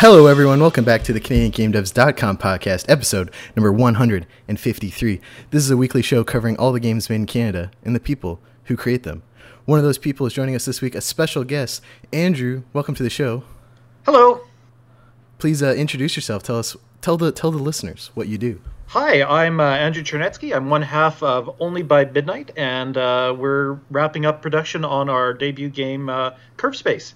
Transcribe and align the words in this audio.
Hello, 0.00 0.28
everyone. 0.28 0.60
Welcome 0.60 0.84
back 0.84 1.02
to 1.02 1.12
the 1.12 1.20
CanadianGameDevs.com 1.20 2.38
podcast, 2.38 2.84
episode 2.88 3.32
number 3.56 3.72
153. 3.72 5.20
This 5.50 5.64
is 5.64 5.72
a 5.72 5.76
weekly 5.76 6.02
show 6.02 6.22
covering 6.22 6.56
all 6.56 6.70
the 6.70 6.78
games 6.78 7.10
made 7.10 7.16
in 7.16 7.26
Canada 7.26 7.72
and 7.82 7.96
the 7.96 8.00
people 8.00 8.40
who 8.66 8.76
create 8.76 9.02
them. 9.02 9.24
One 9.64 9.80
of 9.80 9.84
those 9.84 9.98
people 9.98 10.24
is 10.24 10.32
joining 10.32 10.54
us 10.54 10.66
this 10.66 10.80
week, 10.80 10.94
a 10.94 11.00
special 11.00 11.42
guest, 11.42 11.82
Andrew. 12.12 12.62
Welcome 12.72 12.94
to 12.94 13.02
the 13.02 13.10
show. 13.10 13.42
Hello. 14.04 14.42
Please 15.38 15.64
uh, 15.64 15.74
introduce 15.74 16.14
yourself. 16.14 16.44
Tell 16.44 16.60
us, 16.60 16.76
tell 17.00 17.16
the 17.16 17.32
tell 17.32 17.50
the 17.50 17.58
listeners 17.58 18.12
what 18.14 18.28
you 18.28 18.38
do. 18.38 18.60
Hi, 18.86 19.24
I'm 19.24 19.58
uh, 19.58 19.64
Andrew 19.64 20.04
Chernetsky. 20.04 20.54
I'm 20.54 20.70
one 20.70 20.82
half 20.82 21.24
of 21.24 21.56
Only 21.58 21.82
by 21.82 22.04
Midnight, 22.04 22.52
and 22.56 22.96
uh, 22.96 23.34
we're 23.36 23.80
wrapping 23.90 24.26
up 24.26 24.42
production 24.42 24.84
on 24.84 25.08
our 25.08 25.34
debut 25.34 25.70
game, 25.70 26.08
uh, 26.08 26.34
Curve 26.56 26.76
Space. 26.76 27.14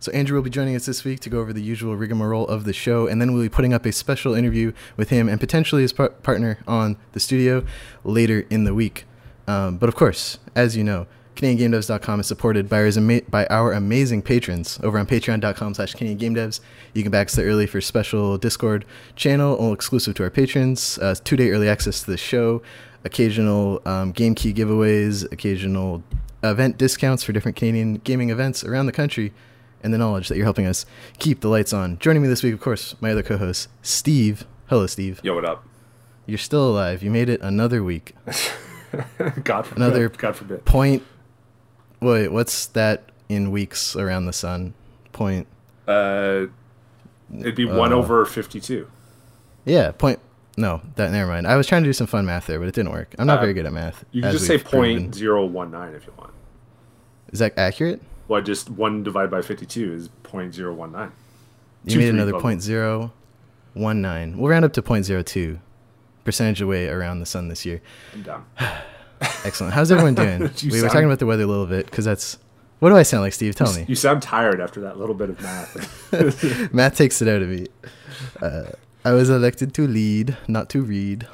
So 0.00 0.10
Andrew 0.12 0.36
will 0.36 0.42
be 0.42 0.48
joining 0.48 0.74
us 0.74 0.86
this 0.86 1.04
week 1.04 1.20
to 1.20 1.28
go 1.28 1.40
over 1.40 1.52
the 1.52 1.60
usual 1.60 1.94
rigmarole 1.94 2.48
of 2.48 2.64
the 2.64 2.72
show, 2.72 3.06
and 3.06 3.20
then 3.20 3.34
we'll 3.34 3.42
be 3.42 3.50
putting 3.50 3.74
up 3.74 3.84
a 3.84 3.92
special 3.92 4.32
interview 4.32 4.72
with 4.96 5.10
him 5.10 5.28
and 5.28 5.38
potentially 5.38 5.82
his 5.82 5.92
par- 5.92 6.08
partner 6.08 6.58
on 6.66 6.96
the 7.12 7.20
studio 7.20 7.62
later 8.02 8.46
in 8.48 8.64
the 8.64 8.72
week. 8.72 9.04
Um, 9.46 9.76
but 9.76 9.90
of 9.90 9.94
course, 9.94 10.38
as 10.54 10.74
you 10.74 10.82
know, 10.82 11.06
CanadianGameDevs.com 11.36 12.20
is 12.20 12.26
supported 12.26 12.66
by 12.66 12.82
our, 12.82 13.20
by 13.28 13.46
our 13.48 13.72
amazing 13.72 14.22
patrons 14.22 14.80
over 14.82 14.98
on 14.98 15.04
patreon.com 15.04 15.74
slash 15.74 15.94
CanadianGameDevs. 15.94 16.60
You 16.94 17.02
can 17.02 17.12
back 17.12 17.26
us 17.26 17.38
early 17.38 17.66
for 17.66 17.82
special 17.82 18.38
Discord 18.38 18.86
channel, 19.16 19.54
all 19.54 19.74
exclusive 19.74 20.14
to 20.14 20.22
our 20.22 20.30
patrons, 20.30 20.98
uh, 20.98 21.14
two-day 21.22 21.50
early 21.50 21.68
access 21.68 22.00
to 22.04 22.10
the 22.10 22.16
show, 22.16 22.62
occasional 23.04 23.82
um, 23.84 24.12
game 24.12 24.34
key 24.34 24.54
giveaways, 24.54 25.30
occasional 25.30 26.02
event 26.42 26.78
discounts 26.78 27.22
for 27.22 27.32
different 27.32 27.58
Canadian 27.58 27.96
gaming 27.96 28.30
events 28.30 28.64
around 28.64 28.86
the 28.86 28.92
country, 28.92 29.32
and 29.82 29.92
the 29.94 29.98
knowledge 29.98 30.28
that 30.28 30.36
you're 30.36 30.44
helping 30.46 30.66
us 30.66 30.86
keep 31.18 31.40
the 31.40 31.48
lights 31.48 31.72
on. 31.72 31.98
Joining 31.98 32.22
me 32.22 32.28
this 32.28 32.42
week, 32.42 32.54
of 32.54 32.60
course, 32.60 32.94
my 33.00 33.10
other 33.12 33.22
co-host, 33.22 33.68
Steve. 33.82 34.46
Hello, 34.68 34.86
Steve. 34.86 35.20
Yo, 35.22 35.34
what 35.34 35.44
up? 35.44 35.64
You're 36.26 36.38
still 36.38 36.68
alive. 36.70 37.02
You 37.02 37.10
made 37.10 37.28
it 37.28 37.40
another 37.40 37.82
week. 37.82 38.14
God 39.42 39.62
forbid. 39.62 39.76
Another 39.76 40.08
God 40.08 40.36
forbid. 40.36 40.64
Point. 40.64 41.02
Wait, 42.00 42.28
what's 42.28 42.66
that 42.66 43.04
in 43.28 43.50
weeks 43.50 43.96
around 43.96 44.26
the 44.26 44.32
sun? 44.32 44.74
Point. 45.12 45.46
Uh, 45.86 46.46
it'd 47.38 47.54
be 47.56 47.64
one 47.64 47.92
Uh, 47.92 47.96
over 47.96 48.24
fifty-two. 48.24 48.88
Yeah, 49.64 49.90
point. 49.92 50.18
No, 50.56 50.80
that 50.96 51.10
never 51.12 51.30
mind. 51.30 51.46
I 51.46 51.56
was 51.56 51.66
trying 51.66 51.82
to 51.82 51.88
do 51.88 51.92
some 51.92 52.06
fun 52.06 52.26
math 52.26 52.46
there, 52.46 52.58
but 52.58 52.68
it 52.68 52.74
didn't 52.74 52.92
work. 52.92 53.14
I'm 53.18 53.26
not 53.26 53.38
Uh, 53.38 53.42
very 53.42 53.54
good 53.54 53.66
at 53.66 53.72
math. 53.72 54.04
You 54.12 54.22
can 54.22 54.32
just 54.32 54.46
say 54.46 54.58
point 54.58 55.14
zero 55.14 55.44
one 55.46 55.70
nine 55.70 55.94
if 55.94 56.06
you 56.06 56.12
want. 56.18 56.32
Is 57.32 57.38
that 57.38 57.56
accurate? 57.58 58.02
Well, 58.30 58.40
just 58.40 58.70
one 58.70 59.02
divided 59.02 59.28
by 59.28 59.42
fifty-two 59.42 59.92
is 59.92 60.06
point 60.22 60.54
zero 60.54 60.72
one 60.72 60.92
nine. 60.92 61.10
You 61.84 61.94
Two, 61.94 61.98
made 61.98 62.10
another 62.10 62.30
blah, 62.30 62.40
point 62.40 62.62
zero 62.62 63.12
one 63.74 64.00
nine. 64.00 64.38
We'll 64.38 64.48
round 64.48 64.64
up 64.64 64.72
to 64.74 64.82
point 64.82 65.04
zero 65.04 65.24
two 65.24 65.58
percentage 66.22 66.60
away 66.60 66.86
around 66.86 67.18
the 67.18 67.26
sun 67.26 67.48
this 67.48 67.66
year. 67.66 67.82
I'm 68.14 68.22
down. 68.22 68.46
Excellent. 69.44 69.74
How's 69.74 69.90
everyone 69.90 70.14
doing? 70.14 70.48
You 70.58 70.70
we 70.70 70.80
were 70.80 70.86
talking 70.86 71.06
about 71.06 71.18
the 71.18 71.26
weather 71.26 71.42
a 71.42 71.46
little 71.48 71.66
bit 71.66 71.86
because 71.86 72.04
that's. 72.04 72.38
What 72.78 72.90
do 72.90 72.96
I 72.96 73.02
sound 73.02 73.24
like, 73.24 73.32
Steve? 73.32 73.56
Tell 73.56 73.74
me. 73.74 73.84
You 73.88 73.96
sound 73.96 74.22
tired 74.22 74.60
after 74.60 74.80
that 74.82 74.96
little 74.96 75.16
bit 75.16 75.30
of 75.30 75.40
math. 75.40 76.72
math 76.72 76.96
takes 76.96 77.20
it 77.20 77.26
out 77.26 77.42
of 77.42 77.48
me. 77.48 77.66
Uh, 78.40 78.66
I 79.04 79.10
was 79.10 79.28
elected 79.28 79.74
to 79.74 79.88
lead, 79.88 80.36
not 80.46 80.70
to 80.70 80.82
read. 80.82 81.26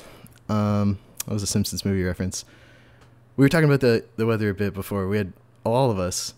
Um, 0.48 0.98
that 1.27 1.34
was 1.34 1.42
a 1.42 1.47
Simpsons 1.47 1.84
movie 1.84 2.05
reference. 2.05 2.47
We 3.36 3.44
were 3.44 3.50
talking 3.50 3.69
about 3.69 3.81
the, 3.81 4.03
the 4.16 4.25
weather 4.25 4.48
a 4.48 4.55
bit 4.55 4.72
before. 4.72 5.06
We 5.08 5.19
had 5.19 5.34
all 5.62 5.91
of 5.91 5.99
us. 5.99 6.32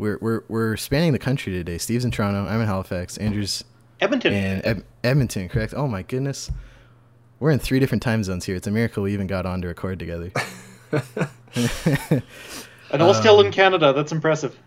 We're, 0.00 0.16
we're, 0.22 0.42
we're 0.48 0.76
spanning 0.78 1.12
the 1.12 1.18
country 1.18 1.52
today. 1.52 1.76
Steve's 1.76 2.06
in 2.06 2.10
Toronto. 2.10 2.50
I'm 2.50 2.58
in 2.60 2.66
Halifax. 2.66 3.18
Andrew's 3.18 3.62
Edmonton. 4.00 4.32
in 4.32 4.64
Ed- 4.64 4.84
Edmonton, 5.04 5.50
correct? 5.50 5.74
Oh 5.76 5.86
my 5.86 6.00
goodness. 6.02 6.50
We're 7.38 7.50
in 7.50 7.58
three 7.58 7.80
different 7.80 8.02
time 8.02 8.24
zones 8.24 8.46
here. 8.46 8.56
It's 8.56 8.66
a 8.66 8.70
miracle 8.70 9.02
we 9.02 9.12
even 9.12 9.26
got 9.26 9.44
on 9.44 9.60
to 9.60 9.68
record 9.68 9.98
together. 9.98 10.32
and 12.90 13.02
all 13.02 13.12
still 13.12 13.40
um, 13.40 13.46
in 13.46 13.52
Canada. 13.52 13.92
That's 13.92 14.10
impressive. 14.10 14.58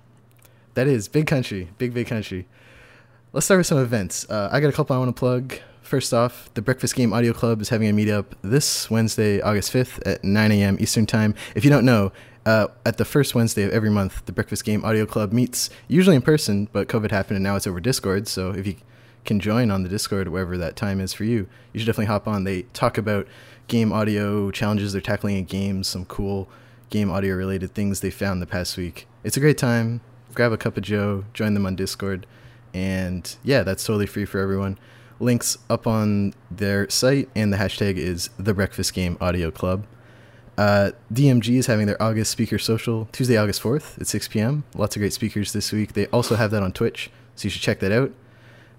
That 0.75 0.87
is 0.87 1.07
big 1.07 1.25
country, 1.25 1.69
big 1.79 1.95
big 1.95 2.05
country. 2.07 2.47
Let's 3.31 3.45
start 3.45 3.59
with 3.59 3.67
some 3.67 3.79
events. 3.79 4.29
Uh, 4.29 4.49
I 4.51 4.59
got 4.59 4.67
a 4.67 4.71
couple 4.71 4.95
I 4.95 4.99
want 4.99 5.15
to 5.15 5.19
plug. 5.19 5.55
First 5.81 6.13
off, 6.13 6.51
the 6.53 6.61
Breakfast 6.61 6.95
Game 6.95 7.11
Audio 7.11 7.33
Club 7.33 7.59
is 7.61 7.69
having 7.69 7.89
a 7.89 7.93
meetup 7.93 8.25
this 8.41 8.89
Wednesday, 8.89 9.41
August 9.41 9.73
5th 9.73 9.99
at 10.05 10.23
9 10.23 10.51
a.m. 10.51 10.77
Eastern 10.79 11.05
Time. 11.05 11.35
If 11.55 11.65
you 11.65 11.69
don't 11.69 11.85
know, 11.85 12.11
uh, 12.45 12.67
at 12.85 12.97
the 12.97 13.05
first 13.05 13.35
Wednesday 13.35 13.63
of 13.63 13.71
every 13.71 13.89
month, 13.89 14.25
the 14.25 14.31
Breakfast 14.31 14.65
Game 14.65 14.83
Audio 14.83 15.05
Club 15.05 15.31
meets 15.31 15.69
usually 15.87 16.15
in 16.15 16.21
person, 16.21 16.67
but 16.71 16.87
COVID 16.87 17.11
happened 17.11 17.37
and 17.37 17.43
now 17.43 17.55
it's 17.55 17.67
over 17.67 17.79
Discord. 17.79 18.27
So 18.27 18.51
if 18.51 18.67
you 18.67 18.75
can 19.25 19.39
join 19.39 19.71
on 19.71 19.83
the 19.83 19.89
Discord, 19.89 20.27
wherever 20.27 20.57
that 20.57 20.75
time 20.75 20.99
is 20.99 21.13
for 21.13 21.23
you, 21.23 21.47
you 21.71 21.79
should 21.79 21.85
definitely 21.85 22.07
hop 22.07 22.27
on. 22.27 22.43
They 22.43 22.63
talk 22.73 22.97
about 22.97 23.27
game 23.67 23.93
audio 23.93 24.51
challenges 24.51 24.91
they're 24.91 25.01
tackling 25.01 25.37
in 25.37 25.45
games, 25.45 25.87
some 25.87 26.05
cool 26.05 26.49
game 26.89 27.09
audio 27.09 27.35
related 27.35 27.73
things 27.73 28.01
they 28.01 28.11
found 28.11 28.41
the 28.41 28.45
past 28.45 28.77
week. 28.77 29.07
It's 29.23 29.37
a 29.37 29.39
great 29.39 29.57
time. 29.57 30.01
Grab 30.33 30.51
a 30.51 30.57
cup 30.57 30.77
of 30.77 30.83
Joe, 30.83 31.25
join 31.33 31.53
them 31.53 31.65
on 31.65 31.75
Discord, 31.75 32.25
and 32.73 33.35
yeah, 33.43 33.63
that's 33.63 33.85
totally 33.85 34.07
free 34.07 34.25
for 34.25 34.39
everyone. 34.39 34.79
Links 35.19 35.57
up 35.69 35.85
on 35.87 36.33
their 36.49 36.89
site, 36.89 37.29
and 37.35 37.53
the 37.53 37.57
hashtag 37.57 37.97
is 37.97 38.29
the 38.37 38.53
Breakfast 38.53 38.93
Game 38.93 39.15
Audio 39.21 39.51
Club. 39.51 39.85
Uh, 40.57 40.91
DMG 41.11 41.55
is 41.57 41.67
having 41.67 41.87
their 41.87 42.01
August 42.01 42.31
Speaker 42.31 42.59
Social 42.59 43.07
Tuesday, 43.11 43.37
August 43.37 43.61
4th 43.61 43.99
at 43.99 44.07
6 44.07 44.27
p.m. 44.27 44.63
Lots 44.75 44.95
of 44.95 44.99
great 44.99 45.13
speakers 45.13 45.53
this 45.53 45.71
week. 45.71 45.93
They 45.93 46.07
also 46.07 46.35
have 46.35 46.51
that 46.51 46.61
on 46.61 46.71
Twitch, 46.73 47.09
so 47.35 47.45
you 47.45 47.49
should 47.49 47.61
check 47.61 47.79
that 47.79 47.91
out. 47.91 48.11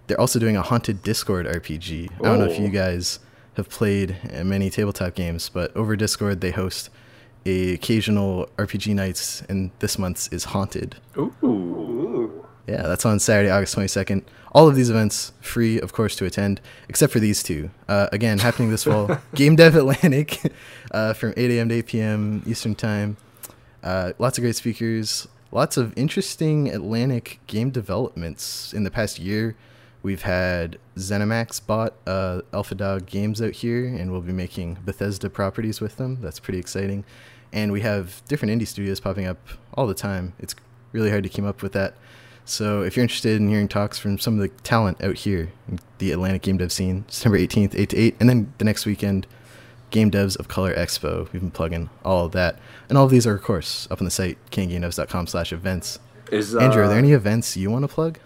They're 0.06 0.20
also 0.20 0.38
doing 0.38 0.56
a 0.56 0.62
Haunted 0.62 1.02
Discord 1.02 1.46
RPG. 1.46 2.10
I 2.20 2.22
don't 2.22 2.38
know 2.38 2.44
if 2.46 2.58
you 2.60 2.68
guys 2.68 3.18
have 3.56 3.68
played 3.68 4.16
many 4.44 4.70
tabletop 4.70 5.14
games, 5.14 5.48
but 5.48 5.74
over 5.76 5.96
Discord 5.96 6.40
they 6.40 6.50
host 6.50 6.90
a 7.46 7.74
occasional 7.74 8.48
RPG 8.56 8.94
nights, 8.94 9.42
and 9.48 9.70
this 9.80 9.98
month's 9.98 10.28
is 10.28 10.44
Haunted. 10.44 10.96
Ooh. 11.16 12.43
Yeah, 12.66 12.82
that's 12.82 13.04
on 13.04 13.18
Saturday, 13.18 13.50
August 13.50 13.76
22nd. 13.76 14.22
All 14.52 14.68
of 14.68 14.76
these 14.76 14.88
events 14.88 15.32
free, 15.40 15.80
of 15.80 15.92
course, 15.92 16.16
to 16.16 16.24
attend, 16.24 16.60
except 16.88 17.12
for 17.12 17.20
these 17.20 17.42
two. 17.42 17.70
Uh, 17.88 18.08
again, 18.12 18.38
happening 18.38 18.70
this 18.70 18.84
fall. 18.84 19.18
Game 19.34 19.56
Dev 19.56 19.74
Atlantic 19.74 20.40
uh, 20.92 21.12
from 21.12 21.34
8 21.36 21.50
a.m. 21.50 21.68
to 21.68 21.74
8 21.76 21.86
p.m. 21.86 22.42
Eastern 22.46 22.74
Time. 22.74 23.16
Uh, 23.82 24.12
lots 24.18 24.38
of 24.38 24.42
great 24.42 24.56
speakers. 24.56 25.28
Lots 25.50 25.76
of 25.76 25.92
interesting 25.96 26.68
Atlantic 26.68 27.38
game 27.46 27.70
developments 27.70 28.72
in 28.72 28.84
the 28.84 28.90
past 28.90 29.18
year. 29.18 29.56
We've 30.02 30.22
had 30.22 30.78
ZeniMax 30.96 31.66
bought 31.66 31.94
uh, 32.06 32.42
Alpha 32.52 32.74
Dog 32.74 33.06
Games 33.06 33.40
out 33.40 33.52
here, 33.52 33.86
and 33.86 34.10
we'll 34.10 34.20
be 34.20 34.32
making 34.32 34.78
Bethesda 34.84 35.30
properties 35.30 35.80
with 35.80 35.96
them. 35.96 36.18
That's 36.20 36.40
pretty 36.40 36.58
exciting. 36.58 37.04
And 37.52 37.72
we 37.72 37.82
have 37.82 38.22
different 38.26 38.52
indie 38.52 38.66
studios 38.66 39.00
popping 39.00 39.26
up 39.26 39.38
all 39.74 39.86
the 39.86 39.94
time. 39.94 40.32
It's 40.38 40.54
really 40.92 41.10
hard 41.10 41.22
to 41.22 41.28
keep 41.28 41.44
up 41.44 41.62
with 41.62 41.72
that. 41.72 41.94
So 42.44 42.82
if 42.82 42.96
you're 42.96 43.02
interested 43.02 43.40
in 43.40 43.48
hearing 43.48 43.68
talks 43.68 43.98
from 43.98 44.18
some 44.18 44.34
of 44.34 44.40
the 44.40 44.48
talent 44.62 45.02
out 45.02 45.16
here, 45.16 45.50
in 45.68 45.78
the 45.98 46.12
Atlantic 46.12 46.42
game 46.42 46.58
dev 46.58 46.70
scene, 46.70 47.04
September 47.08 47.38
18th, 47.38 47.74
8 47.74 47.88
to 47.90 47.96
8, 47.96 48.16
and 48.20 48.28
then 48.28 48.52
the 48.58 48.64
next 48.64 48.84
weekend, 48.84 49.26
Game 49.90 50.10
Devs 50.10 50.36
of 50.38 50.48
Color 50.48 50.74
Expo. 50.74 51.32
We've 51.32 51.40
been 51.40 51.50
plugging 51.52 51.88
all 52.04 52.26
of 52.26 52.32
that. 52.32 52.58
And 52.88 52.98
all 52.98 53.04
of 53.04 53.10
these 53.10 53.26
are, 53.26 53.34
of 53.34 53.42
course, 53.42 53.86
up 53.90 54.00
on 54.00 54.04
the 54.04 54.10
site, 54.10 54.38
kinggamedevs.com 54.50 55.28
slash 55.28 55.52
events. 55.52 56.00
Is 56.32 56.54
uh, 56.54 56.58
Andrew, 56.58 56.82
are 56.82 56.88
there 56.88 56.98
any 56.98 57.12
events 57.12 57.56
you 57.56 57.70
want 57.70 57.84
to 57.84 57.88
plug? 57.88 58.18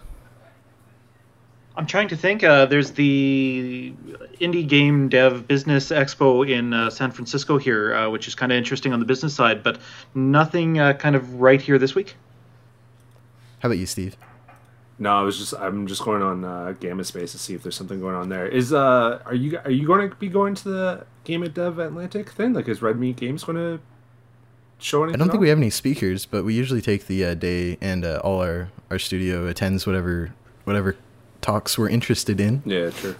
I'm 1.75 1.85
trying 1.85 2.07
to 2.09 2.17
think. 2.17 2.43
Uh, 2.43 2.65
there's 2.65 2.91
the 2.91 3.93
Indie 4.41 4.67
Game 4.67 5.09
Dev 5.09 5.47
Business 5.47 5.91
Expo 5.91 6.49
in 6.49 6.73
uh, 6.73 6.89
San 6.89 7.11
Francisco 7.11 7.57
here, 7.57 7.93
uh, 7.93 8.09
which 8.09 8.27
is 8.27 8.35
kind 8.35 8.51
of 8.51 8.57
interesting 8.57 8.91
on 8.91 8.99
the 8.99 9.05
business 9.05 9.33
side, 9.33 9.63
but 9.63 9.79
nothing 10.13 10.79
uh, 10.79 10.93
kind 10.93 11.15
of 11.15 11.35
right 11.35 11.61
here 11.61 11.77
this 11.77 11.95
week. 11.95 12.15
How 13.59 13.67
about 13.67 13.77
you, 13.77 13.85
Steve? 13.85 14.15
No, 14.97 15.15
I 15.17 15.21
was 15.21 15.37
just 15.37 15.53
I'm 15.53 15.87
just 15.87 16.03
going 16.03 16.21
on 16.21 16.43
uh, 16.43 16.73
Gamma 16.79 17.03
Space 17.05 17.31
to 17.31 17.39
see 17.39 17.53
if 17.53 17.63
there's 17.63 17.75
something 17.75 17.99
going 18.01 18.15
on 18.15 18.27
there. 18.29 18.45
Is 18.45 18.73
uh 18.73 19.21
are 19.25 19.33
you 19.33 19.57
are 19.63 19.71
you 19.71 19.87
going 19.87 20.09
to 20.09 20.15
be 20.15 20.27
going 20.27 20.55
to 20.55 20.63
the 20.69 21.05
Game 21.23 21.43
at 21.43 21.53
Dev 21.53 21.79
Atlantic 21.79 22.29
thing? 22.31 22.53
Like 22.53 22.67
is 22.67 22.81
Red 22.81 22.99
Meat 22.99 23.15
Games 23.15 23.45
going 23.45 23.57
to 23.57 23.79
show 24.79 25.03
anything? 25.03 25.15
I 25.15 25.23
don't 25.23 25.29
think 25.31 25.41
we 25.41 25.49
have 25.49 25.57
any 25.57 25.69
speakers, 25.69 26.25
but 26.25 26.43
we 26.43 26.53
usually 26.53 26.81
take 26.81 27.07
the 27.07 27.23
uh, 27.23 27.33
day, 27.33 27.77
and 27.79 28.03
uh, 28.03 28.19
all 28.23 28.41
our, 28.41 28.69
our 28.89 28.99
studio 28.99 29.47
attends 29.47 29.85
whatever 29.85 30.33
whatever 30.65 30.97
talks 31.41 31.77
we're 31.77 31.89
interested 31.89 32.39
in. 32.41 32.61
Yeah, 32.65 32.89
true. 32.89 33.15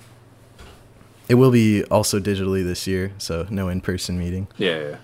It 1.29 1.35
will 1.35 1.51
be 1.51 1.83
also 1.85 2.19
digitally 2.19 2.63
this 2.63 2.87
year, 2.87 3.13
so 3.19 3.47
no 3.49 3.69
in 3.69 3.81
person 3.81 4.17
meeting. 4.17 4.47
Yeah, 4.57 4.79
yeah. 4.79 4.95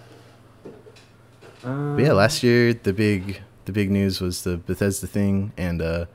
But 1.61 1.99
yeah, 1.99 2.11
last 2.11 2.43
year 2.43 2.73
the 2.73 2.93
big 2.93 3.41
the 3.65 3.71
big 3.71 3.89
news 3.91 4.21
was 4.21 4.43
the 4.43 4.57
Bethesda 4.57 5.07
thing 5.07 5.51
and 5.57 5.81
uh 5.81 6.05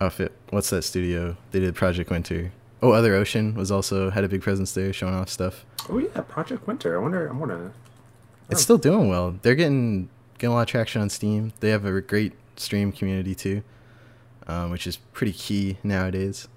oh 0.00 0.10
what's 0.50 0.70
that 0.70 0.82
studio? 0.82 1.36
They 1.50 1.60
did 1.60 1.74
Project 1.74 2.10
Winter. 2.10 2.52
Oh, 2.82 2.92
Other 2.92 3.14
Ocean 3.14 3.54
was 3.54 3.70
also 3.70 4.08
had 4.10 4.24
a 4.24 4.28
big 4.28 4.40
presence 4.42 4.72
there 4.72 4.92
showing 4.92 5.14
off 5.14 5.28
stuff. 5.28 5.66
Oh 5.88 5.98
yeah, 5.98 6.20
Project 6.22 6.66
Winter. 6.66 6.98
I 6.98 7.02
wonder. 7.02 7.30
I 7.32 7.46
to. 7.48 7.72
It's 8.48 8.62
still 8.62 8.78
doing 8.78 9.08
well. 9.08 9.36
They're 9.42 9.54
getting 9.54 10.08
getting 10.38 10.52
a 10.52 10.54
lot 10.56 10.62
of 10.62 10.68
traction 10.68 11.02
on 11.02 11.10
Steam. 11.10 11.52
They 11.60 11.68
have 11.70 11.84
a 11.84 12.00
great 12.00 12.32
stream 12.56 12.90
community 12.92 13.34
too. 13.34 13.62
um, 14.46 14.70
which 14.70 14.86
is 14.86 14.96
pretty 15.12 15.32
key 15.32 15.76
nowadays. 15.84 16.48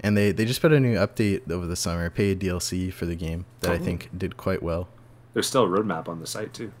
And 0.00 0.16
they, 0.16 0.30
they 0.32 0.44
just 0.44 0.60
put 0.60 0.72
a 0.72 0.80
new 0.80 0.96
update 0.96 1.50
over 1.50 1.66
the 1.66 1.76
summer, 1.76 2.10
paid 2.10 2.40
DLC 2.40 2.92
for 2.92 3.06
the 3.06 3.14
game 3.14 3.44
that 3.60 3.70
I 3.70 3.74
Oh. 3.76 3.78
think 3.78 4.08
did 4.16 4.36
quite 4.36 4.62
well. 4.62 4.88
There's 5.32 5.46
still 5.46 5.64
a 5.64 5.68
roadmap 5.68 6.08
on 6.08 6.20
the 6.20 6.26
site 6.26 6.52
too. 6.52 6.72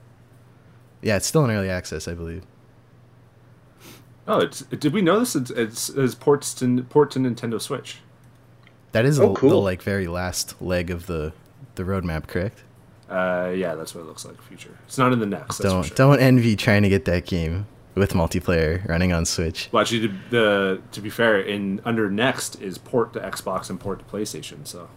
Yeah, 1.02 1.16
it's 1.16 1.26
still 1.26 1.44
in 1.44 1.50
early 1.50 1.70
access, 1.70 2.06
I 2.08 2.14
believe. 2.14 2.42
Oh, 4.28 4.38
it's, 4.38 4.60
did 4.62 4.92
we 4.92 5.02
know 5.02 5.18
this? 5.20 5.34
It's, 5.34 5.50
it's, 5.50 5.88
it's 5.88 6.14
ports 6.14 6.54
to 6.54 6.82
port 6.84 7.10
to 7.12 7.18
Nintendo 7.18 7.60
Switch. 7.60 7.98
That 8.92 9.04
is 9.04 9.18
Oh, 9.18 9.28
the, 9.28 9.34
cool. 9.34 9.50
the 9.50 9.56
like 9.56 9.82
very 9.82 10.06
last 10.06 10.60
leg 10.60 10.90
of 10.90 11.06
the 11.06 11.32
the 11.76 11.84
roadmap, 11.84 12.26
correct? 12.26 12.62
Uh, 13.08 13.52
yeah, 13.54 13.74
that's 13.74 13.94
what 13.94 14.02
it 14.02 14.06
looks 14.06 14.24
like. 14.24 14.40
Future. 14.42 14.76
It's 14.86 14.98
not 14.98 15.12
in 15.12 15.18
the 15.20 15.26
next. 15.26 15.58
Don't 15.58 15.84
sure. 15.84 15.96
don't 15.96 16.20
envy 16.20 16.54
trying 16.56 16.82
to 16.82 16.88
get 16.88 17.04
that 17.06 17.26
game 17.26 17.66
with 17.94 18.12
multiplayer 18.12 18.86
running 18.88 19.12
on 19.12 19.24
Switch. 19.24 19.68
Well, 19.72 19.80
actually, 19.80 20.08
to, 20.08 20.14
the 20.30 20.82
to 20.92 21.00
be 21.00 21.10
fair, 21.10 21.40
in 21.40 21.80
under 21.84 22.10
next 22.10 22.60
is 22.60 22.78
port 22.78 23.12
to 23.14 23.20
Xbox 23.20 23.70
and 23.70 23.80
port 23.80 23.98
to 24.00 24.04
PlayStation. 24.04 24.66
So 24.66 24.88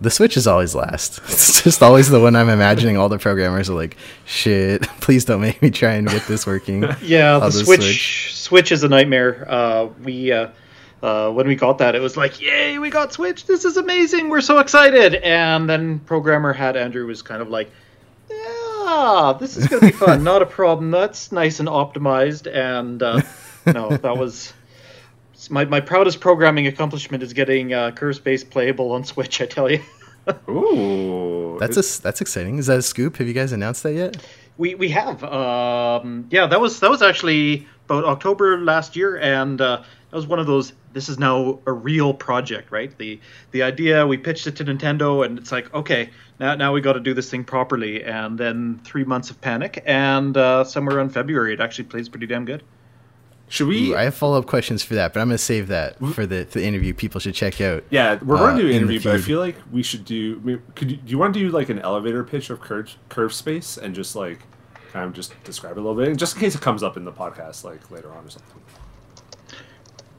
The 0.00 0.10
Switch 0.10 0.36
is 0.36 0.46
always 0.46 0.74
last. 0.74 1.20
It's 1.28 1.62
just 1.62 1.82
always 1.82 2.08
the 2.08 2.20
one 2.20 2.36
I'm 2.36 2.48
imagining. 2.48 2.96
All 2.96 3.08
the 3.08 3.18
programmers 3.18 3.70
are 3.70 3.74
like, 3.74 3.96
"Shit, 4.24 4.82
please 5.00 5.24
don't 5.24 5.40
make 5.40 5.62
me 5.62 5.70
try 5.70 5.94
and 5.94 6.08
get 6.08 6.22
this 6.26 6.46
working." 6.46 6.84
Yeah, 7.02 7.38
the 7.38 7.46
the 7.46 7.52
Switch, 7.52 8.34
Switch 8.34 8.72
is 8.72 8.82
a 8.82 8.88
nightmare. 8.88 9.46
Uh, 9.48 9.86
we 10.02 10.32
uh, 10.32 10.48
uh, 11.02 11.30
when 11.30 11.46
we 11.46 11.54
got 11.54 11.78
that, 11.78 11.94
it 11.94 12.00
was 12.00 12.16
like, 12.16 12.40
"Yay, 12.40 12.78
we 12.78 12.90
got 12.90 13.12
Switch! 13.12 13.46
This 13.46 13.64
is 13.64 13.76
amazing! 13.76 14.28
We're 14.28 14.40
so 14.40 14.58
excited!" 14.58 15.14
And 15.16 15.68
then 15.68 16.00
programmer 16.00 16.52
had 16.52 16.76
Andrew 16.76 17.06
was 17.06 17.22
kind 17.22 17.40
of 17.40 17.48
like, 17.48 17.70
"Yeah, 18.30 19.34
this 19.38 19.56
is 19.56 19.68
gonna 19.68 19.82
be 19.82 19.92
fun. 19.92 20.24
Not 20.24 20.42
a 20.42 20.46
problem. 20.46 20.90
That's 20.90 21.30
nice 21.30 21.60
and 21.60 21.68
optimized." 21.68 22.52
And 22.52 23.02
uh, 23.02 23.22
no, 23.66 23.96
that 23.96 24.16
was 24.16 24.52
my 25.50 25.64
my 25.64 25.80
proudest 25.80 26.20
programming 26.20 26.66
accomplishment 26.66 27.22
is 27.22 27.32
getting 27.32 27.72
uh, 27.72 27.90
Curve 27.92 28.16
Space 28.16 28.44
playable 28.44 28.92
on 28.92 29.04
Switch. 29.04 29.40
I 29.40 29.46
tell 29.46 29.70
you. 29.70 29.80
ooh, 30.48 31.58
That's 31.60 31.76
a 31.76 31.80
s 31.80 31.98
that's 31.98 32.20
exciting. 32.20 32.58
Is 32.58 32.66
that 32.66 32.78
a 32.78 32.82
scoop? 32.82 33.16
Have 33.16 33.26
you 33.26 33.34
guys 33.34 33.52
announced 33.52 33.82
that 33.82 33.94
yet? 33.94 34.16
We 34.56 34.74
we 34.74 34.88
have 34.90 35.22
um, 35.24 36.26
yeah 36.30 36.46
that 36.46 36.60
was 36.60 36.80
that 36.80 36.90
was 36.90 37.02
actually 37.02 37.66
about 37.86 38.04
October 38.04 38.58
last 38.58 38.96
year 38.96 39.18
and 39.18 39.60
uh, 39.60 39.82
that 40.10 40.16
was 40.16 40.26
one 40.26 40.38
of 40.38 40.46
those 40.46 40.72
this 40.92 41.08
is 41.08 41.18
now 41.18 41.58
a 41.66 41.72
real 41.72 42.14
project 42.14 42.70
right 42.70 42.96
the 42.98 43.20
the 43.50 43.62
idea 43.62 44.06
we 44.06 44.16
pitched 44.16 44.46
it 44.46 44.56
to 44.56 44.64
Nintendo 44.64 45.26
and 45.26 45.38
it's 45.38 45.50
like 45.52 45.74
okay 45.74 46.10
now 46.38 46.54
now 46.54 46.72
we 46.72 46.80
got 46.80 46.92
to 46.94 47.00
do 47.00 47.14
this 47.14 47.28
thing 47.30 47.44
properly 47.44 48.04
and 48.04 48.38
then 48.38 48.80
three 48.84 49.04
months 49.04 49.30
of 49.30 49.40
panic 49.40 49.82
and 49.84 50.36
uh, 50.36 50.62
somewhere 50.64 51.00
in 51.00 51.10
February 51.10 51.52
it 51.52 51.60
actually 51.60 51.84
plays 51.84 52.08
pretty 52.08 52.26
damn 52.26 52.44
good 52.44 52.62
should 53.48 53.68
we? 53.68 53.92
Ooh, 53.92 53.96
I 53.96 54.04
have 54.04 54.14
follow 54.14 54.38
up 54.38 54.46
questions 54.46 54.82
for 54.82 54.94
that, 54.94 55.12
but 55.12 55.20
I'm 55.20 55.28
gonna 55.28 55.38
save 55.38 55.68
that 55.68 55.98
for 56.12 56.26
the 56.26 56.46
for 56.46 56.58
the 56.58 56.64
interview. 56.64 56.94
People 56.94 57.20
should 57.20 57.34
check 57.34 57.60
out. 57.60 57.84
yeah, 57.90 58.18
we're 58.22 58.36
uh, 58.36 58.40
going 58.40 58.56
to 58.56 58.62
do 58.62 58.68
an 58.68 58.74
in 58.74 58.82
interview, 58.82 59.00
but 59.00 59.14
I 59.14 59.18
feel 59.20 59.38
like 59.38 59.56
we 59.70 59.82
should 59.82 60.04
do. 60.04 60.40
I 60.42 60.46
mean, 60.46 60.62
Could 60.74 60.90
you, 60.90 60.96
do 60.96 61.10
you 61.10 61.18
want 61.18 61.34
to 61.34 61.40
do 61.40 61.50
like 61.50 61.68
an 61.68 61.78
elevator 61.78 62.24
pitch 62.24 62.50
of 62.50 62.60
curve 62.60 62.96
curve 63.08 63.32
space 63.32 63.76
and 63.76 63.94
just 63.94 64.16
like 64.16 64.40
kind 64.92 65.06
of 65.06 65.12
just 65.12 65.34
describe 65.44 65.72
it 65.72 65.80
a 65.80 65.82
little 65.82 65.94
bit, 65.94 66.16
just 66.16 66.36
in 66.36 66.40
case 66.40 66.54
it 66.54 66.60
comes 66.60 66.82
up 66.82 66.96
in 66.96 67.04
the 67.04 67.12
podcast 67.12 67.64
like 67.64 67.90
later 67.90 68.12
on 68.12 68.24
or 68.24 68.30
something. 68.30 68.60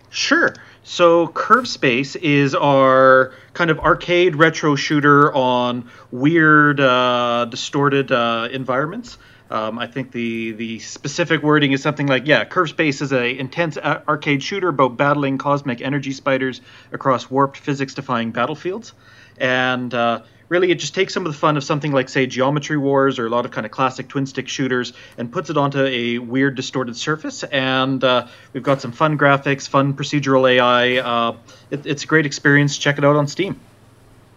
Sure. 0.09 0.53
So 0.83 1.27
Curve 1.27 1.67
Space 1.67 2.15
is 2.15 2.55
our 2.55 3.33
kind 3.53 3.69
of 3.69 3.79
arcade 3.79 4.37
retro 4.37 4.75
shooter 4.75 5.33
on 5.33 5.89
weird, 6.11 6.79
uh, 6.79 7.45
distorted 7.49 8.13
uh, 8.13 8.47
environments. 8.51 9.17
Um, 9.49 9.77
I 9.77 9.87
think 9.87 10.11
the 10.11 10.53
the 10.53 10.79
specific 10.79 11.43
wording 11.43 11.71
is 11.71 11.81
something 11.81 12.07
like, 12.07 12.25
yeah, 12.25 12.45
Curve 12.45 12.69
Space 12.69 13.01
is 13.01 13.13
a 13.13 13.37
intense 13.37 13.77
a- 13.77 14.03
arcade 14.07 14.41
shooter 14.41 14.69
about 14.69 14.97
battling 14.97 15.37
cosmic 15.37 15.81
energy 15.81 16.13
spiders 16.13 16.61
across 16.91 17.29
warped 17.29 17.57
physics-defying 17.57 18.31
battlefields, 18.31 18.93
and 19.37 19.93
uh, 19.93 20.23
really 20.49 20.71
it 20.71 20.79
just 20.79 20.95
takes 20.95 21.13
some 21.13 21.25
of 21.25 21.31
the 21.31 21.37
fun 21.37 21.57
of 21.57 21.63
something 21.63 21.91
like 21.91 22.09
say 22.09 22.25
Geometry 22.25 22.77
Wars 22.77 23.19
or 23.19 23.27
a 23.27 23.29
lot 23.29 23.45
of 23.45 23.51
kind 23.51 23.65
of 23.65 23.71
classic 23.71 24.07
twin 24.07 24.25
stick 24.25 24.47
shooters 24.47 24.93
and 25.17 25.31
puts 25.31 25.49
it 25.49 25.57
onto 25.57 25.83
a 25.83 26.17
weird 26.17 26.55
distorted 26.55 26.95
surface. 26.95 27.43
And 27.43 28.03
uh, 28.03 28.27
we've 28.53 28.63
got 28.63 28.81
some 28.81 28.91
fun 28.91 29.17
graphics, 29.17 29.67
fun 29.67 29.93
procedural 29.93 30.49
AI. 30.49 30.97
Uh, 30.97 31.37
it, 31.69 31.85
it's 31.85 32.03
a 32.03 32.07
great 32.07 32.25
experience. 32.25 32.77
Check 32.77 32.97
it 32.97 33.05
out 33.05 33.15
on 33.15 33.27
Steam. 33.27 33.59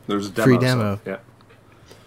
There's 0.07 0.29
a 0.29 0.31
demo. 0.31 0.45
Free 0.45 0.55
so- 0.57 0.61
demo. 0.61 1.01
yeah. 1.07 1.17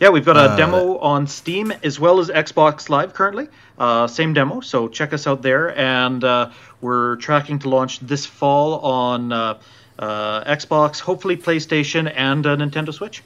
Yeah, 0.02 0.10
we've 0.10 0.26
got 0.26 0.36
a 0.36 0.52
Uh, 0.52 0.56
demo 0.56 0.98
on 0.98 1.28
Steam 1.28 1.72
as 1.84 2.00
well 2.00 2.20
as 2.20 2.30
Xbox 2.30 2.90
Live 2.90 3.14
currently. 3.14 3.48
Uh, 3.78 4.08
same 4.08 4.34
demo, 4.34 4.60
so 4.60 4.88
check 4.88 5.14
us 5.14 5.28
out 5.28 5.44
there. 5.44 5.78
And 5.78 6.24
uh, 6.24 6.50
we're 6.82 7.18
tracking 7.18 7.60
to 7.60 7.70
launch 7.70 8.00
this 8.00 8.26
fall 8.26 8.80
on 8.80 9.32
uh, 9.32 9.60
uh, 10.00 10.44
Xbox, 10.46 11.00
hopefully 11.00 11.38
PlayStation, 11.38 12.12
and 12.16 12.48
uh, 12.48 12.56
Nintendo 12.58 12.92
Switch. 12.92 13.22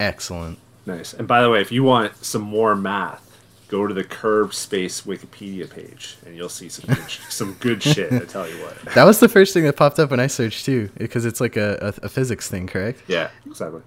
Excellent. 0.00 0.58
Nice. 0.86 1.14
And 1.14 1.28
by 1.28 1.40
the 1.40 1.48
way, 1.50 1.60
if 1.60 1.70
you 1.70 1.84
want 1.84 2.16
some 2.24 2.42
more 2.42 2.74
math, 2.74 3.24
go 3.68 3.86
to 3.86 3.94
the 3.94 4.02
Curve 4.02 4.52
Space 4.52 5.02
Wikipedia 5.02 5.70
page, 5.70 6.16
and 6.26 6.34
you'll 6.36 6.48
see 6.48 6.68
some 6.68 6.92
good, 6.92 7.10
some 7.28 7.52
good 7.60 7.80
shit. 7.80 8.12
I 8.12 8.24
tell 8.24 8.48
you 8.48 8.56
what. 8.56 8.76
That 8.94 9.04
was 9.04 9.20
the 9.20 9.28
first 9.28 9.54
thing 9.54 9.62
that 9.64 9.76
popped 9.76 10.00
up 10.00 10.10
when 10.10 10.18
I 10.18 10.26
searched 10.26 10.64
too, 10.64 10.90
because 10.98 11.24
it's 11.24 11.40
like 11.40 11.56
a, 11.56 11.94
a, 12.02 12.06
a 12.06 12.08
physics 12.08 12.48
thing, 12.48 12.66
correct? 12.66 13.02
Yeah, 13.06 13.30
exactly. 13.46 13.82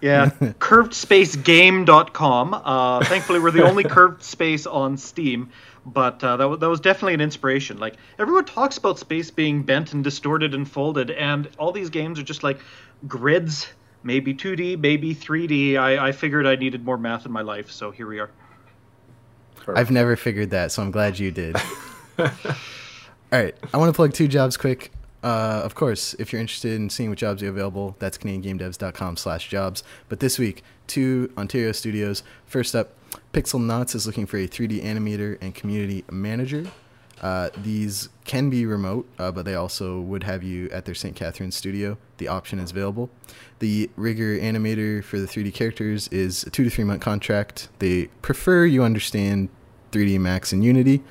Yeah, 0.00 0.26
curvedspace.game.com. 0.40 2.54
Uh, 2.54 3.04
thankfully, 3.04 3.40
we're 3.40 3.50
the 3.50 3.64
only 3.64 3.84
curved 3.84 4.22
space 4.22 4.66
on 4.66 4.96
Steam, 4.96 5.50
but 5.86 6.22
uh, 6.22 6.36
that, 6.36 6.48
was, 6.48 6.60
that 6.60 6.68
was 6.68 6.80
definitely 6.80 7.14
an 7.14 7.20
inspiration. 7.20 7.78
Like, 7.78 7.96
everyone 8.18 8.44
talks 8.44 8.76
about 8.76 8.98
space 8.98 9.30
being 9.30 9.62
bent 9.62 9.92
and 9.92 10.04
distorted 10.04 10.54
and 10.54 10.70
folded, 10.70 11.10
and 11.10 11.48
all 11.58 11.72
these 11.72 11.90
games 11.90 12.18
are 12.18 12.22
just 12.22 12.42
like 12.42 12.60
grids, 13.08 13.68
maybe 14.02 14.34
2D, 14.34 14.78
maybe 14.78 15.14
3D. 15.14 15.76
I, 15.76 16.08
I 16.08 16.12
figured 16.12 16.46
I 16.46 16.56
needed 16.56 16.84
more 16.84 16.98
math 16.98 17.26
in 17.26 17.32
my 17.32 17.42
life, 17.42 17.70
so 17.70 17.90
here 17.90 18.06
we 18.06 18.20
are. 18.20 18.30
I've 19.68 19.90
never 19.90 20.16
figured 20.16 20.50
that, 20.50 20.72
so 20.72 20.82
I'm 20.82 20.90
glad 20.90 21.18
you 21.18 21.30
did. 21.30 21.56
All 22.18 22.30
right, 23.32 23.54
I 23.72 23.78
want 23.78 23.88
to 23.88 23.96
plug 23.96 24.12
two 24.12 24.28
jobs 24.28 24.56
quick. 24.56 24.92
Uh, 25.24 25.62
of 25.64 25.74
course, 25.74 26.12
if 26.18 26.32
you're 26.32 26.40
interested 26.40 26.72
in 26.74 26.90
seeing 26.90 27.08
what 27.08 27.18
jobs 27.18 27.42
are 27.42 27.48
available, 27.48 27.96
that's 27.98 28.18
CanadianGameDevs.com 28.18 29.16
slash 29.16 29.48
jobs. 29.48 29.82
But 30.10 30.20
this 30.20 30.38
week, 30.38 30.62
two 30.86 31.32
Ontario 31.38 31.72
studios. 31.72 32.22
First 32.44 32.76
up, 32.76 32.92
Pixel 33.32 33.64
Knots 33.64 33.94
is 33.94 34.06
looking 34.06 34.26
for 34.26 34.36
a 34.36 34.46
3D 34.46 34.84
animator 34.84 35.38
and 35.40 35.54
community 35.54 36.04
manager. 36.10 36.66
Uh, 37.22 37.48
these 37.56 38.10
can 38.26 38.50
be 38.50 38.66
remote, 38.66 39.08
uh, 39.18 39.32
but 39.32 39.46
they 39.46 39.54
also 39.54 39.98
would 39.98 40.24
have 40.24 40.42
you 40.42 40.68
at 40.68 40.84
their 40.84 40.94
St. 40.94 41.16
Catharines 41.16 41.56
studio. 41.56 41.96
The 42.18 42.28
option 42.28 42.58
is 42.58 42.70
available. 42.70 43.08
The 43.60 43.88
rigger 43.96 44.36
animator 44.38 45.02
for 45.02 45.18
the 45.18 45.26
3D 45.26 45.54
characters 45.54 46.06
is 46.08 46.42
a 46.42 46.50
two 46.50 46.64
to 46.64 46.70
three 46.70 46.84
month 46.84 47.00
contract. 47.00 47.70
They 47.78 48.08
prefer 48.20 48.66
you 48.66 48.82
understand 48.82 49.48
3ds 49.92 50.20
Max 50.20 50.52
and 50.52 50.62
Unity. 50.62 51.02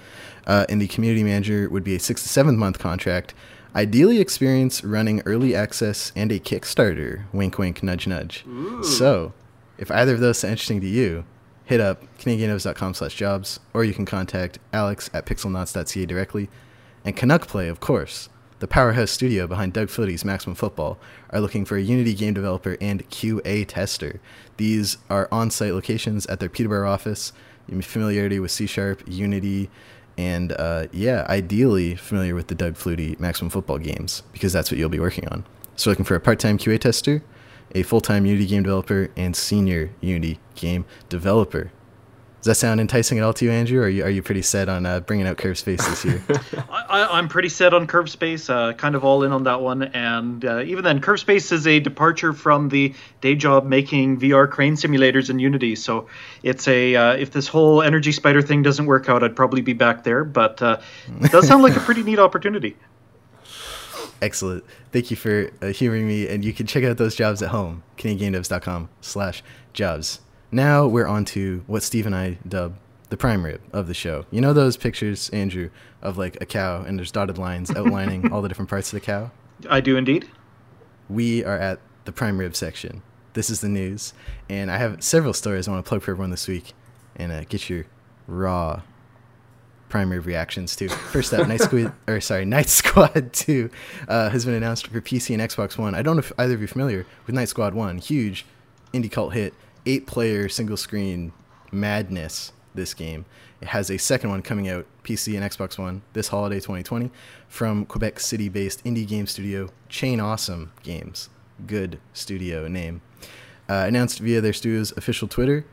Uh, 0.46 0.67
and 0.70 0.79
the 0.79 0.88
community 0.88 1.24
manager 1.24 1.67
would 1.70 1.84
be 1.84 1.96
a 1.96 2.00
six 2.00 2.22
to 2.22 2.29
seven 2.29 2.58
month 2.58 2.77
contract. 2.77 3.34
Ideally, 3.75 4.20
experience 4.20 4.84
running 4.84 5.22
early 5.25 5.56
access 5.56 6.12
and 6.15 6.32
a 6.32 6.39
Kickstarter. 6.39 7.24
Wink, 7.34 7.58
wink, 7.58 7.82
nudge, 7.82 8.06
nudge. 8.08 8.46
So, 8.84 9.34
if 9.77 9.89
either 9.89 10.13
of 10.13 10.20
those 10.20 10.38
sound 10.38 10.51
interesting 10.51 10.82
to 10.82 10.88
you, 10.88 11.25
hit 11.65 11.82
up 11.82 12.03
canadianos.com 12.18 12.94
slash 12.94 13.15
jobs, 13.15 13.60
or 13.74 13.84
you 13.84 13.94
can 13.94 14.06
contact 14.06 14.60
Alex 14.72 15.10
at 15.13 15.25
pixelknots.ca 15.25 16.06
directly. 16.06 16.50
And 17.03 17.18
Canuck 17.18 17.48
Play, 17.48 17.68
of 17.68 17.80
course, 17.80 18.30
the 18.60 18.68
powerhouse 18.68 19.12
studio 19.12 19.48
behind 19.48 19.74
Doug 19.74 19.89
Flutie's 19.89 20.24
Maximum 20.24 20.56
Football, 20.56 20.98
are 21.32 21.42
looking 21.42 21.65
for 21.65 21.75
a 21.75 21.82
Unity 21.82 22.13
game 22.13 22.34
developer 22.34 22.77
and 22.80 23.10
QA 23.10 23.65
tester. 23.68 24.22
These 24.58 24.98
are 25.10 25.27
on 25.32 25.50
site 25.51 25.74
locations 25.74 26.25
at 26.27 26.39
their 26.39 26.48
Peterborough 26.48 26.89
office. 26.89 27.34
Familiarity 27.82 28.39
with 28.39 28.51
C 28.51 28.68
Sharp, 28.68 29.01
Unity, 29.08 29.70
and 30.17 30.51
uh, 30.53 30.88
yeah, 30.91 31.25
ideally 31.29 31.96
familiar 31.96 32.36
with 32.36 32.48
the 32.48 32.55
Doug 32.55 32.75
Flutie 32.75 33.20
Maximum 33.20 33.50
Football 33.50 33.79
games, 33.79 34.24
because 34.32 34.53
that's 34.53 34.72
what 34.72 34.77
you'll 34.77 34.89
be 34.89 35.00
working 35.00 35.27
on. 35.29 35.46
So, 35.75 35.89
looking 35.89 36.05
for 36.05 36.15
a 36.15 36.20
part 36.20 36.39
time 36.39 36.58
QA 36.58 36.79
tester, 36.79 37.24
a 37.74 37.84
full 37.84 38.01
time 38.01 38.25
Unity 38.25 38.48
game 38.48 38.63
developer, 38.63 39.10
and 39.17 39.36
senior 39.36 39.91
Unity 40.01 40.39
game 40.55 40.86
developer. 41.10 41.72
Does 42.43 42.47
that 42.47 42.55
sound 42.55 42.81
enticing 42.81 43.17
at 43.19 43.23
all 43.23 43.31
to 43.35 43.45
you, 43.45 43.51
Andrew? 43.51 43.79
Or 43.79 43.83
are 43.83 43.89
you, 43.89 44.03
are 44.03 44.09
you 44.09 44.21
pretty 44.21 44.41
set 44.41 44.67
on 44.67 44.85
uh, 44.85 45.00
bringing 45.00 45.25
out 45.25 45.38
Curve 45.38 45.57
Space 45.57 45.88
this 45.88 46.03
year? 46.03 46.21
I, 46.69 47.07
I'm 47.09 47.29
pretty 47.29 47.47
set 47.47 47.73
on 47.73 47.88
Curve 47.88 48.09
Space, 48.09 48.50
uh, 48.50 48.73
kind 48.73 48.95
of 48.95 49.05
all 49.05 49.23
in 49.23 49.31
on 49.31 49.45
that 49.45 49.62
one. 49.62 49.83
And 49.83 50.43
uh, 50.43 50.59
even 50.63 50.83
then, 50.83 51.00
Curve 51.00 51.21
Space 51.21 51.53
is 51.53 51.65
a 51.65 51.79
departure 51.79 52.33
from 52.33 52.67
the 52.67 52.93
day 53.21 53.35
job 53.35 53.63
making 53.63 54.19
VR 54.19 54.51
crane 54.51 54.73
simulators 54.73 55.29
in 55.29 55.39
Unity. 55.39 55.77
So 55.77 56.09
it's 56.43 56.67
a 56.67 56.93
uh, 56.97 57.13
if 57.13 57.31
this 57.31 57.47
whole 57.47 57.81
energy 57.81 58.12
spider 58.12 58.41
thing 58.41 58.62
doesn't 58.62 58.88
work 58.88 59.07
out, 59.07 59.23
I'd 59.23 59.38
probably 59.38 59.62
be 59.62 59.71
back 59.71 60.03
there. 60.03 60.25
But 60.25 60.62
uh, 60.62 60.81
it 61.21 61.31
does 61.31 61.47
sound 61.47 61.63
like 61.63 61.77
a 61.77 61.79
pretty 61.79 62.03
neat 62.03 62.19
opportunity. 62.19 62.75
Excellent. 64.21 64.65
Thank 64.91 65.12
you 65.12 65.15
for 65.15 65.50
uh, 65.62 65.67
hearing 65.67 66.09
me, 66.09 66.27
and 66.27 66.43
you 66.43 66.51
can 66.51 66.67
check 66.67 66.83
out 66.83 66.97
those 66.97 67.15
jobs 67.15 67.41
at 67.41 67.51
home, 67.51 67.83
CanadianGameDevs.com 67.97 68.89
slash 69.00 69.41
jobs. 69.71 70.19
Now 70.53 70.86
we're 70.86 71.07
on 71.07 71.25
to 71.25 71.63
what 71.65 71.81
Steve 71.81 72.05
and 72.05 72.15
I 72.15 72.38
dub 72.48 72.75
the 73.10 73.17
prime 73.17 73.43
rib 73.43 73.60
of 73.74 73.88
the 73.88 73.95
show. 73.95 74.27
You 74.29 74.39
know 74.39 74.53
those 74.53 74.77
pictures, 74.77 75.31
Andrew, 75.31 75.72
of 76.00 76.15
like 76.19 76.38
a 76.41 76.45
cow 76.45 76.83
and 76.83 76.95
there's 76.95 77.12
dotted 77.12 77.39
lines 77.39 77.72
outlining 77.75 78.31
all 78.31 78.43
the 78.43 78.50
different 78.50 78.69
parts 78.69 78.93
of 78.93 79.00
the 79.00 79.03
cow? 79.03 79.31
I 79.67 79.81
do 79.81 79.98
indeed. 79.98 80.29
We 81.10 81.43
are 81.43 81.57
at 81.57 81.79
the 82.05 82.12
prime 82.12 82.38
rib 82.38 82.55
section. 82.55 83.01
This 83.33 83.50
is 83.50 83.62
the 83.62 83.67
news, 83.67 84.13
and 84.48 84.69
I 84.69 84.77
have 84.77 85.03
several 85.03 85.33
stories 85.33 85.67
I 85.67 85.72
want 85.72 85.83
to 85.83 85.89
plug 85.89 86.03
for 86.03 86.12
everyone 86.12 86.29
this 86.29 86.48
week, 86.48 86.74
and 87.15 87.31
uh, 87.31 87.45
get 87.45 87.67
your 87.67 87.86
raw 88.27 88.83
prime 89.89 90.12
rib 90.12 90.27
reactions 90.27 90.75
to. 90.75 90.88
First 90.88 91.33
up, 91.33 91.48
Night 91.48 91.62
Squid, 91.62 91.91
or 92.07 92.22
sorry, 92.22 92.45
Knight 92.45 92.69
Squad 92.69 93.33
Two 93.33 93.72
uh, 94.07 94.29
has 94.29 94.45
been 94.45 94.53
announced 94.53 94.86
for 94.86 95.01
PC 95.01 95.33
and 95.33 95.41
Xbox 95.41 95.79
One. 95.79 95.95
I 95.95 96.03
don't 96.03 96.15
know 96.15 96.19
if 96.19 96.31
either 96.38 96.53
of 96.53 96.60
you 96.60 96.65
are 96.65 96.67
familiar 96.67 97.07
with 97.25 97.33
Knight 97.33 97.50
Squad 97.50 97.74
One, 97.74 97.98
huge 97.98 98.45
indie 98.93 99.12
cult 99.12 99.33
hit, 99.33 99.55
eight-player 99.85 100.49
single 100.49 100.77
screen 100.77 101.33
madness. 101.71 102.51
This 102.75 102.95
game. 102.95 103.25
It 103.61 103.67
has 103.67 103.91
a 103.91 103.99
second 103.99 104.31
one 104.31 104.41
coming 104.41 104.67
out 104.67 104.87
PC 105.03 105.39
and 105.39 105.43
Xbox 105.43 105.77
One 105.77 106.01
this 106.13 106.29
holiday 106.29 106.55
2020 106.55 107.11
from 107.47 107.85
Quebec 107.85 108.19
City-based 108.19 108.83
indie 108.83 109.07
game 109.07 109.27
studio 109.27 109.69
Chainsawesome 109.91 110.69
Games. 110.81 111.29
Good 111.67 111.99
studio 112.13 112.67
name. 112.67 113.01
Uh, 113.69 113.85
announced 113.87 114.19
via 114.19 114.41
their 114.41 114.53
studio's 114.53 114.91
official 114.97 115.27
Twitter, 115.27 115.67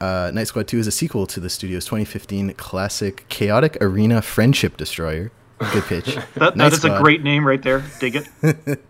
uh, 0.00 0.30
Knight 0.34 0.48
Squad 0.48 0.68
2 0.68 0.78
is 0.78 0.86
a 0.86 0.92
sequel 0.92 1.26
to 1.26 1.40
the 1.40 1.48
studio's 1.48 1.84
2015 1.86 2.52
classic 2.54 3.26
Chaotic 3.28 3.78
Arena 3.80 4.20
Friendship 4.20 4.76
Destroyer. 4.76 5.30
Good 5.72 5.84
pitch. 5.84 6.18
that, 6.34 6.56
that 6.56 6.72
is 6.72 6.84
a 6.84 6.98
great 7.00 7.22
name 7.22 7.46
right 7.46 7.62
there. 7.62 7.82
Dig 7.98 8.16
it. 8.16 8.28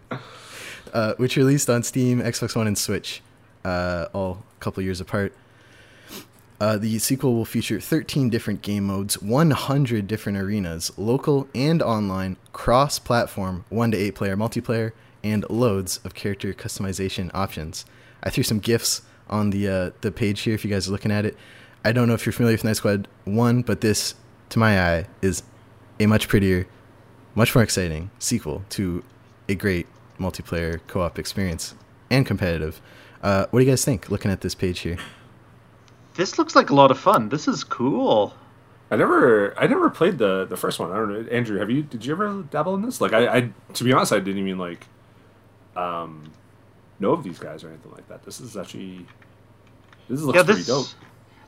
uh, 0.92 1.14
which 1.14 1.36
released 1.36 1.70
on 1.70 1.84
Steam, 1.84 2.20
Xbox 2.20 2.56
One, 2.56 2.66
and 2.66 2.76
Switch, 2.76 3.22
uh, 3.66 4.08
all 4.12 4.44
a 4.56 4.60
couple 4.60 4.82
years 4.82 5.00
apart. 5.00 5.34
Uh, 6.58 6.78
the 6.78 6.98
sequel 6.98 7.34
will 7.34 7.44
feature 7.44 7.80
13 7.80 8.30
different 8.30 8.62
game 8.62 8.84
modes, 8.84 9.20
100 9.20 10.06
different 10.06 10.38
arenas, 10.38 10.90
local 10.96 11.48
and 11.54 11.82
online, 11.82 12.36
cross 12.52 12.98
platform, 12.98 13.64
1 13.68 13.90
to 13.90 13.96
8 13.98 14.14
player 14.14 14.36
multiplayer, 14.36 14.92
and 15.22 15.44
loads 15.50 16.00
of 16.04 16.14
character 16.14 16.54
customization 16.54 17.30
options. 17.34 17.84
I 18.22 18.30
threw 18.30 18.42
some 18.42 18.60
GIFs 18.60 19.02
on 19.28 19.50
the 19.50 19.68
uh, 19.68 19.90
the 20.00 20.12
page 20.12 20.42
here 20.42 20.54
if 20.54 20.64
you 20.64 20.70
guys 20.70 20.88
are 20.88 20.92
looking 20.92 21.10
at 21.10 21.26
it. 21.26 21.36
I 21.84 21.92
don't 21.92 22.08
know 22.08 22.14
if 22.14 22.24
you're 22.24 22.32
familiar 22.32 22.54
with 22.54 22.64
Knight 22.64 22.76
Squad 22.76 23.08
1, 23.24 23.62
but 23.62 23.80
this, 23.80 24.14
to 24.50 24.58
my 24.58 24.80
eye, 24.80 25.06
is 25.20 25.42
a 26.00 26.06
much 26.06 26.28
prettier, 26.28 26.66
much 27.34 27.54
more 27.54 27.62
exciting 27.62 28.10
sequel 28.18 28.64
to 28.70 29.04
a 29.48 29.54
great 29.54 29.86
multiplayer 30.18 30.80
co 30.86 31.02
op 31.02 31.18
experience 31.18 31.74
and 32.10 32.24
competitive. 32.24 32.80
Uh, 33.22 33.46
what 33.50 33.60
do 33.60 33.66
you 33.66 33.70
guys 33.70 33.84
think 33.84 34.10
looking 34.10 34.30
at 34.30 34.40
this 34.40 34.54
page 34.54 34.80
here? 34.80 34.98
This 36.14 36.38
looks 36.38 36.54
like 36.54 36.70
a 36.70 36.74
lot 36.74 36.90
of 36.90 36.98
fun. 36.98 37.28
This 37.28 37.46
is 37.48 37.64
cool. 37.64 38.34
I 38.90 38.96
never, 38.96 39.58
I 39.58 39.66
never 39.66 39.90
played 39.90 40.18
the 40.18 40.44
the 40.44 40.56
first 40.56 40.78
one. 40.78 40.92
I 40.92 40.94
don't 40.94 41.12
know, 41.12 41.30
Andrew. 41.30 41.58
Have 41.58 41.70
you? 41.70 41.82
Did 41.82 42.04
you 42.04 42.12
ever 42.12 42.44
dabble 42.50 42.74
in 42.76 42.82
this? 42.82 43.00
Like, 43.00 43.12
I, 43.12 43.36
I 43.36 43.50
to 43.74 43.84
be 43.84 43.92
honest, 43.92 44.12
I 44.12 44.20
didn't 44.20 44.46
even 44.46 44.58
like, 44.58 44.86
um, 45.74 46.30
know 47.00 47.12
of 47.12 47.24
these 47.24 47.38
guys 47.38 47.64
or 47.64 47.68
anything 47.68 47.92
like 47.92 48.08
that. 48.08 48.24
This 48.24 48.40
is 48.40 48.56
actually, 48.56 49.04
this 50.08 50.20
looks 50.20 50.36
yeah, 50.36 50.42
this, 50.42 50.56
pretty 50.56 50.66
dope. 50.66 50.86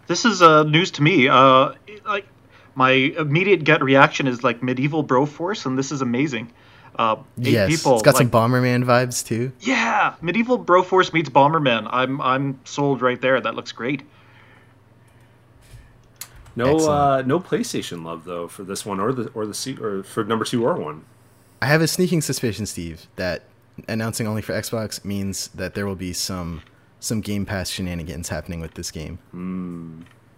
This 0.09 0.25
is 0.25 0.43
uh, 0.43 0.65
news 0.65 0.91
to 0.93 1.03
me. 1.03 1.29
Uh, 1.29 1.75
like 2.05 2.27
my 2.75 2.91
immediate 2.91 3.65
gut 3.65 3.83
reaction 3.83 4.27
is 4.27 4.43
like 4.43 4.63
medieval 4.63 5.05
Broforce, 5.05 5.65
and 5.65 5.79
this 5.79 5.93
is 5.93 6.03
amazing. 6.03 6.53
Uh, 6.99 7.17
yes, 7.37 7.71
people, 7.71 7.95
it's 7.95 8.03
got 8.03 8.15
like, 8.15 8.23
some 8.23 8.31
Bomberman 8.31 8.85
vibes 8.85 9.25
too. 9.25 9.53
Yeah, 9.61 10.15
medieval 10.21 10.63
Broforce 10.63 11.13
meets 11.13 11.29
Bomberman. 11.29 11.89
I'm 11.91 12.21
I'm 12.21 12.59
sold 12.65 13.03
right 13.03 13.21
there. 13.21 13.41
That 13.41 13.55
looks 13.55 13.71
great. 13.71 14.03
No, 16.57 16.77
uh, 16.91 17.23
no 17.25 17.39
PlayStation 17.39 18.05
love 18.05 18.25
though 18.25 18.49
for 18.49 18.65
this 18.65 18.85
one 18.85 18.99
or 18.99 19.13
the 19.13 19.29
or 19.29 19.47
the 19.47 19.55
seat 19.55 19.79
or 19.79 20.03
for 20.03 20.25
number 20.25 20.45
two 20.45 20.67
or 20.67 20.75
one. 20.75 21.05
I 21.63 21.67
have 21.67 21.81
a 21.81 21.87
sneaking 21.87 22.21
suspicion, 22.23 22.67
Steve, 22.67 23.07
that 23.15 23.45
announcing 23.87 24.27
only 24.27 24.43
for 24.43 24.53
Xbox 24.53 25.05
means 25.05 25.49
that 25.49 25.75
there 25.75 25.87
will 25.87 25.95
be 25.95 26.13
some 26.13 26.63
some 26.99 27.21
Game 27.21 27.47
Pass 27.47 27.71
shenanigans 27.71 28.29
happening 28.29 28.59
with 28.59 28.75
this 28.75 28.91
game. 28.91 29.19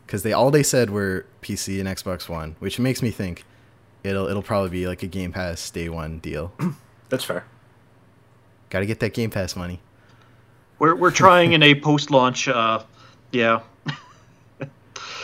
Because 0.05 0.21
mm. 0.21 0.25
they 0.25 0.35
all 0.35 0.50
they 0.50 0.62
said 0.62 0.90
were 0.90 1.25
PC 1.40 1.81
and 1.81 1.88
Xbox 1.88 2.29
One, 2.29 2.55
which 2.59 2.79
makes 2.79 3.00
me 3.00 3.11
think 3.11 3.45
it'll 4.04 4.28
it'll 4.28 4.42
probably 4.42 4.71
be 4.71 4.87
like 4.87 5.02
a 5.02 5.07
Game 5.07 5.33
Pass 5.33 5.71
day 5.71 5.88
one 5.88 6.19
deal. 6.19 6.52
That's 7.09 7.25
fair. 7.25 7.45
Got 8.71 8.80
to 8.80 8.87
get 8.87 9.00
that 9.00 9.14
Game 9.14 9.30
Pass 9.30 9.57
money. 9.57 9.80
We're 10.78 10.95
we're 10.95 11.11
trying 11.11 11.52
in 11.52 11.62
a 11.62 11.75
post 11.75 12.11
launch. 12.11 12.49
Uh, 12.49 12.83
yeah, 13.33 13.61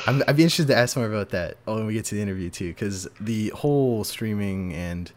I'm, 0.07 0.23
I'd 0.29 0.37
be 0.37 0.43
interested 0.43 0.69
to 0.69 0.77
ask 0.77 0.97
more 0.97 1.07
about 1.07 1.31
that 1.31 1.57
oh, 1.67 1.77
when 1.77 1.87
we 1.87 1.95
get 1.95 2.05
to 2.07 2.15
the 2.15 2.23
interview 2.23 2.51
too, 2.51 2.69
because 2.69 3.09
the 3.21 3.51
whole 3.51 4.05
streaming 4.05 4.73
and 4.75 5.11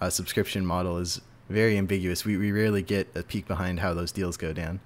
uh, 0.00 0.10
subscription 0.10 0.66
model 0.66 0.98
is 0.98 1.20
very 1.48 1.78
ambiguous. 1.78 2.24
We 2.24 2.36
we 2.36 2.52
rarely 2.52 2.82
get 2.82 3.08
a 3.14 3.22
peek 3.22 3.46
behind 3.46 3.80
how 3.80 3.94
those 3.94 4.12
deals 4.12 4.36
go 4.36 4.52
down. 4.52 4.80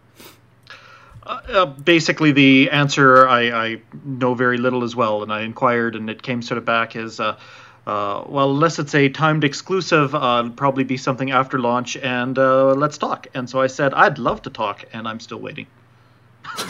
Uh, 1.28 1.40
uh, 1.48 1.66
basically, 1.66 2.32
the 2.32 2.70
answer 2.70 3.28
I, 3.28 3.50
I, 3.50 3.82
know 4.02 4.32
very 4.32 4.56
little 4.56 4.82
as 4.82 4.96
well, 4.96 5.22
and 5.22 5.30
I 5.30 5.42
inquired, 5.42 5.94
and 5.94 6.08
it 6.08 6.22
came 6.22 6.40
sort 6.40 6.56
of 6.56 6.64
back 6.64 6.96
as, 6.96 7.20
uh, 7.20 7.36
uh 7.88 8.24
well, 8.28 8.50
unless 8.50 8.78
it's 8.78 8.94
a 8.94 9.08
timed 9.08 9.44
exclusive, 9.44 10.14
uh, 10.14 10.42
it'll 10.44 10.50
probably 10.52 10.84
be 10.84 10.96
something 10.96 11.30
after 11.30 11.58
launch, 11.58 11.96
and 11.96 12.38
uh, 12.38 12.74
let's 12.74 12.98
talk. 12.98 13.26
And 13.34 13.48
so 13.48 13.60
I 13.60 13.66
said 13.66 13.94
I'd 13.94 14.18
love 14.18 14.42
to 14.42 14.50
talk, 14.50 14.84
and 14.92 15.08
I'm 15.08 15.20
still 15.20 15.38
waiting. 15.38 15.66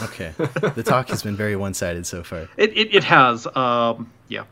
okay. 0.03 0.33
The 0.75 0.83
talk 0.83 1.09
has 1.09 1.23
been 1.23 1.35
very 1.35 1.55
one 1.55 1.73
sided 1.73 2.05
so 2.05 2.23
far. 2.23 2.47
It, 2.57 2.77
it, 2.77 2.95
it 2.95 3.03
has. 3.03 3.47
Um, 3.55 4.11
yeah. 4.27 4.43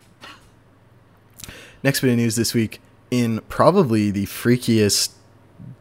Next 1.84 2.02
bit 2.02 2.12
of 2.12 2.18
news 2.18 2.36
this 2.36 2.54
week 2.54 2.80
in 3.12 3.42
probably 3.50 4.12
the 4.12 4.26
freakiest, 4.26 5.12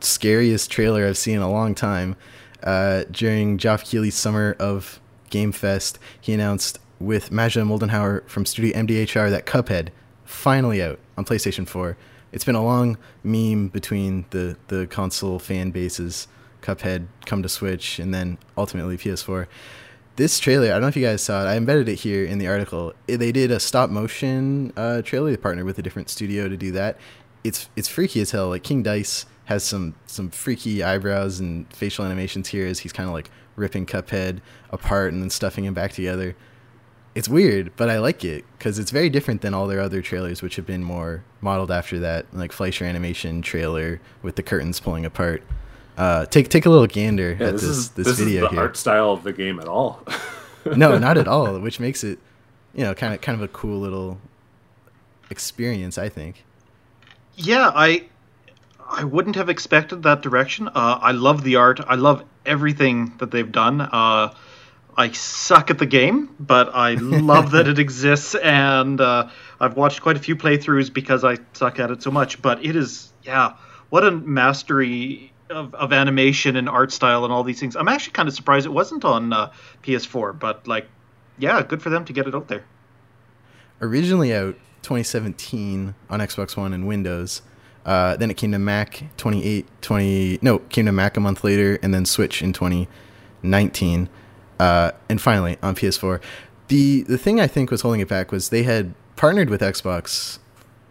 scariest 0.00 0.70
trailer 0.70 1.06
I've 1.06 1.16
seen 1.16 1.36
in 1.36 1.42
a 1.42 1.50
long 1.50 1.74
time. 1.74 2.16
Uh, 2.62 3.04
during 3.10 3.58
Geoff 3.58 3.84
Keighley's 3.84 4.14
summer 4.14 4.56
of 4.58 5.00
Game 5.30 5.52
Fest, 5.52 5.98
he 6.20 6.32
announced 6.32 6.78
with 6.98 7.30
Maja 7.30 7.62
Moldenhauer 7.62 8.26
from 8.28 8.46
Studio 8.46 8.76
MDHR 8.76 9.30
that 9.30 9.46
Cuphead 9.46 9.88
finally 10.26 10.82
out 10.82 10.98
on 11.16 11.24
PlayStation 11.24 11.66
4. 11.66 11.96
It's 12.32 12.44
been 12.44 12.54
a 12.54 12.64
long 12.64 12.98
meme 13.24 13.68
between 13.68 14.26
the, 14.30 14.56
the 14.68 14.86
console 14.86 15.38
fan 15.38 15.70
bases 15.70 16.28
Cuphead 16.66 17.06
come 17.24 17.42
to 17.42 17.48
Switch, 17.48 17.98
and 17.98 18.12
then 18.12 18.38
ultimately 18.58 18.96
PS4. 18.96 19.46
This 20.16 20.40
trailer, 20.40 20.68
I 20.68 20.70
don't 20.70 20.82
know 20.82 20.88
if 20.88 20.96
you 20.96 21.04
guys 21.04 21.22
saw 21.22 21.44
it. 21.44 21.46
I 21.46 21.56
embedded 21.56 21.88
it 21.88 21.96
here 21.96 22.24
in 22.24 22.38
the 22.38 22.48
article. 22.48 22.94
They 23.06 23.32
did 23.32 23.50
a 23.50 23.60
stop 23.60 23.90
motion 23.90 24.72
uh, 24.76 25.02
trailer. 25.02 25.30
They 25.30 25.36
partnered 25.36 25.66
with 25.66 25.78
a 25.78 25.82
different 25.82 26.08
studio 26.08 26.48
to 26.48 26.56
do 26.56 26.72
that. 26.72 26.98
It's 27.44 27.68
it's 27.76 27.86
freaky 27.86 28.20
as 28.20 28.30
hell. 28.32 28.48
Like 28.48 28.62
King 28.62 28.82
Dice 28.82 29.26
has 29.44 29.62
some 29.62 29.94
some 30.06 30.30
freaky 30.30 30.82
eyebrows 30.82 31.38
and 31.38 31.72
facial 31.72 32.04
animations 32.04 32.48
here 32.48 32.66
as 32.66 32.80
he's 32.80 32.92
kind 32.92 33.08
of 33.08 33.12
like 33.12 33.30
ripping 33.56 33.86
Cuphead 33.86 34.40
apart 34.70 35.12
and 35.12 35.22
then 35.22 35.30
stuffing 35.30 35.64
him 35.64 35.74
back 35.74 35.92
together. 35.92 36.34
It's 37.16 37.30
weird, 37.30 37.74
but 37.76 37.88
I 37.88 37.98
like 37.98 38.26
it 38.26 38.44
because 38.58 38.78
it's 38.78 38.90
very 38.90 39.08
different 39.08 39.40
than 39.40 39.54
all 39.54 39.66
their 39.66 39.80
other 39.80 40.02
trailers, 40.02 40.42
which 40.42 40.56
have 40.56 40.66
been 40.66 40.84
more 40.84 41.24
modeled 41.40 41.70
after 41.70 41.98
that, 42.00 42.26
like 42.34 42.52
Fleischer 42.52 42.84
animation 42.84 43.40
trailer 43.40 44.02
with 44.20 44.36
the 44.36 44.42
curtains 44.42 44.80
pulling 44.80 45.06
apart. 45.06 45.42
Uh, 45.96 46.26
take 46.26 46.50
take 46.50 46.66
a 46.66 46.68
little 46.68 46.86
gander 46.86 47.34
yeah, 47.40 47.46
at 47.46 47.52
this 47.52 47.62
this, 47.62 47.70
is, 47.70 47.90
this, 47.92 48.06
this 48.08 48.18
video 48.18 48.44
is 48.44 48.50
the 48.50 48.54
here. 48.56 48.60
art 48.60 48.76
style 48.76 49.12
of 49.12 49.22
the 49.22 49.32
game 49.32 49.58
at 49.58 49.66
all. 49.66 50.02
no, 50.76 50.98
not 50.98 51.16
at 51.16 51.26
all. 51.34 51.58
Which 51.58 51.80
makes 51.80 52.04
it, 52.04 52.18
you 52.74 52.84
know, 52.84 52.92
kind 52.92 53.14
of 53.14 53.22
kind 53.22 53.34
of 53.34 53.40
a 53.40 53.48
cool 53.48 53.80
little 53.80 54.20
experience. 55.30 55.96
I 55.96 56.10
think. 56.10 56.44
Yeah, 57.34 57.72
I 57.74 58.04
I 58.90 59.04
wouldn't 59.04 59.36
have 59.36 59.48
expected 59.48 60.02
that 60.02 60.20
direction. 60.20 60.68
Uh, 60.68 60.98
I 61.00 61.12
love 61.12 61.44
the 61.44 61.56
art. 61.56 61.80
I 61.88 61.94
love 61.94 62.24
everything 62.44 63.14
that 63.16 63.30
they've 63.30 63.50
done. 63.50 63.80
Uh, 63.80 64.34
I 64.96 65.12
suck 65.12 65.70
at 65.70 65.78
the 65.78 65.86
game, 65.86 66.34
but 66.40 66.74
I 66.74 66.94
love 66.94 67.50
that 67.50 67.68
it 67.68 67.78
exists, 67.78 68.34
and 68.34 69.00
uh, 69.00 69.28
I've 69.60 69.76
watched 69.76 70.00
quite 70.00 70.16
a 70.16 70.20
few 70.20 70.36
playthroughs 70.36 70.92
because 70.92 71.22
I 71.22 71.36
suck 71.52 71.78
at 71.78 71.90
it 71.90 72.02
so 72.02 72.10
much. 72.10 72.40
But 72.40 72.64
it 72.64 72.76
is, 72.76 73.12
yeah, 73.22 73.56
what 73.90 74.04
a 74.04 74.10
mastery 74.10 75.32
of, 75.50 75.74
of 75.74 75.92
animation 75.92 76.56
and 76.56 76.68
art 76.68 76.92
style 76.92 77.24
and 77.24 77.32
all 77.32 77.44
these 77.44 77.60
things. 77.60 77.76
I'm 77.76 77.88
actually 77.88 78.12
kind 78.12 78.28
of 78.28 78.34
surprised 78.34 78.66
it 78.66 78.70
wasn't 78.70 79.04
on 79.04 79.32
uh, 79.32 79.52
PS4, 79.82 80.38
but 80.38 80.66
like, 80.66 80.88
yeah, 81.38 81.62
good 81.62 81.82
for 81.82 81.90
them 81.90 82.04
to 82.06 82.12
get 82.12 82.26
it 82.26 82.34
out 82.34 82.48
there. 82.48 82.64
Originally 83.80 84.34
out 84.34 84.56
2017 84.82 85.94
on 86.08 86.20
Xbox 86.20 86.56
One 86.56 86.72
and 86.72 86.86
Windows. 86.86 87.42
Uh, 87.84 88.16
then 88.16 88.30
it 88.30 88.36
came 88.36 88.50
to 88.52 88.58
Mac 88.58 89.04
28, 89.16 89.66
20, 89.80 90.38
no, 90.42 90.58
came 90.58 90.86
to 90.86 90.92
Mac 90.92 91.16
a 91.16 91.20
month 91.20 91.44
later, 91.44 91.78
and 91.82 91.94
then 91.94 92.04
Switch 92.04 92.42
in 92.42 92.52
2019, 92.52 94.08
uh, 94.58 94.92
and 95.08 95.20
finally 95.20 95.56
on 95.62 95.74
PS4. 95.74 96.20
The 96.68 97.02
the 97.02 97.18
thing 97.18 97.40
I 97.40 97.46
think 97.46 97.70
was 97.70 97.82
holding 97.82 98.00
it 98.00 98.08
back 98.08 98.32
was 98.32 98.48
they 98.48 98.64
had 98.64 98.94
partnered 99.16 99.50
with 99.50 99.60
Xbox 99.60 100.38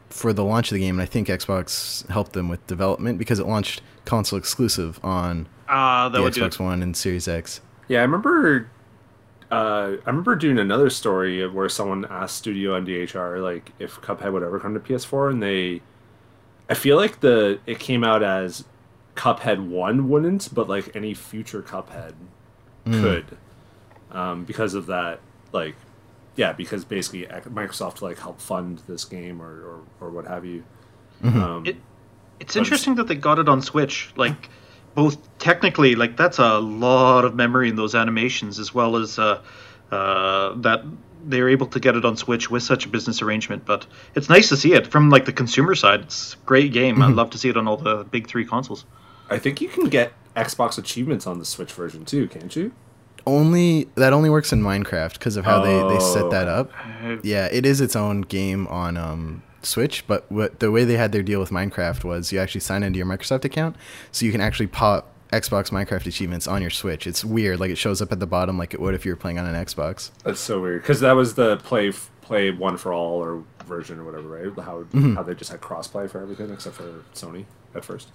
for 0.09 0.31
the 0.31 0.43
launch 0.43 0.71
of 0.71 0.75
the 0.75 0.79
game, 0.81 0.95
and 0.95 1.01
I 1.01 1.05
think 1.05 1.27
Xbox 1.27 2.07
helped 2.09 2.33
them 2.33 2.47
with 2.47 2.65
development 2.67 3.19
because 3.19 3.39
it 3.39 3.45
launched 3.47 3.81
console 4.05 4.39
exclusive 4.39 4.99
on 5.03 5.47
uh, 5.67 6.07
the 6.09 6.19
Xbox 6.19 6.59
One 6.59 6.81
and 6.81 6.95
Series 6.95 7.27
X. 7.27 7.59
Yeah, 7.87 7.99
I 7.99 8.01
remember 8.03 8.69
Uh, 9.51 9.97
I 10.05 10.09
remember 10.09 10.35
doing 10.35 10.57
another 10.57 10.89
story 10.89 11.47
where 11.47 11.69
someone 11.69 12.05
asked 12.09 12.37
Studio 12.37 12.79
MDHR 12.79 13.43
like 13.43 13.71
if 13.77 13.99
Cuphead 14.01 14.31
would 14.33 14.41
ever 14.43 14.59
come 14.59 14.73
to 14.73 14.79
PS4, 14.79 15.31
and 15.31 15.43
they, 15.43 15.81
I 16.69 16.73
feel 16.73 16.95
like 16.97 17.19
the 17.19 17.59
it 17.67 17.79
came 17.79 18.03
out 18.03 18.23
as 18.23 18.63
Cuphead 19.15 19.67
One 19.67 20.09
wouldn't, 20.09 20.53
but 20.53 20.67
like 20.69 20.95
any 20.95 21.13
future 21.13 21.61
Cuphead 21.61 22.13
could, 22.85 23.37
um, 24.11 24.45
because 24.45 24.73
of 24.73 24.87
that. 24.87 25.19
Like, 25.51 25.75
yeah, 26.35 26.51
because 26.53 26.83
basically 26.85 27.25
Microsoft 27.49 28.01
like 28.01 28.19
helped 28.19 28.41
fund 28.41 28.81
this 28.87 29.05
game 29.05 29.41
or 29.41 29.45
or, 29.47 29.79
or 30.01 30.09
what 30.09 30.25
have 30.27 30.45
you. 30.45 30.63
Um, 31.23 31.63
It- 31.65 31.77
It's 32.39 32.55
interesting 32.57 32.95
that 32.95 33.07
they 33.07 33.15
got 33.15 33.39
it 33.39 33.47
on 33.47 33.61
Switch. 33.61 34.11
Like, 34.17 34.49
both 34.93 35.17
technically, 35.39 35.95
like 35.95 36.17
that's 36.17 36.37
a 36.39 36.59
lot 36.59 37.23
of 37.23 37.33
memory 37.35 37.69
in 37.69 37.75
those 37.77 37.95
animations, 37.95 38.59
as 38.59 38.73
well 38.73 38.97
as 38.97 39.17
uh, 39.17 39.41
uh, 39.91 40.53
that 40.61 40.83
they're 41.27 41.47
able 41.49 41.67
to 41.67 41.79
get 41.79 41.95
it 41.95 42.03
on 42.05 42.17
Switch 42.17 42.51
with 42.51 42.61
such 42.63 42.85
a 42.85 42.89
business 42.89 43.21
arrangement. 43.21 43.65
But 43.65 43.87
it's 44.15 44.27
nice 44.29 44.49
to 44.49 44.57
see 44.57 44.73
it 44.73 44.87
from 44.87 45.09
like 45.09 45.23
the 45.25 45.31
consumer 45.33 45.75
side. 45.75 46.01
It's 46.01 46.33
a 46.33 46.37
great 46.45 46.73
game. 46.73 47.01
I'd 47.01 47.13
love 47.15 47.29
to 47.31 47.37
see 47.37 47.49
it 47.49 47.55
on 47.57 47.67
all 47.67 47.77
the 47.77 48.03
big 48.03 48.27
three 48.27 48.45
consoles. 48.45 48.83
I 49.29 49.39
think 49.39 49.61
you 49.61 49.69
can 49.69 49.87
get 49.89 50.11
Xbox 50.35 50.77
achievements 50.77 51.25
on 51.25 51.39
the 51.39 51.45
Switch 51.45 51.71
version 51.71 52.03
too, 52.05 52.27
can't 52.27 52.53
you? 52.55 52.73
Only 53.27 53.87
that 53.95 54.13
only 54.13 54.29
works 54.29 54.53
in 54.53 54.61
Minecraft 54.61 55.13
because 55.13 55.35
of 55.35 55.45
how 55.45 55.61
they, 55.63 55.81
they 55.93 55.99
set 55.99 56.29
that 56.31 56.47
Oh. 56.47 56.51
up. 56.51 56.71
Yeah, 57.23 57.47
it 57.51 57.65
is 57.65 57.81
its 57.81 57.95
own 57.95 58.21
game 58.21 58.67
on 58.67 58.97
um, 58.97 59.41
Switch, 59.63 60.05
but 60.07 60.31
what 60.31 60.59
the 60.59 60.69
way 60.71 60.83
they 60.83 60.97
had 60.97 61.11
their 61.11 61.23
deal 61.23 61.39
with 61.39 61.49
Minecraft 61.49 62.03
was 62.03 62.31
you 62.31 62.39
actually 62.39 62.61
sign 62.61 62.83
into 62.83 62.97
your 62.97 63.07
Microsoft 63.07 63.43
account, 63.45 63.75
so 64.11 64.25
you 64.25 64.31
can 64.31 64.41
actually 64.41 64.67
pop 64.67 65.11
Xbox 65.33 65.71
Minecraft 65.71 66.05
achievements 66.05 66.47
on 66.47 66.61
your 66.61 66.69
Switch. 66.69 67.07
It's 67.07 67.25
weird, 67.25 67.59
like 67.59 67.71
it 67.71 67.77
shows 67.77 67.99
up 68.01 68.11
at 68.11 68.19
the 68.19 68.27
bottom 68.27 68.57
like 68.59 68.73
it 68.75 68.79
would 68.79 68.93
if 68.93 69.05
you 69.05 69.11
were 69.11 69.15
playing 69.17 69.39
on 69.39 69.45
an 69.47 69.55
Xbox. 69.65 70.11
That's 70.23 70.39
so 70.39 70.61
weird 70.61 70.83
because 70.83 70.99
that 70.99 71.13
was 71.13 71.33
the 71.33 71.57
play 71.57 71.91
play 72.21 72.51
one 72.51 72.77
for 72.77 72.93
all 72.93 73.23
or 73.23 73.43
version 73.65 73.99
or 73.99 74.03
whatever, 74.03 74.27
right? 74.27 74.63
How 74.65 74.83
Mm-hmm. 74.93 75.15
how 75.15 75.23
they 75.23 75.33
just 75.33 75.51
had 75.51 75.61
crossplay 75.61 76.09
for 76.09 76.21
everything 76.21 76.51
except 76.51 76.75
for 76.75 77.03
Sony 77.15 77.45
at 77.73 77.83
first. 77.83 78.09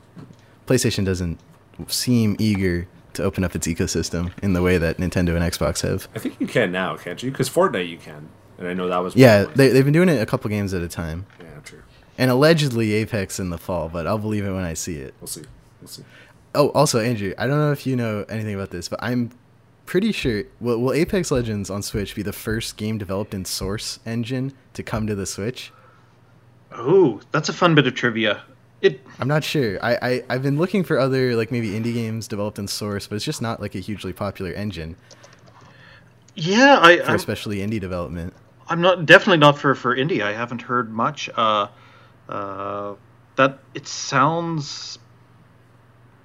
PlayStation 0.66 1.04
doesn't 1.04 1.40
seem 1.88 2.36
eager 2.38 2.86
to 3.14 3.22
open 3.24 3.44
up 3.44 3.54
its 3.54 3.66
ecosystem 3.66 4.32
in 4.42 4.52
the 4.52 4.62
way 4.62 4.78
that 4.78 4.98
Nintendo 4.98 5.30
and 5.36 5.44
Xbox 5.52 5.82
have. 5.82 6.08
I 6.14 6.18
think 6.18 6.40
you 6.40 6.46
can 6.46 6.70
now, 6.72 6.96
can't 6.96 7.22
you? 7.22 7.30
Because 7.30 7.48
Fortnite 7.48 7.88
you 7.88 7.98
can, 7.98 8.28
and 8.58 8.68
I 8.68 8.74
know 8.74 8.88
that 8.88 8.98
was 8.98 9.16
Yeah, 9.16 9.44
they, 9.44 9.68
they've 9.68 9.84
been 9.84 9.92
doing 9.92 10.08
it 10.08 10.20
a 10.20 10.26
couple 10.26 10.48
games 10.50 10.74
at 10.74 10.82
a 10.82 10.88
time. 10.88 11.26
yeah, 11.40 11.46
true. 11.64 11.82
And 12.18 12.30
allegedly 12.30 12.92
Apex 12.94 13.40
in 13.40 13.50
the 13.50 13.58
fall, 13.58 13.88
but 13.88 14.06
I'll 14.06 14.18
believe 14.18 14.44
it 14.44 14.52
when 14.52 14.64
I 14.64 14.74
see 14.74 14.96
it. 14.96 15.14
We'll 15.20 15.28
see. 15.28 15.44
We'll 15.80 15.88
see. 15.88 16.04
Oh, 16.54 16.68
also, 16.70 17.00
Andrew, 17.00 17.32
I 17.38 17.46
don't 17.46 17.58
know 17.58 17.72
if 17.72 17.86
you 17.86 17.96
know 17.96 18.24
anything 18.28 18.54
about 18.54 18.70
this, 18.70 18.88
but 18.88 18.98
I'm 19.02 19.30
pretty 19.86 20.12
sure. 20.12 20.42
Will, 20.60 20.78
will 20.80 20.92
Apex 20.92 21.30
Legends 21.30 21.70
on 21.70 21.82
Switch 21.82 22.14
be 22.14 22.22
the 22.22 22.32
first 22.32 22.76
game 22.76 22.98
developed 22.98 23.32
in 23.34 23.44
Source 23.44 24.00
Engine 24.04 24.52
to 24.74 24.82
come 24.82 25.06
to 25.06 25.14
the 25.14 25.26
Switch? 25.26 25.72
Oh, 26.72 27.20
that's 27.32 27.48
a 27.48 27.52
fun 27.52 27.74
bit 27.74 27.86
of 27.86 27.94
trivia. 27.94 28.42
It 28.82 29.00
I'm 29.18 29.28
not 29.28 29.44
sure. 29.44 29.78
I, 29.84 29.98
I, 30.00 30.24
I've 30.30 30.42
been 30.42 30.56
looking 30.56 30.84
for 30.84 30.98
other, 30.98 31.36
like, 31.36 31.50
maybe 31.52 31.70
indie 31.70 31.92
games 31.92 32.26
developed 32.26 32.58
in 32.58 32.66
Source, 32.66 33.06
but 33.06 33.16
it's 33.16 33.24
just 33.24 33.42
not, 33.42 33.60
like, 33.60 33.74
a 33.74 33.78
hugely 33.78 34.12
popular 34.12 34.52
engine 34.52 34.96
yeah, 36.34 36.78
I 36.80 36.98
for 36.98 37.04
I'm, 37.04 37.16
especially 37.16 37.58
indie 37.58 37.80
development. 37.80 38.34
I'm 38.68 38.80
not 38.80 39.06
definitely 39.06 39.38
not 39.38 39.58
for 39.58 39.74
for 39.74 39.94
indie. 39.96 40.22
I 40.22 40.32
haven't 40.32 40.62
heard 40.62 40.90
much. 40.90 41.28
Uh, 41.34 41.68
uh, 42.28 42.94
that 43.36 43.58
it 43.74 43.86
sounds 43.86 44.98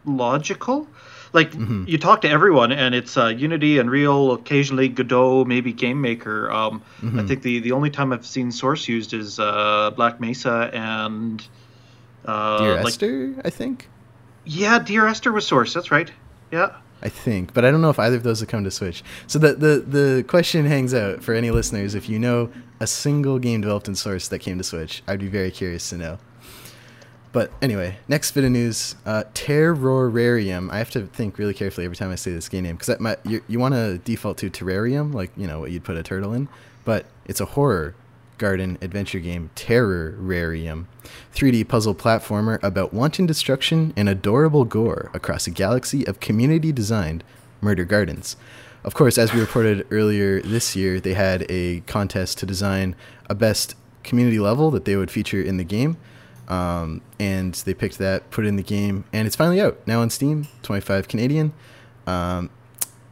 logical. 0.05 0.87
Like 1.33 1.53
you 1.53 1.97
talk 1.97 2.21
to 2.21 2.29
everyone, 2.29 2.71
and 2.71 2.95
it's 2.95 3.17
uh, 3.17 3.27
Unity, 3.27 3.77
Unreal, 3.77 4.31
occasionally 4.31 4.87
Godot, 4.87 5.43
maybe 5.43 5.73
Game 5.73 5.99
Maker. 5.99 6.49
Um, 6.49 6.81
I 7.03 7.23
think 7.23 7.41
the 7.41 7.59
the 7.59 7.73
only 7.73 7.89
time 7.89 8.13
I've 8.13 8.25
seen 8.25 8.53
Source 8.53 8.87
used 8.87 9.13
is 9.13 9.37
uh, 9.37 9.91
Black 9.97 10.21
Mesa 10.21 10.69
and 10.73 11.45
uh, 12.25 12.59
Dear 12.59 12.75
like 12.77 12.87
Esther, 12.87 13.35
I 13.43 13.49
think? 13.49 13.89
yeah, 14.45 14.79
Dear 14.79 15.07
Esther 15.07 15.31
was 15.31 15.45
Source. 15.47 15.73
That's 15.73 15.91
right. 15.91 16.11
Yeah. 16.51 16.75
I 17.01 17.09
think, 17.09 17.53
but 17.53 17.65
I 17.65 17.71
don't 17.71 17.81
know 17.81 17.89
if 17.89 17.99
either 17.99 18.15
of 18.15 18.23
those 18.23 18.39
have 18.39 18.49
come 18.49 18.63
to 18.63 18.71
Switch. 18.71 19.03
So 19.27 19.37
the, 19.37 19.53
the 19.53 19.79
the 19.79 20.25
question 20.27 20.65
hangs 20.65 20.93
out 20.93 21.23
for 21.23 21.33
any 21.33 21.51
listeners. 21.51 21.93
If 21.93 22.09
you 22.09 22.17
know 22.17 22.49
a 22.79 22.87
single 22.87 23.37
game 23.37 23.61
developed 23.61 23.87
in 23.87 23.95
Source 23.95 24.27
that 24.29 24.39
came 24.39 24.57
to 24.57 24.63
Switch, 24.63 25.03
I'd 25.07 25.19
be 25.19 25.27
very 25.27 25.51
curious 25.51 25.89
to 25.89 25.97
know. 25.97 26.17
But 27.31 27.51
anyway, 27.61 27.97
next 28.07 28.31
bit 28.31 28.45
of 28.45 28.51
news: 28.51 28.95
uh, 29.05 29.25
Terrorarium. 29.33 30.71
I 30.71 30.77
have 30.77 30.89
to 30.91 31.01
think 31.07 31.37
really 31.37 31.53
carefully 31.53 31.85
every 31.85 31.97
time 31.97 32.11
I 32.11 32.15
say 32.15 32.31
this 32.31 32.47
game 32.49 32.63
name 32.63 32.77
because 32.77 32.97
you, 33.25 33.43
you 33.47 33.59
want 33.59 33.75
to 33.75 33.97
default 33.99 34.37
to 34.39 34.49
Terrarium, 34.49 35.13
like 35.13 35.31
you 35.35 35.45
know 35.45 35.59
what 35.59 35.71
you'd 35.71 35.83
put 35.83 35.97
a 35.97 36.03
turtle 36.03 36.33
in, 36.33 36.47
but 36.85 37.05
it's 37.25 37.41
a 37.41 37.45
horror 37.45 37.93
garden 38.37 38.77
adventure 38.81 39.19
game, 39.19 39.49
Terrorarium. 39.55 40.85
3D 41.33 41.67
puzzle 41.67 41.95
platformer 41.95 42.61
about 42.63 42.93
wanton 42.93 43.25
destruction 43.25 43.93
and 43.95 44.09
adorable 44.09 44.65
gore 44.65 45.09
across 45.13 45.47
a 45.47 45.51
galaxy 45.51 46.05
of 46.07 46.19
community 46.19 46.71
designed 46.71 47.23
murder 47.61 47.85
gardens. 47.85 48.35
Of 48.83 48.93
course, 48.93 49.17
as 49.17 49.33
we 49.33 49.39
reported 49.39 49.87
earlier 49.89 50.41
this 50.41 50.75
year, 50.75 50.99
they 50.99 51.13
had 51.15 51.45
a 51.49 51.79
contest 51.81 52.37
to 52.39 52.45
design 52.45 52.95
a 53.29 53.35
best 53.35 53.75
community 54.03 54.39
level 54.39 54.69
that 54.71 54.85
they 54.85 54.95
would 54.95 55.09
feature 55.09 55.41
in 55.41 55.57
the 55.57 55.63
game. 55.63 55.97
Um, 56.47 57.01
and 57.19 57.55
they 57.55 57.73
picked 57.73 57.97
that, 57.97 58.29
put 58.29 58.45
it 58.45 58.49
in 58.49 58.55
the 58.55 58.63
game, 58.63 59.05
and 59.11 59.25
it's 59.25 59.35
finally 59.35 59.59
out 59.59 59.79
now 59.87 60.01
on 60.01 60.11
Steam, 60.11 60.47
25 60.61 61.07
Canadian. 61.07 61.53
Um, 62.05 62.51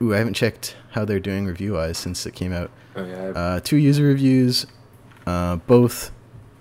ooh, 0.02 0.14
I 0.14 0.18
haven't 0.18 0.36
checked 0.36 0.76
how 0.92 1.04
they're 1.06 1.20
doing 1.20 1.48
review 1.48 1.74
wise 1.74 1.98
since 1.98 2.26
it 2.28 2.36
came 2.36 2.54
out. 2.54 2.70
Oh 2.96 3.04
yeah. 3.04 3.30
Uh, 3.30 3.60
two 3.60 3.78
user 3.78 4.04
reviews, 4.04 4.68
uh, 5.26 5.58
both 5.58 6.12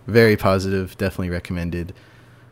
very 0.06 0.36
positive, 0.36 0.96
definitely 0.98 1.30
recommended. 1.30 1.94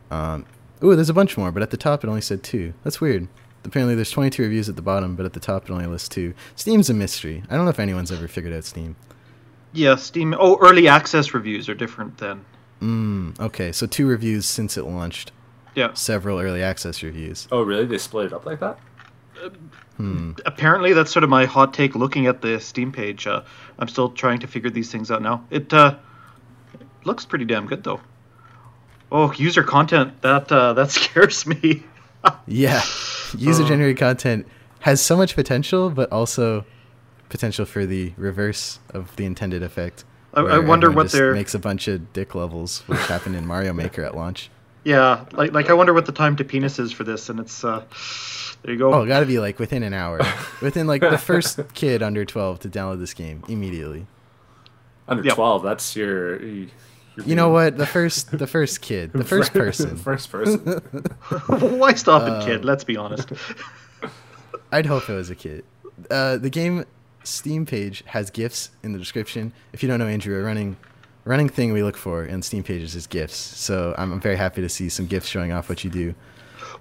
Um, 0.09 0.45
ooh, 0.83 0.95
there's 0.95 1.09
a 1.09 1.13
bunch 1.13 1.37
more, 1.37 1.51
but 1.51 1.61
at 1.63 1.69
the 1.71 1.77
top 1.77 2.03
it 2.03 2.07
only 2.07 2.21
said 2.21 2.43
two. 2.43 2.73
That's 2.83 2.99
weird. 3.01 3.27
Apparently 3.63 3.93
there's 3.95 4.09
22 4.11 4.41
reviews 4.41 4.69
at 4.69 4.75
the 4.75 4.81
bottom, 4.81 5.15
but 5.15 5.25
at 5.25 5.33
the 5.33 5.39
top 5.39 5.65
it 5.65 5.71
only 5.71 5.85
lists 5.85 6.09
two. 6.09 6.33
Steam's 6.55 6.89
a 6.89 6.93
mystery. 6.93 7.43
I 7.49 7.55
don't 7.55 7.65
know 7.65 7.69
if 7.71 7.79
anyone's 7.79 8.11
ever 8.11 8.27
figured 8.27 8.53
out 8.53 8.63
Steam. 8.63 8.95
Yeah, 9.73 9.95
Steam. 9.95 10.35
Oh, 10.37 10.57
early 10.61 10.87
access 10.87 11.33
reviews 11.33 11.69
are 11.69 11.75
different 11.75 12.17
then. 12.17 12.43
Mm, 12.81 13.39
okay, 13.39 13.71
so 13.71 13.85
two 13.85 14.07
reviews 14.07 14.45
since 14.47 14.75
it 14.77 14.83
launched. 14.83 15.31
Yeah. 15.75 15.93
Several 15.93 16.39
early 16.39 16.63
access 16.63 17.03
reviews. 17.03 17.47
oh 17.51 17.61
really? 17.61 17.85
They 17.85 17.97
split 17.97 18.25
it 18.27 18.33
up 18.33 18.45
like 18.45 18.59
that? 18.59 18.77
Hmm. 20.01 20.31
apparently 20.45 20.93
that's 20.93 21.11
sort 21.11 21.23
of 21.23 21.29
my 21.29 21.45
hot 21.45 21.73
take 21.73 21.93
looking 21.95 22.25
at 22.27 22.41
the 22.41 22.59
steam 22.59 22.91
page 22.91 23.27
uh, 23.27 23.41
i'm 23.79 23.87
still 23.87 24.09
trying 24.09 24.39
to 24.39 24.47
figure 24.47 24.69
these 24.71 24.91
things 24.91 25.11
out 25.11 25.21
now 25.21 25.45
it 25.51 25.71
uh, 25.73 25.95
looks 27.03 27.25
pretty 27.25 27.45
damn 27.45 27.67
good 27.67 27.83
though 27.83 27.99
oh 29.11 29.31
user 29.33 29.63
content 29.63 30.21
that 30.21 30.51
uh, 30.51 30.73
that 30.77 30.89
scares 30.91 31.45
me 31.45 31.83
Yeah, 32.47 32.81
user 33.37 33.63
generated 33.65 33.97
content 33.97 34.47
has 34.81 35.01
so 35.01 35.15
much 35.17 35.33
potential, 35.35 35.89
but 35.89 36.11
also 36.11 36.65
potential 37.29 37.65
for 37.65 37.85
the 37.85 38.13
reverse 38.17 38.79
of 38.93 39.15
the 39.15 39.25
intended 39.25 39.63
effect. 39.63 40.03
I- 40.33 40.41
I 40.41 40.59
wonder 40.59 40.89
what 40.91 41.11
their- 41.11 41.33
makes 41.33 41.53
a 41.55 41.59
bunch 41.59 41.87
of 41.87 42.13
dick 42.13 42.35
levels, 42.35 42.81
which 42.87 42.99
happened 43.07 43.35
in 43.35 43.45
Mario 43.47 43.73
Maker 43.73 44.03
at 44.03 44.15
launch. 44.15 44.49
Yeah 44.83 45.25
like 45.33 45.51
like 45.53 45.69
i 45.69 45.73
wonder 45.73 45.93
what 45.93 46.05
the 46.05 46.11
time 46.11 46.35
to 46.35 46.43
penis 46.43 46.79
is 46.79 46.91
for 46.91 47.03
this 47.03 47.29
and 47.29 47.39
it's 47.39 47.63
uh 47.63 47.83
there 48.63 48.73
you 48.73 48.79
go 48.79 48.93
Oh, 48.93 49.05
gotta 49.07 49.25
be 49.25 49.39
like 49.39 49.57
within 49.57 49.81
an 49.81 49.93
hour, 49.93 50.19
within 50.61 50.85
like 50.85 51.01
the 51.01 51.17
first 51.17 51.59
kid 51.73 52.03
under 52.03 52.25
twelve 52.25 52.59
to 52.59 52.69
download 52.69 52.99
this 52.99 53.15
game 53.15 53.43
immediately. 53.47 54.05
Under 55.07 55.23
Yep. 55.23 55.33
twelve. 55.33 55.63
That's 55.63 55.95
your. 55.95 56.39
your 56.43 56.67
You 57.25 57.33
know 57.35 57.49
what? 57.49 57.77
The 57.79 57.87
first, 57.87 58.37
the 58.37 58.45
first 58.45 58.81
kid, 58.81 59.13
the 59.13 59.23
first 59.23 59.51
person. 59.63 59.97
first 60.09 60.29
person. 60.29 60.59
why 61.79 61.93
stop 61.95 62.21
Uh, 62.21 62.35
it 62.35 62.45
kid 62.45 62.63
let's 62.63 62.83
be 62.83 62.95
honest 62.97 63.33
I'd 64.71 64.85
hope 64.85 65.09
it 65.09 65.13
was 65.15 65.31
a 65.31 65.35
kid. 65.35 65.63
Uh, 66.11 66.37
the 66.37 66.51
game 66.51 66.85
Steam 67.23 67.65
page 67.65 68.03
has 68.07 68.29
gifts 68.29 68.69
in 68.83 68.93
the 68.93 68.99
description. 68.99 69.53
If 69.73 69.81
you 69.81 69.89
don't 69.89 69.97
know, 69.99 70.07
Andrew, 70.07 70.39
a 70.39 70.43
running 70.43 70.77
running 71.25 71.49
thing 71.49 71.73
we 71.73 71.83
look 71.83 71.97
for 71.97 72.25
in 72.25 72.41
Steam 72.41 72.63
pages 72.63 72.95
is 72.95 73.07
GIFs. 73.07 73.35
So 73.35 73.93
I'm, 73.97 74.19
very 74.19 74.35
happy 74.35 74.61
to 74.61 74.69
see 74.69 74.89
some 74.89 75.05
GIFs 75.05 75.27
showing 75.27 75.51
off 75.51 75.69
what 75.69 75.83
you 75.83 75.89
do. 75.89 76.15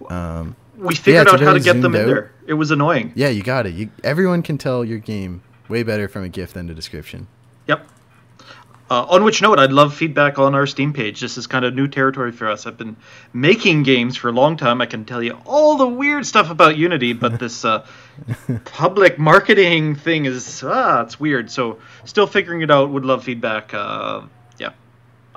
Um, 0.08 0.56
we 0.76 0.94
figured 0.94 1.26
a 1.26 1.32
out 1.32 1.40
how 1.40 1.52
to 1.52 1.60
get 1.60 1.82
them 1.82 1.94
in 1.94 2.02
out- 2.02 2.06
there 2.06 2.32
it 2.46 2.54
was 2.54 2.70
annoying 2.70 3.12
yeah, 3.14 3.28
you 3.28 3.42
got 3.42 3.66
it. 3.66 3.74
You, 3.74 3.90
everyone 4.02 4.42
can 4.42 4.56
tell 4.56 4.82
your 4.84 4.98
game 4.98 5.42
way 5.68 5.82
better 5.82 6.08
from 6.08 6.24
a 6.24 6.28
GIF 6.28 6.54
than 6.54 6.70
a 6.70 6.74
description. 6.74 7.26
Yep. 7.66 7.86
Uh, 8.90 9.06
on 9.08 9.22
which 9.22 9.40
note, 9.40 9.60
I'd 9.60 9.70
love 9.70 9.94
feedback 9.94 10.40
on 10.40 10.56
our 10.56 10.66
Steam 10.66 10.92
page. 10.92 11.20
This 11.20 11.38
is 11.38 11.46
kind 11.46 11.64
of 11.64 11.76
new 11.76 11.86
territory 11.86 12.32
for 12.32 12.50
us. 12.50 12.66
I've 12.66 12.76
been 12.76 12.96
making 13.32 13.84
games 13.84 14.16
for 14.16 14.30
a 14.30 14.32
long 14.32 14.56
time. 14.56 14.80
I 14.80 14.86
can 14.86 15.04
tell 15.04 15.22
you 15.22 15.38
all 15.46 15.76
the 15.76 15.86
weird 15.86 16.26
stuff 16.26 16.50
about 16.50 16.76
Unity, 16.76 17.12
but 17.12 17.38
this 17.38 17.64
uh, 17.64 17.86
public 18.64 19.16
marketing 19.16 19.94
thing 19.94 20.24
is 20.24 20.64
ah, 20.66 21.02
it's 21.02 21.20
weird. 21.20 21.52
So 21.52 21.78
still 22.04 22.26
figuring 22.26 22.62
it 22.62 22.70
out. 22.70 22.90
Would 22.90 23.04
love 23.04 23.22
feedback. 23.22 23.72
Uh, 23.72 24.22
yeah. 24.58 24.70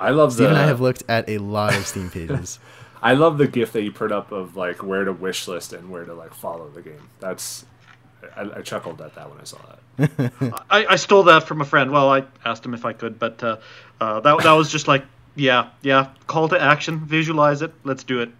I 0.00 0.10
love 0.10 0.32
Steve 0.32 0.48
the. 0.48 0.50
and 0.50 0.58
I 0.58 0.66
have 0.66 0.80
looked 0.80 1.04
at 1.08 1.28
a 1.28 1.38
lot 1.38 1.76
of 1.76 1.86
Steam 1.86 2.10
pages. 2.10 2.58
I 3.04 3.12
love 3.12 3.38
the 3.38 3.46
gift 3.46 3.74
that 3.74 3.82
you 3.82 3.92
put 3.92 4.10
up 4.10 4.32
of 4.32 4.56
like 4.56 4.82
where 4.82 5.04
to 5.04 5.12
wish 5.12 5.46
list 5.46 5.72
and 5.72 5.90
where 5.90 6.04
to 6.04 6.14
like 6.14 6.34
follow 6.34 6.68
the 6.70 6.82
game. 6.82 7.10
That's 7.20 7.66
I, 8.36 8.58
I 8.58 8.62
chuckled 8.62 9.00
at 9.00 9.14
that 9.14 9.30
when 9.30 9.40
I 9.40 9.44
saw 9.44 9.58
that. 9.98 10.62
I, 10.70 10.86
I 10.86 10.96
stole 10.96 11.22
that 11.24 11.44
from 11.46 11.60
a 11.60 11.64
friend. 11.64 11.90
Well, 11.90 12.10
I 12.10 12.24
asked 12.44 12.64
him 12.64 12.74
if 12.74 12.84
I 12.84 12.92
could, 12.92 13.18
but 13.18 13.42
uh, 13.42 13.58
uh, 14.00 14.20
that 14.20 14.42
that 14.42 14.52
was 14.52 14.70
just 14.70 14.88
like, 14.88 15.04
yeah, 15.36 15.70
yeah. 15.82 16.08
Call 16.26 16.48
to 16.48 16.60
action. 16.60 17.00
Visualize 17.00 17.62
it. 17.62 17.72
Let's 17.84 18.04
do 18.04 18.20
it. 18.20 18.30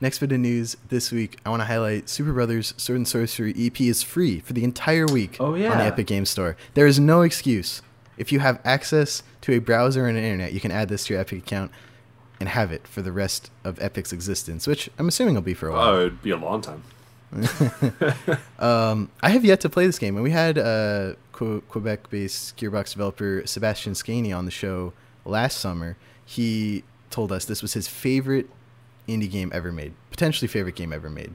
Next 0.00 0.18
bit 0.18 0.32
of 0.32 0.40
news 0.40 0.76
this 0.88 1.12
week, 1.12 1.38
I 1.46 1.50
want 1.50 1.60
to 1.60 1.66
highlight 1.66 2.06
Superbrothers 2.06 2.78
Sword 2.80 2.96
and 2.96 3.06
Sworcery 3.06 3.54
EP 3.66 3.80
is 3.82 4.02
free 4.02 4.40
for 4.40 4.52
the 4.52 4.64
entire 4.64 5.06
week 5.06 5.36
Oh, 5.38 5.52
on 5.54 5.60
the. 5.60 5.66
Epic 5.84 6.08
Game 6.08 6.24
Store. 6.24 6.56
There 6.74 6.88
is 6.88 6.98
no 6.98 7.22
excuse. 7.22 7.82
If 8.16 8.32
you 8.32 8.40
have 8.40 8.60
access 8.64 9.22
to 9.42 9.52
a 9.52 9.60
browser 9.60 10.06
and 10.06 10.18
an 10.18 10.24
internet, 10.24 10.52
you 10.52 10.58
can 10.60 10.72
add 10.72 10.88
this 10.88 11.06
to 11.06 11.14
your 11.14 11.20
Epic 11.20 11.38
account 11.38 11.70
and 12.40 12.48
have 12.48 12.72
it 12.72 12.88
for 12.88 13.00
the 13.00 13.12
rest 13.12 13.52
of 13.62 13.80
Epic's 13.80 14.12
existence, 14.12 14.66
which 14.66 14.90
I'm 14.98 15.06
assuming 15.06 15.36
will 15.36 15.42
be 15.42 15.54
for 15.54 15.68
a 15.68 15.72
while. 15.72 15.88
Oh, 15.90 16.00
it'd 16.00 16.20
be 16.22 16.30
a 16.32 16.36
long 16.36 16.60
time. 16.62 16.82
Um, 18.58 19.10
I 19.22 19.30
have 19.30 19.44
yet 19.44 19.60
to 19.62 19.68
play 19.68 19.86
this 19.86 19.98
game, 19.98 20.14
and 20.14 20.22
we 20.22 20.30
had 20.30 20.56
uh, 20.58 21.14
Que- 21.32 21.62
Quebec-based 21.68 22.56
Gearbox 22.56 22.92
developer 22.92 23.42
Sebastian 23.44 23.94
Scaney 23.94 24.36
on 24.36 24.44
the 24.44 24.50
show 24.52 24.92
last 25.24 25.58
summer. 25.58 25.96
He 26.24 26.84
told 27.10 27.32
us 27.32 27.44
this 27.44 27.60
was 27.62 27.72
his 27.74 27.88
favorite 27.88 28.48
indie 29.08 29.30
game 29.30 29.50
ever 29.52 29.72
made, 29.72 29.94
potentially 30.10 30.46
favorite 30.46 30.76
game 30.76 30.92
ever 30.92 31.10
made. 31.10 31.32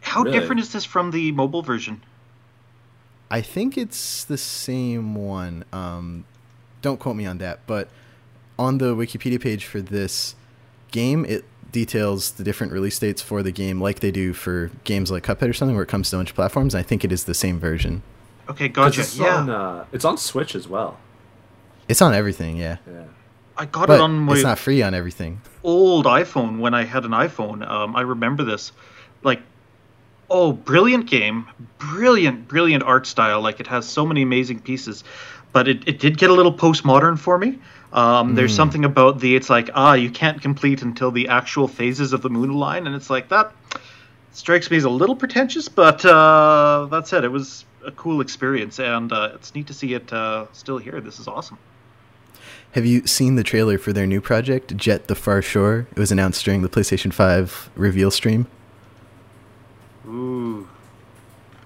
How 0.00 0.22
Really? 0.22 0.38
different 0.38 0.60
is 0.60 0.72
this 0.72 0.84
from 0.84 1.10
the 1.10 1.32
mobile 1.32 1.62
version? 1.62 2.02
I 3.30 3.40
think 3.40 3.76
it's 3.76 4.24
the 4.24 4.38
same 4.38 5.14
one. 5.14 5.64
Um, 5.72 6.24
don't 6.82 7.00
quote 7.00 7.16
me 7.16 7.26
on 7.26 7.38
that, 7.38 7.60
but 7.66 7.88
on 8.58 8.78
the 8.78 8.94
Wikipedia 8.94 9.40
page 9.40 9.64
for 9.64 9.80
this 9.80 10.34
game, 10.92 11.24
it 11.24 11.44
details 11.72 12.32
the 12.32 12.44
different 12.44 12.72
release 12.72 12.98
dates 12.98 13.20
for 13.22 13.42
the 13.42 13.50
game, 13.50 13.80
like 13.80 14.00
they 14.00 14.10
do 14.10 14.32
for 14.32 14.70
games 14.84 15.10
like 15.10 15.24
Cuphead 15.24 15.48
or 15.48 15.52
something, 15.52 15.74
where 15.74 15.82
it 15.84 15.88
comes 15.88 16.10
to 16.10 16.16
a 16.16 16.18
bunch 16.18 16.30
of 16.30 16.36
platforms. 16.36 16.74
I 16.74 16.82
think 16.82 17.04
it 17.04 17.10
is 17.10 17.24
the 17.24 17.34
same 17.34 17.58
version. 17.58 18.02
Okay, 18.48 18.68
gotcha. 18.68 19.00
It's 19.00 19.16
Yeah, 19.16 19.36
on, 19.36 19.50
uh, 19.50 19.84
it's 19.92 20.04
on 20.04 20.18
Switch 20.18 20.54
as 20.54 20.68
well. 20.68 20.98
It's 21.88 22.02
on 22.02 22.14
everything, 22.14 22.56
yeah, 22.56 22.76
Yeah. 22.86 23.04
I 23.56 23.66
got 23.66 23.86
but 23.86 23.94
it 23.94 24.00
on 24.00 24.18
my 24.18 24.34
it's 24.34 24.42
not 24.42 24.58
free 24.58 24.82
on 24.82 24.94
everything. 24.94 25.40
old 25.62 26.06
iPhone 26.06 26.58
when 26.58 26.74
I 26.74 26.84
had 26.84 27.04
an 27.04 27.10
iPhone. 27.10 27.68
Um, 27.68 27.94
I 27.94 28.00
remember 28.00 28.44
this. 28.44 28.72
Like, 29.22 29.42
oh, 30.30 30.52
brilliant 30.52 31.06
game, 31.06 31.46
brilliant, 31.78 32.48
brilliant 32.48 32.82
art 32.82 33.06
style. 33.06 33.40
Like, 33.42 33.60
it 33.60 33.66
has 33.66 33.86
so 33.86 34.06
many 34.06 34.22
amazing 34.22 34.60
pieces, 34.60 35.04
but 35.52 35.68
it, 35.68 35.86
it 35.86 35.98
did 35.98 36.18
get 36.18 36.30
a 36.30 36.34
little 36.34 36.52
postmodern 36.52 37.18
for 37.18 37.38
me. 37.38 37.58
Um, 37.92 38.34
There's 38.34 38.54
something 38.54 38.86
about 38.86 39.20
the 39.20 39.36
it's 39.36 39.50
like 39.50 39.68
ah 39.74 39.92
you 39.92 40.10
can't 40.10 40.40
complete 40.40 40.80
until 40.80 41.10
the 41.10 41.28
actual 41.28 41.68
phases 41.68 42.14
of 42.14 42.22
the 42.22 42.30
moon 42.30 42.54
line, 42.54 42.86
and 42.86 42.96
it's 42.96 43.10
like 43.10 43.28
that 43.28 43.52
strikes 44.32 44.70
me 44.70 44.76
as 44.76 44.84
a 44.84 44.90
little 44.90 45.16
pretentious, 45.16 45.68
but 45.68 46.04
uh, 46.04 46.86
that 46.90 47.06
said, 47.06 47.24
it 47.24 47.28
was 47.28 47.64
a 47.84 47.92
cool 47.92 48.20
experience, 48.20 48.78
and 48.78 49.12
uh, 49.12 49.32
it's 49.34 49.54
neat 49.54 49.66
to 49.66 49.74
see 49.74 49.94
it 49.94 50.12
uh, 50.12 50.46
still 50.52 50.78
here. 50.78 51.00
This 51.00 51.18
is 51.20 51.28
awesome. 51.28 51.58
Have 52.72 52.86
you 52.86 53.06
seen 53.06 53.34
the 53.34 53.44
trailer 53.44 53.76
for 53.76 53.92
their 53.92 54.06
new 54.06 54.20
project, 54.20 54.76
Jet 54.76 55.08
the 55.08 55.14
Far 55.14 55.42
Shore? 55.42 55.86
It 55.90 55.98
was 55.98 56.10
announced 56.10 56.44
during 56.44 56.62
the 56.62 56.70
PlayStation 56.70 57.12
5 57.12 57.70
reveal 57.76 58.10
stream. 58.10 58.46
Ooh, 60.06 60.66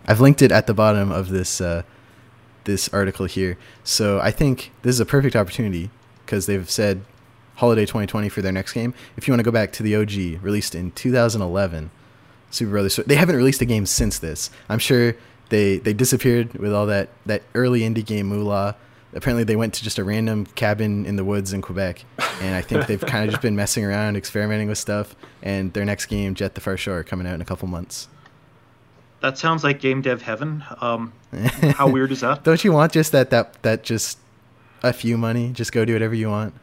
I've 0.07 0.21
linked 0.21 0.43
it 0.43 0.51
at 0.51 0.67
the 0.67 0.75
bottom 0.75 1.13
of 1.13 1.29
this 1.29 1.61
uh, 1.61 1.85
this 2.67 2.89
article 2.91 3.27
here. 3.27 3.59
So 3.83 4.21
I 4.21 4.31
think 4.31 4.71
this 4.83 4.95
is 4.95 5.01
a 5.01 5.07
perfect 5.07 5.35
opportunity 5.35 5.91
because 6.25 6.47
they've 6.47 6.69
said 6.69 7.03
holiday 7.57 7.83
2020 7.83 8.29
for 8.29 8.43
their 8.43 8.53
next 8.53 8.73
game. 8.73 8.95
If 9.17 9.27
you 9.27 9.33
want 9.33 9.41
to 9.41 9.45
go 9.45 9.51
back 9.51 9.73
to 9.73 9.83
the 9.83 9.97
OG, 9.97 10.43
released 10.43 10.75
in 10.75 10.91
2011, 10.93 11.91
Superbrothers. 12.53 12.93
So 12.93 13.03
they 13.03 13.17
haven't 13.17 13.37
released 13.37 13.61
a 13.61 13.65
game 13.65 13.87
since 13.87 14.19
this. 14.19 14.51
I'm 14.69 14.79
sure 14.79 15.17
they 15.49 15.79
they 15.79 15.93
disappeared 15.93 16.55
with 16.55 16.73
all 16.73 16.87
that 16.87 17.09
that 17.27 17.43
early 17.55 17.81
indie 17.81 18.05
game 18.05 18.29
moolah. 18.29 18.77
Apparently, 19.15 19.45
they 19.45 19.57
went 19.57 19.73
to 19.75 19.83
just 19.83 19.99
a 19.99 20.05
random 20.05 20.45
cabin 20.45 21.07
in 21.07 21.17
the 21.17 21.25
woods 21.25 21.53
in 21.53 21.63
Quebec, 21.63 22.05
and 22.43 22.55
I 22.55 22.61
think 22.61 22.87
they've 22.87 23.01
kind 23.01 23.25
of 23.25 23.31
just 23.31 23.41
been 23.41 23.57
messing 23.57 23.83
around, 23.83 24.17
experimenting 24.17 24.69
with 24.69 24.77
stuff. 24.77 25.17
And 25.43 25.73
their 25.73 25.87
next 25.87 26.07
game, 26.07 26.35
Jet 26.35 26.55
the 26.55 26.61
Far 26.61 26.77
Shore, 26.77 27.03
coming 27.03 27.27
out 27.27 27.35
in 27.35 27.41
a 27.41 27.45
couple 27.45 27.67
months. 27.67 28.09
That 29.21 29.39
sounds 29.39 29.65
like 29.65 29.81
game 29.81 30.03
dev 30.03 30.23
heaven. 30.23 30.63
Um, 30.81 31.13
how 31.77 31.89
weird 31.89 32.13
is 32.13 32.21
that? 32.21 32.45
Don't 32.45 32.63
you 32.65 32.73
want 32.73 32.93
just 32.93 33.13
that 33.13 33.31
that 33.31 33.63
that 33.63 33.83
just 33.83 34.19
a 34.83 34.93
few 34.93 35.17
money? 35.17 35.51
Just 35.53 35.73
go 35.73 35.85
do 35.85 35.93
whatever 35.95 36.15
you 36.15 36.29
want. 36.29 36.55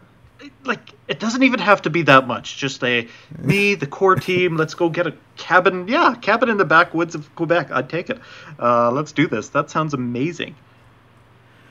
like 0.66 0.92
it 1.08 1.20
doesn't 1.20 1.44
even 1.44 1.60
have 1.60 1.82
to 1.84 1.90
be 1.90 2.04
that 2.04 2.28
much. 2.28 2.58
Just 2.58 2.84
a 2.84 3.08
me, 3.40 3.76
the 3.76 3.88
core 3.88 4.16
team. 4.16 4.56
Let's 4.62 4.76
go 4.76 4.90
get 4.90 5.08
a 5.08 5.14
cabin. 5.36 5.88
Yeah, 5.88 6.16
cabin 6.22 6.50
in 6.50 6.58
the 6.58 6.66
backwoods 6.66 7.16
of 7.16 7.34
Quebec. 7.36 7.72
I'd 7.72 7.90
take 7.90 8.10
it. 8.10 8.20
Uh, 8.60 8.92
let's 8.92 9.12
do 9.12 9.28
this. 9.28 9.50
That 9.50 9.70
sounds 9.72 9.94
amazing. 9.94 10.56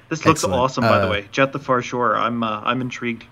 This 0.09 0.27
looks 0.27 0.41
Excellent. 0.41 0.61
awesome, 0.61 0.83
by 0.85 0.99
the 0.99 1.07
Uh, 1.07 1.11
way. 1.11 1.29
Jet 1.33 1.53
the 1.53 1.59
Far 1.59 1.81
Shore. 1.81 2.17
I'm 2.17 2.43
uh, 2.43 2.61
I'm 2.65 2.81
intrigued. 2.81 3.25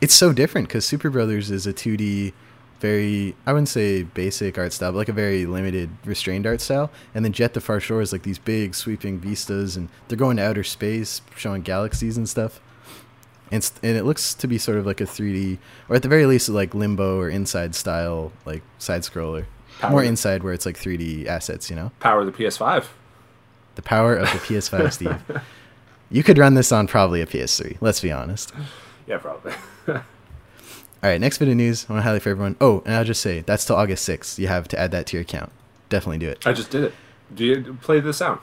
It's 0.00 0.14
so 0.14 0.32
different 0.32 0.68
because 0.68 0.86
Superbrothers 0.86 1.50
is 1.50 1.66
a 1.66 1.74
2D, 1.74 2.32
very 2.80 3.36
I 3.46 3.52
wouldn't 3.52 3.68
say 3.68 4.02
basic 4.02 4.58
art 4.58 4.72
style, 4.72 4.92
but 4.92 4.98
like 4.98 5.08
a 5.08 5.12
very 5.12 5.46
limited, 5.46 5.90
restrained 6.04 6.46
art 6.46 6.60
style. 6.60 6.90
And 7.14 7.24
then 7.24 7.32
Jet 7.32 7.54
the 7.54 7.60
Far 7.60 7.78
Shore 7.78 8.00
is 8.00 8.12
like 8.12 8.22
these 8.22 8.38
big 8.38 8.74
sweeping 8.74 9.20
vistas, 9.20 9.76
and 9.76 9.88
they're 10.08 10.18
going 10.18 10.38
to 10.38 10.42
outer 10.42 10.64
space, 10.64 11.22
showing 11.36 11.62
galaxies 11.62 12.16
and 12.16 12.28
stuff. 12.28 12.60
And, 13.52 13.68
and 13.82 13.96
it 13.96 14.04
looks 14.04 14.32
to 14.34 14.46
be 14.46 14.58
sort 14.58 14.78
of 14.78 14.86
like 14.86 15.00
a 15.00 15.04
3D, 15.04 15.58
or 15.88 15.96
at 15.96 16.02
the 16.02 16.08
very 16.08 16.24
least, 16.24 16.48
like 16.48 16.72
Limbo 16.74 17.18
or 17.18 17.28
Inside 17.28 17.74
style, 17.74 18.32
like 18.44 18.62
side 18.78 19.02
scroller. 19.02 19.46
Power. 19.80 19.90
More 19.90 20.04
Inside, 20.04 20.42
where 20.42 20.52
it's 20.52 20.66
like 20.66 20.78
3D 20.78 21.26
assets, 21.26 21.68
you 21.68 21.76
know. 21.76 21.90
Power 22.00 22.20
of 22.20 22.26
the 22.26 22.32
PS5. 22.32 22.86
The 23.74 23.82
power 23.82 24.14
of 24.14 24.30
the 24.32 24.38
PS5, 24.38 24.92
Steve. 24.92 25.42
You 26.10 26.22
could 26.22 26.38
run 26.38 26.54
this 26.54 26.70
on 26.70 26.86
probably 26.86 27.20
a 27.22 27.26
PS3. 27.26 27.78
Let's 27.80 28.00
be 28.00 28.12
honest. 28.12 28.52
Yeah, 29.06 29.18
probably. 29.18 29.52
All 31.02 31.08
right, 31.08 31.20
next 31.20 31.38
bit 31.38 31.48
of 31.48 31.56
news 31.56 31.86
I 31.88 31.94
want 31.94 32.00
to 32.00 32.04
highlight 32.04 32.22
for 32.22 32.28
everyone. 32.28 32.56
Oh, 32.60 32.82
and 32.84 32.94
I'll 32.94 33.04
just 33.04 33.22
say 33.22 33.40
that's 33.40 33.64
till 33.64 33.76
August 33.76 34.06
6th. 34.06 34.38
You 34.38 34.48
have 34.48 34.68
to 34.68 34.78
add 34.78 34.90
that 34.90 35.06
to 35.06 35.16
your 35.16 35.22
account. 35.22 35.50
Definitely 35.88 36.18
do 36.18 36.28
it. 36.28 36.46
I 36.46 36.52
just 36.52 36.70
did 36.70 36.84
it. 36.84 36.94
Do 37.34 37.44
you 37.44 37.78
play 37.80 38.00
the 38.00 38.12
sound? 38.12 38.40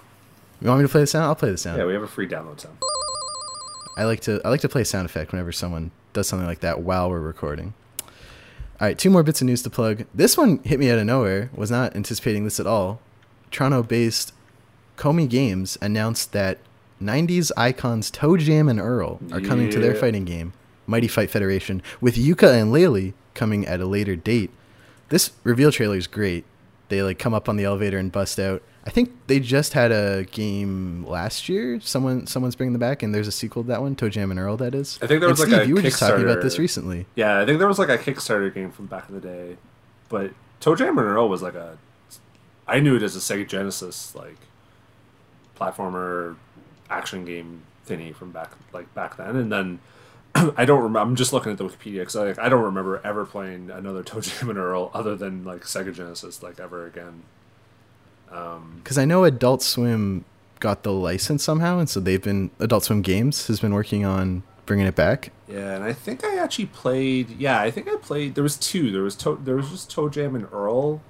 You 0.59 0.69
want 0.69 0.81
me 0.81 0.87
to 0.87 0.91
play 0.91 1.01
the 1.01 1.07
sound? 1.07 1.25
I'll 1.25 1.35
play 1.35 1.51
the 1.51 1.57
sound. 1.57 1.77
Yeah, 1.77 1.85
we 1.85 1.93
have 1.93 2.01
a 2.01 2.07
free 2.07 2.27
download 2.27 2.59
sound. 2.59 2.77
I 3.95 4.05
like 4.05 4.21
to 4.21 4.41
I 4.43 4.49
like 4.49 4.61
to 4.61 4.69
play 4.69 4.81
a 4.81 4.85
sound 4.85 5.05
effect 5.05 5.31
whenever 5.31 5.51
someone 5.51 5.91
does 6.13 6.27
something 6.27 6.47
like 6.47 6.61
that 6.61 6.81
while 6.81 7.09
we're 7.09 7.19
recording. 7.19 7.75
All 8.79 8.87
right, 8.87 8.97
two 8.97 9.11
more 9.11 9.21
bits 9.21 9.41
of 9.41 9.45
news 9.45 9.61
to 9.63 9.69
plug. 9.69 10.05
This 10.13 10.35
one 10.35 10.59
hit 10.63 10.79
me 10.79 10.89
out 10.89 10.97
of 10.97 11.05
nowhere. 11.05 11.51
Was 11.53 11.69
not 11.69 11.95
anticipating 11.95 12.43
this 12.43 12.59
at 12.59 12.65
all. 12.65 12.99
Toronto-based 13.51 14.33
Komi 14.97 15.29
Games 15.29 15.77
announced 15.81 16.31
that 16.33 16.57
90s 17.01 17.51
icons 17.55 18.09
ToeJam 18.11 18.67
and 18.69 18.79
Earl 18.79 19.19
are 19.31 19.41
coming 19.41 19.69
to 19.69 19.79
their 19.79 19.93
fighting 19.93 20.25
game, 20.25 20.53
Mighty 20.87 21.07
Fight 21.07 21.29
Federation, 21.29 21.83
with 22.01 22.15
Yuka 22.15 22.59
and 22.59 22.73
Laylee 22.73 23.13
coming 23.33 23.65
at 23.67 23.79
a 23.79 23.85
later 23.85 24.15
date. 24.15 24.49
This 25.09 25.31
reveal 25.43 25.71
trailer 25.71 25.97
is 25.97 26.07
great. 26.07 26.43
They 26.89 27.03
like 27.03 27.19
come 27.19 27.33
up 27.33 27.47
on 27.47 27.57
the 27.57 27.65
elevator 27.65 27.97
and 27.97 28.11
bust 28.11 28.39
out. 28.39 28.63
I 28.85 28.89
think 28.89 29.11
they 29.27 29.41
just 29.41 29.73
had 29.73 29.91
a 29.91 30.23
game 30.31 31.05
last 31.05 31.49
year. 31.49 31.81
Someone 31.81 32.25
someone's 32.25 32.55
bringing 32.55 32.71
them 32.71 32.79
back, 32.79 33.03
and 33.03 33.13
there's 33.13 33.27
a 33.27 33.33
sequel 33.33 33.63
to 33.63 33.67
that 33.67 33.81
one, 33.81 33.97
ToeJam 33.97 34.31
and 34.31 34.39
Earl. 34.39 34.55
That 34.55 34.73
is. 34.73 34.97
I 35.01 35.07
think 35.07 35.19
there 35.19 35.29
And 35.29 35.37
was, 35.37 35.39
like, 35.41 35.49
Steve, 35.49 35.61
a 35.61 35.67
you 35.67 35.75
were 35.75 35.81
just 35.81 35.99
talking 35.99 36.23
about 36.23 36.41
this 36.41 36.57
recently. 36.57 37.05
Yeah, 37.15 37.39
I 37.39 37.45
think 37.45 37.59
there 37.59 37.67
was 37.67 37.79
like 37.79 37.89
a 37.89 37.97
Kickstarter 37.97 38.53
game 38.53 38.71
from 38.71 38.85
back 38.85 39.09
in 39.09 39.15
the 39.15 39.21
day, 39.21 39.57
but 40.07 40.31
ToeJam 40.61 40.89
and 40.89 40.99
Earl 40.99 41.27
was 41.27 41.41
like 41.41 41.55
a. 41.55 41.77
I 42.65 42.79
knew 42.79 42.95
it 42.95 43.03
as 43.03 43.15
a 43.15 43.19
Sega 43.19 43.45
Genesis 43.47 44.15
like 44.15 44.37
platformer 45.59 46.35
action 46.89 47.25
game 47.25 47.63
thingy 47.87 48.15
from 48.15 48.31
back 48.31 48.51
like 48.73 48.93
back 48.93 49.17
then, 49.17 49.35
and 49.35 49.51
then 49.51 49.79
I 50.57 50.65
don't 50.65 50.79
remember. 50.83 50.99
I'm 50.99 51.15
just 51.15 51.33
looking 51.33 51.51
at 51.51 51.57
the 51.57 51.65
Wikipedia 51.65 51.99
because 51.99 52.15
like 52.15 52.39
I 52.39 52.49
don't 52.49 52.63
remember 52.63 53.01
ever 53.03 53.25
playing 53.25 53.71
another 53.71 54.03
ToeJam 54.09 54.49
and 54.49 54.57
Earl 54.57 54.91
other 54.93 55.15
than 55.15 55.43
like 55.43 55.61
Sega 55.61 55.93
Genesis 55.93 56.43
like 56.43 56.59
ever 56.59 56.85
again. 56.85 57.23
Um, 58.31 58.81
Because 58.83 58.97
I 58.97 59.05
know 59.05 59.23
Adult 59.23 59.61
Swim 59.61 60.25
got 60.59 60.83
the 60.83 60.91
license 60.91 61.43
somehow, 61.43 61.79
and 61.79 61.89
so 61.89 61.99
they've 61.99 62.21
been 62.21 62.51
Adult 62.59 62.83
Swim 62.83 63.01
Games 63.01 63.47
has 63.47 63.59
been 63.59 63.73
working 63.73 64.05
on 64.05 64.43
bringing 64.65 64.85
it 64.85 64.95
back. 64.95 65.31
Yeah, 65.47 65.75
and 65.75 65.83
I 65.83 65.93
think 65.93 66.25
I 66.25 66.37
actually 66.37 66.65
played. 66.67 67.29
Yeah, 67.39 67.59
I 67.61 67.71
think 67.71 67.87
I 67.87 67.95
played. 67.95 68.35
There 68.35 68.43
was 68.43 68.57
two. 68.57 68.91
There 68.91 69.01
was 69.03 69.15
to, 69.17 69.39
there 69.43 69.55
was 69.55 69.69
just 69.69 69.95
ToeJam 69.95 70.35
and 70.35 70.47
Earl 70.51 71.01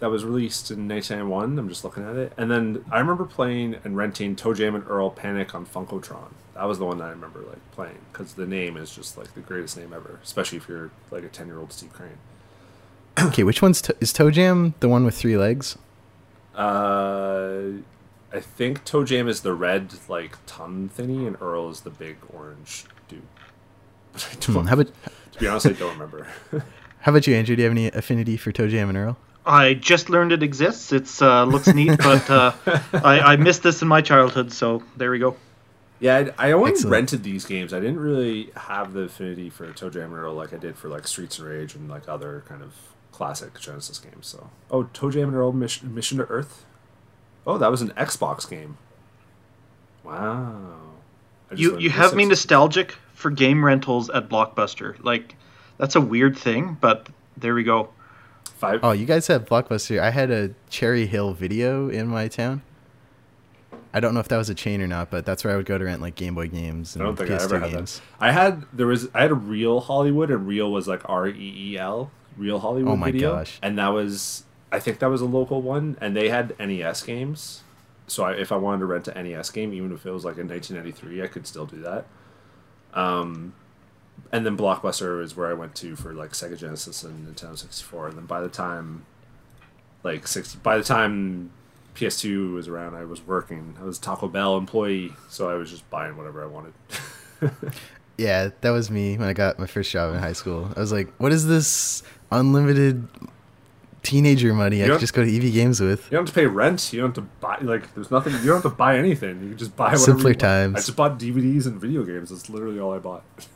that 0.00 0.10
was 0.10 0.24
released 0.24 0.70
in 0.70 0.88
1991. 0.88 1.58
I'm 1.58 1.68
just 1.68 1.84
looking 1.84 2.04
at 2.08 2.16
it, 2.16 2.32
and 2.36 2.50
then 2.50 2.84
I 2.90 2.98
remember 2.98 3.24
playing 3.24 3.76
and 3.84 3.96
renting 3.96 4.36
ToeJam 4.36 4.74
and 4.74 4.84
Earl 4.88 5.10
Panic 5.10 5.54
on 5.54 5.64
Funkotron. 5.66 6.32
That 6.54 6.64
was 6.64 6.78
the 6.78 6.84
one 6.84 6.98
that 6.98 7.04
I 7.04 7.10
remember 7.10 7.40
like 7.40 7.58
playing 7.72 7.98
because 8.12 8.34
the 8.34 8.46
name 8.46 8.76
is 8.76 8.94
just 8.94 9.16
like 9.18 9.34
the 9.34 9.40
greatest 9.40 9.76
name 9.76 9.92
ever, 9.92 10.20
especially 10.22 10.58
if 10.58 10.68
you're 10.68 10.90
like 11.10 11.24
a 11.24 11.28
10 11.28 11.46
year 11.46 11.58
old 11.58 11.72
Steve 11.72 11.92
Crane. 11.92 12.18
okay, 13.20 13.42
which 13.44 13.60
one's 13.62 13.80
to- 13.82 13.96
is 14.00 14.12
ToeJam? 14.12 14.74
The 14.80 14.88
one 14.88 15.04
with 15.04 15.16
three 15.16 15.36
legs? 15.36 15.76
Uh, 16.54 17.62
I 18.32 18.40
think 18.40 18.84
ToeJam 18.84 19.28
is 19.28 19.40
the 19.42 19.52
red 19.52 19.94
like 20.08 20.36
ton 20.46 20.90
thingy, 20.96 21.26
and 21.26 21.36
Earl 21.40 21.70
is 21.70 21.80
the 21.80 21.90
big 21.90 22.16
orange 22.32 22.84
dude. 23.08 23.22
But 24.12 24.28
I 24.32 24.36
Hmm, 24.46 24.52
don't, 24.52 24.66
how 24.66 24.74
about 24.74 24.92
to 25.32 25.38
be 25.38 25.46
honest, 25.48 25.66
I 25.66 25.72
don't 25.72 25.92
remember. 25.94 26.28
how 27.00 27.10
about 27.12 27.26
you, 27.26 27.34
Andrew? 27.34 27.56
Do 27.56 27.62
you 27.62 27.68
have 27.68 27.76
any 27.76 27.88
affinity 27.88 28.36
for 28.36 28.52
ToeJam 28.52 28.88
and 28.88 28.96
Earl? 28.96 29.16
I 29.46 29.74
just 29.74 30.08
learned 30.08 30.32
it 30.32 30.42
exists. 30.42 30.92
It's 30.92 31.20
uh, 31.20 31.44
looks 31.44 31.68
neat, 31.68 31.98
but 31.98 32.28
uh, 32.30 32.52
I, 32.92 33.20
I 33.20 33.36
missed 33.36 33.62
this 33.62 33.82
in 33.82 33.88
my 33.88 34.00
childhood, 34.00 34.52
so 34.52 34.82
there 34.96 35.10
we 35.10 35.18
go. 35.18 35.36
Yeah, 36.00 36.30
I, 36.38 36.48
I 36.48 36.52
only 36.52 36.72
Excellent. 36.72 36.92
rented 36.92 37.22
these 37.22 37.44
games. 37.44 37.72
I 37.72 37.80
didn't 37.80 38.00
really 38.00 38.50
have 38.56 38.92
the 38.92 39.02
affinity 39.02 39.50
for 39.50 39.66
ToeJam 39.68 40.06
and 40.06 40.14
Earl 40.14 40.34
like 40.34 40.52
I 40.52 40.56
did 40.56 40.76
for 40.76 40.88
like 40.88 41.06
Streets 41.06 41.38
and 41.38 41.48
Rage 41.48 41.74
and 41.74 41.88
like 41.88 42.08
other 42.08 42.42
kind 42.48 42.62
of 42.62 42.74
classic 43.12 43.58
Genesis 43.60 43.98
games. 43.98 44.26
So, 44.26 44.50
oh, 44.70 44.84
ToeJam 44.84 45.24
and 45.24 45.34
Earl 45.34 45.52
Mission, 45.52 45.94
Mission 45.94 46.18
to 46.18 46.24
Earth. 46.24 46.64
Oh, 47.46 47.58
that 47.58 47.70
was 47.70 47.80
an 47.82 47.90
Xbox 47.90 48.48
game. 48.48 48.76
Wow. 50.02 50.80
You 51.54 51.78
you 51.78 51.90
have 51.90 52.14
me 52.14 52.24
nostalgic 52.24 52.92
for 53.12 53.30
game 53.30 53.64
rentals 53.64 54.10
at 54.10 54.28
Blockbuster. 54.28 55.02
Like 55.02 55.36
that's 55.78 55.94
a 55.94 56.00
weird 56.00 56.36
thing, 56.36 56.76
but 56.80 57.08
there 57.36 57.54
we 57.54 57.62
go. 57.62 57.90
Five. 58.64 58.80
Oh, 58.82 58.92
you 58.92 59.06
guys 59.06 59.26
have 59.28 59.44
Blockbuster. 59.46 60.00
I 60.00 60.10
had 60.10 60.30
a 60.30 60.50
Cherry 60.70 61.06
Hill 61.06 61.34
video 61.34 61.88
in 61.88 62.08
my 62.08 62.28
town. 62.28 62.62
I 63.92 64.00
don't 64.00 64.12
know 64.14 64.20
if 64.20 64.28
that 64.28 64.38
was 64.38 64.48
a 64.50 64.54
chain 64.54 64.80
or 64.82 64.86
not, 64.88 65.10
but 65.10 65.24
that's 65.24 65.44
where 65.44 65.52
I 65.52 65.56
would 65.56 65.66
go 65.66 65.78
to 65.78 65.84
rent 65.84 66.00
like 66.02 66.16
Game 66.16 66.34
Boy 66.34 66.48
games 66.48 66.96
I 66.96 67.00
don't 67.04 67.14
think 67.16 67.30
I 67.30 67.34
PS2 67.34 67.44
ever 67.44 67.60
had 67.60 67.70
games. 67.70 68.00
that. 68.18 68.24
I 68.26 68.32
had 68.32 68.64
there 68.72 68.86
was 68.88 69.08
I 69.14 69.22
had 69.22 69.30
a 69.30 69.34
real 69.36 69.80
Hollywood 69.80 70.30
and 70.30 70.46
real 70.48 70.72
was 70.72 70.88
like 70.88 71.02
R 71.08 71.28
E 71.28 71.72
E 71.72 71.78
L 71.78 72.10
real 72.36 72.58
Hollywood 72.58 72.92
Oh 72.92 72.96
my 72.96 73.12
video, 73.12 73.34
gosh. 73.36 73.58
and 73.62 73.78
that 73.78 73.88
was 73.88 74.44
I 74.72 74.80
think 74.80 74.98
that 74.98 75.08
was 75.10 75.20
a 75.20 75.26
local 75.26 75.62
one, 75.62 75.96
and 76.00 76.16
they 76.16 76.28
had 76.28 76.58
NES 76.58 77.02
games. 77.02 77.62
So 78.08 78.24
I, 78.24 78.32
if 78.32 78.50
I 78.50 78.56
wanted 78.56 78.80
to 78.80 78.86
rent 78.86 79.06
an 79.08 79.24
NES 79.30 79.50
game, 79.50 79.72
even 79.72 79.92
if 79.92 80.04
it 80.04 80.10
was 80.10 80.24
like 80.24 80.38
in 80.38 80.48
1993, 80.48 81.22
I 81.22 81.26
could 81.28 81.46
still 81.46 81.64
do 81.66 81.80
that. 81.82 82.06
Um, 82.92 83.54
and 84.32 84.44
then 84.44 84.56
Blockbuster 84.56 85.22
is 85.22 85.36
where 85.36 85.48
I 85.48 85.54
went 85.54 85.74
to 85.76 85.96
for 85.96 86.12
like 86.12 86.32
Sega 86.32 86.58
Genesis 86.58 87.02
and 87.02 87.26
Nintendo 87.26 87.56
64. 87.56 88.08
And 88.08 88.18
then 88.18 88.26
by 88.26 88.40
the 88.40 88.48
time, 88.48 89.06
like 90.02 90.26
six, 90.26 90.54
by 90.54 90.76
the 90.76 90.84
time 90.84 91.50
PS2 91.94 92.52
was 92.54 92.68
around, 92.68 92.94
I 92.94 93.04
was 93.04 93.26
working. 93.26 93.76
I 93.80 93.84
was 93.84 93.98
a 93.98 94.00
Taco 94.00 94.28
Bell 94.28 94.56
employee, 94.56 95.12
so 95.28 95.48
I 95.48 95.54
was 95.54 95.70
just 95.70 95.88
buying 95.90 96.16
whatever 96.16 96.42
I 96.42 96.46
wanted. 96.46 96.72
Yeah, 98.16 98.50
that 98.60 98.70
was 98.70 98.90
me 98.90 99.18
when 99.18 99.28
I 99.28 99.32
got 99.32 99.58
my 99.58 99.66
first 99.66 99.90
job 99.90 100.14
in 100.14 100.20
high 100.20 100.34
school. 100.34 100.70
I 100.76 100.80
was 100.80 100.92
like, 100.92 101.12
"What 101.18 101.32
is 101.32 101.46
this 101.46 102.02
unlimited 102.30 103.08
teenager 104.02 104.54
money 104.54 104.82
I 104.82 104.86
You 104.86 104.92
could 104.92 105.00
just 105.00 105.14
go 105.14 105.24
to 105.24 105.36
EB 105.36 105.52
Games 105.52 105.80
with?" 105.80 106.04
You 106.04 106.18
don't 106.18 106.26
have 106.26 106.34
to 106.34 106.40
pay 106.40 106.46
rent. 106.46 106.92
You 106.92 107.00
don't 107.00 107.16
have 107.16 107.24
to 107.24 107.30
buy 107.40 107.58
like. 107.60 107.92
There's 107.94 108.12
nothing. 108.12 108.34
You 108.34 108.46
don't 108.46 108.62
have 108.62 108.70
to 108.70 108.76
buy 108.76 108.98
anything. 108.98 109.42
You 109.42 109.48
can 109.48 109.58
just 109.58 109.76
buy 109.76 109.86
whatever. 109.86 110.04
Simpler 110.04 110.34
times. 110.34 110.74
I 110.76 110.78
just 110.78 110.96
bought 110.96 111.18
DVDs 111.18 111.66
and 111.66 111.80
video 111.80 112.04
games. 112.04 112.30
That's 112.30 112.48
literally 112.48 112.78
all 112.78 112.94
I 112.94 112.98
bought. 112.98 113.24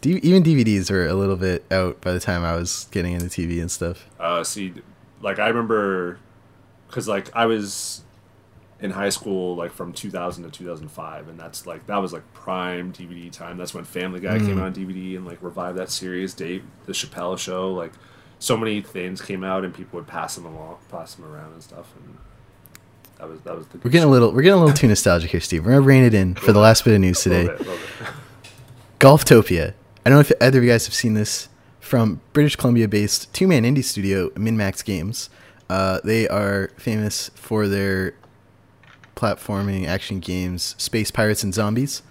D- 0.00 0.20
even 0.22 0.42
DVDs 0.42 0.90
were 0.90 1.06
a 1.06 1.14
little 1.14 1.36
bit 1.36 1.64
out 1.70 2.00
by 2.00 2.12
the 2.12 2.20
time 2.20 2.44
I 2.44 2.54
was 2.54 2.86
getting 2.90 3.12
into 3.12 3.26
TV 3.26 3.60
and 3.60 3.70
stuff. 3.70 4.08
Uh, 4.20 4.44
see, 4.44 4.72
like 5.20 5.38
I 5.38 5.48
remember, 5.48 6.18
because 6.88 7.08
like 7.08 7.34
I 7.34 7.46
was 7.46 8.02
in 8.78 8.90
high 8.90 9.08
school, 9.08 9.56
like 9.56 9.72
from 9.72 9.92
2000 9.94 10.44
to 10.44 10.50
2005, 10.50 11.28
and 11.28 11.40
that's 11.40 11.66
like 11.66 11.86
that 11.86 11.96
was 11.96 12.12
like 12.12 12.22
prime 12.34 12.92
DVD 12.92 13.32
time. 13.32 13.56
That's 13.56 13.72
when 13.72 13.84
Family 13.84 14.20
Guy 14.20 14.38
came 14.38 14.56
Mm. 14.56 14.60
out 14.60 14.64
on 14.66 14.74
DVD 14.74 15.16
and 15.16 15.24
like 15.26 15.38
revived 15.42 15.78
that 15.78 15.90
series. 15.90 16.34
Dave, 16.34 16.62
the 16.84 16.92
Chappelle 16.92 17.38
Show, 17.38 17.72
like 17.72 17.92
so 18.38 18.54
many 18.56 18.82
things 18.82 19.22
came 19.22 19.42
out, 19.42 19.64
and 19.64 19.74
people 19.74 19.98
would 19.98 20.06
pass 20.06 20.34
them 20.34 20.44
along, 20.44 20.76
pass 20.90 21.14
them 21.14 21.24
around 21.24 21.54
and 21.54 21.62
stuff, 21.62 21.86
and 21.96 22.18
that 23.18 23.28
was 23.30 23.40
that 23.40 23.56
was 23.56 23.66
the. 23.68 23.78
We're 23.78 23.90
getting 23.90 24.08
a 24.08 24.12
little 24.12 24.30
we're 24.30 24.42
getting 24.42 24.58
a 24.60 24.62
little 24.62 24.76
too 24.76 24.88
nostalgic 24.94 25.30
here, 25.30 25.40
Steve. 25.40 25.64
We're 25.64 25.72
gonna 25.72 25.80
rein 25.86 26.04
it 26.04 26.12
in 26.12 26.34
for 26.34 26.52
the 26.52 26.60
last 26.60 26.84
bit 26.84 26.94
of 26.94 27.00
news 27.00 27.22
today. 27.22 27.48
Golftopia. 29.00 29.72
I 30.06 30.08
don't 30.08 30.18
know 30.18 30.20
if 30.20 30.30
either 30.40 30.58
of 30.58 30.64
you 30.64 30.70
guys 30.70 30.86
have 30.86 30.94
seen 30.94 31.14
this 31.14 31.48
from 31.80 32.20
British 32.32 32.54
Columbia-based 32.54 33.34
two-man 33.34 33.64
indie 33.64 33.82
studio 33.82 34.28
MinMax 34.30 34.84
Games. 34.84 35.30
Uh, 35.68 35.98
they 36.04 36.28
are 36.28 36.70
famous 36.76 37.32
for 37.34 37.66
their 37.66 38.14
platforming 39.16 39.84
action 39.84 40.20
games, 40.20 40.76
Space 40.78 41.10
Pirates 41.10 41.42
and 41.42 41.52
Zombies, 41.52 42.02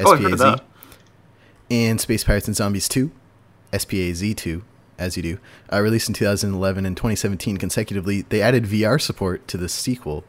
Oh, 0.00 0.14
I've 0.14 0.20
heard 0.20 0.32
of 0.32 0.40
SPAZ, 0.40 0.56
that. 0.56 0.64
and 1.70 2.00
Space 2.00 2.24
Pirates 2.24 2.48
and 2.48 2.56
Zombies 2.56 2.88
2, 2.88 3.12
SPAZ2, 3.72 4.62
as 4.98 5.16
you 5.16 5.22
do, 5.22 5.38
uh, 5.72 5.80
released 5.80 6.08
in 6.08 6.14
2011 6.14 6.84
and 6.84 6.96
2017 6.96 7.58
consecutively. 7.58 8.22
They 8.22 8.42
added 8.42 8.64
VR 8.64 9.00
support 9.00 9.46
to 9.46 9.56
the 9.56 9.68
sequel. 9.68 10.24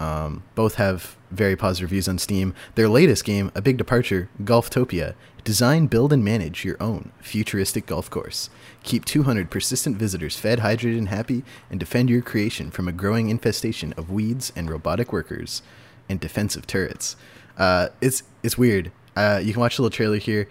Um, 0.00 0.42
both 0.54 0.76
have 0.76 1.16
very 1.30 1.54
positive 1.54 1.90
reviews 1.90 2.08
on 2.08 2.18
Steam. 2.18 2.54
Their 2.76 2.88
latest 2.88 3.24
game, 3.24 3.52
a 3.54 3.60
big 3.60 3.76
departure, 3.76 4.30
Golftopia. 4.42 5.14
Design, 5.44 5.86
build, 5.86 6.12
and 6.12 6.24
manage 6.24 6.64
your 6.64 6.80
own 6.80 7.10
futuristic 7.20 7.86
golf 7.86 8.08
course. 8.08 8.48
Keep 8.84 9.04
200 9.04 9.50
persistent 9.50 9.96
visitors 9.96 10.36
fed, 10.36 10.60
hydrated, 10.60 10.98
and 10.98 11.08
happy, 11.08 11.42
and 11.70 11.80
defend 11.80 12.10
your 12.10 12.22
creation 12.22 12.70
from 12.70 12.86
a 12.86 12.92
growing 12.92 13.28
infestation 13.28 13.92
of 13.96 14.10
weeds 14.10 14.52
and 14.54 14.70
robotic 14.70 15.12
workers 15.12 15.62
and 16.08 16.20
defensive 16.20 16.66
turrets. 16.66 17.16
Uh, 17.58 17.88
it's 18.00 18.22
it's 18.42 18.56
weird. 18.56 18.92
Uh, 19.16 19.40
you 19.42 19.52
can 19.52 19.60
watch 19.60 19.78
a 19.78 19.82
little 19.82 19.94
trailer 19.94 20.16
here 20.16 20.48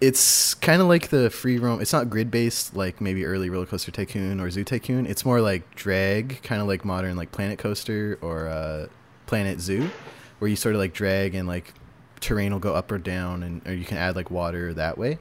it's 0.00 0.54
kind 0.54 0.80
of 0.80 0.88
like 0.88 1.08
the 1.08 1.30
free 1.30 1.58
roam. 1.58 1.80
It's 1.80 1.92
not 1.92 2.08
grid 2.08 2.30
based 2.30 2.74
like 2.74 3.00
maybe 3.00 3.24
early 3.24 3.50
Roller 3.50 3.66
Coaster 3.66 3.90
Tycoon 3.90 4.40
or 4.40 4.50
Zoo 4.50 4.64
Tycoon. 4.64 5.06
It's 5.06 5.24
more 5.24 5.40
like 5.40 5.74
drag, 5.74 6.42
kind 6.42 6.60
of 6.60 6.66
like 6.66 6.84
modern 6.84 7.16
like 7.16 7.32
Planet 7.32 7.58
Coaster 7.58 8.18
or 8.22 8.48
uh, 8.48 8.86
Planet 9.26 9.60
Zoo, 9.60 9.90
where 10.38 10.48
you 10.48 10.56
sort 10.56 10.74
of 10.74 10.80
like 10.80 10.94
drag 10.94 11.34
and 11.34 11.46
like 11.46 11.74
terrain 12.20 12.52
will 12.52 12.60
go 12.60 12.74
up 12.74 12.90
or 12.92 12.98
down, 12.98 13.42
and 13.42 13.66
or 13.66 13.74
you 13.74 13.84
can 13.84 13.96
add 13.96 14.16
like 14.16 14.30
water 14.30 14.72
that 14.74 14.98
way. 14.98 15.18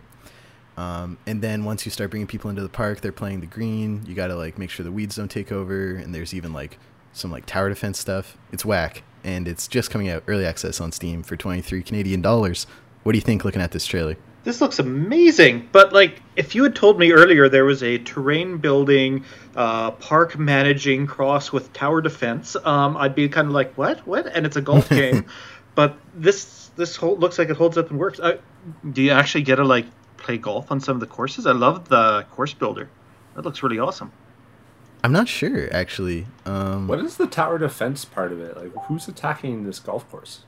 Um, 0.78 1.18
and 1.28 1.42
then 1.42 1.66
once 1.66 1.86
you 1.86 1.92
start 1.92 2.10
bringing 2.10 2.28
people 2.28 2.50
into 2.50 2.62
the 2.62 2.70
park, 2.70 3.02
they're 3.02 3.12
playing 3.12 3.42
the 3.42 3.48
green. 3.48 4.02
You 4.06 4.16
got 4.16 4.28
to 4.28 4.36
like 4.36 4.58
make 4.58 4.70
sure 4.70 4.84
the 4.84 4.92
weeds 4.92 5.18
don't 5.18 5.30
take 5.30 5.52
over, 5.52 5.96
and 5.96 6.16
there's 6.16 6.34
even 6.34 6.54
like 6.54 6.78
some 7.12 7.32
like 7.32 7.46
tower 7.46 7.70
defense 7.70 8.00
stuff. 8.00 8.38
It's 8.52 8.64
whack, 8.64 9.04
and 9.24 9.48
it's 9.48 9.68
just 9.68 9.92
coming 9.92 10.10
out 10.10 10.24
early 10.28 10.46
access 10.46 10.80
on 10.80 10.92
Steam 10.92 11.24
for 11.24 11.36
23 11.36 11.84
Canadian 11.84 12.22
dollars. 12.22 12.66
What 13.04 13.12
do 13.14 13.18
you 13.18 13.24
think 13.24 13.44
looking 13.44 13.62
at 13.62 13.72
this 13.72 13.86
trailer? 13.86 14.16
This 14.46 14.62
looks 14.62 14.80
amazing, 14.80 15.68
but 15.74 15.92
like 15.92 16.22
if 16.38 16.56
you 16.56 16.64
had 16.64 16.76
told 16.76 16.98
me 16.98 17.12
earlier 17.12 17.50
there 17.50 17.66
was 17.66 17.84
a 17.84 17.98
terrain 17.98 18.58
building, 18.58 19.26
uh, 19.58 19.92
park 19.92 20.40
managing 20.40 21.08
cross 21.08 21.52
with 21.52 21.74
tower 21.74 22.00
defense, 22.00 22.56
um, 22.64 22.96
I'd 22.96 23.16
be 23.16 23.28
kind 23.28 23.48
of 23.48 23.54
like, 23.54 23.74
what, 23.78 24.08
what? 24.08 24.28
And 24.28 24.46
it's 24.46 24.56
a 24.56 24.62
golf 24.62 24.90
game, 24.90 25.26
but 25.76 25.98
this 26.16 26.59
this 26.80 26.96
whole, 26.96 27.16
looks 27.18 27.38
like 27.38 27.50
it 27.50 27.58
holds 27.58 27.78
up 27.78 27.92
and 27.92 28.00
works. 28.00 28.20
Uh, 28.20 28.38
do 28.92 29.02
you 29.04 29.12
actually 29.12 29.44
get 29.44 29.58
to 29.58 29.64
like 29.64 29.86
play 30.18 30.38
golf 30.38 30.72
on 30.72 30.80
some 30.80 30.96
of 30.96 31.00
the 31.00 31.08
courses? 31.08 31.46
I 31.46 31.52
love 31.52 31.90
the 31.90 32.24
course 32.32 32.54
builder. 32.54 32.90
That 33.36 33.46
looks 33.46 33.62
really 33.62 33.78
awesome. 33.78 34.12
I'm 35.04 35.12
not 35.12 35.28
sure 35.28 35.72
actually. 35.74 36.26
Um, 36.46 36.88
What 36.88 37.00
is 37.00 37.18
the 37.18 37.28
tower 37.28 37.58
defense 37.58 38.04
part 38.06 38.32
of 38.32 38.42
it? 38.42 38.58
Like, 38.58 38.74
who's 38.86 39.08
attacking 39.08 39.64
this 39.64 39.80
golf 39.80 40.10
course? 40.10 40.42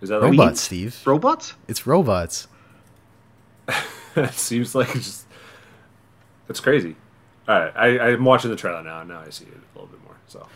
Is 0.00 0.08
that 0.10 0.20
like 0.20 0.32
robots, 0.32 0.60
Steve? 0.60 1.00
Robots? 1.06 1.54
It's 1.68 1.86
robots. 1.86 2.48
it 4.16 4.34
seems 4.34 4.74
like 4.74 4.94
it's 4.94 5.06
just 5.06 5.26
it's 6.48 6.60
crazy. 6.60 6.96
All 7.48 7.58
right, 7.58 7.72
I, 7.76 7.86
I'm 8.10 8.24
watching 8.24 8.50
the 8.50 8.56
trailer 8.56 8.82
now. 8.82 9.00
and 9.00 9.08
Now 9.08 9.20
I 9.20 9.30
see 9.30 9.44
it 9.44 9.52
a 9.54 9.78
little 9.78 9.88
bit 9.88 10.02
more. 10.04 10.16
So 10.26 10.46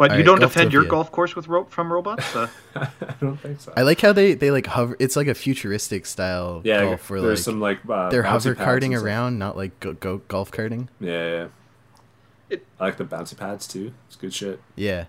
What? 0.00 0.12
All 0.12 0.16
you 0.16 0.22
right, 0.22 0.26
don't 0.26 0.40
defend 0.40 0.72
your 0.72 0.86
golf 0.86 1.12
course 1.12 1.36
with 1.36 1.46
rope 1.46 1.70
from 1.70 1.92
robots? 1.92 2.34
Uh, 2.34 2.48
I 2.74 2.88
don't 3.20 3.36
think 3.36 3.60
so. 3.60 3.70
I 3.76 3.82
like 3.82 4.00
how 4.00 4.14
they 4.14 4.32
they 4.32 4.50
like 4.50 4.64
hover. 4.64 4.96
It's 4.98 5.14
like 5.14 5.26
a 5.26 5.34
futuristic 5.34 6.06
style 6.06 6.62
yeah, 6.64 6.84
golf 6.84 7.10
where 7.10 7.20
there's 7.20 7.40
like 7.40 7.44
some 7.44 7.60
like 7.60 7.80
uh, 7.86 8.08
they're 8.08 8.22
bouncy 8.22 8.26
hover 8.26 8.54
pads 8.54 8.66
karting 8.86 8.98
around, 8.98 9.38
not 9.38 9.58
like 9.58 9.78
go, 9.78 9.92
go 9.92 10.22
golf 10.26 10.50
karting. 10.50 10.88
Yeah, 11.00 11.10
yeah, 11.10 11.30
yeah. 11.30 11.48
It- 12.48 12.66
I 12.80 12.84
like 12.84 12.96
the 12.96 13.04
bouncy 13.04 13.36
pads 13.36 13.68
too. 13.68 13.92
It's 14.06 14.16
good 14.16 14.32
shit. 14.32 14.62
Yeah. 14.74 15.04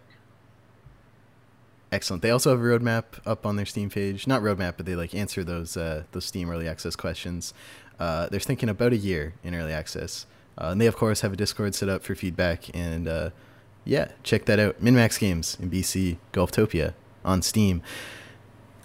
Excellent. 1.90 2.22
They 2.22 2.32
also 2.32 2.50
have 2.50 2.60
a 2.60 2.62
roadmap 2.62 3.04
up 3.26 3.46
on 3.46 3.56
their 3.56 3.66
Steam 3.66 3.90
page. 3.90 4.28
Not 4.28 4.42
roadmap, 4.42 4.74
but 4.76 4.86
they 4.86 4.96
like 4.98 5.16
answer 5.16 5.42
those 5.46 5.78
uh, 5.78 6.04
those 6.12 6.26
Steam 6.26 6.50
early 6.50 6.68
access 6.68 6.98
questions. 6.98 7.54
Uh, 7.98 8.28
they're 8.28 8.42
thinking 8.42 8.68
about 8.68 8.92
a 8.92 8.98
year 8.98 9.36
in 9.42 9.56
early 9.56 9.72
access, 9.72 10.26
uh, 10.58 10.66
and 10.66 10.82
they 10.82 10.88
of 10.88 10.98
course 10.98 11.22
have 11.22 11.32
a 11.32 11.38
Discord 11.38 11.76
set 11.76 11.88
up 11.88 12.04
for 12.04 12.14
feedback. 12.14 12.76
And 12.76 13.08
uh, 13.08 13.30
yeah, 13.86 14.10
check 14.24 14.46
that 14.46 14.60
out. 14.60 14.82
MinMax 14.82 15.20
Games 15.20 15.58
in 15.60 15.70
BC, 15.70 16.18
Golftopia 16.34 16.94
on 17.26 17.42
Steam. 17.42 17.82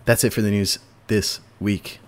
That's 0.04 0.24
it 0.24 0.32
for 0.32 0.42
the 0.42 0.50
news 0.50 0.78
this 1.09 1.40
week. 1.61 1.98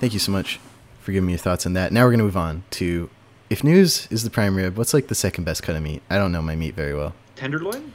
Thank 0.00 0.12
you 0.12 0.18
so 0.18 0.32
much 0.32 0.60
for 1.00 1.12
giving 1.12 1.26
me 1.26 1.32
your 1.32 1.38
thoughts 1.38 1.66
on 1.66 1.72
that. 1.74 1.92
Now 1.92 2.04
we're 2.04 2.10
gonna 2.12 2.22
move 2.24 2.36
on 2.36 2.64
to 2.72 3.08
if 3.50 3.62
news 3.64 4.06
is 4.10 4.22
the 4.24 4.30
prime 4.30 4.56
rib. 4.56 4.76
What's 4.76 4.92
like 4.94 5.08
the 5.08 5.14
second 5.14 5.44
best 5.44 5.62
cut 5.62 5.76
of 5.76 5.82
meat? 5.82 6.02
I 6.10 6.16
don't 6.18 6.32
know 6.32 6.42
my 6.42 6.56
meat 6.56 6.74
very 6.74 6.94
well. 6.94 7.14
tenderloin? 7.36 7.92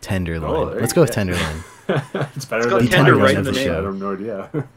Tenderloin. 0.00 0.50
Oh, 0.50 0.62
Let's 0.80 0.92
go 0.92 1.00
with 1.02 1.10
go. 1.10 1.14
tenderloin. 1.14 1.64
it's 1.88 2.44
better 2.44 2.62
It's 2.62 2.66
got 2.66 2.80
than 2.80 2.88
tender 2.88 3.16
right 3.16 3.36
in 3.36 3.44
the 3.44 3.50
Woods. 3.50 3.58
name. 3.64 3.70
I 3.70 3.74
have 3.82 3.94
no 3.96 4.12
idea. 4.14 4.68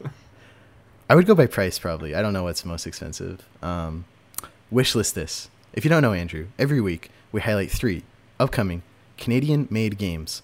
I 1.10 1.16
would 1.16 1.26
go 1.26 1.36
by 1.36 1.48
price 1.48 1.80
probably. 1.80 2.16
I 2.16 2.22
don't 2.22 2.34
know 2.34 2.44
what's 2.44 2.64
most 2.66 2.86
expensive. 2.86 3.48
Um, 3.62 4.06
wish 4.72 4.94
list 4.96 5.16
this. 5.16 5.50
If 5.74 5.84
you 5.86 5.90
don't 5.90 6.02
know 6.02 6.14
Andrew, 6.14 6.48
every 6.60 6.82
week 6.82 7.10
we 7.32 7.42
highlight 7.42 7.72
three 7.72 8.04
upcoming 8.40 8.84
Canadian-made 9.18 9.98
games 9.98 10.42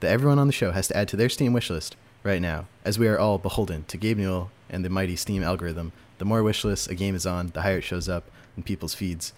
that 0.00 0.10
everyone 0.10 0.38
on 0.38 0.46
the 0.46 0.52
show 0.52 0.72
has 0.72 0.88
to 0.88 0.96
add 0.96 1.08
to 1.08 1.16
their 1.16 1.28
Steam 1.28 1.52
wish 1.52 1.70
list 1.70 1.96
right 2.22 2.40
now, 2.40 2.66
as 2.84 2.98
we 2.98 3.06
are 3.06 3.18
all 3.18 3.38
beholden 3.38 3.84
to 3.84 3.96
Gabe 3.96 4.18
Newell 4.18 4.50
and 4.70 4.84
the 4.84 4.90
mighty 4.90 5.16
Steam 5.16 5.42
algorithm. 5.42 5.92
The 6.18 6.24
more 6.24 6.42
wish 6.42 6.64
lists 6.64 6.86
a 6.86 6.94
game 6.94 7.14
is 7.14 7.26
on, 7.26 7.48
the 7.48 7.62
higher 7.62 7.78
it 7.78 7.82
shows 7.82 8.08
up 8.08 8.30
in 8.56 8.62
people's 8.62 8.94
feeds. 8.94 9.32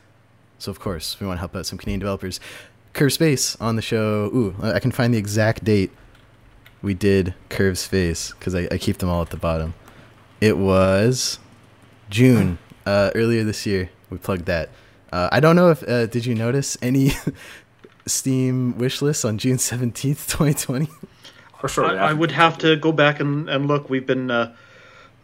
So 0.59 0.71
of 0.71 0.81
course 0.81 1.19
we 1.21 1.27
want 1.27 1.37
to 1.37 1.41
help 1.41 1.57
out 1.57 1.67
some 1.67 1.79
Canadian 1.79 2.01
developers. 2.01 2.41
Curve 2.93 3.13
Space 3.13 3.57
on 3.61 3.77
the 3.77 3.83
show. 3.83 4.31
Ooh, 4.35 4.55
I 4.63 4.79
can 4.79 4.91
find 4.91 5.13
the 5.13 5.19
exact 5.19 5.65
date 5.65 5.91
we 6.81 6.95
did 6.95 7.35
Curve 7.49 7.79
Space 7.79 8.33
because 8.33 8.55
I, 8.55 8.69
I 8.71 8.79
keep 8.79 8.99
them 8.99 9.09
all 9.09 9.23
at 9.23 9.31
the 9.31 9.37
bottom. 9.37 9.75
It 10.41 10.57
was 10.57 11.39
June 12.09 12.59
uh, 12.87 13.11
earlier 13.15 13.45
this 13.45 13.67
year. 13.67 13.91
We 14.11 14.19
plugged 14.19 14.47
that. 14.47 14.71
Uh, 15.17 15.31
I 15.33 15.41
don't 15.41 15.57
know 15.57 15.71
if 15.71 15.83
uh, 15.89 16.05
did 16.05 16.27
you 16.27 16.35
notice 16.35 16.77
any 16.83 17.13
Steam 18.07 18.77
wish 18.77 19.01
lists 19.01 19.25
on 19.25 19.39
June 19.39 19.57
seventeenth, 19.57 20.29
twenty 20.37 20.53
twenty. 20.53 20.89
For 21.59 21.69
sure, 21.69 21.87
I, 21.87 22.11
I 22.11 22.13
would 22.13 22.33
have 22.33 22.59
to 22.59 22.77
go 22.77 22.93
back 22.93 23.19
and, 23.19 23.49
and 23.49 23.67
look. 23.67 23.89
We've 23.89 24.07
been 24.07 24.31
uh, 24.31 24.55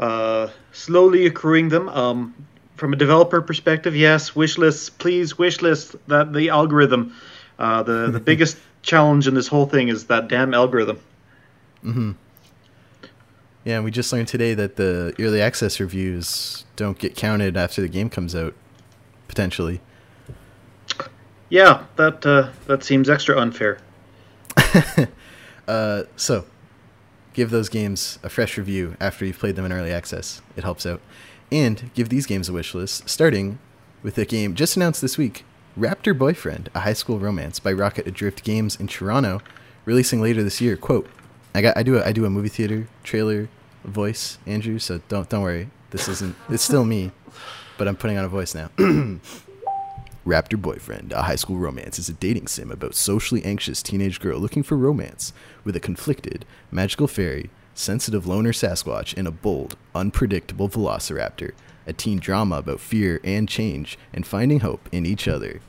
uh, 0.00 0.48
slowly 0.72 1.26
accruing 1.26 1.68
them. 1.68 1.90
Um, 1.90 2.34
from 2.76 2.94
a 2.94 2.96
developer 2.96 3.42
perspective, 3.42 3.94
yes, 3.94 4.34
wish 4.34 4.56
lists, 4.56 4.88
please 4.88 5.36
wish 5.36 5.60
list 5.60 5.94
that 6.08 6.32
the 6.32 6.48
algorithm. 6.48 7.14
Uh, 7.58 7.82
the 7.82 8.10
the 8.10 8.20
biggest 8.30 8.56
challenge 8.80 9.28
in 9.28 9.34
this 9.34 9.46
whole 9.46 9.66
thing 9.66 9.88
is 9.88 10.06
that 10.06 10.28
damn 10.28 10.54
algorithm. 10.54 10.98
Mm-hmm. 11.84 12.12
Yeah, 13.64 13.76
and 13.76 13.84
we 13.84 13.90
just 13.90 14.10
learned 14.10 14.28
today 14.28 14.54
that 14.54 14.76
the 14.76 15.14
early 15.18 15.42
access 15.42 15.78
reviews 15.80 16.64
don't 16.76 16.98
get 16.98 17.14
counted 17.14 17.58
after 17.58 17.82
the 17.82 17.88
game 17.88 18.08
comes 18.08 18.34
out, 18.34 18.54
potentially. 19.32 19.80
Yeah, 21.48 21.84
that 21.96 22.26
uh, 22.26 22.50
that 22.66 22.84
seems 22.84 23.08
extra 23.08 23.40
unfair. 23.40 23.78
uh, 25.66 26.02
so, 26.16 26.44
give 27.32 27.48
those 27.48 27.70
games 27.70 28.18
a 28.22 28.28
fresh 28.28 28.58
review 28.58 28.94
after 29.00 29.24
you've 29.24 29.38
played 29.38 29.56
them 29.56 29.64
in 29.64 29.72
early 29.72 29.90
access. 29.90 30.42
It 30.54 30.64
helps 30.64 30.84
out. 30.84 31.00
And 31.50 31.90
give 31.94 32.10
these 32.10 32.26
games 32.26 32.50
a 32.50 32.52
wish 32.52 32.74
list, 32.74 33.08
starting 33.08 33.58
with 34.02 34.18
a 34.18 34.26
game 34.26 34.54
just 34.54 34.76
announced 34.76 35.00
this 35.00 35.16
week 35.16 35.44
Raptor 35.78 36.16
Boyfriend, 36.16 36.68
a 36.74 36.80
high 36.80 36.92
school 36.92 37.18
romance 37.18 37.58
by 37.58 37.72
Rocket 37.72 38.06
Adrift 38.06 38.44
Games 38.44 38.76
in 38.76 38.86
Toronto, 38.86 39.40
releasing 39.86 40.20
later 40.20 40.42
this 40.42 40.60
year. 40.60 40.76
Quote, 40.76 41.08
I 41.54 41.62
got 41.62 41.76
I 41.76 41.82
do 41.82 41.96
a 41.96 42.04
I 42.04 42.12
do 42.12 42.26
a 42.26 42.30
movie 42.30 42.50
theater 42.50 42.86
trailer 43.02 43.48
voice, 43.82 44.36
Andrew, 44.46 44.78
so 44.78 45.00
don't 45.08 45.28
don't 45.30 45.42
worry. 45.42 45.70
This 45.90 46.06
isn't 46.08 46.36
it's 46.50 46.62
still 46.62 46.84
me, 46.84 47.12
but 47.78 47.88
I'm 47.88 47.96
putting 47.96 48.18
on 48.18 48.24
a 48.24 48.28
voice 48.28 48.54
now. 48.54 48.70
Raptor 50.26 50.60
Boyfriend, 50.60 51.12
a 51.12 51.22
high 51.22 51.36
school 51.36 51.56
romance, 51.56 51.98
is 51.98 52.08
a 52.08 52.12
dating 52.12 52.46
sim 52.46 52.70
about 52.70 52.94
socially 52.94 53.44
anxious 53.44 53.82
teenage 53.82 54.20
girl 54.20 54.38
looking 54.38 54.62
for 54.62 54.76
romance 54.76 55.32
with 55.64 55.74
a 55.74 55.80
conflicted, 55.80 56.44
magical 56.70 57.08
fairy, 57.08 57.50
sensitive 57.74 58.26
loner 58.26 58.52
Sasquatch, 58.52 59.16
and 59.16 59.26
a 59.26 59.32
bold, 59.32 59.76
unpredictable 59.94 60.68
velociraptor. 60.68 61.52
A 61.86 61.92
teen 61.92 62.20
drama 62.20 62.58
about 62.58 62.78
fear 62.78 63.20
and 63.24 63.48
change 63.48 63.98
and 64.12 64.24
finding 64.24 64.60
hope 64.60 64.88
in 64.92 65.04
each 65.04 65.26
other. 65.26 65.60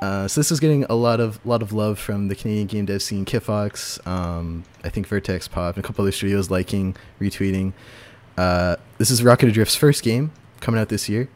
Uh, 0.00 0.26
so 0.26 0.40
this 0.40 0.50
is 0.50 0.58
getting 0.58 0.84
a 0.84 0.94
lot 0.94 1.20
of 1.20 1.38
lot 1.46 1.62
of 1.62 1.72
love 1.72 1.98
from 1.98 2.28
the 2.28 2.34
Canadian 2.34 2.66
game 2.66 2.86
dev 2.86 3.02
scene, 3.02 3.26
Kitfox, 3.26 4.04
um, 4.06 4.64
I 4.82 4.88
think 4.88 5.06
Vertex 5.06 5.46
Pop, 5.46 5.76
and 5.76 5.84
a 5.84 5.86
couple 5.86 6.02
other 6.02 6.12
studios 6.12 6.50
liking, 6.50 6.96
retweeting. 7.20 7.74
Uh, 8.38 8.76
this 8.96 9.10
is 9.10 9.22
Rocket 9.22 9.50
Adrift's 9.50 9.76
first 9.76 10.02
game 10.02 10.32
coming 10.62 10.80
out 10.80 10.88
this 10.88 11.10
year, 11.10 11.28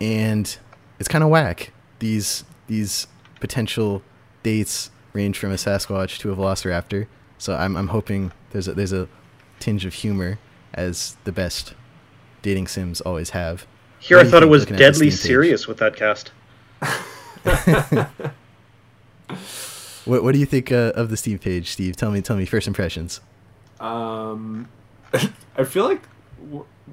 and 0.00 0.56
it's 1.00 1.08
kind 1.08 1.24
of 1.24 1.30
whack. 1.30 1.72
These 1.98 2.44
these 2.68 3.08
potential 3.40 4.02
dates 4.44 4.90
range 5.12 5.36
from 5.38 5.50
a 5.50 5.56
Sasquatch 5.56 6.18
to 6.18 6.30
a 6.30 6.36
Velociraptor, 6.36 7.08
so 7.38 7.56
I'm 7.56 7.76
I'm 7.76 7.88
hoping 7.88 8.30
there's 8.50 8.68
a 8.68 8.74
there's 8.74 8.92
a 8.92 9.08
tinge 9.58 9.84
of 9.84 9.94
humor 9.94 10.38
as 10.74 11.16
the 11.24 11.32
best 11.32 11.74
dating 12.42 12.68
sims 12.68 13.00
always 13.00 13.30
have. 13.30 13.66
Here, 13.98 14.18
I 14.18 14.24
thought 14.24 14.44
it 14.44 14.48
was 14.48 14.64
deadly 14.64 15.10
serious 15.10 15.66
with 15.66 15.78
that 15.78 15.96
cast. 15.96 16.30
what 20.04 20.22
What 20.22 20.32
do 20.32 20.38
you 20.38 20.46
think 20.46 20.70
uh, 20.70 20.92
of 20.94 21.10
the 21.10 21.16
Steam 21.16 21.38
page, 21.38 21.72
Steve? 21.72 21.96
Tell 21.96 22.12
me, 22.12 22.20
tell 22.20 22.36
me 22.36 22.44
first 22.44 22.68
impressions. 22.68 23.20
Um, 23.80 24.68
I 25.56 25.64
feel 25.64 25.84
like 25.84 26.02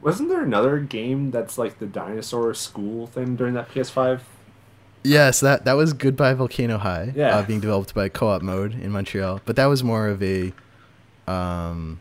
wasn't 0.02 0.30
there 0.30 0.42
another 0.42 0.80
game 0.80 1.32
that's 1.32 1.58
like 1.58 1.80
the 1.80 1.86
dinosaur 1.86 2.54
school 2.54 3.08
thing 3.08 3.36
during 3.36 3.54
that 3.54 3.70
PS5? 3.70 4.22
Yes, 5.04 5.40
that 5.42 5.66
that 5.66 5.74
was 5.74 5.94
Goodbye 5.94 6.34
Volcano 6.34 6.78
High. 6.78 7.14
Yeah, 7.16 7.38
uh, 7.38 7.46
being 7.46 7.60
developed 7.60 7.94
by 7.94 8.10
Co-op 8.10 8.42
Mode 8.42 8.74
in 8.74 8.92
Montreal, 8.92 9.42
but 9.46 9.56
that 9.56 9.68
was 9.68 9.84
more 9.84 10.08
of 10.08 10.24
a, 10.24 10.52
um, 11.28 12.00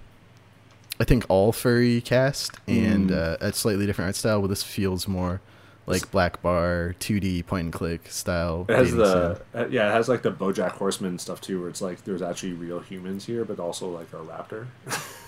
I 0.99 1.05
think 1.05 1.27
all 1.29 1.53
furry 1.53 2.01
cast 2.01 2.53
and 2.67 3.11
mm. 3.11 3.17
uh, 3.17 3.37
a 3.41 3.53
slightly 3.53 3.85
different 3.85 4.07
art 4.07 4.17
style. 4.17 4.39
Well, 4.41 4.49
this 4.49 4.63
feels 4.63 5.07
more 5.07 5.43
like 5.87 6.11
black 6.11 6.41
bar 6.41 6.95
2d 7.01 7.47
point 7.47 7.65
and 7.65 7.73
click 7.73 8.09
style 8.09 8.65
it 8.69 8.75
has 8.75 8.95
the 8.95 9.41
uh, 9.55 9.67
yeah 9.69 9.91
it 9.91 9.93
has 9.93 10.09
like 10.09 10.23
the 10.23 10.33
bojack 10.33 10.73
horseman 10.73 11.19
stuff 11.19 11.41
too 11.41 11.61
where 11.61 11.69
it's 11.69 11.83
like 11.83 12.05
there's 12.05 12.23
actually 12.23 12.53
real 12.53 12.81
humans 12.81 13.27
here 13.27 13.45
but 13.45 13.59
also 13.59 13.89
like 13.89 14.11
a 14.13 14.17
raptor 14.17 14.67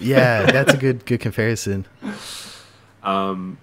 yeah 0.00 0.50
that's 0.50 0.72
a 0.72 0.76
good 0.78 1.04
good 1.04 1.20
comparison 1.20 1.84
um 3.06 3.58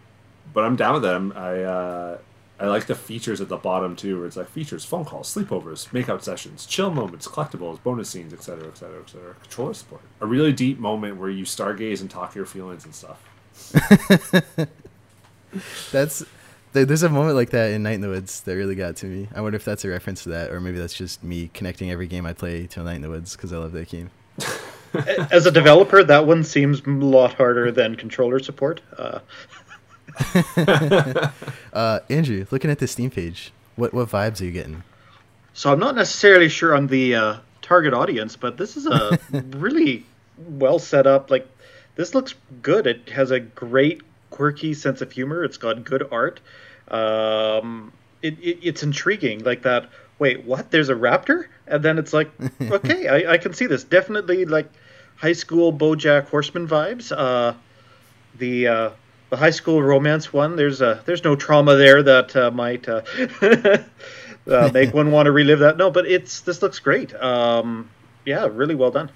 but 0.54 0.64
i'm 0.64 0.76
down 0.76 0.94
with 0.94 1.04
that 1.04 1.16
I'm, 1.16 1.32
i 1.34 1.64
uh 1.64 2.18
I 2.60 2.68
like 2.68 2.86
the 2.86 2.96
features 2.96 3.42
at 3.42 3.50
the 3.50 3.58
bottom 3.58 3.96
too, 3.96 4.18
where 4.18 4.28
it's 4.28 4.38
like 4.38 4.48
features, 4.48 4.86
phone 4.86 5.04
calls, 5.04 5.34
sleepovers, 5.34 5.90
makeout 5.90 6.22
sessions, 6.22 6.66
chill 6.66 6.92
moments, 6.92 7.28
collectibles, 7.28 7.82
bonus 7.82 8.10
scenes, 8.10 8.32
etc., 8.32 8.68
etc., 8.70 9.02
etc. 9.02 9.36
Controller 9.42 9.74
support. 9.74 10.02
A 10.22 10.26
really 10.26 10.54
deep 10.54 10.80
moment 10.80 11.18
where 11.18 11.30
you 11.30 11.44
stargaze 11.44 12.00
and 12.00 12.10
talk 12.10 12.36
your 12.36 12.46
feelings 12.46 12.86
and 12.86 12.96
stuff. 12.96 13.22
That's 15.92 16.24
there's 16.74 17.04
a 17.04 17.10
moment 17.10 17.36
like 17.36 17.52
that 17.52 17.72
in 17.72 17.84
Night 17.84 17.94
in 17.94 18.02
the 18.02 18.10
Woods 18.10 18.42
that 18.42 18.56
really 18.56 18.76
got 18.76 18.96
to 18.98 19.06
me. 19.06 19.28
I 19.36 19.42
wonder 19.42 19.58
if 19.58 19.66
that's 19.66 19.86
a 19.86 19.90
reference 19.90 20.24
to 20.24 20.30
that, 20.30 20.50
or 20.50 20.60
maybe 20.60 20.80
that's 20.80 20.96
just 20.96 21.24
me 21.24 21.52
connecting 21.54 21.92
every 21.92 22.08
game 22.08 22.26
I 22.26 22.34
play 22.34 22.66
to 22.68 22.84
Night 22.84 22.96
in 22.96 23.02
the 23.02 23.10
Woods 23.10 23.36
because 23.36 23.54
I 23.54 23.58
love 23.58 23.74
that 23.74 23.90
game. 23.90 24.10
As 25.32 25.46
a 25.46 25.52
developer, 25.52 26.04
that 26.04 26.28
one 26.28 26.44
seems 26.44 26.82
a 26.82 26.90
lot 26.90 27.34
harder 27.34 27.72
than 27.72 27.96
controller 27.96 28.40
support. 28.40 28.82
Uh. 28.98 29.20
uh, 31.74 32.00
Andrew, 32.10 32.46
looking 32.52 32.70
at 32.70 32.80
the 32.80 32.88
Steam 32.88 33.10
page, 33.10 33.52
what 33.76 33.94
what 33.94 34.10
vibes 34.10 34.42
are 34.42 34.46
you 34.46 34.52
getting? 34.52 34.84
So 35.54 35.72
I'm 35.72 35.80
not 35.80 35.96
necessarily 35.96 36.50
sure 36.50 36.76
on 36.76 36.88
the 36.88 37.16
uh, 37.16 37.38
target 37.62 37.94
audience, 37.94 38.36
but 38.36 38.58
this 38.58 38.78
is 38.78 38.86
a 38.86 39.20
really 39.32 40.06
well 40.38 40.80
set 40.80 41.08
up. 41.08 41.32
Like 41.32 41.48
this 41.96 42.14
looks 42.14 42.36
good. 42.62 42.88
It 42.88 43.10
has 43.10 43.32
a 43.32 43.40
great 43.40 44.02
quirky 44.30 44.74
sense 44.74 45.02
of 45.02 45.12
humor. 45.12 45.44
It's 45.44 45.58
got 45.58 45.84
good 45.84 46.08
art. 46.12 46.40
Um, 46.90 47.94
it, 48.22 48.38
it, 48.40 48.60
it's 48.62 48.84
intriguing, 48.84 49.44
like 49.44 49.64
that. 49.64 49.90
Wait, 50.20 50.44
what? 50.46 50.72
There's 50.72 50.90
a 50.90 50.96
raptor, 50.96 51.48
and 51.68 51.84
then 51.84 51.98
it's 51.98 52.14
like, 52.14 52.32
okay, 52.62 53.08
I, 53.08 53.34
I 53.34 53.38
can 53.38 53.54
see 53.54 53.66
this. 53.66 53.84
Definitely 53.84 54.46
like 54.46 54.72
high 55.16 55.34
school 55.34 55.72
BoJack 55.74 56.28
Horseman 56.30 56.68
vibes. 56.68 57.12
Uh, 57.16 57.54
the 58.38 58.68
uh, 58.68 58.90
the 59.30 59.38
high 59.38 59.50
school 59.50 59.82
romance 59.82 60.32
one. 60.32 60.56
There's 60.56 60.82
a 60.82 61.02
there's 61.06 61.24
no 61.24 61.36
trauma 61.36 61.76
there 61.76 62.04
that 62.04 62.36
uh, 62.36 62.52
might 62.52 62.88
uh, 62.88 63.02
uh, 64.48 64.70
make 64.74 64.94
one 64.94 65.12
want 65.12 65.26
to 65.26 65.32
relive 65.32 65.60
that. 65.60 65.78
No, 65.78 65.90
but 65.90 66.06
it's 66.06 66.42
this 66.42 66.62
looks 66.62 66.80
great. 66.80 67.14
Um, 67.16 67.90
yeah, 68.26 68.48
really 68.52 68.76
well 68.76 68.92
done. 68.92 69.12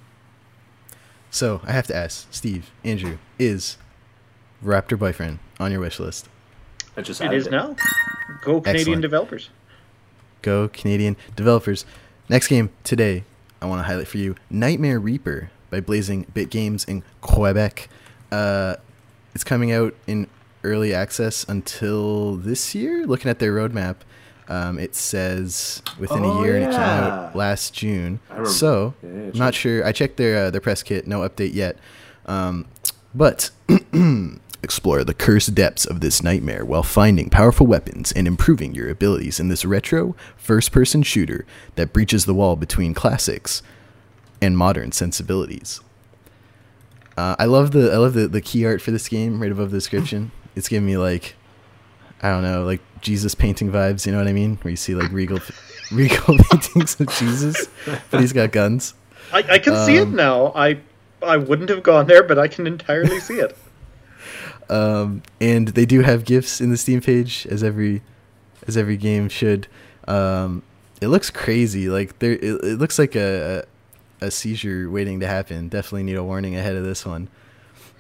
So 1.30 1.62
I 1.66 1.72
have 1.74 1.88
to 1.88 1.96
ask, 1.96 2.28
Steve, 2.32 2.72
Andrew, 2.84 3.18
is 3.38 3.78
Raptor 4.64 4.98
Boyfriend 4.98 5.40
on 5.60 5.72
your 5.72 5.82
wish 5.82 6.00
list? 6.00 6.30
I 6.96 7.02
just 7.02 7.22
it 7.22 7.34
is 7.34 7.48
it. 7.48 7.52
now. 7.52 7.76
Go 8.42 8.60
Canadian 8.62 8.80
Excellent. 8.80 9.02
developers. 9.02 9.50
Go 10.42 10.68
Canadian 10.68 11.16
developers. 11.36 11.86
Next 12.30 12.48
game 12.48 12.72
today, 12.84 13.24
I 13.62 13.66
want 13.68 13.80
to 13.80 13.84
highlight 13.84 14.08
for 14.08 14.18
you 14.18 14.36
Nightmare 14.50 15.00
Reaper 15.00 15.52
by 15.70 15.80
Blazing 15.80 16.26
Bit 16.34 16.50
Games 16.50 16.84
in 16.86 17.04
Quebec. 17.22 17.90
Uh, 18.32 18.76
it's 19.34 19.44
coming 19.44 19.72
out 19.72 19.96
in 20.08 20.28
early 20.64 20.94
access 20.94 21.46
until 21.48 22.36
this 22.36 22.74
year. 22.74 23.06
Looking 23.06 23.30
at 23.30 23.40
their 23.40 23.54
roadmap, 23.54 23.98
um, 24.48 24.80
it 24.80 24.96
says 24.96 25.82
within 26.00 26.24
oh, 26.24 26.40
a 26.40 26.44
year, 26.44 26.58
yeah. 26.58 26.64
and 26.64 26.74
it 26.74 26.76
came 26.76 26.82
out 26.82 27.36
last 27.36 27.74
June. 27.74 28.20
So, 28.46 28.94
yeah, 29.04 29.10
I'm 29.10 29.32
not 29.38 29.54
sure. 29.54 29.86
I 29.86 29.92
checked 29.92 30.18
their 30.18 30.46
uh, 30.46 30.50
their 30.52 30.62
press 30.62 30.84
kit. 30.84 31.08
No 31.08 31.28
update 31.28 31.54
yet. 31.54 31.78
Um, 32.26 32.66
but 33.14 33.52
Explore 34.64 35.04
the 35.04 35.14
cursed 35.14 35.54
depths 35.54 35.86
of 35.86 36.02
this 36.02 36.24
nightmare 36.24 36.66
while 36.66 36.84
finding 36.84 37.30
powerful 37.30 37.68
weapons 37.68 38.12
and 38.12 38.28
improving 38.28 38.74
your 38.74 38.90
abilities 38.90 39.40
in 39.40 39.50
this 39.50 39.64
retro 39.64 40.16
first 40.36 40.72
person 40.72 41.04
shooter 41.04 41.46
that 41.76 41.94
breaches 41.94 42.26
the 42.26 42.34
wall 42.34 42.56
between 42.56 42.96
classics 42.96 43.62
and 44.42 44.58
modern 44.58 44.92
sensibilities. 44.92 45.82
Uh, 47.18 47.36
I 47.40 47.46
love 47.46 47.72
the 47.72 47.92
I 47.92 47.98
love 47.98 48.14
the, 48.14 48.28
the 48.28 48.42
key 48.42 48.66
art 48.66 48.82
for 48.82 48.92
this 48.92 49.08
game 49.08 49.42
right 49.42 49.52
above 49.52 49.72
the 49.72 49.78
description. 49.78 50.32
It's 50.56 50.70
giving 50.70 50.86
me 50.86 50.98
like 50.98 51.36
I 52.22 52.30
don't 52.30 52.44
know, 52.44 52.64
like 52.64 52.82
Jesus 53.02 53.36
painting 53.36 53.72
vibes, 53.72 54.06
you 54.06 54.12
know 54.12 54.18
what 54.18 54.28
I 54.28 54.34
mean? 54.34 54.58
Where 54.62 54.72
you 54.72 54.78
see 54.78 54.96
like 54.96 55.12
regal 55.12 55.40
regal 55.92 56.38
paintings 56.52 57.00
of 57.00 57.10
Jesus, 57.16 57.68
but 58.12 58.22
he's 58.22 58.34
got 58.34 58.52
guns. 58.52 58.94
I, 59.34 59.40
I 59.40 59.60
can 59.60 59.74
um, 59.74 59.86
see 59.86 59.98
it 59.98 60.04
um, 60.04 60.16
now. 60.16 60.52
I 60.56 60.80
I 61.22 61.38
wouldn't 61.38 61.70
have 61.70 61.84
gone 61.84 62.08
there, 62.08 62.24
but 62.24 62.38
I 62.38 62.48
can 62.48 62.68
entirely 62.68 63.20
see 63.20 63.36
it. 63.36 63.58
Um, 64.70 65.24
and 65.40 65.70
they 65.70 65.86
do 65.86 66.02
have 66.02 66.26
gifts 66.26 66.60
in 66.60 66.72
the 66.72 66.76
Steam 66.76 67.00
page, 67.00 67.48
as 67.50 67.64
every 67.64 68.02
as 68.68 68.76
every 68.76 68.98
game 68.98 69.30
should. 69.30 69.66
Um, 70.10 70.62
it 71.00 71.08
looks 71.08 71.30
crazy. 71.30 71.88
Like 71.88 72.20
there, 72.20 72.34
it, 72.34 72.44
it 72.44 72.78
looks 72.78 73.00
like 73.00 73.16
a, 73.16 73.66
a, 74.22 74.32
seizure 74.32 74.90
waiting 74.90 75.20
to 75.20 75.28
happen. 75.28 75.70
Definitely 75.70 76.04
need 76.04 76.16
a 76.16 76.24
warning 76.24 76.56
ahead 76.56 76.76
of 76.76 76.84
this 76.84 77.06
one. 77.06 77.30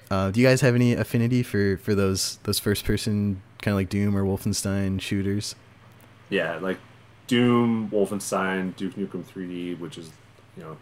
Uh, 0.09 0.31
do 0.31 0.39
you 0.39 0.47
guys 0.47 0.61
have 0.61 0.75
any 0.75 0.93
affinity 0.93 1.43
for 1.43 1.77
for 1.77 1.93
those 1.93 2.37
those 2.43 2.59
first 2.59 2.85
person 2.85 3.41
kind 3.61 3.73
of 3.73 3.77
like 3.77 3.89
Doom 3.89 4.15
or 4.15 4.23
Wolfenstein 4.23 5.01
shooters? 5.01 5.55
Yeah, 6.29 6.57
like 6.57 6.79
Doom, 7.27 7.89
Wolfenstein, 7.89 8.75
Duke 8.75 8.95
Nukem 8.95 9.23
3D, 9.23 9.79
which 9.79 9.97
is 9.97 10.09
you 10.55 10.63
know 10.63 10.77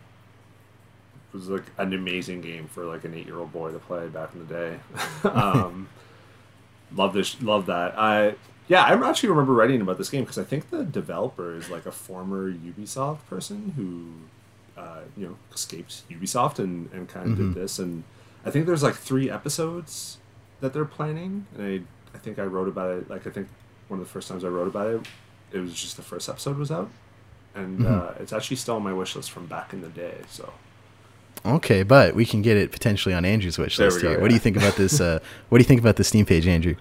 was 1.36 1.50
like 1.50 1.66
an 1.78 1.94
amazing 1.94 2.42
game 2.42 2.68
for 2.68 2.86
like 2.86 3.04
an 3.04 3.14
eight 3.14 3.26
year 3.26 3.38
old 3.38 3.52
boy 3.52 3.72
to 3.72 3.80
play 3.80 4.08
back 4.08 4.34
in 4.34 4.48
the 4.48 4.54
day. 4.54 4.80
um, 5.30 5.88
love 6.96 7.14
this, 7.14 7.42
love 7.42 7.66
that. 7.68 7.98
I 8.00 8.36
yeah, 8.68 8.84
I 8.84 9.10
actually 9.10 9.30
remember 9.30 9.54
writing 9.54 9.82
about 9.82 9.98
this 9.98 10.10
game 10.10 10.24
because 10.24 10.40
I 10.40 10.44
think 10.44 10.72
the 10.72 10.84
developer 10.84 11.56
is 11.56 11.70
like 11.70 11.86
a 11.86 11.92
former 11.92 12.52
Ubisoft 12.52 13.26
person 13.28 13.74
who, 13.76 14.14
uh, 14.78 15.02
you 15.16 15.28
know, 15.28 15.38
escaped 15.54 16.04
Ubisoft 16.10 16.60
and, 16.60 16.92
and 16.92 17.08
kind 17.08 17.32
of 17.32 17.38
mm-hmm. 17.38 17.54
did 17.54 17.62
this. 17.62 17.80
And 17.80 18.04
I 18.46 18.52
think 18.52 18.66
there's 18.66 18.84
like 18.84 18.96
three 18.96 19.30
episodes 19.30 20.18
that 20.62 20.74
they're 20.74 20.86
planning. 20.86 21.48
And 21.58 21.66
I, 21.66 22.16
I 22.16 22.20
think 22.20 22.40
I 22.40 22.44
wrote 22.44 22.68
about 22.68 22.92
it. 22.92 23.10
Like 23.10 23.28
I 23.28 23.30
think 23.30 23.48
one 23.88 24.00
of 24.00 24.06
the 24.06 24.12
first 24.12 24.28
times 24.28 24.44
I 24.44 24.48
wrote 24.48 24.68
about 24.68 24.88
it, 24.88 25.08
it 25.52 25.60
was 25.60 25.74
just 25.74 25.96
the 25.96 26.04
first 26.04 26.28
episode 26.30 26.58
was 26.58 26.72
out, 26.72 26.90
and 27.54 27.80
mm-hmm. 27.80 27.94
uh, 27.94 28.22
it's 28.22 28.34
actually 28.34 28.58
still 28.58 28.76
on 28.76 28.84
my 28.84 28.94
wish 28.94 29.16
list 29.16 29.32
from 29.32 29.46
back 29.46 29.74
in 29.74 29.82
the 29.82 29.90
day. 29.90 30.18
So. 30.30 30.52
Okay, 31.46 31.84
but 31.84 32.16
we 32.16 32.26
can 32.26 32.42
get 32.42 32.58
it 32.58 32.72
potentially 32.72 33.14
on 33.14 33.24
Andrew's 33.24 33.58
wish 33.58 33.78
list 33.78 34.02
here. 34.02 34.20
What 34.22 34.30
do 34.30 34.34
you 34.34 34.40
think 34.40 34.58
about 34.58 34.76
this? 34.76 35.00
Uh, 35.00 35.20
what 35.50 35.60
do 35.60 35.62
you 35.62 35.68
think 35.68 35.80
about 35.80 35.96
the 35.96 36.04
Steam 36.04 36.26
page, 36.26 36.48
Andrew? 36.48 36.76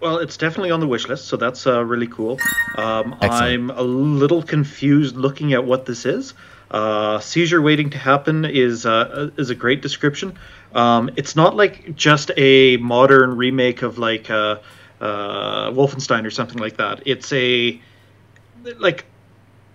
Well, 0.00 0.18
it's 0.18 0.36
definitely 0.36 0.72
on 0.72 0.80
the 0.80 0.88
wish 0.88 1.06
list, 1.06 1.26
so 1.28 1.36
that's 1.36 1.64
uh, 1.64 1.84
really 1.84 2.08
cool. 2.08 2.36
Um, 2.76 3.14
I'm 3.20 3.70
a 3.70 3.82
little 3.82 4.42
confused 4.42 5.14
looking 5.14 5.52
at 5.52 5.64
what 5.64 5.86
this 5.86 6.04
is. 6.04 6.34
Uh, 6.72 7.20
seizure 7.20 7.60
waiting 7.60 7.90
to 7.90 7.98
happen 7.98 8.46
is 8.46 8.86
uh, 8.86 9.30
is 9.36 9.50
a 9.50 9.54
great 9.54 9.82
description. 9.82 10.38
Um, 10.74 11.10
it's 11.16 11.36
not 11.36 11.54
like 11.54 11.94
just 11.94 12.30
a 12.38 12.78
modern 12.78 13.36
remake 13.36 13.82
of 13.82 13.98
like 13.98 14.30
uh, 14.30 14.56
uh, 14.98 15.70
Wolfenstein 15.70 16.24
or 16.24 16.30
something 16.30 16.56
like 16.58 16.78
that. 16.78 17.02
It's 17.04 17.30
a 17.34 17.78
like 18.78 19.04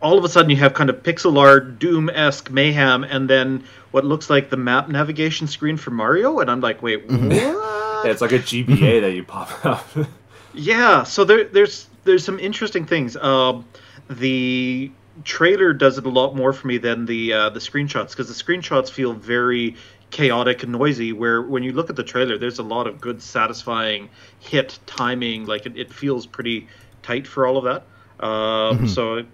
all 0.01 0.17
of 0.17 0.23
a 0.23 0.29
sudden 0.29 0.49
you 0.49 0.55
have 0.57 0.73
kind 0.73 0.89
of 0.89 1.03
pixel 1.03 1.37
art 1.37 1.77
Doom 1.77 2.09
esque 2.09 2.49
mayhem, 2.49 3.03
and 3.03 3.29
then 3.29 3.63
what 3.91 4.03
looks 4.03 4.29
like 4.29 4.49
the 4.49 4.57
map 4.57 4.89
navigation 4.89 5.47
screen 5.47 5.77
for 5.77 5.91
Mario, 5.91 6.39
and 6.39 6.49
I'm 6.49 6.61
like, 6.61 6.81
wait, 6.81 7.07
mm-hmm. 7.07 7.29
what? 7.29 7.73
Yeah, 8.05 8.11
it's 8.11 8.21
like 8.21 8.31
a 8.31 8.37
GBA 8.37 9.01
that 9.01 9.13
you 9.13 9.23
pop 9.23 9.65
up. 9.65 9.87
yeah, 10.53 11.01
so 11.01 11.25
there, 11.25 11.45
there's 11.45 11.87
there's 12.03 12.23
some 12.23 12.39
interesting 12.39 12.85
things. 12.85 13.17
Um, 13.17 13.65
the 14.07 14.91
trailer 15.23 15.73
does 15.73 15.97
it 15.97 16.05
a 16.05 16.09
lot 16.09 16.35
more 16.35 16.53
for 16.53 16.67
me 16.67 16.77
than 16.77 17.05
the 17.05 17.33
uh, 17.33 17.49
the 17.49 17.59
screenshots 17.59 18.11
because 18.11 18.27
the 18.27 18.43
screenshots 18.43 18.89
feel 18.89 19.13
very 19.13 19.75
chaotic 20.11 20.63
and 20.63 20.71
noisy. 20.71 21.13
Where 21.13 21.41
when 21.41 21.63
you 21.63 21.73
look 21.73 21.89
at 21.89 21.95
the 21.95 22.03
trailer, 22.03 22.37
there's 22.37 22.59
a 22.59 22.63
lot 22.63 22.87
of 22.87 23.01
good, 23.01 23.21
satisfying 23.21 24.09
hit 24.39 24.79
timing. 24.85 25.45
Like 25.45 25.65
it, 25.65 25.77
it 25.77 25.93
feels 25.93 26.25
pretty 26.25 26.67
tight 27.01 27.27
for 27.27 27.45
all 27.45 27.57
of 27.57 27.63
that. 27.65 27.83
Um, 28.25 28.77
mm-hmm. 28.77 28.87
So 28.87 29.25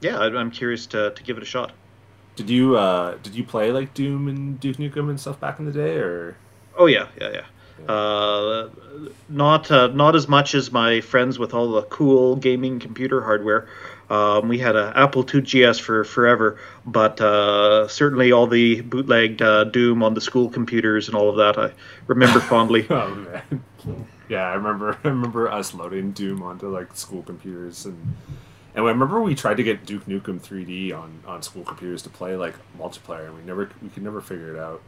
yeah, 0.00 0.18
I'm 0.18 0.50
curious 0.50 0.86
to 0.86 1.10
to 1.10 1.22
give 1.22 1.36
it 1.36 1.42
a 1.42 1.46
shot. 1.46 1.72
Did 2.36 2.48
you 2.48 2.76
uh, 2.76 3.16
did 3.22 3.34
you 3.34 3.44
play 3.44 3.72
like 3.72 3.92
Doom 3.94 4.28
and 4.28 4.58
Duke 4.60 4.76
Nukem 4.76 5.10
and 5.10 5.20
stuff 5.20 5.40
back 5.40 5.58
in 5.58 5.66
the 5.66 5.72
day, 5.72 5.96
or? 5.96 6.36
Oh 6.76 6.86
yeah, 6.86 7.08
yeah, 7.20 7.30
yeah. 7.32 7.44
Uh, 7.88 8.68
not 9.28 9.70
uh, 9.70 9.88
not 9.88 10.14
as 10.14 10.28
much 10.28 10.54
as 10.54 10.70
my 10.70 11.00
friends 11.00 11.38
with 11.38 11.54
all 11.54 11.72
the 11.72 11.82
cool 11.82 12.36
gaming 12.36 12.78
computer 12.78 13.22
hardware. 13.22 13.68
Um, 14.10 14.48
we 14.48 14.58
had 14.58 14.74
an 14.74 14.92
Apple 14.96 15.24
II 15.32 15.40
GS 15.42 15.78
for 15.78 16.02
forever, 16.02 16.58
but 16.84 17.20
uh, 17.20 17.86
certainly 17.86 18.32
all 18.32 18.48
the 18.48 18.80
bootlegged 18.80 19.40
uh, 19.40 19.64
Doom 19.64 20.02
on 20.02 20.14
the 20.14 20.20
school 20.20 20.50
computers 20.50 21.06
and 21.06 21.16
all 21.16 21.30
of 21.30 21.36
that 21.36 21.56
I 21.56 21.72
remember 22.08 22.40
fondly. 22.40 22.86
oh 22.90 23.14
man, 23.14 23.64
yeah, 24.28 24.50
I 24.50 24.54
remember. 24.54 24.98
I 25.04 25.08
remember 25.08 25.48
us 25.48 25.74
loading 25.74 26.10
Doom 26.10 26.42
onto 26.42 26.68
like 26.68 26.94
school 26.96 27.22
computers 27.22 27.86
and. 27.86 28.16
And 28.72 28.84
I 28.84 28.88
remember 28.88 29.20
we 29.20 29.34
tried 29.34 29.56
to 29.56 29.64
get 29.64 29.84
Duke 29.84 30.06
Nukem 30.06 30.40
3D 30.40 30.96
on, 30.96 31.24
on 31.26 31.42
school 31.42 31.64
computers 31.64 32.02
to 32.02 32.08
play 32.08 32.36
like 32.36 32.54
multiplayer, 32.78 33.26
and 33.26 33.34
we 33.34 33.42
never 33.42 33.68
we 33.82 33.88
could 33.88 34.04
never 34.04 34.20
figure 34.20 34.54
it 34.54 34.60
out. 34.60 34.80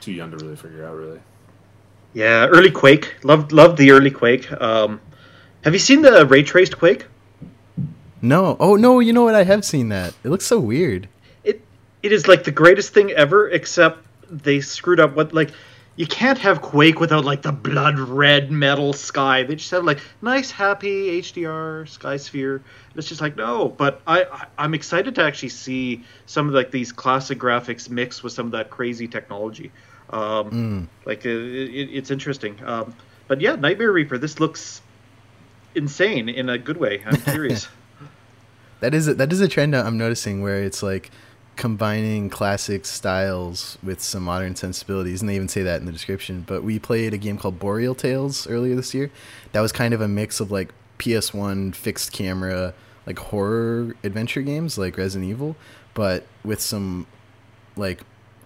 Too 0.00 0.12
young 0.12 0.30
to 0.30 0.38
really 0.38 0.56
figure 0.56 0.82
it 0.82 0.86
out, 0.86 0.96
really. 0.96 1.20
Yeah, 2.14 2.46
early 2.46 2.70
Quake. 2.70 3.14
Loved 3.22 3.52
loved 3.52 3.76
the 3.76 3.90
early 3.90 4.10
Quake. 4.10 4.50
Um, 4.52 4.98
have 5.62 5.74
you 5.74 5.78
seen 5.78 6.00
the 6.00 6.24
ray 6.24 6.42
traced 6.42 6.78
Quake? 6.78 7.04
No. 8.22 8.56
Oh 8.60 8.76
no, 8.76 9.00
you 9.00 9.12
know 9.12 9.24
what? 9.24 9.34
I 9.34 9.42
have 9.42 9.64
seen 9.64 9.88
that. 9.90 10.14
It 10.22 10.28
looks 10.28 10.46
so 10.46 10.60
weird. 10.60 11.08
It 11.44 11.60
it 12.02 12.12
is 12.12 12.28
like 12.28 12.44
the 12.44 12.52
greatest 12.52 12.94
thing 12.94 13.10
ever, 13.10 13.50
except 13.50 13.98
they 14.30 14.60
screwed 14.60 15.00
up 15.00 15.14
what 15.14 15.34
like 15.34 15.50
you 15.96 16.06
can't 16.06 16.38
have 16.38 16.62
Quake 16.62 17.00
without 17.00 17.24
like 17.24 17.42
the 17.42 17.52
blood 17.52 17.98
red 17.98 18.50
metal 18.50 18.92
sky. 18.92 19.42
They 19.42 19.56
just 19.56 19.70
have 19.72 19.84
like 19.84 20.00
nice, 20.22 20.50
happy 20.50 21.20
HDR 21.20 21.86
sky 21.88 22.16
sphere. 22.16 22.62
It's 22.94 23.08
just 23.08 23.20
like 23.20 23.36
no, 23.36 23.68
but 23.68 24.00
I, 24.06 24.46
I 24.56 24.64
am 24.64 24.72
excited 24.72 25.14
to 25.16 25.22
actually 25.22 25.50
see 25.50 26.04
some 26.26 26.48
of 26.48 26.54
like 26.54 26.70
these 26.70 26.92
classic 26.92 27.38
graphics 27.38 27.90
mixed 27.90 28.22
with 28.22 28.32
some 28.32 28.46
of 28.46 28.52
that 28.52 28.70
crazy 28.70 29.06
technology. 29.06 29.70
Um, 30.10 30.50
mm. 30.50 30.86
Like 31.04 31.26
uh, 31.26 31.30
it, 31.30 31.90
it's 31.92 32.10
interesting. 32.10 32.56
Um, 32.64 32.94
but 33.28 33.40
yeah, 33.40 33.56
Nightmare 33.56 33.92
Reaper. 33.92 34.16
This 34.16 34.40
looks 34.40 34.80
insane 35.74 36.28
in 36.28 36.48
a 36.48 36.58
good 36.58 36.76
way. 36.76 37.02
I'm 37.04 37.20
curious. 37.20 37.68
that 38.82 38.94
is 38.94 39.06
a, 39.06 39.14
that 39.14 39.32
is 39.32 39.40
a 39.40 39.46
trend 39.46 39.76
I'm 39.76 39.96
noticing 39.96 40.42
where 40.42 40.62
it's 40.62 40.82
like 40.82 41.10
combining 41.54 42.28
classic 42.28 42.84
styles 42.84 43.78
with 43.80 44.00
some 44.00 44.24
modern 44.24 44.56
sensibilities, 44.56 45.20
and 45.22 45.28
they 45.28 45.36
even 45.36 45.48
say 45.48 45.62
that 45.62 45.78
in 45.78 45.86
the 45.86 45.92
description. 45.92 46.42
But 46.44 46.64
we 46.64 46.80
played 46.80 47.14
a 47.14 47.16
game 47.18 47.38
called 47.38 47.60
Boreal 47.60 47.94
Tales 47.94 48.48
earlier 48.48 48.74
this 48.74 48.92
year. 48.92 49.12
That 49.52 49.60
was 49.60 49.70
kind 49.70 49.94
of 49.94 50.00
a 50.00 50.08
mix 50.08 50.40
of 50.40 50.50
like 50.50 50.72
PS1 50.98 51.76
fixed 51.76 52.12
camera, 52.12 52.74
like 53.06 53.20
horror 53.20 53.94
adventure 54.02 54.42
games 54.42 54.76
like 54.76 54.98
Resident 54.98 55.30
Evil, 55.30 55.54
but 55.94 56.26
with 56.44 56.60
some 56.60 57.06
like 57.76 58.02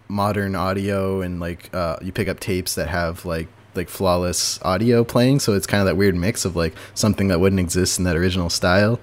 modern 0.09 0.55
audio 0.55 1.23
and 1.23 1.41
like 1.41 1.75
uh, 1.75 1.97
you 2.03 2.13
pick 2.13 2.29
up 2.29 2.41
tapes 2.41 2.75
that 2.75 2.89
have 2.89 3.25
like 3.25 3.49
like 3.75 3.89
flawless 3.89 4.59
audio 4.63 5.05
playing 5.05 5.39
so 5.39 5.53
it's 5.53 5.67
kind 5.67 5.83
of 5.83 5.87
that 5.87 5.97
weird 5.97 6.15
mix 6.15 6.47
of 6.47 6.57
like 6.57 6.73
something 6.95 7.29
that 7.29 7.41
wouldn't 7.41 7.61
exist 7.61 7.99
in 7.99 8.05
that 8.05 8.17
original 8.17 8.49
style 8.49 8.99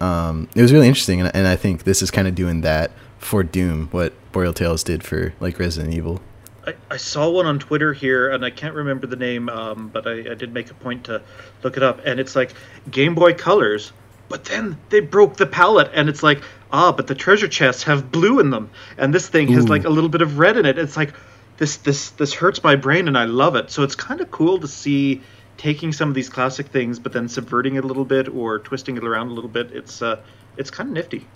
um, 0.00 0.48
it 0.54 0.62
was 0.62 0.72
really 0.72 0.88
interesting 0.88 1.20
and, 1.20 1.34
and 1.34 1.46
i 1.46 1.56
think 1.56 1.84
this 1.84 2.02
is 2.02 2.10
kind 2.10 2.28
of 2.28 2.34
doing 2.34 2.60
that 2.60 2.90
for 3.18 3.42
doom 3.42 3.88
what 3.90 4.12
boreal 4.32 4.52
tales 4.52 4.82
did 4.82 5.02
for 5.02 5.34
like 5.40 5.58
resident 5.58 5.94
evil 5.94 6.20
I, 6.66 6.74
I 6.90 6.96
saw 6.98 7.30
one 7.30 7.46
on 7.46 7.58
Twitter 7.58 7.94
here, 7.94 8.30
and 8.30 8.44
I 8.44 8.50
can't 8.50 8.74
remember 8.74 9.06
the 9.06 9.16
name, 9.16 9.48
um, 9.48 9.88
but 9.88 10.06
I, 10.06 10.32
I 10.32 10.34
did 10.34 10.52
make 10.52 10.70
a 10.70 10.74
point 10.74 11.04
to 11.04 11.22
look 11.62 11.78
it 11.78 11.82
up. 11.82 12.02
And 12.04 12.20
it's 12.20 12.36
like 12.36 12.52
Game 12.90 13.14
Boy 13.14 13.32
Colors, 13.32 13.90
but 14.28 14.44
then 14.44 14.76
they 14.90 15.00
broke 15.00 15.36
the 15.36 15.46
palette, 15.46 15.90
and 15.94 16.10
it's 16.10 16.22
like 16.22 16.42
ah, 16.72 16.92
but 16.92 17.06
the 17.06 17.14
treasure 17.14 17.48
chests 17.48 17.82
have 17.84 18.10
blue 18.10 18.40
in 18.40 18.50
them, 18.50 18.70
and 18.96 19.14
this 19.14 19.28
thing 19.28 19.48
has 19.48 19.68
like 19.68 19.84
a 19.84 19.88
little 19.88 20.10
bit 20.10 20.22
of 20.22 20.38
red 20.38 20.56
in 20.56 20.66
it. 20.66 20.78
It's 20.78 20.96
like 20.96 21.14
this 21.56 21.76
this 21.78 22.10
this 22.10 22.32
hurts 22.34 22.62
my 22.62 22.76
brain, 22.76 23.08
and 23.08 23.16
I 23.16 23.24
love 23.24 23.56
it. 23.56 23.70
So 23.70 23.82
it's 23.82 23.94
kind 23.94 24.20
of 24.20 24.30
cool 24.30 24.58
to 24.58 24.68
see 24.68 25.22
taking 25.58 25.92
some 25.92 26.08
of 26.08 26.14
these 26.14 26.30
classic 26.30 26.68
things, 26.68 26.98
but 26.98 27.12
then 27.12 27.28
subverting 27.28 27.76
it 27.76 27.84
a 27.84 27.86
little 27.86 28.06
bit 28.06 28.28
or 28.28 28.58
twisting 28.60 28.96
it 28.96 29.04
around 29.04 29.28
a 29.28 29.32
little 29.32 29.50
bit. 29.50 29.70
It's 29.72 30.00
uh, 30.00 30.20
it's 30.56 30.70
kind 30.70 30.88
of 30.88 30.94
nifty. 30.94 31.26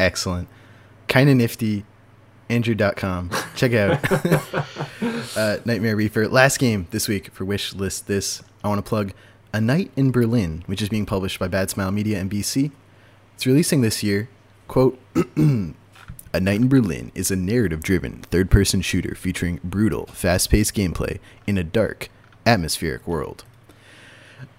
Excellent, 0.00 0.48
kind 1.08 1.28
of 1.28 1.36
nifty. 1.36 1.84
Andrew.com. 2.50 3.30
Check 3.56 3.72
out 3.72 4.00
uh, 5.36 5.56
Nightmare 5.64 5.96
Reaper. 5.96 6.28
Last 6.28 6.58
game 6.58 6.86
this 6.90 7.08
week 7.08 7.32
for 7.32 7.44
Wish 7.44 7.74
List. 7.74 8.06
This 8.06 8.42
I 8.62 8.68
want 8.68 8.84
to 8.84 8.88
plug 8.88 9.12
A 9.54 9.60
Night 9.60 9.90
in 9.96 10.10
Berlin, 10.10 10.62
which 10.66 10.82
is 10.82 10.90
being 10.90 11.06
published 11.06 11.38
by 11.38 11.48
Bad 11.48 11.70
Smile 11.70 11.90
Media 11.90 12.20
and 12.20 12.30
BC. 12.30 12.70
It's 13.34 13.46
releasing 13.46 13.80
this 13.80 14.02
year. 14.02 14.28
Quote, 14.68 14.98
A 15.36 16.40
Night 16.40 16.60
in 16.60 16.68
Berlin 16.68 17.12
is 17.14 17.30
a 17.30 17.36
narrative 17.36 17.82
driven 17.82 18.22
third 18.22 18.50
person 18.50 18.80
shooter 18.80 19.14
featuring 19.14 19.60
brutal, 19.62 20.06
fast 20.06 20.50
paced 20.50 20.74
gameplay 20.74 21.20
in 21.46 21.56
a 21.56 21.64
dark, 21.64 22.08
atmospheric 22.46 23.06
world. 23.06 23.44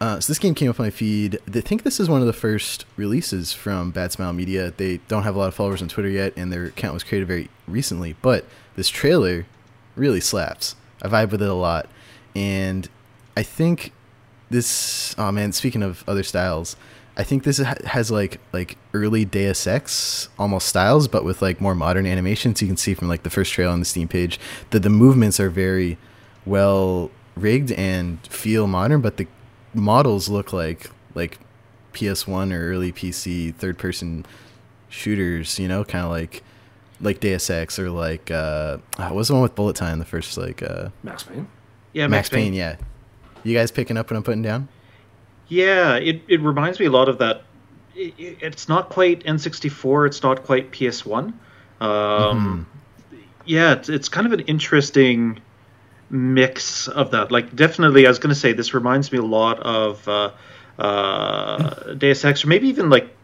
Uh, 0.02 0.20
so 0.20 0.32
this 0.32 0.40
game 0.40 0.56
came 0.56 0.70
up 0.70 0.80
on 0.80 0.86
my 0.86 0.90
feed. 0.90 1.40
I 1.48 1.62
think 1.62 1.84
this 1.84 2.00
is 2.00 2.10
one 2.10 2.22
of 2.22 2.28
the 2.28 2.34
first 2.34 2.86
releases 2.98 3.54
from 3.54 3.92
Bad 3.92 4.12
Smile 4.12 4.34
Media. 4.34 4.74
They 4.76 4.98
don't 5.08 5.24
have 5.24 5.36
a 5.36 5.40
lot 5.40 5.48
of 5.48 5.56
followers 5.56 5.82
on 5.82 5.88
Twitter 5.88 6.10
yet, 6.10 6.34
and 6.36 6.52
their 6.52 6.66
account 6.66 6.94
was 6.94 7.04
created 7.04 7.28
very 7.28 7.50
recently. 7.68 8.16
But 8.22 8.46
this 8.76 8.90
trailer 8.90 9.46
really 9.96 10.20
slaps. 10.20 10.76
I 11.02 11.08
vibe 11.08 11.32
with 11.32 11.42
it 11.42 11.50
a 11.50 11.54
lot, 11.54 11.88
and 12.36 12.90
I 13.38 13.44
think 13.44 13.94
this. 14.50 15.16
Oh 15.18 15.32
man, 15.32 15.52
speaking 15.52 15.84
of 15.84 16.04
other 16.08 16.24
styles, 16.24 16.76
I 17.18 17.24
think 17.24 17.44
this 17.44 17.58
has 17.58 18.12
like 18.12 18.40
like 18.52 18.78
early 18.94 19.24
Deus 19.24 19.68
Ex 19.68 20.30
almost 20.38 20.68
styles, 20.68 21.08
but 21.08 21.24
with 21.24 21.42
like 21.42 21.62
more 21.62 21.76
modern 21.76 22.06
animations. 22.06 22.62
You 22.62 22.68
can 22.68 22.78
see 22.78 22.94
from 22.94 23.08
like 23.08 23.24
the 23.24 23.30
first 23.30 23.54
trailer 23.54 23.72
on 23.72 23.80
the 23.80 23.86
Steam 23.86 24.08
page 24.08 24.40
that 24.72 24.82
the 24.82 24.90
movements 24.90 25.40
are 25.40 25.50
very 25.50 25.98
well 26.46 27.12
rigged 27.36 27.72
and 27.74 28.20
feel 28.28 28.68
modern, 28.68 29.02
but 29.02 29.18
the 29.18 29.28
models 29.74 30.30
look 30.30 30.54
like 30.54 30.90
like 31.16 31.40
PS1 31.94 32.54
or 32.54 32.72
early 32.72 32.92
PC 32.92 33.54
third 33.56 33.78
person 33.78 34.26
shooters, 34.90 35.60
you 35.60 35.68
know, 35.68 35.84
kind 35.84 36.06
of 36.06 36.12
like 36.12 36.44
like 37.02 37.20
Deus 37.20 37.50
Ex 37.50 37.78
or 37.78 37.90
like 37.90 38.32
uh 38.32 38.78
what 38.98 39.16
was 39.16 39.28
the 39.28 39.34
one 39.34 39.44
with 39.44 39.56
bullet 39.56 39.76
time 39.76 40.00
the 40.00 40.06
first 40.06 40.38
like 40.38 40.64
uh 40.64 40.90
Max 41.04 41.24
Payne. 41.24 41.48
Yeah, 41.94 42.08
Max 42.08 42.30
Payne, 42.30 42.54
yeah. 42.54 42.76
You 43.44 43.56
guys 43.56 43.72
picking 43.72 43.96
up 43.98 44.10
what 44.10 44.18
I'm 44.18 44.24
putting 44.24 44.42
down? 44.42 44.68
Yeah, 45.48 45.96
it, 45.98 46.22
it 46.28 46.42
reminds 46.42 46.80
me 46.80 46.88
a 46.88 46.90
lot 46.92 47.08
of 47.08 47.20
that. 47.20 47.44
It, 47.96 48.14
it- 48.18 48.38
it's 48.42 48.68
not 48.68 48.90
quite 48.90 49.24
N64. 49.24 50.08
It's 50.08 50.24
not 50.24 50.44
quite 50.44 50.72
PS1. 50.72 51.34
Um, 51.82 52.66
Yeah, 53.46 53.74
it's, 53.74 53.90
it's 53.90 54.10
kind 54.10 54.26
of 54.26 54.34
an 54.34 54.40
interesting 54.42 55.40
mix 56.10 56.88
of 56.88 57.12
that. 57.12 57.32
Like, 57.32 57.56
definitely, 57.56 58.06
I 58.06 58.10
was 58.10 58.20
going 58.20 58.34
to 58.34 58.40
say 58.40 58.54
this 58.54 58.74
reminds 58.74 59.12
me 59.12 59.18
a 59.18 59.24
lot 59.24 59.60
of 59.60 60.08
uh, 60.08 60.32
uh, 60.78 61.94
Deus 61.94 62.24
Ex, 62.26 62.44
or 62.44 62.48
maybe 62.48 62.68
even 62.70 62.90
like 62.90 63.16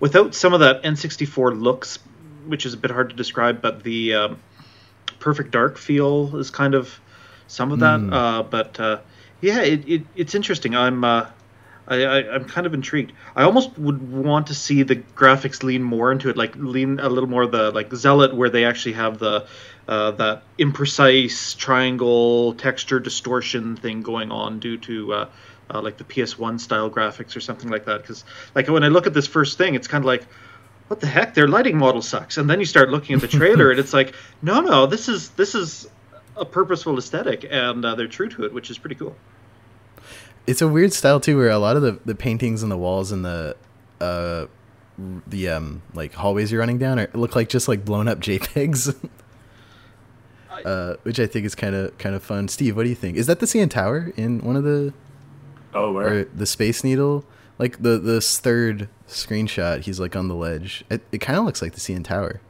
without 0.00 0.34
some 0.34 0.54
of 0.54 0.60
that 0.60 0.82
N64 0.82 1.60
looks, 1.60 1.98
which 2.46 2.66
is 2.66 2.74
a 2.74 2.76
bit 2.76 2.90
hard 2.90 3.10
to 3.10 3.16
describe, 3.16 3.62
but 3.62 3.82
the 3.82 4.14
um, 4.14 4.40
Perfect 5.18 5.50
Dark 5.50 5.78
feel 5.78 6.36
is 6.36 6.50
kind 6.50 6.74
of 6.74 7.00
some 7.46 7.72
of 7.72 7.80
that. 7.80 8.00
Uh, 8.12 8.42
but 8.42 8.78
uh, 8.80 8.98
yeah, 9.40 9.62
it, 9.62 9.88
it, 9.88 10.06
it's 10.16 10.34
interesting. 10.34 10.74
I'm 10.74 11.04
uh, 11.04 11.26
I, 11.86 12.04
I, 12.04 12.34
I'm 12.34 12.44
kind 12.46 12.66
of 12.66 12.74
intrigued. 12.74 13.12
I 13.36 13.42
almost 13.42 13.78
would 13.78 14.10
want 14.10 14.46
to 14.48 14.54
see 14.54 14.82
the 14.82 14.96
graphics 14.96 15.62
lean 15.62 15.82
more 15.82 16.10
into 16.12 16.30
it, 16.30 16.36
like 16.36 16.56
lean 16.56 16.98
a 17.00 17.08
little 17.08 17.28
more 17.28 17.46
the 17.46 17.70
like 17.70 17.92
Zealot, 17.92 18.34
where 18.34 18.50
they 18.50 18.64
actually 18.64 18.94
have 18.94 19.18
the 19.18 19.46
uh, 19.88 20.12
that 20.12 20.42
imprecise 20.58 21.56
triangle 21.56 22.54
texture 22.54 23.00
distortion 23.00 23.76
thing 23.76 24.02
going 24.02 24.30
on 24.30 24.58
due 24.58 24.78
to 24.78 25.12
uh, 25.12 25.28
uh, 25.72 25.80
like 25.80 25.96
the 25.96 26.04
PS1 26.04 26.60
style 26.60 26.90
graphics 26.90 27.36
or 27.36 27.40
something 27.40 27.70
like 27.70 27.84
that. 27.86 28.02
Because 28.02 28.24
like 28.54 28.68
when 28.68 28.84
I 28.84 28.88
look 28.88 29.06
at 29.06 29.14
this 29.14 29.26
first 29.26 29.58
thing, 29.58 29.74
it's 29.74 29.88
kind 29.88 30.02
of 30.02 30.06
like, 30.06 30.26
what 30.88 31.00
the 31.00 31.06
heck? 31.06 31.34
Their 31.34 31.48
lighting 31.48 31.78
model 31.78 32.02
sucks. 32.02 32.36
And 32.36 32.48
then 32.48 32.60
you 32.60 32.66
start 32.66 32.90
looking 32.90 33.14
at 33.14 33.20
the 33.20 33.28
trailer, 33.28 33.70
and 33.70 33.80
it's 33.80 33.92
like, 33.92 34.14
no, 34.42 34.60
no, 34.60 34.86
this 34.86 35.08
is 35.08 35.30
this 35.30 35.54
is 35.54 35.88
a 36.36 36.44
purposeful 36.44 36.98
aesthetic, 36.98 37.46
and 37.48 37.84
uh, 37.84 37.94
they're 37.94 38.08
true 38.08 38.28
to 38.28 38.44
it, 38.44 38.52
which 38.52 38.70
is 38.70 38.78
pretty 38.78 38.96
cool. 38.96 39.16
It's 40.46 40.60
a 40.60 40.68
weird 40.68 40.92
style 40.92 41.20
too, 41.20 41.38
where 41.38 41.48
a 41.48 41.58
lot 41.58 41.76
of 41.76 41.82
the, 41.82 41.98
the 42.04 42.14
paintings 42.14 42.62
on 42.62 42.68
the 42.68 42.76
walls 42.76 43.12
and 43.12 43.24
the 43.24 43.56
uh 44.00 44.46
the 45.26 45.48
um 45.48 45.82
like 45.94 46.12
hallways 46.14 46.52
you're 46.52 46.60
running 46.60 46.78
down 46.78 46.98
are 46.98 47.08
look 47.14 47.34
like 47.34 47.48
just 47.48 47.68
like 47.68 47.84
blown 47.84 48.08
up 48.08 48.18
JPEGs. 48.20 48.94
Uh, 50.64 50.94
which 51.02 51.18
I 51.20 51.26
think 51.26 51.46
is 51.46 51.54
kind 51.54 51.74
of 51.74 51.96
kind 51.98 52.14
of 52.14 52.22
fun. 52.22 52.48
Steve, 52.48 52.76
what 52.76 52.82
do 52.84 52.88
you 52.88 52.94
think? 52.94 53.16
Is 53.16 53.26
that 53.26 53.40
the 53.40 53.46
CN 53.46 53.70
Tower 53.70 54.12
in 54.16 54.40
one 54.40 54.56
of 54.56 54.64
the 54.64 54.92
Oh, 55.72 55.92
where? 55.92 56.24
the 56.24 56.46
Space 56.46 56.84
Needle? 56.84 57.24
Like 57.58 57.82
the 57.82 57.98
this 57.98 58.38
third 58.38 58.88
screenshot, 59.08 59.80
he's 59.82 60.00
like 60.00 60.16
on 60.16 60.28
the 60.28 60.34
ledge. 60.34 60.84
It, 60.90 61.02
it 61.12 61.18
kind 61.18 61.38
of 61.38 61.44
looks 61.44 61.62
like 61.62 61.72
the 61.72 61.80
CN 61.80 62.04
Tower. 62.04 62.40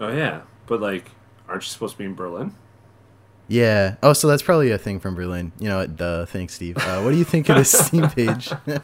Oh 0.00 0.08
yeah, 0.08 0.42
but 0.66 0.80
like, 0.80 1.10
aren't 1.48 1.62
you 1.62 1.68
supposed 1.68 1.94
to 1.94 1.98
be 1.98 2.04
in 2.04 2.14
Berlin? 2.14 2.54
Yeah. 3.48 3.96
Oh, 4.02 4.12
so 4.12 4.28
that's 4.28 4.42
probably 4.42 4.70
a 4.70 4.76
thing 4.78 5.00
from 5.00 5.14
Berlin. 5.14 5.52
You 5.58 5.68
know 5.68 5.78
what? 5.78 5.96
Duh. 5.96 6.26
Thanks, 6.26 6.54
Steve. 6.54 6.76
Uh, 6.76 7.00
what 7.00 7.12
do 7.12 7.16
you 7.16 7.24
think 7.24 7.48
of 7.48 7.56
this 7.56 7.70
Steam 7.86 8.08
page? 8.10 8.50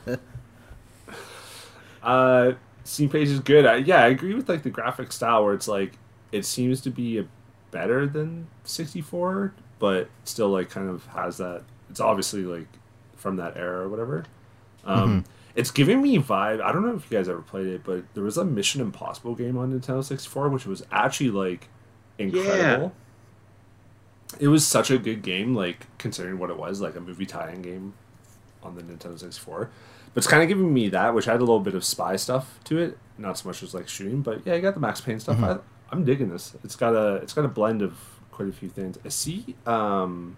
Uh, 2.03 2.53
Steam 2.85 3.09
page 3.09 3.29
is 3.29 3.41
good. 3.41 3.65
I, 3.65 3.77
yeah, 3.77 4.03
I 4.03 4.09
agree 4.09 4.35
with 4.35 4.49
like 4.49 4.63
the 4.63 4.71
graphic 4.71 5.11
style 5.13 5.45
where 5.45 5.55
it's 5.55 5.69
like 5.69 5.95
it 6.33 6.45
seems 6.45 6.81
to 6.83 6.91
be 6.91 7.19
a 7.19 7.27
better 7.75 8.07
than 8.07 8.47
64, 8.63 9.53
but 9.81 10.09
still 10.25 10.49
like 10.49 10.71
kind 10.71 10.89
of 10.89 11.05
has 11.09 11.37
that. 11.39 11.63
It's 11.91 12.01
obviously 12.01 12.45
like 12.45 12.69
from 13.17 13.37
that 13.37 13.57
era 13.57 13.81
or 13.85 13.89
whatever. 13.89 14.25
Um, 14.85 15.25
It's 15.57 15.71
giving 15.71 16.01
me 16.03 16.19
vibe. 16.19 16.61
I 16.63 16.73
don't 16.73 16.85
know 16.87 16.95
if 16.97 17.11
you 17.11 17.17
guys 17.19 17.29
ever 17.29 17.41
played 17.43 17.67
it, 17.67 17.85
but 17.85 18.03
there 18.15 18.25
was 18.25 18.37
a 18.39 18.45
Mission 18.45 18.81
Impossible 18.81 19.35
game 19.35 19.57
on 19.57 19.73
Nintendo 19.79 20.03
64, 20.03 20.49
which 20.49 20.67
was 20.67 20.83
actually 20.91 21.31
like 21.31 21.69
incredible. 22.19 22.93
It 24.41 24.49
was 24.49 24.67
such 24.67 24.91
a 24.91 24.99
good 24.99 25.23
game, 25.23 25.55
like 25.55 25.87
considering 25.99 26.39
what 26.39 26.51
it 26.51 26.57
was, 26.59 26.81
like 26.81 26.97
a 26.97 27.01
movie 27.01 27.27
tie-in 27.27 27.63
game 27.63 27.95
on 28.65 28.75
the 28.75 28.83
Nintendo 28.83 29.19
64. 29.19 29.71
But 30.13 30.19
it's 30.19 30.27
kind 30.27 30.43
of 30.43 30.49
giving 30.49 30.73
me 30.75 30.89
that, 30.89 31.15
which 31.15 31.27
had 31.27 31.37
a 31.37 31.41
little 31.41 31.61
bit 31.61 31.75
of 31.75 31.85
spy 31.85 32.17
stuff 32.17 32.59
to 32.65 32.79
it, 32.79 32.99
not 33.19 33.39
so 33.39 33.49
much 33.49 33.63
as 33.63 33.75
like 33.75 33.89
shooting. 33.89 34.23
But 34.23 34.45
yeah, 34.45 34.55
you 34.55 34.61
got 34.63 34.75
the 34.75 34.81
Max 34.81 35.01
Payne 35.01 35.21
stuff. 35.21 35.39
I, 35.41 35.59
I'm 35.91 36.05
digging 36.05 36.31
this. 36.31 36.55
It's 36.65 36.77
got 36.77 36.95
a 36.95 37.17
it's 37.17 37.33
got 37.33 37.45
a 37.45 37.49
blend 37.49 37.83
of 37.83 37.97
quite 38.33 38.49
a 38.49 38.53
few 38.53 38.69
things. 38.69 38.99
I 39.05 39.09
see. 39.09 39.55
Um, 39.67 40.37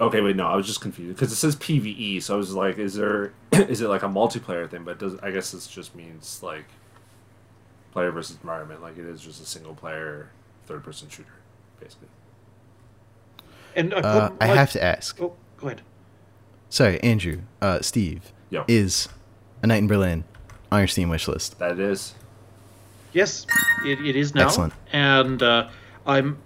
okay, 0.00 0.20
wait, 0.20 0.36
no, 0.36 0.46
I 0.46 0.54
was 0.56 0.66
just 0.66 0.80
confused 0.80 1.16
because 1.16 1.32
it 1.32 1.36
says 1.36 1.56
PVE, 1.56 2.22
so 2.22 2.34
I 2.34 2.36
was 2.36 2.54
like, 2.54 2.78
is 2.78 2.94
there 2.94 3.32
is 3.52 3.80
it 3.80 3.88
like 3.88 4.02
a 4.02 4.08
multiplayer 4.08 4.68
thing? 4.70 4.84
But 4.84 4.98
does 4.98 5.16
I 5.22 5.30
guess 5.30 5.50
this 5.52 5.66
just 5.66 5.94
means 5.94 6.42
like 6.42 6.66
player 7.92 8.10
versus 8.10 8.36
environment, 8.42 8.82
like 8.82 8.96
it 8.98 9.06
is 9.06 9.20
just 9.20 9.42
a 9.42 9.46
single 9.46 9.74
player 9.74 10.30
third 10.66 10.84
person 10.84 11.08
shooter, 11.08 11.32
basically. 11.80 12.08
And 13.74 13.94
I, 13.94 13.98
Uh, 13.98 14.30
I 14.40 14.46
like- 14.48 14.56
have 14.58 14.72
to 14.72 14.82
ask. 14.82 15.20
Oh, 15.20 15.34
go 15.56 15.68
ahead. 15.68 15.82
Sorry, 16.70 17.02
Andrew. 17.02 17.40
Uh, 17.62 17.80
Steve. 17.80 18.32
Yo. 18.50 18.64
Is 18.68 19.08
A 19.62 19.66
Night 19.66 19.78
in 19.78 19.86
Berlin 19.86 20.24
on 20.70 20.80
your 20.80 20.86
Steam 20.88 21.08
wish 21.08 21.26
list? 21.28 21.58
That 21.58 21.78
is. 21.78 22.14
Yes, 23.12 23.46
it, 23.84 24.00
it 24.04 24.16
is 24.16 24.34
now. 24.34 24.46
Excellent. 24.46 24.72
And 24.92 25.42
uh, 25.42 25.68
I'm. 26.06 26.38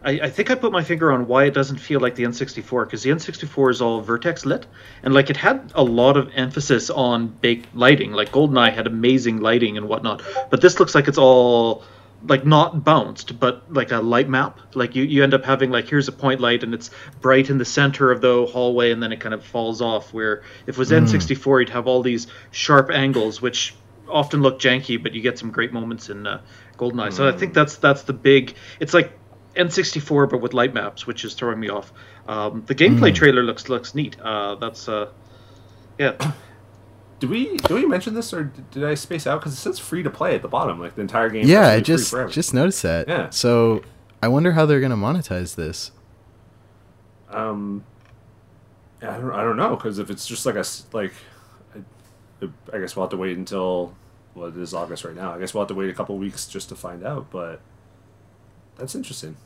I, 0.00 0.10
I 0.10 0.30
think 0.30 0.52
I 0.52 0.54
put 0.54 0.70
my 0.70 0.84
finger 0.84 1.10
on 1.10 1.26
why 1.26 1.46
it 1.46 1.54
doesn't 1.54 1.78
feel 1.78 1.98
like 1.98 2.14
the 2.14 2.22
N64 2.22 2.84
because 2.84 3.02
the 3.02 3.10
N64 3.10 3.70
is 3.70 3.82
all 3.82 4.00
vertex 4.00 4.46
lit 4.46 4.64
and 5.02 5.12
like 5.12 5.28
it 5.28 5.36
had 5.36 5.72
a 5.74 5.82
lot 5.82 6.16
of 6.16 6.30
emphasis 6.36 6.88
on 6.88 7.26
baked 7.26 7.74
lighting. 7.74 8.12
Like 8.12 8.30
GoldenEye 8.30 8.72
had 8.72 8.86
amazing 8.86 9.40
lighting 9.40 9.76
and 9.76 9.88
whatnot, 9.88 10.22
but 10.50 10.60
this 10.60 10.78
looks 10.78 10.94
like 10.94 11.08
it's 11.08 11.18
all 11.18 11.82
like 12.22 12.44
not 12.44 12.84
bounced, 12.84 13.38
but 13.38 13.72
like 13.72 13.90
a 13.92 13.98
light 13.98 14.28
map. 14.28 14.60
Like 14.74 14.96
you, 14.96 15.04
you 15.04 15.22
end 15.22 15.34
up 15.34 15.44
having 15.44 15.70
like 15.70 15.88
here's 15.88 16.08
a 16.08 16.12
point 16.12 16.40
light 16.40 16.62
and 16.62 16.74
it's 16.74 16.90
bright 17.20 17.50
in 17.50 17.58
the 17.58 17.64
center 17.64 18.10
of 18.10 18.20
the 18.20 18.46
hallway 18.46 18.90
and 18.90 19.02
then 19.02 19.12
it 19.12 19.20
kind 19.20 19.34
of 19.34 19.44
falls 19.44 19.80
off. 19.80 20.12
Where 20.12 20.42
if 20.66 20.76
it 20.76 20.78
was 20.78 20.90
N64, 20.90 21.60
you'd 21.60 21.68
have 21.70 21.86
all 21.86 22.02
these 22.02 22.26
sharp 22.50 22.90
angles, 22.90 23.40
which 23.40 23.74
often 24.10 24.42
look 24.42 24.58
janky, 24.58 25.02
but 25.02 25.12
you 25.14 25.20
get 25.20 25.38
some 25.38 25.50
great 25.50 25.72
moments 25.72 26.08
in 26.10 26.26
uh, 26.26 26.40
GoldenEye. 26.76 27.12
So 27.12 27.28
I 27.28 27.32
think 27.32 27.54
that's 27.54 27.76
that's 27.76 28.02
the 28.02 28.12
big. 28.12 28.54
It's 28.80 28.94
like 28.94 29.12
N64 29.56 30.30
but 30.30 30.40
with 30.40 30.54
light 30.54 30.74
maps, 30.74 31.06
which 31.06 31.24
is 31.24 31.34
throwing 31.34 31.60
me 31.60 31.68
off. 31.68 31.92
Um, 32.26 32.62
the 32.66 32.74
gameplay 32.74 33.14
trailer 33.14 33.42
looks 33.42 33.68
looks 33.68 33.94
neat. 33.94 34.18
Uh, 34.20 34.54
that's 34.56 34.88
uh, 34.88 35.10
yeah. 35.98 36.12
Do 37.20 37.26
we 37.28 37.56
do 37.56 37.74
we 37.74 37.84
mention 37.86 38.14
this 38.14 38.32
or 38.32 38.44
did, 38.44 38.70
did 38.70 38.84
I 38.84 38.94
space 38.94 39.26
out? 39.26 39.40
Because 39.40 39.52
it 39.54 39.56
says 39.56 39.78
free 39.80 40.02
to 40.04 40.10
play 40.10 40.34
at 40.36 40.42
the 40.42 40.48
bottom, 40.48 40.78
like 40.78 40.94
the 40.94 41.00
entire 41.00 41.28
game. 41.30 41.46
Yeah, 41.48 41.66
I 41.68 41.80
just 41.80 42.10
forever. 42.10 42.30
just 42.30 42.54
noticed 42.54 42.82
that. 42.84 43.08
Yeah. 43.08 43.30
So 43.30 43.82
I 44.22 44.28
wonder 44.28 44.52
how 44.52 44.66
they're 44.66 44.80
gonna 44.80 44.96
monetize 44.96 45.56
this. 45.56 45.90
um, 47.30 47.84
I 49.02 49.06
don't 49.16 49.32
I 49.32 49.42
don't 49.42 49.56
know 49.56 49.76
because 49.76 49.98
if 49.98 50.10
it's 50.10 50.26
just 50.26 50.46
like 50.46 50.54
a 50.56 50.60
s- 50.60 50.86
like, 50.92 51.12
I, 52.42 52.48
I 52.72 52.78
guess 52.78 52.96
we'll 52.96 53.04
have 53.04 53.10
to 53.10 53.16
wait 53.16 53.36
until 53.36 53.94
well 54.34 54.48
it 54.48 54.56
is 54.56 54.74
August 54.74 55.04
right 55.04 55.16
now. 55.16 55.32
I 55.32 55.38
guess 55.38 55.54
we'll 55.54 55.62
have 55.62 55.68
to 55.68 55.74
wait 55.74 55.90
a 55.90 55.94
couple 55.94 56.16
weeks 56.18 56.46
just 56.46 56.68
to 56.70 56.76
find 56.76 57.04
out. 57.04 57.30
But 57.30 57.60
that's 58.76 58.94
interesting. 58.94 59.36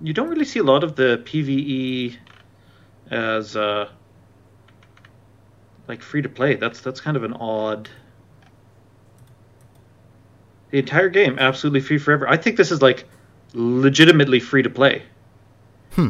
You 0.00 0.12
don't 0.12 0.28
really 0.28 0.44
see 0.44 0.60
a 0.60 0.64
lot 0.64 0.84
of 0.84 0.94
the 0.96 1.20
PVE 1.24 2.16
as 3.10 3.56
uh, 3.56 3.88
like 5.88 6.00
free 6.00 6.22
to 6.22 6.28
play. 6.28 6.54
That's 6.54 6.80
that's 6.80 7.00
kind 7.00 7.16
of 7.16 7.24
an 7.24 7.32
odd. 7.34 7.88
The 10.70 10.78
entire 10.78 11.08
game 11.08 11.38
absolutely 11.38 11.80
free 11.80 11.98
forever. 11.98 12.28
I 12.28 12.36
think 12.36 12.56
this 12.56 12.72
is 12.72 12.82
like 12.82 13.04
legitimately 13.52 14.40
free 14.40 14.62
to 14.62 14.70
play, 14.70 15.02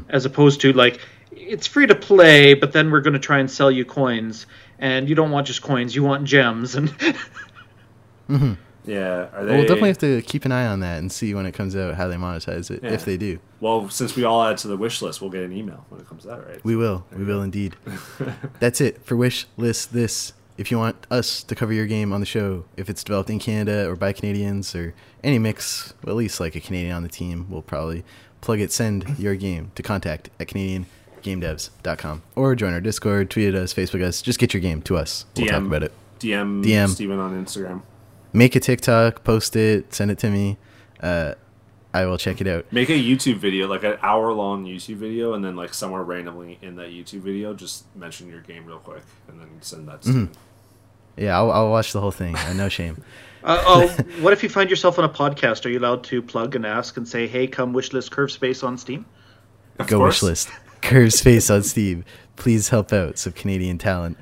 as 0.09 0.25
opposed 0.25 0.61
to 0.63 0.73
like 0.73 1.01
it's 1.47 1.67
free 1.67 1.87
to 1.87 1.95
play, 1.95 2.55
but 2.55 2.73
then 2.73 2.91
we're 2.91 3.01
going 3.01 3.15
to 3.15 3.19
try 3.19 3.39
and 3.39 3.51
sell 3.51 3.71
you 3.71 3.85
coins, 3.85 4.47
and 4.79 5.09
you 5.09 5.15
don't 5.15 5.31
want 5.31 5.47
just 5.47 5.63
coins, 5.63 5.95
you 5.95 6.03
want 6.03 6.25
gems, 6.25 6.75
and 6.75 6.89
mm-hmm. 8.29 8.55
Yeah, 8.87 9.29
are 9.33 9.45
they? 9.45 9.53
We'll 9.57 9.63
definitely 9.63 9.89
have 9.89 9.99
to 9.99 10.23
keep 10.23 10.45
an 10.45 10.53
eye 10.53 10.67
on 10.67 10.81
that 10.81 10.99
and 10.99 11.11
see 11.11 11.33
when 11.35 11.47
it 11.47 11.53
comes 11.53 11.75
out 11.75 11.95
how 11.95 12.07
they 12.09 12.17
monetize 12.17 12.71
it, 12.71 12.83
Yeah. 12.83 12.91
if 12.93 13.05
they 13.05 13.17
do. 13.17 13.39
Well, 13.61 13.89
since 13.89 14.15
we 14.15 14.25
all 14.25 14.43
add 14.43 14.59
to 14.59 14.69
the 14.69 14.77
wish 14.77 15.01
list, 15.01 15.23
we'll 15.23 15.31
get 15.31 15.43
an 15.43 15.53
email 15.53 15.87
when 15.89 16.01
it 16.01 16.07
comes 16.07 16.27
out, 16.27 16.47
right? 16.47 16.63
We 16.65 16.77
will. 16.77 17.07
We 17.17 17.25
will 17.25 17.43
indeed. 17.43 17.77
That's 18.61 18.81
it 18.81 19.05
for 19.05 19.17
wish 19.17 19.47
list. 19.57 19.93
This. 19.93 20.35
If 20.57 20.71
you 20.71 20.79
want 20.79 21.07
us 21.11 21.43
to 21.43 21.55
cover 21.57 21.73
your 21.73 21.87
game 21.87 22.13
on 22.13 22.21
the 22.21 22.27
show, 22.27 22.65
if 22.77 22.89
it's 22.89 23.03
developed 23.03 23.29
in 23.29 23.41
Canada 23.41 23.91
or 23.91 23.97
by 23.97 24.13
Canadians 24.13 24.73
or 24.75 24.95
any 25.25 25.39
mix, 25.39 25.95
well, 26.05 26.15
at 26.15 26.17
least 26.17 26.39
like 26.39 26.55
a 26.55 26.61
Canadian 26.61 26.95
on 26.95 27.03
the 27.03 27.09
team, 27.09 27.47
we'll 27.49 27.63
probably 27.63 28.05
plug 28.41 28.61
it. 28.61 28.71
Send 28.71 29.19
your 29.19 29.35
game 29.35 29.73
to 29.75 29.83
contact 29.83 30.31
at 30.39 30.47
CanadianGameDevs.com 31.25 32.23
or 32.37 32.55
join 32.55 32.73
our 32.73 32.81
Discord, 32.81 33.31
tweet 33.31 33.49
at 33.49 33.55
us, 33.55 33.75
Facebook 33.75 34.03
us. 34.03 34.23
Just 34.23 34.39
get 34.39 34.55
your 34.55 34.61
game 34.61 34.83
to 34.83 34.97
us. 34.97 35.27
We'll 35.37 35.47
talk 35.47 35.63
DM. 35.63 35.67
about 35.67 35.83
it. 35.83 35.93
DM 36.21 36.65
DM. 36.65 36.89
Steven 36.89 37.19
on 37.19 37.45
Instagram. 37.45 37.83
Make 38.33 38.57
a 38.57 38.61
TikTok, 38.61 39.25
post 39.25 39.57
it, 39.57 39.95
send 39.95 40.11
it 40.11 40.19
to 40.19 40.31
me. 40.31 40.57
Uh, 41.01 41.35
I 41.93 42.07
will 42.07 42.19
check 42.19 42.41
it 42.41 42.49
out. 42.49 42.71
Make 42.73 42.89
a 42.89 42.93
YouTube 42.93 43.37
video, 43.37 43.69
like 43.69 43.85
an 43.85 43.97
hour 44.03 44.33
long 44.33 44.65
YouTube 44.65 44.97
video, 44.97 45.35
and 45.35 45.45
then 45.45 45.55
like 45.55 45.73
somewhere 45.73 46.03
randomly 46.03 46.59
in 46.61 46.77
that 46.77 46.89
YouTube 46.89 47.21
video, 47.21 47.55
just 47.55 47.85
mention 47.95 48.29
your 48.29 48.41
game 48.41 48.67
real 48.67 48.79
quick, 48.79 49.03
and 49.29 49.41
then 49.41 49.49
send 49.61 49.87
that. 49.89 50.03
To 50.03 50.09
Mhm. 50.09 50.29
Yeah, 51.17 51.37
I'll, 51.39 51.53
I'll 51.53 51.71
watch 51.71 51.93
the 51.93 52.01
whole 52.01 52.11
thing. 52.11 52.35
Uh, 52.37 52.53
no 52.55 52.69
shame. 52.69 53.03
Uh, 53.47 53.63
oh, 53.67 53.89
what 54.23 54.33
if 54.33 54.43
you 54.43 54.49
find 54.49 54.71
yourself 54.71 54.99
on 54.99 55.05
a 55.05 55.09
podcast? 55.11 55.67
Are 55.67 55.69
you 55.69 55.79
allowed 55.79 56.03
to 56.05 56.23
plug 56.23 56.57
and 56.57 56.65
ask 56.65 56.97
and 56.97 57.07
say, 57.07 57.27
"Hey, 57.27 57.47
come 57.47 57.75
wishlist 57.75 58.11
Curve 58.11 58.33
Space 58.33 58.63
on 58.63 58.79
Steam"? 58.79 59.05
Of 59.79 59.87
Go 59.87 59.99
course. 59.99 60.23
wish 60.23 60.47
list. 60.85 60.93
Curve 60.93 61.13
Space 61.13 61.51
on 61.51 61.63
Steve. 61.63 62.05
Please 62.37 62.69
help 62.69 62.93
out 62.93 63.19
some 63.19 63.33
Canadian 63.33 63.79
talent. 63.79 64.19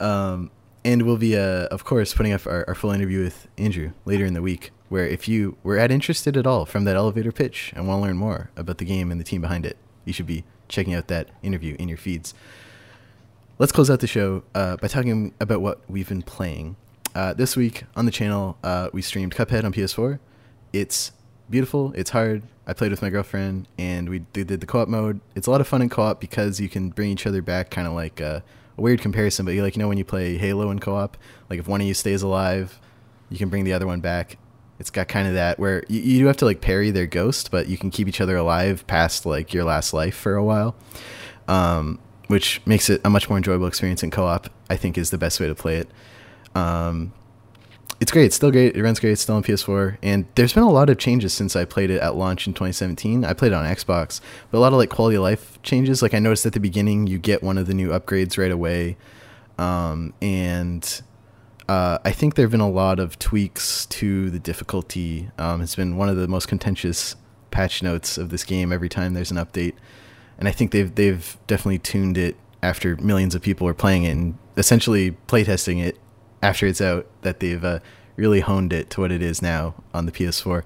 Um, 0.00 0.50
and 0.84 1.02
we'll 1.02 1.16
be, 1.16 1.36
uh, 1.36 1.66
of 1.66 1.84
course, 1.84 2.14
putting 2.14 2.32
up 2.32 2.46
our, 2.46 2.64
our 2.68 2.74
full 2.74 2.92
interview 2.92 3.22
with 3.24 3.48
Andrew 3.58 3.92
later 4.04 4.24
in 4.24 4.34
the 4.34 4.42
week. 4.42 4.70
Where 4.88 5.06
if 5.06 5.28
you 5.28 5.58
were 5.62 5.76
at 5.76 5.90
interested 5.90 6.36
at 6.36 6.46
all 6.46 6.64
from 6.64 6.84
that 6.84 6.96
elevator 6.96 7.32
pitch 7.32 7.72
and 7.76 7.86
want 7.86 8.00
to 8.00 8.06
learn 8.06 8.16
more 8.16 8.50
about 8.56 8.78
the 8.78 8.86
game 8.86 9.10
and 9.10 9.20
the 9.20 9.24
team 9.24 9.42
behind 9.42 9.66
it, 9.66 9.76
you 10.06 10.14
should 10.14 10.26
be 10.26 10.44
checking 10.68 10.94
out 10.94 11.08
that 11.08 11.28
interview 11.42 11.76
in 11.78 11.88
your 11.88 11.98
feeds. 11.98 12.32
Let's 13.58 13.72
close 13.72 13.90
out 13.90 14.00
the 14.00 14.06
show 14.06 14.44
uh, 14.54 14.76
by 14.76 14.88
talking 14.88 15.34
about 15.40 15.60
what 15.60 15.82
we've 15.88 16.08
been 16.08 16.22
playing. 16.22 16.76
Uh, 17.14 17.34
this 17.34 17.56
week 17.56 17.84
on 17.96 18.06
the 18.06 18.10
channel, 18.10 18.56
uh, 18.62 18.88
we 18.92 19.02
streamed 19.02 19.34
Cuphead 19.34 19.64
on 19.64 19.72
PS4. 19.72 20.20
It's 20.72 21.12
beautiful. 21.50 21.92
It's 21.94 22.10
hard. 22.10 22.42
I 22.66 22.72
played 22.72 22.90
with 22.90 23.02
my 23.02 23.10
girlfriend, 23.10 23.66
and 23.78 24.08
we 24.08 24.20
did 24.32 24.48
the 24.48 24.66
co-op 24.66 24.88
mode. 24.88 25.20
It's 25.34 25.46
a 25.46 25.50
lot 25.50 25.60
of 25.60 25.66
fun 25.66 25.82
in 25.82 25.88
co-op 25.88 26.20
because 26.20 26.60
you 26.60 26.68
can 26.68 26.90
bring 26.90 27.10
each 27.10 27.26
other 27.26 27.40
back, 27.42 27.70
kind 27.70 27.86
of 27.86 27.94
like 27.94 28.20
uh, 28.20 28.40
a 28.76 28.80
weird 28.80 29.00
comparison. 29.00 29.44
But 29.46 29.54
you 29.54 29.62
like 29.62 29.76
you 29.76 29.80
know 29.80 29.88
when 29.88 29.98
you 29.98 30.04
play 30.04 30.36
Halo 30.36 30.70
in 30.70 30.78
co-op, 30.78 31.16
like 31.48 31.58
if 31.58 31.66
one 31.66 31.80
of 31.80 31.86
you 31.86 31.94
stays 31.94 32.22
alive, 32.22 32.78
you 33.30 33.38
can 33.38 33.48
bring 33.48 33.64
the 33.64 33.72
other 33.72 33.86
one 33.86 34.00
back. 34.00 34.36
It's 34.78 34.90
got 34.90 35.08
kind 35.08 35.26
of 35.26 35.34
that 35.34 35.58
where 35.58 35.82
you, 35.88 36.00
you 36.00 36.18
do 36.20 36.26
have 36.26 36.36
to 36.38 36.44
like 36.44 36.60
parry 36.60 36.90
their 36.90 37.06
ghost, 37.06 37.50
but 37.50 37.68
you 37.68 37.76
can 37.76 37.90
keep 37.90 38.06
each 38.06 38.20
other 38.20 38.36
alive 38.36 38.86
past 38.86 39.26
like 39.26 39.52
your 39.52 39.64
last 39.64 39.92
life 39.92 40.14
for 40.14 40.36
a 40.36 40.44
while, 40.44 40.76
um, 41.48 41.98
which 42.28 42.60
makes 42.66 42.88
it 42.88 43.00
a 43.04 43.10
much 43.10 43.28
more 43.28 43.38
enjoyable 43.38 43.66
experience 43.66 44.02
in 44.02 44.10
co-op. 44.10 44.50
I 44.70 44.76
think 44.76 44.98
is 44.98 45.10
the 45.10 45.18
best 45.18 45.40
way 45.40 45.46
to 45.46 45.54
play 45.54 45.76
it. 45.76 45.88
Um, 46.54 47.12
it's 48.00 48.12
great. 48.12 48.26
It's 48.26 48.36
still 48.36 48.52
great. 48.52 48.76
It 48.76 48.82
runs 48.82 49.00
great. 49.00 49.12
It's 49.12 49.22
still 49.22 49.34
on 49.34 49.42
PS4. 49.42 49.98
And 50.02 50.26
there's 50.36 50.52
been 50.52 50.62
a 50.62 50.70
lot 50.70 50.88
of 50.88 50.98
changes 50.98 51.32
since 51.32 51.56
I 51.56 51.64
played 51.64 51.90
it 51.90 52.00
at 52.00 52.14
launch 52.14 52.46
in 52.46 52.54
2017. 52.54 53.24
I 53.24 53.32
played 53.32 53.52
it 53.52 53.54
on 53.56 53.64
Xbox, 53.64 54.20
but 54.50 54.58
a 54.58 54.60
lot 54.60 54.72
of 54.72 54.78
like 54.78 54.90
quality 54.90 55.16
of 55.16 55.22
life 55.22 55.60
changes. 55.62 56.00
Like 56.00 56.14
I 56.14 56.20
noticed 56.20 56.46
at 56.46 56.52
the 56.52 56.60
beginning, 56.60 57.06
you 57.08 57.18
get 57.18 57.42
one 57.42 57.58
of 57.58 57.66
the 57.66 57.74
new 57.74 57.88
upgrades 57.88 58.38
right 58.38 58.52
away, 58.52 58.96
um, 59.58 60.14
and 60.22 61.02
uh, 61.68 61.98
I 62.04 62.12
think 62.12 62.36
there 62.36 62.44
have 62.44 62.52
been 62.52 62.60
a 62.60 62.70
lot 62.70 63.00
of 63.00 63.18
tweaks 63.18 63.84
to 63.86 64.30
the 64.30 64.38
difficulty. 64.38 65.30
Um, 65.36 65.60
it's 65.60 65.74
been 65.74 65.96
one 65.96 66.08
of 66.08 66.16
the 66.16 66.28
most 66.28 66.46
contentious 66.46 67.16
patch 67.50 67.82
notes 67.82 68.16
of 68.16 68.30
this 68.30 68.44
game 68.44 68.72
every 68.72 68.88
time 68.88 69.14
there's 69.14 69.32
an 69.32 69.38
update, 69.38 69.74
and 70.38 70.46
I 70.46 70.52
think 70.52 70.70
they've 70.70 70.94
they've 70.94 71.36
definitely 71.48 71.80
tuned 71.80 72.16
it 72.16 72.36
after 72.62 72.96
millions 72.96 73.34
of 73.34 73.42
people 73.42 73.66
are 73.66 73.74
playing 73.74 74.04
it 74.04 74.10
and 74.10 74.38
essentially 74.56 75.12
playtesting 75.26 75.82
it 75.82 75.98
after 76.42 76.66
it's 76.66 76.80
out 76.80 77.06
that 77.22 77.40
they've 77.40 77.64
uh, 77.64 77.80
really 78.16 78.40
honed 78.40 78.72
it 78.72 78.90
to 78.90 79.00
what 79.00 79.12
it 79.12 79.22
is 79.22 79.42
now 79.42 79.74
on 79.94 80.06
the 80.06 80.12
PS4. 80.12 80.62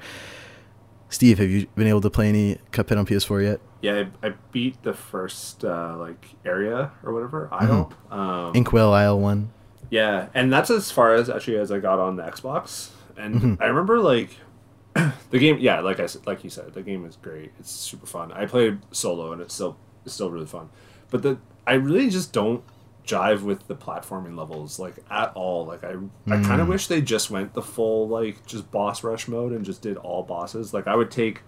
Steve, 1.08 1.38
have 1.38 1.50
you 1.50 1.66
been 1.74 1.86
able 1.86 2.00
to 2.00 2.10
play 2.10 2.28
any 2.28 2.58
Cuphead 2.70 2.96
on 2.98 3.04
PS4 3.06 3.44
yet? 3.44 3.60
Yeah, 3.82 4.04
I, 4.22 4.28
I 4.28 4.34
beat 4.52 4.82
the 4.82 4.94
first 4.94 5.64
uh, 5.64 5.96
like 5.98 6.24
area 6.44 6.92
or 7.02 7.12
whatever 7.12 7.48
isle. 7.52 7.92
Mm-hmm. 8.10 8.18
Um, 8.18 8.54
Inkwell 8.54 8.92
Isle 8.94 9.18
One. 9.20 9.50
Yeah, 9.90 10.28
and 10.32 10.50
that's 10.52 10.70
as 10.70 10.90
far 10.90 11.14
as 11.14 11.28
actually 11.28 11.58
as 11.58 11.70
I 11.70 11.78
got 11.80 11.98
on 11.98 12.16
the 12.16 12.22
Xbox. 12.22 12.90
And 13.16 13.34
Mhm. 13.34 13.56
I 13.60 13.66
remember 13.66 13.98
like 13.98 14.30
the 14.94 15.38
game. 15.38 15.58
Yeah, 15.60 15.80
like 15.80 16.00
I 16.00 16.06
said, 16.06 16.26
like 16.26 16.44
you 16.44 16.50
said, 16.50 16.72
the 16.72 16.82
game 16.82 17.04
is 17.04 17.16
great. 17.16 17.52
It's 17.58 17.70
super 17.70 18.06
fun. 18.06 18.32
I 18.32 18.46
played 18.46 18.78
solo, 18.92 19.32
and 19.32 19.42
it's 19.42 19.52
still 19.52 19.76
it's 20.06 20.14
still 20.14 20.30
really 20.30 20.46
fun. 20.46 20.70
But 21.10 21.22
the 21.22 21.38
I 21.66 21.74
really 21.74 22.08
just 22.08 22.32
don't 22.32 22.62
jive 23.06 23.42
with 23.42 23.66
the 23.66 23.74
platforming 23.74 24.36
levels 24.38 24.78
like 24.78 24.94
at 25.10 25.32
all. 25.34 25.66
Like 25.66 25.82
I 25.84 25.94
I 26.28 26.40
kind 26.42 26.60
of 26.60 26.66
Mm. 26.68 26.70
wish 26.70 26.86
they 26.86 27.00
just 27.02 27.30
went 27.30 27.52
the 27.54 27.62
full 27.62 28.08
like 28.08 28.46
just 28.46 28.70
boss 28.70 29.02
rush 29.02 29.26
mode 29.28 29.52
and 29.52 29.64
just 29.64 29.82
did 29.82 29.96
all 29.96 30.22
bosses. 30.22 30.72
Like 30.72 30.86
I 30.86 30.94
would 30.94 31.10
take 31.10 31.42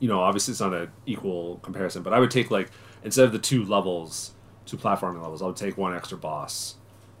you 0.00 0.08
know, 0.08 0.20
obviously 0.20 0.52
it's 0.52 0.60
not 0.60 0.74
an 0.74 0.90
equal 1.06 1.58
comparison, 1.62 2.02
but 2.02 2.12
I 2.12 2.18
would 2.20 2.30
take 2.30 2.50
like 2.50 2.70
instead 3.02 3.24
of 3.24 3.32
the 3.32 3.38
two 3.38 3.64
levels, 3.64 4.32
two 4.66 4.76
platforming 4.76 5.22
levels, 5.22 5.40
I 5.42 5.46
would 5.46 5.56
take 5.56 5.76
one 5.78 5.94
extra 5.94 6.18
boss, 6.18 6.76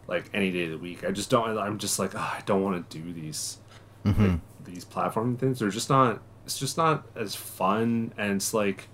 like 0.06 0.28
any 0.34 0.50
day 0.50 0.64
of 0.64 0.70
the 0.72 0.78
week. 0.78 1.04
I 1.04 1.10
just 1.10 1.30
don't. 1.30 1.56
I'm 1.58 1.78
just 1.78 1.98
like, 1.98 2.14
oh, 2.14 2.18
I 2.18 2.42
don't 2.46 2.62
want 2.62 2.90
to 2.90 2.98
do 2.98 3.12
these 3.12 3.58
Mm-hmm. 4.04 4.22
like, 4.22 4.40
these 4.64 4.84
platforming 4.84 5.38
things. 5.38 5.60
They're 5.60 5.70
just 5.70 5.88
not. 5.88 6.20
It's 6.44 6.58
just 6.58 6.76
not 6.76 7.06
as 7.16 7.34
fun, 7.34 8.12
and 8.18 8.32
it's 8.32 8.52
like 8.52 8.88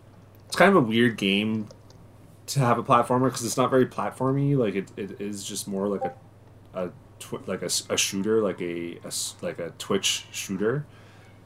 it's 0.46 0.54
kind 0.56 0.70
of 0.70 0.76
a 0.76 0.86
weird 0.86 1.16
game 1.16 1.68
to 2.50 2.60
have 2.60 2.78
a 2.78 2.82
platformer 2.82 3.24
because 3.24 3.44
it's 3.44 3.56
not 3.56 3.70
very 3.70 3.86
platformy. 3.86 4.56
Like 4.56 4.74
it, 4.74 4.90
it 4.96 5.20
is 5.20 5.44
just 5.44 5.66
more 5.68 5.88
like 5.88 6.04
a 6.04 6.14
a 6.74 6.90
tw- 7.18 7.46
like 7.48 7.62
a 7.62 7.96
shooter, 7.96 8.40
like 8.42 8.60
a, 8.60 8.98
a 9.04 9.12
like 9.42 9.58
a 9.58 9.70
Twitch 9.78 10.26
shooter 10.30 10.84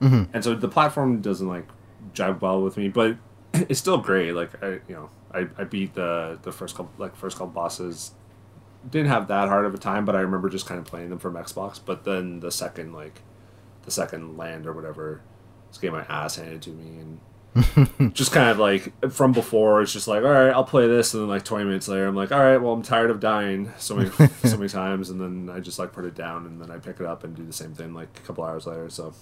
Mhm. 0.00 0.28
and 0.34 0.42
so 0.42 0.55
the 0.57 0.68
platform 0.68 1.20
doesn't 1.20 1.46
like 1.48 1.66
jive 2.12 2.40
well 2.40 2.61
with 2.61 2.76
me 2.76 2.88
but 2.88 3.16
it's 3.55 3.78
still 3.78 3.96
great 3.96 4.32
like 4.32 4.50
i 4.62 4.72
you 4.88 4.94
know 4.96 5.09
i, 5.32 5.46
I 5.57 5.62
beat 5.64 5.94
the 5.94 6.36
the 6.42 6.50
first 6.50 6.74
couple 6.76 6.90
like 6.98 7.14
first 7.14 7.38
couple 7.38 7.52
bosses 7.52 8.11
didn't 8.90 9.07
have 9.09 9.28
that 9.28 9.48
hard 9.48 9.64
of 9.64 9.72
a 9.72 9.78
time 9.78 10.05
but 10.05 10.16
i 10.16 10.20
remember 10.20 10.48
just 10.50 10.66
kind 10.66 10.78
of 10.80 10.84
playing 10.84 11.11
them 11.11 11.20
from 11.20 11.34
xbox 11.34 11.80
but 11.82 12.02
then 12.05 12.40
the 12.40 12.50
second 12.50 12.92
like 12.92 13.22
the 13.84 13.90
second 13.92 14.36
land 14.36 14.66
or 14.66 14.72
whatever 14.72 15.20
just 15.70 15.80
getting 15.80 15.96
my 15.96 16.05
ass 16.09 16.36
handed 16.36 16.61
to 16.62 16.70
me 16.70 16.98
and 17.00 17.20
just 18.12 18.32
kind 18.32 18.50
of 18.50 18.59
like 18.59 19.12
from 19.12 19.32
before 19.32 19.80
it's 19.80 19.92
just 19.92 20.09
like 20.09 20.24
all 20.24 20.30
right 20.30 20.50
i'll 20.50 20.64
play 20.64 20.88
this 20.88 21.14
and 21.14 21.22
then 21.22 21.28
like 21.28 21.44
20 21.44 21.64
minutes 21.64 21.86
later 21.86 22.07
i'm 22.07 22.16
like 22.16 22.32
all 22.32 22.40
right 22.40 22.57
well 22.59 22.72
i'm 22.72 22.82
tired 22.82 23.11
of 23.11 23.20
dying 23.20 23.72
so 23.78 23.94
many 23.94 24.11
so 24.44 24.57
many 24.57 24.68
times 24.68 25.09
and 25.09 25.20
then 25.20 25.55
i 25.55 25.61
just 25.61 25.78
like 25.78 25.92
put 25.92 26.05
it 26.05 26.16
down 26.16 26.46
and 26.46 26.61
then 26.61 26.70
i 26.70 26.78
pick 26.78 26.98
it 26.98 27.07
up 27.07 27.22
and 27.22 27.36
do 27.36 27.44
the 27.44 27.52
same 27.52 27.72
thing 27.72 27.94
like 27.94 28.09
a 28.16 28.26
couple 28.26 28.42
hours 28.42 28.66
later 28.66 28.88
so 28.90 29.14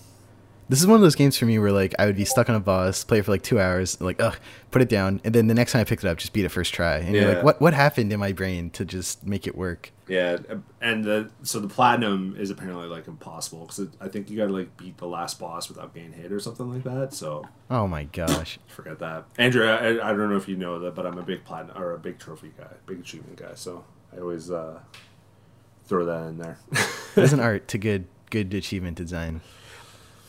This 0.72 0.80
is 0.80 0.86
one 0.86 0.96
of 0.96 1.02
those 1.02 1.16
games 1.16 1.36
for 1.36 1.44
me 1.44 1.58
where 1.58 1.70
like 1.70 1.94
I 1.98 2.06
would 2.06 2.16
be 2.16 2.24
stuck 2.24 2.48
on 2.48 2.56
a 2.56 2.60
boss, 2.60 3.04
play 3.04 3.18
it 3.18 3.26
for 3.26 3.30
like 3.30 3.42
two 3.42 3.60
hours, 3.60 4.00
like 4.00 4.22
ugh, 4.22 4.38
put 4.70 4.80
it 4.80 4.88
down, 4.88 5.20
and 5.22 5.34
then 5.34 5.46
the 5.46 5.52
next 5.52 5.72
time 5.72 5.82
I 5.82 5.84
picked 5.84 6.02
it 6.02 6.08
up, 6.08 6.16
just 6.16 6.32
beat 6.32 6.46
it 6.46 6.48
first 6.48 6.72
try, 6.72 6.96
and 6.96 7.14
you're 7.14 7.34
like, 7.34 7.44
what 7.44 7.60
what 7.60 7.74
happened 7.74 8.10
in 8.10 8.18
my 8.18 8.32
brain 8.32 8.70
to 8.70 8.86
just 8.86 9.26
make 9.26 9.46
it 9.46 9.54
work? 9.54 9.92
Yeah, 10.08 10.38
and 10.80 11.04
the 11.04 11.28
so 11.42 11.60
the 11.60 11.68
platinum 11.68 12.36
is 12.38 12.48
apparently 12.48 12.86
like 12.86 13.06
impossible 13.06 13.66
because 13.66 13.86
I 14.00 14.08
think 14.08 14.30
you 14.30 14.38
gotta 14.38 14.54
like 14.54 14.74
beat 14.78 14.96
the 14.96 15.06
last 15.06 15.38
boss 15.38 15.68
without 15.68 15.92
getting 15.92 16.14
hit 16.14 16.32
or 16.32 16.40
something 16.40 16.72
like 16.72 16.84
that. 16.84 17.12
So 17.12 17.46
Oh 17.68 17.86
my 17.86 18.04
gosh. 18.04 18.58
forget 18.66 18.98
that. 19.00 19.26
Andrew, 19.36 19.68
I, 19.68 19.88
I 20.02 20.14
don't 20.14 20.30
know 20.30 20.36
if 20.36 20.48
you 20.48 20.56
know 20.56 20.78
that, 20.78 20.94
but 20.94 21.04
I'm 21.04 21.18
a 21.18 21.22
big 21.22 21.44
platinum 21.44 21.76
or 21.76 21.92
a 21.92 21.98
big 21.98 22.18
trophy 22.18 22.50
guy, 22.56 22.72
big 22.86 22.98
achievement 22.98 23.36
guy. 23.36 23.52
So 23.56 23.84
I 24.10 24.20
always 24.20 24.50
uh, 24.50 24.80
throw 25.84 26.06
that 26.06 26.28
in 26.28 26.38
there. 26.38 26.56
There's 27.14 27.34
an 27.34 27.40
art 27.50 27.68
to 27.68 27.76
good 27.76 28.06
good 28.30 28.54
achievement 28.54 28.96
design. 28.96 29.42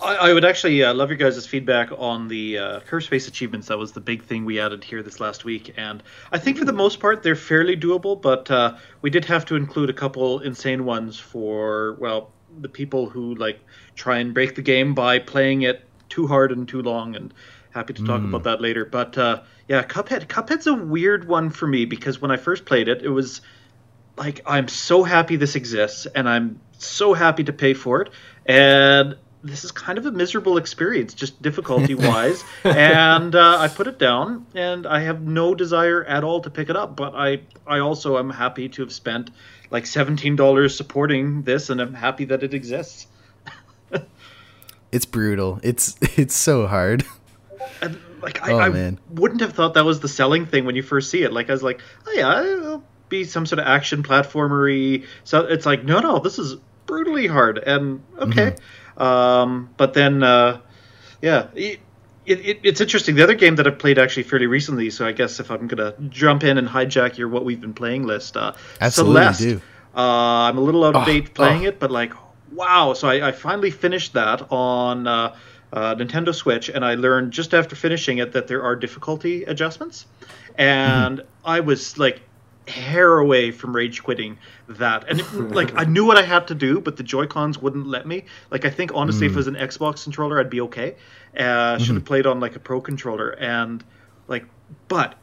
I, 0.04 0.30
I 0.30 0.34
would 0.34 0.46
actually 0.46 0.84
uh, 0.84 0.94
love 0.94 1.10
your 1.10 1.18
guys' 1.18 1.46
feedback 1.48 1.90
on 1.98 2.28
the 2.28 2.58
uh, 2.58 2.80
curve 2.82 3.04
space 3.04 3.28
achievements. 3.28 3.68
That 3.68 3.78
was 3.78 3.94
the 3.94 4.02
big 4.02 4.24
thing 4.24 4.46
we 4.46 4.60
added 4.60 4.84
here 4.84 5.02
this 5.02 5.20
last 5.20 5.46
week, 5.46 5.74
and 5.78 6.04
I 6.32 6.38
think 6.40 6.58
for 6.58 6.66
the 6.66 6.74
most 6.74 7.00
part 7.00 7.24
they're 7.24 7.36
fairly 7.36 7.78
doable. 7.78 8.22
But 8.22 8.52
uh, 8.52 8.76
we 9.02 9.10
did 9.10 9.26
have 9.26 9.46
to 9.46 9.56
include 9.56 9.90
a 9.90 9.94
couple 9.94 10.40
insane 10.40 10.86
ones 10.86 11.18
for 11.20 11.98
well 12.00 12.32
the 12.60 12.70
people 12.70 13.10
who 13.10 13.36
like 13.36 13.60
try 13.96 14.18
and 14.20 14.34
break 14.34 14.56
the 14.56 14.62
game 14.62 14.94
by 14.94 15.20
playing 15.20 15.64
it 15.64 15.88
too 16.10 16.28
hard 16.28 16.52
and 16.52 16.68
too 16.68 16.82
long. 16.82 17.16
And 17.16 17.34
happy 17.72 17.94
to 17.94 18.04
talk 18.06 18.22
Mm. 18.22 18.30
about 18.30 18.44
that 18.44 18.62
later. 18.62 18.86
But 18.86 19.18
uh, 19.18 19.42
yeah, 19.68 19.84
Cuphead. 19.84 20.28
Cuphead's 20.28 20.68
a 20.68 20.74
weird 20.76 21.28
one 21.28 21.50
for 21.50 21.66
me 21.66 21.86
because 21.86 22.22
when 22.22 22.30
I 22.30 22.38
first 22.38 22.66
played 22.66 22.88
it, 22.88 23.02
it 23.02 23.10
was 23.10 23.42
like 24.16 24.42
I'm 24.46 24.68
so 24.68 25.04
happy 25.04 25.38
this 25.38 25.56
exists 25.56 26.06
and 26.06 26.30
I'm 26.30 26.60
so 26.78 27.14
happy 27.14 27.46
to 27.46 27.54
pay 27.54 27.74
for 27.74 28.02
it 28.02 28.10
and 28.46 29.16
this 29.44 29.66
is 29.66 29.72
kind 29.72 29.98
of 29.98 30.06
a 30.06 30.12
miserable 30.12 30.58
experience 30.58 31.14
just 31.14 31.42
difficulty 31.42 31.96
wise 31.96 32.44
and 32.64 33.36
uh, 33.36 33.58
I 33.60 33.68
put 33.68 33.88
it 33.88 34.00
down 34.00 34.46
and 34.56 34.88
I 34.88 35.02
have 35.02 35.22
no 35.22 35.54
desire 35.54 36.04
at 36.06 36.24
all 36.24 36.42
to 36.42 36.50
pick 36.50 36.70
it 36.70 36.76
up 36.76 36.96
but 36.96 37.14
I 37.14 37.42
I 37.68 37.80
also 37.80 38.18
am 38.18 38.30
happy 38.30 38.70
to 38.70 38.82
have 38.82 38.94
spent 38.94 39.30
like 39.70 39.86
$17 39.86 40.72
supporting 40.72 41.42
this 41.42 41.70
and 41.70 41.82
I'm 41.82 41.96
happy 41.96 42.26
that 42.26 42.44
it 42.44 42.54
exists. 42.54 43.08
It's 44.92 45.06
brutal. 45.06 45.60
It's 45.64 45.98
it's 46.18 46.36
so 46.36 46.68
hard. 46.68 47.04
and 47.82 48.00
like 48.22 48.48
I, 48.48 48.52
Oh, 48.52 48.60
I 48.60 48.96
wouldn't 49.10 49.42
have 49.42 49.54
thought 49.54 49.74
that 49.74 49.86
was 49.86 50.00
the 50.00 50.08
selling 50.08 50.46
thing 50.46 50.66
when 50.66 50.76
you 50.76 50.84
first 50.84 51.10
see 51.10 51.24
it. 51.24 51.34
Like 51.34 51.50
I 51.50 51.54
was 51.54 51.64
like 51.64 51.82
oh 52.06 52.12
yeah 52.12 52.44
it'll 52.44 52.84
be 53.10 53.24
some 53.24 53.48
sort 53.48 53.58
of 53.58 53.66
action 53.66 54.04
platformery. 54.04 55.08
So 55.24 55.42
it's 55.42 55.66
like 55.66 55.84
no 55.84 56.00
no 56.00 56.20
this 56.20 56.38
is 56.38 56.58
brutally 56.86 57.26
hard. 57.26 57.58
And 57.58 58.04
okay 58.20 58.56
um, 58.98 59.70
but 59.78 59.94
then 59.94 60.24
uh, 60.24 60.60
yeah 61.22 61.48
it, 61.56 61.80
it, 62.26 62.60
it's 62.64 62.82
interesting 62.82 63.16
the 63.16 63.24
other 63.24 63.36
game 63.36 63.56
that 63.58 63.68
I've 63.68 63.80
played 63.80 64.00
actually 64.00 64.24
fairly 64.24 64.48
recently 64.48 64.90
so 64.90 65.06
I 65.06 65.12
guess 65.12 65.40
if 65.40 65.52
I'm 65.52 65.68
gonna 65.68 65.94
jump 66.10 66.44
in 66.44 66.58
and 66.58 66.68
hijack 66.68 67.18
your 67.18 67.28
what 67.30 67.46
we've 67.46 67.62
been 67.62 67.74
playing 67.74 68.06
list 68.06 68.38
uh, 68.38 68.54
Absolutely 68.82 69.14
Celeste 69.16 69.40
do. 69.42 69.62
uh, 69.96 70.00
I'm 70.50 70.58
a 70.58 70.62
little 70.62 70.84
out 70.84 70.96
of 70.96 71.04
Oh, 71.04 71.06
date 71.06 71.34
playing 71.34 71.66
oh. 71.66 71.70
it, 71.70 71.80
but 71.80 71.92
like, 71.92 72.14
wow! 72.52 72.94
So 72.94 73.08
I, 73.08 73.30
I 73.30 73.32
finally 73.32 73.72
finished 73.72 74.14
that 74.14 74.52
on 74.52 75.08
uh, 75.08 75.36
uh, 75.72 75.96
Nintendo 75.96 76.34
Switch, 76.34 76.70
and 76.70 76.86
I 76.86 76.96
learned 76.96 77.32
just 77.32 77.54
after 77.54 77.76
finishing 77.76 78.20
it 78.20 78.32
that 78.34 78.48
there 78.48 78.64
are 78.64 78.76
difficulty 78.76 79.44
adjustments, 79.44 80.06
and 80.58 81.20
mm-hmm. 81.20 81.28
I 81.44 81.60
was 81.60 81.98
like 81.98 82.22
hair 82.68 83.18
away 83.18 83.52
from 83.52 83.76
rage 83.76 84.04
quitting 84.04 84.38
that 84.68 85.10
and 85.10 85.20
it, 85.20 85.34
like 85.34 85.76
i 85.76 85.84
knew 85.84 86.06
what 86.06 86.18
i 86.18 86.22
had 86.22 86.48
to 86.48 86.56
do 86.56 86.80
but 86.80 86.96
the 86.96 87.04
joy 87.04 87.26
cons 87.26 87.58
wouldn't 87.58 87.88
let 87.88 88.08
me 88.08 88.24
like 88.52 88.66
i 88.66 88.70
think 88.70 88.92
honestly 88.94 89.28
mm. 89.28 89.30
if 89.30 89.34
it 89.34 89.38
was 89.38 89.48
an 89.48 89.56
xbox 89.56 90.04
controller 90.04 90.40
i'd 90.40 90.50
be 90.50 90.62
okay 90.62 90.96
uh, 91.38 91.78
should 91.78 91.88
have 91.88 91.98
mm-hmm. 91.98 92.06
played 92.06 92.26
on 92.28 92.40
like 92.40 92.56
a 92.56 92.60
pro 92.60 92.80
controller 92.80 93.32
and 93.32 93.84
like 94.28 94.46
but 94.88 95.16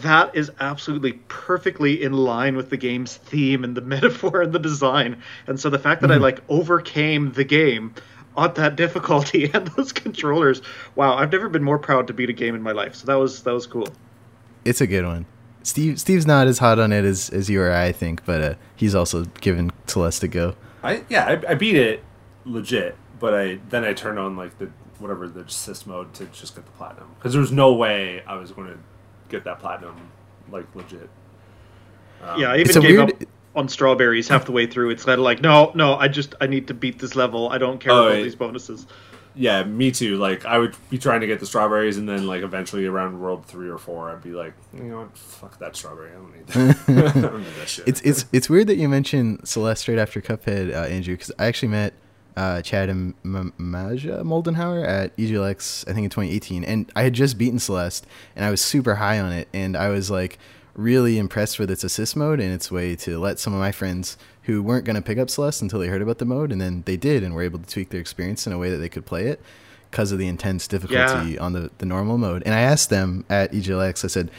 that 0.00 0.34
is 0.34 0.50
absolutely 0.58 1.12
perfectly 1.28 2.02
in 2.02 2.12
line 2.12 2.56
with 2.56 2.70
the 2.70 2.76
game's 2.76 3.16
theme 3.16 3.62
and 3.62 3.76
the 3.76 3.80
metaphor 3.82 4.42
and 4.42 4.52
the 4.52 4.58
design 4.58 5.22
and 5.46 5.60
so 5.60 5.70
the 5.70 5.78
fact 5.78 6.00
that 6.00 6.08
mm. 6.08 6.12
i 6.12 6.14
mm-hmm. 6.14 6.22
like 6.24 6.42
overcame 6.48 7.32
the 7.32 7.44
game 7.44 7.94
on 8.36 8.52
that 8.54 8.74
difficulty 8.74 9.50
and 9.54 9.68
those 9.68 9.92
controllers 9.92 10.60
wow 10.96 11.14
i've 11.14 11.30
never 11.30 11.48
been 11.48 11.62
more 11.62 11.78
proud 11.78 12.08
to 12.08 12.12
beat 12.12 12.30
a 12.30 12.34
game 12.34 12.54
in 12.54 12.62
my 12.62 12.72
life 12.72 12.96
so 12.96 13.06
that 13.06 13.14
was 13.14 13.44
that 13.44 13.52
was 13.52 13.66
cool 13.66 13.86
it's 14.64 14.80
a 14.80 14.86
good 14.86 15.04
one 15.04 15.24
Steve 15.66 15.98
Steve's 15.98 16.26
not 16.26 16.46
as 16.46 16.58
hot 16.58 16.78
on 16.78 16.92
it 16.92 17.04
as, 17.04 17.28
as 17.30 17.50
you 17.50 17.60
or 17.60 17.72
I, 17.72 17.86
I 17.86 17.92
think, 17.92 18.24
but 18.24 18.40
uh, 18.40 18.54
he's 18.76 18.94
also 18.94 19.24
given 19.40 19.72
Celeste 19.88 20.22
a 20.22 20.28
go. 20.28 20.54
I 20.84 21.02
yeah, 21.08 21.24
I, 21.24 21.50
I, 21.50 21.54
beat 21.54 21.74
it 21.74 22.04
legit, 22.44 22.96
but 23.18 23.34
I 23.34 23.58
then 23.68 23.84
I 23.84 23.92
turned 23.92 24.20
on 24.20 24.36
like 24.36 24.56
the 24.58 24.70
whatever 25.00 25.28
the 25.28 25.40
assist 25.40 25.88
mode 25.88 26.14
to 26.14 26.26
just 26.26 26.54
get 26.54 26.64
the 26.64 26.70
platinum 26.72 27.10
because 27.18 27.32
there 27.32 27.40
was 27.40 27.50
no 27.50 27.72
way 27.72 28.22
I 28.28 28.36
was 28.36 28.52
going 28.52 28.68
to 28.68 28.78
get 29.28 29.42
that 29.42 29.58
platinum 29.58 29.96
like 30.52 30.72
legit. 30.76 31.10
Um, 32.22 32.40
yeah, 32.40 32.52
I 32.52 32.58
even 32.58 32.80
gave 32.80 32.98
weird... 32.98 33.10
up 33.10 33.28
on 33.56 33.68
strawberries 33.68 34.28
half 34.28 34.44
the 34.44 34.52
way 34.52 34.68
through. 34.68 34.90
It's 34.90 35.04
kind 35.04 35.18
of 35.18 35.24
like 35.24 35.40
no, 35.40 35.72
no, 35.74 35.96
I 35.96 36.06
just 36.06 36.36
I 36.40 36.46
need 36.46 36.68
to 36.68 36.74
beat 36.74 37.00
this 37.00 37.16
level. 37.16 37.48
I 37.48 37.58
don't 37.58 37.80
care 37.80 37.90
oh, 37.90 38.06
about 38.06 38.22
these 38.22 38.36
bonuses 38.36 38.86
yeah, 39.36 39.62
me 39.64 39.90
too. 39.92 40.16
Like 40.16 40.44
I 40.44 40.58
would 40.58 40.74
be 40.90 40.98
trying 40.98 41.20
to 41.20 41.26
get 41.26 41.40
the 41.40 41.46
strawberries, 41.46 41.98
and 41.98 42.08
then 42.08 42.26
like 42.26 42.42
eventually 42.42 42.86
around 42.86 43.20
world 43.20 43.44
three 43.46 43.68
or 43.68 43.78
four, 43.78 44.10
I'd 44.10 44.22
be 44.22 44.32
like, 44.32 44.54
you 44.74 44.84
know 44.84 44.98
what, 45.00 45.16
fuck 45.16 45.58
that 45.58 45.76
strawberry. 45.76 46.10
I 46.10 46.14
don't 46.14 46.34
need 46.34 46.46
that. 46.46 47.16
I 47.16 47.20
don't 47.20 47.38
need 47.38 47.54
that 47.58 47.68
shit. 47.68 47.86
It's 47.86 48.00
it's 48.00 48.24
it's 48.32 48.48
weird 48.48 48.66
that 48.68 48.76
you 48.76 48.88
mentioned 48.88 49.46
Celeste 49.46 49.82
straight 49.82 49.98
after 49.98 50.20
Cuphead, 50.20 50.70
uh, 50.74 50.86
Andrew, 50.86 51.14
because 51.14 51.30
I 51.38 51.46
actually 51.46 51.68
met 51.68 51.92
uh, 52.36 52.62
Chad 52.62 52.88
and 52.88 53.14
M- 53.24 53.52
Maja 53.58 54.22
Moldenhauer 54.22 54.86
at 54.86 55.16
EGLX, 55.16 55.88
I 55.88 55.92
think 55.92 56.04
in 56.04 56.10
2018, 56.10 56.64
and 56.64 56.90
I 56.96 57.02
had 57.02 57.12
just 57.12 57.38
beaten 57.38 57.58
Celeste, 57.58 58.06
and 58.34 58.44
I 58.44 58.50
was 58.50 58.60
super 58.60 58.96
high 58.96 59.20
on 59.20 59.32
it, 59.32 59.48
and 59.52 59.76
I 59.76 59.88
was 59.88 60.10
like 60.10 60.38
really 60.74 61.18
impressed 61.18 61.58
with 61.58 61.70
its 61.70 61.82
assist 61.84 62.14
mode 62.16 62.38
and 62.38 62.52
its 62.52 62.70
way 62.70 62.94
to 62.94 63.18
let 63.18 63.38
some 63.38 63.54
of 63.54 63.58
my 63.58 63.72
friends 63.72 64.18
who 64.46 64.62
weren't 64.62 64.84
going 64.84 64.96
to 64.96 65.02
pick 65.02 65.18
up 65.18 65.28
Celeste 65.28 65.62
until 65.62 65.78
they 65.78 65.88
heard 65.88 66.02
about 66.02 66.18
the 66.18 66.24
mode, 66.24 66.50
and 66.50 66.60
then 66.60 66.82
they 66.86 66.96
did 66.96 67.22
and 67.22 67.34
were 67.34 67.42
able 67.42 67.58
to 67.58 67.66
tweak 67.66 67.90
their 67.90 68.00
experience 68.00 68.46
in 68.46 68.52
a 68.52 68.58
way 68.58 68.70
that 68.70 68.78
they 68.78 68.88
could 68.88 69.04
play 69.04 69.26
it 69.26 69.40
because 69.90 70.12
of 70.12 70.18
the 70.18 70.28
intense 70.28 70.66
difficulty 70.66 71.32
yeah. 71.32 71.40
on 71.40 71.52
the, 71.52 71.70
the 71.78 71.86
normal 71.86 72.18
mode. 72.18 72.42
And 72.44 72.54
I 72.54 72.60
asked 72.60 72.90
them 72.90 73.24
at 73.28 73.52
EGLX, 73.52 74.04
I 74.04 74.08
said, 74.08 74.30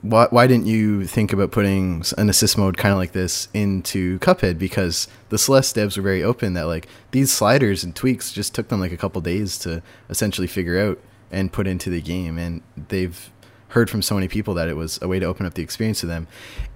why, 0.00 0.26
why 0.30 0.46
didn't 0.46 0.66
you 0.66 1.06
think 1.06 1.32
about 1.32 1.52
putting 1.52 2.02
an 2.18 2.28
assist 2.28 2.58
mode 2.58 2.76
kind 2.76 2.92
of 2.92 2.98
like 2.98 3.12
this 3.12 3.48
into 3.54 4.18
Cuphead? 4.18 4.58
Because 4.58 5.06
the 5.28 5.38
Celeste 5.38 5.76
devs 5.76 5.96
were 5.96 6.02
very 6.02 6.22
open 6.22 6.54
that 6.54 6.64
like 6.64 6.88
these 7.12 7.32
sliders 7.32 7.84
and 7.84 7.94
tweaks 7.94 8.32
just 8.32 8.54
took 8.54 8.68
them 8.68 8.80
like 8.80 8.92
a 8.92 8.96
couple 8.96 9.20
days 9.20 9.58
to 9.58 9.82
essentially 10.10 10.48
figure 10.48 10.78
out 10.78 10.98
and 11.30 11.52
put 11.52 11.66
into 11.66 11.88
the 11.88 12.00
game, 12.00 12.36
and 12.36 12.62
they've 12.88 13.30
heard 13.72 13.88
from 13.88 14.02
so 14.02 14.14
many 14.14 14.28
people 14.28 14.54
that 14.54 14.68
it 14.68 14.76
was 14.76 14.98
a 15.02 15.08
way 15.08 15.18
to 15.18 15.26
open 15.26 15.46
up 15.46 15.54
the 15.54 15.62
experience 15.62 16.00
to 16.00 16.06
them. 16.06 16.26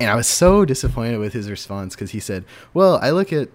And 0.01 0.11
I 0.11 0.15
was 0.15 0.27
so 0.27 0.65
disappointed 0.65 1.19
with 1.19 1.33
his 1.33 1.51
response 1.51 1.95
because 1.95 2.11
he 2.11 2.21
said, 2.21 2.45
"Well, 2.75 2.99
I 3.03 3.11
look 3.11 3.33
at 3.33 3.49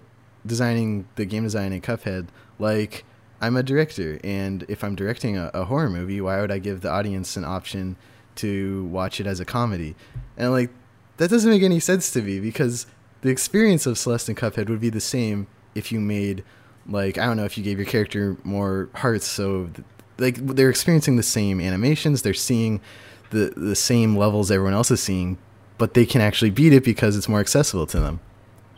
designing 0.46 1.06
the 1.16 1.24
game 1.24 1.42
design 1.44 1.72
in 1.72 1.80
Cuphead 1.80 2.28
like 2.58 3.04
I'm 3.40 3.56
a 3.56 3.62
director, 3.62 4.20
and 4.22 4.64
if 4.68 4.84
I'm 4.84 4.94
directing 4.94 5.36
a, 5.36 5.50
a 5.52 5.64
horror 5.64 5.90
movie, 5.90 6.20
why 6.20 6.40
would 6.40 6.52
I 6.52 6.58
give 6.58 6.80
the 6.80 6.90
audience 6.90 7.36
an 7.36 7.44
option 7.44 7.96
to 8.36 8.84
watch 8.86 9.20
it 9.20 9.26
as 9.26 9.40
a 9.40 9.44
comedy?" 9.44 9.96
And 10.36 10.52
like 10.52 10.70
that 11.16 11.28
doesn't 11.28 11.50
make 11.50 11.62
any 11.62 11.80
sense 11.80 12.10
to 12.12 12.22
me 12.22 12.40
because 12.40 12.86
the 13.22 13.30
experience 13.30 13.86
of 13.86 13.98
Celeste 13.98 14.28
and 14.30 14.38
Cuphead 14.38 14.68
would 14.68 14.80
be 14.80 14.90
the 14.90 15.00
same 15.00 15.46
if 15.74 15.90
you 15.90 16.00
made 16.00 16.44
like 16.86 17.18
I 17.18 17.26
don't 17.26 17.36
know 17.36 17.44
if 17.44 17.56
you 17.56 17.64
gave 17.64 17.78
your 17.78 17.86
character 17.86 18.36
more 18.44 18.88
hearts 18.94 19.26
so 19.26 19.70
like 20.18 20.36
they're 20.36 20.70
experiencing 20.70 21.16
the 21.16 21.22
same 21.22 21.60
animations 21.60 22.22
they're 22.22 22.34
seeing 22.34 22.80
the 23.32 23.52
the 23.56 23.74
same 23.74 24.16
levels 24.16 24.50
everyone 24.50 24.74
else 24.74 24.90
is 24.90 25.02
seeing, 25.02 25.38
but 25.78 25.94
they 25.94 26.06
can 26.06 26.20
actually 26.20 26.50
beat 26.50 26.72
it 26.72 26.84
because 26.84 27.16
it's 27.16 27.28
more 27.28 27.40
accessible 27.40 27.86
to 27.86 27.98
them. 27.98 28.20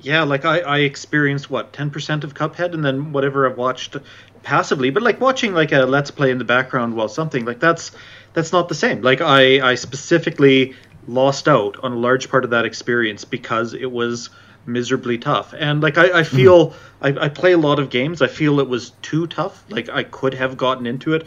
Yeah, 0.01 0.23
like 0.23 0.45
I, 0.45 0.61
I 0.61 0.79
experienced 0.79 1.51
what 1.51 1.73
ten 1.73 1.91
percent 1.91 2.25
of 2.25 2.35
Cuphead, 2.35 2.73
and 2.73 2.85
then 2.85 3.13
whatever 3.13 3.49
I've 3.49 3.59
watched 3.59 3.97
passively. 4.43 4.91
But 4.91 5.03
like 5.03 5.21
watching 5.21 5.55
like 5.55 5.73
a 5.73 5.81
Let's 5.81 6.11
Play 6.11 6.31
in 6.31 6.39
the 6.39 6.45
background 6.45 6.95
while 6.95 7.09
something 7.09 7.45
like 7.45 7.61
that's 7.61 7.91
that's 8.33 8.53
not 8.53 8.69
the 8.69 8.75
same. 8.75 9.03
Like 9.03 9.21
I 9.21 9.71
I 9.71 9.75
specifically 9.75 10.75
lost 11.07 11.49
out 11.49 11.77
on 11.83 11.93
a 11.93 11.97
large 11.97 12.31
part 12.31 12.45
of 12.45 12.51
that 12.51 12.65
experience 12.65 13.25
because 13.25 13.75
it 13.75 13.91
was 13.91 14.31
miserably 14.67 15.19
tough. 15.19 15.55
And 15.57 15.83
like 15.83 15.99
I, 15.99 16.21
I 16.21 16.23
feel 16.23 16.71
mm-hmm. 16.71 17.19
I, 17.19 17.25
I 17.27 17.29
play 17.29 17.53
a 17.53 17.59
lot 17.59 17.79
of 17.79 17.91
games. 17.91 18.23
I 18.23 18.27
feel 18.27 18.61
it 18.61 18.69
was 18.69 18.91
too 19.03 19.27
tough. 19.27 19.65
Like 19.69 19.89
I 19.89 20.05
could 20.05 20.35
have 20.35 20.57
gotten 20.57 20.87
into 20.87 21.15
it, 21.15 21.27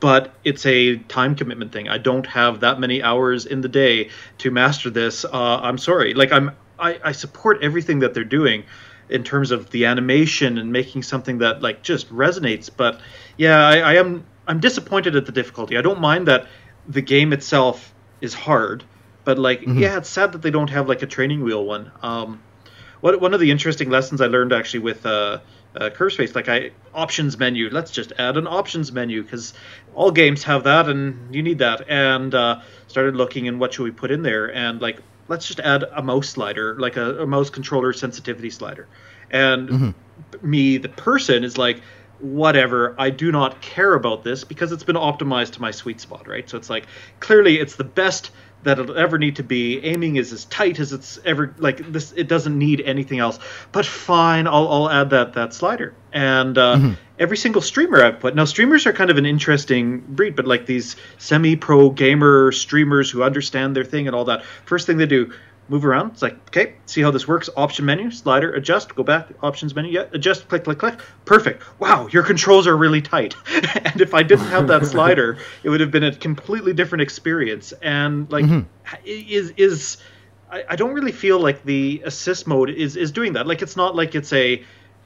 but 0.00 0.34
it's 0.44 0.66
a 0.66 0.96
time 0.96 1.34
commitment 1.34 1.72
thing. 1.72 1.88
I 1.88 1.98
don't 1.98 2.26
have 2.26 2.60
that 2.60 2.80
many 2.80 3.02
hours 3.02 3.46
in 3.46 3.60
the 3.60 3.68
day 3.68 4.10
to 4.38 4.50
master 4.50 4.90
this. 4.90 5.24
Uh, 5.24 5.60
I'm 5.62 5.78
sorry. 5.78 6.14
Like 6.14 6.32
I'm 6.32 6.52
I, 6.78 6.98
I 7.02 7.12
support 7.12 7.62
everything 7.62 8.00
that 8.00 8.14
they're 8.14 8.24
doing 8.24 8.64
in 9.08 9.22
terms 9.22 9.50
of 9.50 9.70
the 9.70 9.86
animation 9.86 10.58
and 10.58 10.72
making 10.72 11.02
something 11.02 11.38
that 11.38 11.62
like 11.62 11.82
just 11.82 12.12
resonates. 12.12 12.70
But 12.74 13.00
yeah, 13.36 13.66
I, 13.66 13.78
I 13.78 13.94
am 13.94 14.24
I'm 14.46 14.60
disappointed 14.60 15.16
at 15.16 15.26
the 15.26 15.32
difficulty. 15.32 15.76
I 15.76 15.82
don't 15.82 16.00
mind 16.00 16.28
that 16.28 16.48
the 16.88 17.00
game 17.00 17.32
itself 17.32 17.94
is 18.20 18.34
hard, 18.34 18.84
but 19.24 19.38
like 19.38 19.60
mm-hmm. 19.60 19.78
yeah, 19.78 19.98
it's 19.98 20.08
sad 20.08 20.32
that 20.32 20.42
they 20.42 20.50
don't 20.50 20.70
have 20.70 20.88
like 20.88 21.02
a 21.02 21.06
training 21.06 21.42
wheel 21.42 21.64
one. 21.64 21.90
Um, 22.02 22.40
what 23.04 23.20
one 23.20 23.34
of 23.34 23.40
the 23.40 23.50
interesting 23.50 23.90
lessons 23.90 24.22
I 24.22 24.28
learned 24.28 24.54
actually 24.54 24.80
with 24.80 25.04
uh, 25.04 25.40
uh, 25.76 25.90
like 26.34 26.48
I 26.48 26.70
options 26.94 27.38
menu. 27.38 27.68
Let's 27.68 27.90
just 27.90 28.14
add 28.16 28.38
an 28.38 28.46
options 28.46 28.92
menu 28.92 29.22
because 29.22 29.52
all 29.94 30.10
games 30.10 30.42
have 30.44 30.64
that, 30.64 30.88
and 30.88 31.34
you 31.34 31.42
need 31.42 31.58
that. 31.58 31.86
And 31.86 32.34
uh, 32.34 32.62
started 32.86 33.14
looking 33.14 33.46
and 33.46 33.60
what 33.60 33.74
should 33.74 33.82
we 33.82 33.90
put 33.90 34.10
in 34.10 34.22
there, 34.22 34.54
and 34.54 34.80
like 34.80 35.00
let's 35.28 35.46
just 35.46 35.60
add 35.60 35.82
a 35.82 36.02
mouse 36.02 36.30
slider, 36.30 36.78
like 36.78 36.96
a, 36.96 37.24
a 37.24 37.26
mouse 37.26 37.50
controller 37.50 37.92
sensitivity 37.92 38.48
slider. 38.48 38.88
And 39.30 39.68
mm-hmm. 39.68 40.50
me, 40.50 40.78
the 40.78 40.88
person, 40.88 41.44
is 41.44 41.58
like, 41.58 41.82
whatever. 42.20 42.94
I 42.98 43.10
do 43.10 43.30
not 43.30 43.60
care 43.60 43.92
about 43.92 44.24
this 44.24 44.44
because 44.44 44.72
it's 44.72 44.84
been 44.84 44.96
optimized 44.96 45.52
to 45.52 45.60
my 45.60 45.72
sweet 45.72 46.00
spot, 46.00 46.26
right? 46.26 46.48
So 46.48 46.56
it's 46.56 46.70
like 46.70 46.86
clearly 47.20 47.58
it's 47.58 47.76
the 47.76 47.84
best 47.84 48.30
that 48.64 48.78
it'll 48.78 48.96
ever 48.96 49.18
need 49.18 49.36
to 49.36 49.42
be. 49.42 49.82
Aiming 49.84 50.16
is 50.16 50.32
as 50.32 50.44
tight 50.46 50.80
as 50.80 50.92
it's 50.92 51.18
ever 51.24 51.54
like 51.58 51.92
this. 51.92 52.12
It 52.12 52.28
doesn't 52.28 52.58
need 52.58 52.80
anything 52.80 53.18
else. 53.18 53.38
But 53.72 53.86
fine, 53.86 54.46
I'll 54.46 54.68
I'll 54.68 54.90
add 54.90 55.10
that 55.10 55.34
that 55.34 55.54
slider. 55.54 55.94
And 56.12 56.58
uh, 56.58 56.76
mm-hmm. 56.76 56.92
every 57.18 57.36
single 57.36 57.62
streamer 57.62 58.02
I've 58.02 58.20
put 58.20 58.34
now, 58.34 58.44
streamers 58.44 58.86
are 58.86 58.92
kind 58.92 59.10
of 59.10 59.18
an 59.18 59.26
interesting 59.26 60.00
breed. 60.00 60.36
But 60.36 60.46
like 60.46 60.66
these 60.66 60.96
semi-pro 61.18 61.90
gamer 61.90 62.52
streamers 62.52 63.10
who 63.10 63.22
understand 63.22 63.76
their 63.76 63.84
thing 63.84 64.06
and 64.06 64.16
all 64.16 64.24
that. 64.26 64.44
First 64.64 64.86
thing 64.86 64.96
they 64.96 65.06
do, 65.06 65.32
move 65.68 65.84
around. 65.84 66.12
It's 66.12 66.22
like, 66.22 66.34
okay, 66.48 66.74
see 66.86 67.00
how 67.00 67.10
this 67.10 67.26
works. 67.26 67.48
Option 67.56 67.84
menu, 67.84 68.10
slider, 68.10 68.52
adjust, 68.52 68.94
go 68.94 69.02
back, 69.02 69.28
options 69.42 69.74
menu, 69.74 69.92
yeah, 69.92 70.06
adjust, 70.12 70.48
click, 70.48 70.64
click, 70.64 70.78
click. 70.78 70.98
Perfect. 71.24 71.62
Wow, 71.80 72.08
your 72.08 72.22
controls 72.22 72.66
are 72.66 72.76
really 72.76 73.00
tight. 73.00 73.34
and 73.76 74.00
if 74.00 74.14
I 74.14 74.22
didn't 74.22 74.46
have 74.46 74.68
that 74.68 74.86
slider, 74.86 75.38
it 75.62 75.70
would 75.70 75.80
have 75.80 75.90
been 75.90 76.04
a 76.04 76.14
completely 76.14 76.72
different 76.72 77.02
experience. 77.02 77.72
And 77.82 78.30
like, 78.30 78.44
mm-hmm. 78.44 78.68
is 79.04 79.52
is 79.56 79.96
I, 80.50 80.64
I 80.70 80.76
don't 80.76 80.92
really 80.92 81.12
feel 81.12 81.40
like 81.40 81.64
the 81.64 82.02
assist 82.04 82.46
mode 82.46 82.70
is 82.70 82.96
is 82.96 83.10
doing 83.10 83.32
that. 83.34 83.46
Like, 83.46 83.62
it's 83.62 83.76
not 83.76 83.96
like 83.96 84.14
it's 84.14 84.32
a 84.32 84.62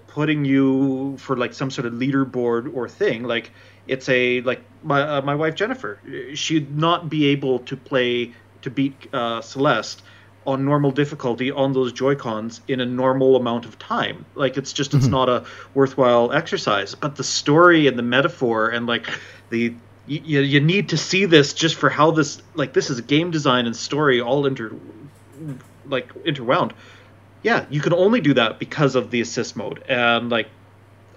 putting 0.08 0.44
you 0.44 1.16
for 1.18 1.36
like 1.36 1.54
some 1.54 1.70
sort 1.70 1.86
of 1.86 1.94
leaderboard 1.94 2.74
or 2.74 2.88
thing. 2.88 3.22
Like, 3.22 3.52
it's 3.86 4.08
a 4.08 4.40
like 4.40 4.62
my 4.82 5.02
uh, 5.02 5.22
my 5.22 5.36
wife 5.36 5.54
Jennifer, 5.54 6.00
she'd 6.34 6.76
not 6.76 7.08
be 7.08 7.26
able 7.26 7.60
to 7.60 7.76
play 7.76 8.32
to 8.62 8.70
beat 8.70 8.94
uh, 9.14 9.40
Celeste 9.40 10.02
on 10.48 10.64
normal 10.64 10.90
difficulty 10.90 11.50
on 11.50 11.74
those 11.74 11.92
Joy 11.92 12.14
Cons 12.14 12.62
in 12.66 12.80
a 12.80 12.86
normal 12.86 13.36
amount 13.36 13.66
of 13.66 13.78
time. 13.78 14.24
Like 14.34 14.56
it's 14.56 14.72
just 14.72 14.94
it's 14.94 15.04
mm-hmm. 15.04 15.12
not 15.12 15.28
a 15.28 15.44
worthwhile 15.74 16.32
exercise. 16.32 16.94
But 16.94 17.16
the 17.16 17.22
story 17.22 17.86
and 17.86 17.98
the 17.98 18.02
metaphor 18.02 18.70
and 18.70 18.86
like 18.86 19.06
the 19.50 19.74
you, 20.06 20.40
you 20.40 20.60
need 20.60 20.88
to 20.88 20.96
see 20.96 21.26
this 21.26 21.52
just 21.52 21.74
for 21.74 21.90
how 21.90 22.12
this 22.12 22.40
like 22.54 22.72
this 22.72 22.88
is 22.88 22.98
game 23.02 23.30
design 23.30 23.66
and 23.66 23.76
story 23.76 24.22
all 24.22 24.46
inter 24.46 24.72
like 25.84 26.14
interwound. 26.24 26.72
Yeah, 27.42 27.66
you 27.68 27.82
can 27.82 27.92
only 27.92 28.22
do 28.22 28.32
that 28.34 28.58
because 28.58 28.94
of 28.94 29.10
the 29.10 29.20
assist 29.20 29.54
mode 29.54 29.84
and 29.86 30.30
like 30.30 30.48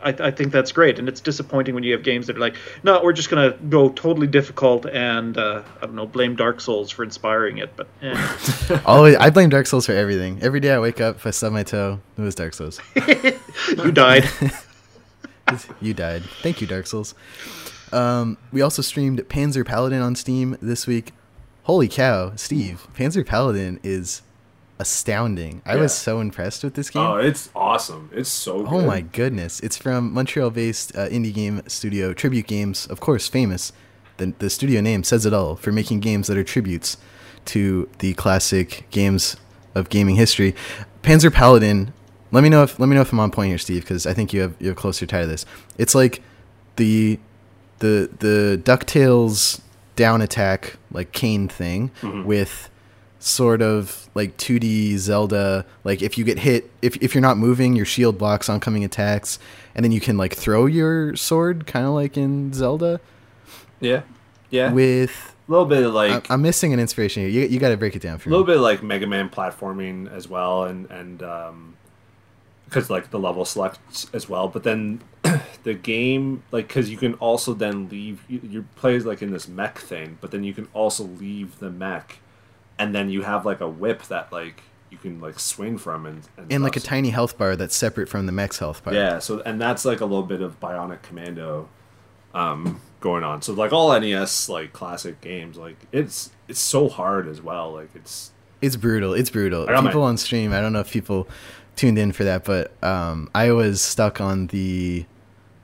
I, 0.04 0.10
I, 0.10 0.32
think 0.32 0.52
that's 0.52 0.72
great, 0.72 1.00
and 1.00 1.08
it's 1.08 1.22
disappointing 1.22 1.76
when 1.76 1.84
you 1.84 1.94
have 1.94 2.04
games 2.04 2.28
that 2.28 2.36
are 2.36 2.40
like, 2.40 2.56
no, 2.84 3.02
we're 3.04 3.14
just 3.14 3.30
gonna 3.30 3.52
go 3.70 3.90
totally 3.90 4.28
difficult 4.28 4.86
and 4.86 5.38
uh, 5.38 5.64
I 5.82 5.86
don't 5.86 5.96
know, 5.96 6.08
blame 6.08 6.36
Dark 6.36 6.62
Souls 6.62 6.92
for 6.92 7.04
inspiring 7.04 7.58
it. 7.58 7.76
But 7.76 7.88
eh. 8.02 8.80
always, 8.86 9.16
I 9.16 9.30
blame 9.30 9.50
Dark 9.50 9.68
Souls 9.68 9.86
for 9.86 9.94
everything. 9.94 10.40
Every 10.42 10.60
day 10.60 10.74
I 10.74 10.80
wake 10.80 11.02
up, 11.02 11.18
if 11.18 11.28
I 11.28 11.32
stub 11.32 11.54
my 11.54 11.64
toe, 11.64 12.00
it 12.18 12.22
was 12.22 12.36
Dark 12.36 12.54
Souls. 12.54 12.80
you 12.96 13.92
died. 13.92 14.30
you 15.82 15.94
died. 15.94 16.24
Thank 16.42 16.62
you, 16.62 16.68
Dark 16.68 16.88
Souls. 16.88 17.16
Um, 17.92 18.38
we 18.52 18.62
also 18.62 18.82
streamed 18.82 19.20
Panzer 19.24 19.66
Paladin 19.66 20.02
on 20.02 20.16
Steam 20.16 20.58
this 20.62 20.88
week. 20.88 21.14
Holy 21.64 21.88
cow, 21.88 22.36
Steve! 22.36 22.88
Panzer 22.96 23.26
Paladin 23.26 23.80
is 23.84 24.24
astounding. 24.82 25.62
I 25.66 25.76
was 25.76 25.94
so 25.94 26.20
impressed 26.20 26.64
with 26.64 26.74
this 26.74 26.90
game. 26.90 27.04
Oh, 27.04 27.16
it's 27.16 27.50
awesome. 27.56 28.10
It's 28.14 28.30
so. 28.30 28.68
Oh 28.68 28.82
my 28.82 29.02
goodness! 29.02 29.60
It's 29.62 29.78
from 29.78 30.12
Montreal-based 30.12 30.96
uh, 30.96 31.08
indie 31.08 31.34
game 31.34 31.62
studio 31.68 32.14
Tribute 32.14 32.48
Games, 32.48 32.88
of 32.88 33.00
course, 33.00 33.28
famous. 33.28 33.72
The 34.18 34.34
the 34.40 34.50
studio 34.50 34.82
name 34.82 35.04
says 35.04 35.26
it 35.26 35.34
all 35.34 35.56
for 35.56 35.72
making 35.72 36.02
games 36.02 36.28
that 36.28 36.38
are 36.38 36.44
tributes 36.44 36.98
to 37.46 37.88
the 38.00 38.14
classic 38.16 38.86
games 38.92 39.38
of 39.76 39.90
gaming 39.90 40.16
history. 40.16 40.54
Panzer 41.04 41.32
Paladin. 41.32 41.94
Let 42.34 42.44
me 42.44 42.50
know 42.50 42.64
if 42.64 42.80
let 42.80 42.88
me 42.88 42.96
know 42.96 43.02
if 43.02 43.12
I'm 43.12 43.20
on 43.20 43.30
point 43.32 43.50
here, 43.50 43.58
Steve, 43.58 43.84
because 43.84 44.06
I 44.08 44.14
think 44.14 44.34
you 44.34 44.42
have 44.42 44.56
you 44.60 44.68
have 44.70 44.78
closer 44.78 45.06
tie 45.06 45.22
to 45.22 45.28
this. 45.28 45.46
It's 45.78 45.94
like 45.94 46.24
the 46.78 47.20
the 47.80 48.10
the 48.20 48.62
Ducktales 48.64 49.62
down 49.96 50.22
attack 50.22 50.78
like 50.92 51.12
cane 51.12 51.48
thing 51.48 51.92
with 52.26 52.71
sort 53.24 53.62
of 53.62 54.10
like 54.16 54.38
2D 54.38 54.98
Zelda. 54.98 55.66
Like 55.84 56.02
if 56.02 56.18
you 56.18 56.24
get 56.24 56.40
hit, 56.40 56.70
if 56.82 56.98
if 57.02 57.14
you're 57.14 57.22
not 57.22 57.38
moving, 57.38 57.76
your 57.76 57.86
shield 57.86 58.18
blocks 58.18 58.50
oncoming 58.50 58.84
attacks, 58.84 59.40
and 59.76 59.84
then 59.84 59.92
you 59.92 60.02
can 60.02 60.18
like 60.18 60.36
throw 60.36 60.66
your 60.66 61.16
sword, 61.16 61.66
kind 61.68 61.86
of 61.86 61.94
like 61.94 62.18
in 62.18 62.54
Zelda. 62.54 63.00
Yeah, 63.80 64.02
yeah. 64.50 64.72
With 64.72 65.36
a 65.48 65.52
little 65.52 65.66
bit 65.66 65.84
of 65.84 65.94
like 65.94 66.30
I, 66.30 66.34
I'm 66.34 66.42
missing 66.42 66.74
an 66.74 66.80
inspiration 66.80 67.24
here. 67.24 67.32
You 67.32 67.48
you 67.48 67.60
got 67.60 67.70
to 67.70 67.78
break 67.78 67.96
it 67.96 68.02
down 68.02 68.18
for 68.18 68.30
me. 68.30 68.36
a 68.36 68.38
little 68.38 68.48
me. 68.48 68.58
bit 68.58 68.62
like 68.62 68.84
Mega 68.84 69.08
Man 69.08 69.30
platforming 69.30 70.12
as 70.12 70.28
well, 70.28 70.64
and 70.64 70.90
and 70.90 71.24
um, 71.24 71.78
because 72.72 72.90
like 72.90 73.12
the 73.12 73.20
level 73.20 73.44
selects 73.44 74.08
as 74.14 74.30
well. 74.30 74.48
But 74.48 74.64
then 74.64 75.02
the 75.64 75.74
game, 75.74 76.44
like, 76.52 76.70
because 76.70 76.90
you 76.90 76.98
can 76.98 77.16
also 77.16 77.54
then 77.54 77.90
leave. 77.90 78.24
You, 78.28 78.40
you 78.44 78.66
play 78.76 78.98
like 79.00 79.22
in 79.22 79.32
this 79.32 79.48
mech 79.48 79.78
thing, 79.78 80.18
but 80.22 80.32
then 80.32 80.44
you 80.44 80.54
can 80.54 80.68
also 80.74 81.04
leave 81.04 81.60
the 81.60 81.70
mech, 81.70 82.20
and 82.82 82.96
then 82.96 83.10
you 83.12 83.22
have 83.22 83.46
like 83.46 83.62
a 83.62 83.68
whip 83.70 84.02
that 84.04 84.32
like 84.32 84.64
you 84.90 84.98
can 84.98 85.22
like 85.22 85.40
swing 85.40 85.78
from 85.78 86.06
and 86.06 86.28
and, 86.38 86.52
And 86.52 86.64
like 86.64 86.76
a 86.76 86.80
tiny 86.80 87.12
health 87.12 87.38
bar 87.38 87.56
that's 87.56 87.76
separate 87.76 88.10
from 88.10 88.26
the 88.26 88.32
mech's 88.32 88.58
health 88.58 88.84
bar. 88.84 88.94
Yeah, 88.94 89.20
so 89.20 89.42
and 89.42 89.62
that's 89.62 89.86
like 89.86 90.02
a 90.02 90.06
little 90.06 90.24
bit 90.24 90.42
of 90.42 90.60
Bionic 90.60 91.02
Commando 91.04 91.70
um 92.34 92.82
going 93.00 93.24
on. 93.24 93.42
So 93.42 93.54
like 93.54 93.72
all 93.72 93.98
NES 94.00 94.50
like 94.50 94.74
classic 94.74 95.22
games, 95.22 95.58
like 95.58 95.78
it's 95.92 96.32
it's 96.48 96.60
so 96.60 96.90
hard 96.90 97.28
as 97.28 97.42
well. 97.42 97.72
Like 97.74 97.90
it's 97.94 98.32
It's 98.62 98.76
brutal. 98.76 99.14
It's 99.14 99.30
brutal. 99.30 99.66
Got 99.68 99.84
my- 99.84 99.90
People 99.90 100.04
on 100.04 100.18
stream, 100.18 100.52
I 100.54 100.60
don't 100.60 100.74
know 100.74 100.80
if 100.80 100.92
people 100.92 101.28
tuned 101.76 101.98
in 102.00 102.12
for 102.12 102.24
that, 102.24 102.44
but 102.44 102.72
um, 102.84 103.30
I 103.34 103.52
was 103.52 103.82
stuck 103.82 104.20
on 104.20 104.48
the 104.48 105.06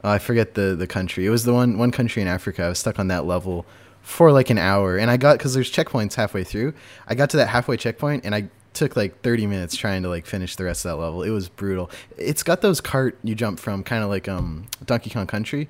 oh, 0.04 0.12
I 0.12 0.20
forget 0.20 0.54
the 0.54 0.76
the 0.76 0.88
country. 0.88 1.26
It 1.26 1.32
was 1.32 1.44
the 1.46 1.54
one 1.54 1.78
one 1.80 1.92
country 1.92 2.22
in 2.22 2.28
Africa. 2.28 2.64
I 2.64 2.70
was 2.70 2.80
stuck 2.80 3.00
on 3.00 3.08
that 3.08 3.26
level 3.26 3.66
for 4.08 4.32
like 4.32 4.50
an 4.50 4.58
hour, 4.58 4.98
and 4.98 5.12
I 5.12 5.18
got 5.18 5.38
because 5.38 5.54
there's 5.54 5.70
checkpoints 5.72 6.16
halfway 6.16 6.44
through. 6.46 6.74
I 7.08 7.14
got 7.14 7.30
to 7.32 7.38
that 7.38 7.48
halfway 7.50 7.76
checkpoint, 7.76 8.26
and 8.26 8.34
I 8.34 8.50
took 8.74 8.96
like 8.96 9.22
30 9.22 9.48
minutes 9.48 9.76
trying 9.76 10.04
to 10.04 10.10
like 10.10 10.26
finish 10.26 10.56
the 10.56 10.64
rest 10.64 10.86
of 10.86 10.92
that 10.92 10.96
level. 11.04 11.24
It 11.24 11.30
was 11.32 11.50
brutal. 11.50 11.92
It's 12.18 12.42
got 12.42 12.62
those 12.62 12.80
cart 12.80 13.18
you 13.24 13.36
jump 13.36 13.60
from, 13.60 13.84
kind 13.84 14.04
of 14.04 14.10
like 14.10 14.30
um 14.30 14.68
Donkey 14.86 15.10
Kong 15.10 15.28
Country. 15.28 15.68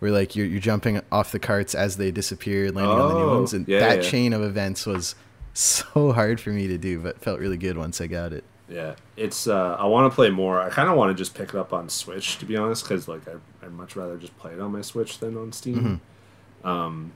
Where 0.00 0.10
like 0.10 0.34
you're, 0.36 0.46
you're 0.46 0.60
jumping 0.60 1.00
off 1.12 1.32
the 1.32 1.38
carts 1.38 1.74
as 1.74 1.96
they 1.96 2.10
disappear, 2.10 2.70
landing 2.72 2.98
on 2.98 3.08
the 3.08 3.14
new 3.14 3.24
Oh, 3.30 3.36
ones, 3.36 3.54
and 3.54 3.66
yeah, 3.68 3.78
that 3.80 4.02
yeah. 4.02 4.10
chain 4.10 4.32
of 4.34 4.42
events 4.42 4.84
was 4.84 5.14
so 5.54 6.12
hard 6.12 6.38
for 6.40 6.50
me 6.50 6.66
to 6.68 6.76
do, 6.76 6.98
but 7.00 7.20
felt 7.22 7.38
really 7.40 7.56
good 7.56 7.78
once 7.78 8.00
I 8.00 8.06
got 8.08 8.32
it. 8.32 8.44
yeah, 8.68 8.96
it's 9.16 9.46
uh 9.46 9.76
I 9.78 9.86
want 9.86 10.10
to 10.10 10.14
play 10.14 10.28
more. 10.30 10.60
I 10.60 10.68
kind 10.70 10.90
of 10.90 10.96
want 10.96 11.10
to 11.10 11.14
just 11.14 11.34
pick 11.34 11.50
it 11.50 11.54
up 11.54 11.72
on 11.72 11.88
Switch 11.88 12.36
to 12.38 12.44
be 12.44 12.56
honest, 12.56 12.82
because 12.84 13.06
like 13.06 13.22
I 13.28 13.36
I'd 13.64 13.72
much 13.72 13.94
rather 13.96 14.16
just 14.18 14.36
play 14.38 14.52
it 14.52 14.60
on 14.60 14.72
my 14.72 14.82
Switch 14.82 15.18
than 15.18 15.36
on 15.36 15.52
Steam. 15.52 16.00
Um, 16.64 17.12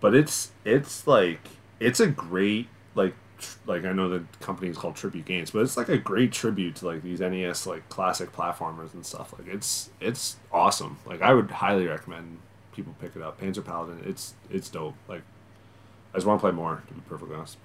but 0.00 0.14
it's 0.14 0.50
it's 0.64 1.06
like 1.06 1.40
it's 1.80 2.00
a 2.00 2.06
great 2.06 2.68
like 2.94 3.14
tr- 3.38 3.56
like 3.66 3.84
I 3.84 3.92
know 3.92 4.08
the 4.08 4.24
company 4.40 4.70
is 4.70 4.76
called 4.78 4.96
Tribute 4.96 5.24
Games, 5.24 5.50
but 5.50 5.60
it's 5.60 5.76
like 5.76 5.88
a 5.88 5.98
great 5.98 6.32
tribute 6.32 6.76
to 6.76 6.86
like 6.86 7.02
these 7.02 7.20
NES 7.20 7.66
like 7.66 7.88
classic 7.88 8.32
platformers 8.32 8.94
and 8.94 9.04
stuff. 9.04 9.32
Like 9.38 9.48
it's 9.48 9.90
it's 10.00 10.36
awesome. 10.52 10.98
Like 11.06 11.22
I 11.22 11.32
would 11.34 11.50
highly 11.50 11.86
recommend 11.86 12.38
people 12.72 12.94
pick 13.00 13.16
it 13.16 13.22
up. 13.22 13.40
Panzer 13.40 13.64
Paladin, 13.64 14.02
it's 14.06 14.34
it's 14.50 14.68
dope. 14.68 14.94
Like 15.08 15.22
I 16.14 16.18
just 16.18 16.26
want 16.26 16.40
to 16.40 16.42
play 16.46 16.52
more. 16.52 16.82
To 16.88 16.94
be 16.94 17.00
perfectly 17.08 17.36
honest. 17.36 17.58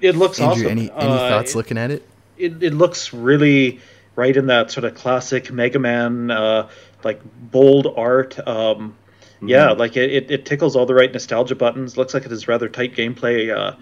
It 0.00 0.16
looks 0.16 0.40
Andrew, 0.40 0.64
awesome. 0.66 0.78
any 0.78 0.90
any 0.90 1.10
Uh, 1.12 1.28
thoughts 1.28 1.52
it- 1.52 1.56
looking 1.56 1.78
at 1.78 1.90
it? 1.90 2.08
it, 2.38 2.62
it 2.62 2.74
looks 2.74 3.12
really 3.12 3.80
right 4.16 4.36
in 4.36 4.46
that 4.46 4.70
sort 4.70 4.84
of 4.84 4.94
classic 4.94 5.52
Mega 5.52 5.78
Man, 5.78 6.30
uh, 6.30 6.68
like 7.04 7.20
bold 7.52 7.86
art. 7.96 8.36
Um, 8.48 8.96
Yeah, 9.42 9.72
like 9.72 9.96
it, 9.96 10.10
it, 10.12 10.30
it 10.30 10.46
tickles 10.46 10.76
all 10.76 10.86
the 10.86 10.94
right 10.94 11.12
nostalgia 11.12 11.54
buttons. 11.54 11.96
Looks 11.96 12.14
like 12.14 12.24
it 12.24 12.32
is 12.32 12.46
rather 12.48 12.68
tight 12.68 12.94
gameplay. 12.94 13.54
Uh, 13.54 13.76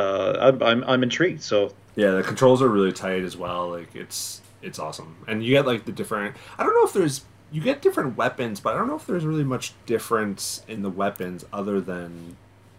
uh, 0.00 0.36
I'm, 0.40 0.62
I'm 0.62 0.84
I'm 0.84 1.02
intrigued. 1.02 1.42
So 1.42 1.72
Yeah, 1.94 2.12
the 2.12 2.22
controls 2.22 2.62
are 2.62 2.68
really 2.68 2.92
tight 2.92 3.22
as 3.22 3.36
well. 3.36 3.70
Like 3.70 3.94
it's 3.94 4.40
it's 4.62 4.78
awesome, 4.78 5.16
and 5.28 5.44
you 5.44 5.50
get 5.52 5.66
like 5.66 5.84
the 5.84 5.92
different. 5.92 6.36
I 6.58 6.64
don't 6.64 6.74
know 6.74 6.86
if 6.86 6.92
there's 6.92 7.24
you 7.52 7.60
get 7.60 7.82
different 7.82 8.16
weapons, 8.16 8.58
but 8.60 8.74
I 8.74 8.78
don't 8.78 8.88
know 8.88 8.96
if 8.96 9.06
there's 9.06 9.24
really 9.24 9.44
much 9.44 9.74
difference 9.86 10.62
in 10.66 10.82
the 10.82 10.90
weapons 10.90 11.44
other 11.52 11.80
than 11.80 12.36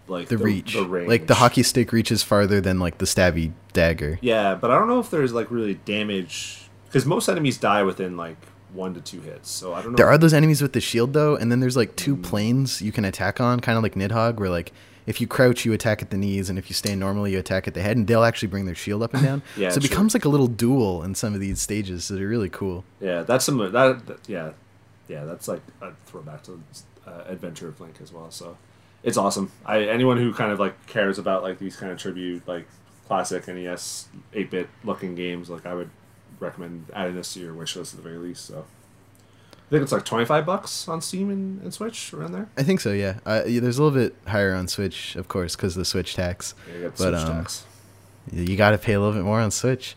like 0.07 0.27
The, 0.27 0.37
reach, 0.37 0.73
the 0.73 0.83
range. 0.83 1.07
like 1.07 1.27
the 1.27 1.35
hockey 1.35 1.63
stick 1.63 1.91
reaches 1.93 2.21
farther 2.23 2.59
than 2.59 2.79
like 2.79 2.97
the 2.97 3.05
stabby 3.05 3.53
dagger. 3.73 4.19
Yeah, 4.21 4.55
but 4.55 4.71
I 4.71 4.77
don't 4.77 4.87
know 4.87 4.99
if 4.99 5.09
there's 5.09 5.31
like 5.31 5.49
really 5.49 5.75
damage 5.85 6.69
because 6.85 7.05
most 7.05 7.29
enemies 7.29 7.57
die 7.57 7.83
within 7.83 8.17
like 8.17 8.37
one 8.75 8.93
to 8.93 9.01
two 9.01 9.21
hits. 9.21 9.49
So 9.49 9.73
I 9.73 9.81
don't 9.81 9.91
know. 9.91 9.95
There 9.97 10.07
are 10.07 10.17
those 10.17 10.33
enemies 10.33 10.61
with 10.61 10.73
the 10.73 10.81
shield 10.81 11.13
though, 11.13 11.35
and 11.35 11.51
then 11.51 11.59
there's 11.59 11.77
like 11.77 11.91
Mm. 11.93 11.95
two 11.95 12.15
planes 12.17 12.81
you 12.81 12.91
can 12.91 13.05
attack 13.05 13.39
on, 13.41 13.59
kind 13.59 13.77
of 13.77 13.83
like 13.83 13.95
Nidhogg, 13.95 14.35
where 14.37 14.49
like 14.49 14.71
if 15.07 15.21
you 15.21 15.27
crouch, 15.27 15.65
you 15.65 15.73
attack 15.73 16.01
at 16.01 16.09
the 16.09 16.17
knees, 16.17 16.49
and 16.49 16.57
if 16.57 16.67
you 16.69 16.73
stand 16.73 16.99
normally, 16.99 17.31
you 17.31 17.37
attack 17.39 17.67
at 17.67 17.75
the 17.75 17.81
head, 17.81 17.95
and 17.95 18.07
they'll 18.07 18.23
actually 18.23 18.47
bring 18.47 18.65
their 18.65 18.73
shield 18.75 19.03
up 19.03 19.13
and 19.13 19.23
down. 19.29 19.41
Yeah, 19.55 19.69
so 19.69 19.77
it 19.77 19.81
true. 19.81 19.89
becomes 19.89 20.13
like 20.15 20.25
a 20.25 20.29
little 20.29 20.47
duel 20.47 21.03
in 21.03 21.13
some 21.15 21.33
of 21.35 21.39
these 21.39 21.61
stages 21.61 22.07
that 22.07 22.19
are 22.21 22.27
really 22.27 22.49
cool. 22.49 22.83
Yeah, 22.99 23.21
that's 23.23 23.45
some 23.45 23.57
that, 23.59 24.05
that 24.07 24.17
yeah, 24.27 24.51
yeah. 25.07 25.25
That's 25.25 25.47
like 25.47 25.61
a 25.81 25.91
throwback 26.07 26.43
to 26.43 26.59
uh, 27.07 27.23
Adventure 27.27 27.67
of 27.67 27.79
Link 27.79 27.97
as 28.01 28.11
well. 28.11 28.31
So 28.31 28.57
it's 29.03 29.15
awesome. 29.17 29.51
I 29.65 29.83
anyone 29.83 30.17
who 30.17 30.33
kind 30.33 30.51
of 30.51 30.59
like 30.59 30.87
cares 30.87 31.19
about 31.19 31.43
like 31.43 31.59
these 31.59 31.75
kind 31.75 31.91
of 31.91 31.99
tribute 31.99 32.47
like 32.47 32.65
classic 33.07 33.47
NES 33.47 34.07
eight 34.33 34.49
bit 34.49 34.67
looking 34.83 35.13
games, 35.13 35.51
like 35.51 35.67
I 35.67 35.75
would 35.75 35.91
recommend 36.39 36.85
adding 36.93 37.15
this 37.15 37.33
to 37.33 37.39
your 37.39 37.53
wish 37.53 37.75
list 37.75 37.93
at 37.93 38.03
the 38.03 38.07
very 38.07 38.17
least. 38.19 38.45
So 38.45 38.65
I 39.53 39.69
think 39.69 39.83
it's 39.83 39.91
like 39.91 40.05
twenty 40.05 40.25
five 40.25 40.45
bucks 40.45 40.87
on 40.87 41.01
Steam 41.01 41.29
and, 41.29 41.61
and 41.61 41.73
Switch 41.73 42.13
around 42.13 42.33
there. 42.33 42.47
I 42.57 42.63
think 42.63 42.79
so. 42.81 42.91
Yeah, 42.91 43.19
uh, 43.25 43.43
yeah 43.47 43.59
there's 43.59 43.77
a 43.79 43.83
little 43.83 43.97
bit 43.99 44.15
higher 44.27 44.53
on 44.53 44.67
Switch, 44.67 45.15
of 45.15 45.27
course, 45.27 45.55
because 45.55 45.75
of 45.75 45.79
the 45.79 45.85
Switch 45.85 46.15
tax. 46.15 46.53
Yeah, 46.69 46.75
you 46.75 46.81
got 46.83 46.97
But, 46.97 46.97
Switch 46.97 47.29
um, 47.29 47.37
tax. 47.37 47.65
you 48.31 48.57
got 48.57 48.71
to 48.71 48.77
pay 48.77 48.93
a 48.93 48.99
little 48.99 49.13
bit 49.15 49.23
more 49.23 49.39
on 49.39 49.51
Switch. 49.51 49.95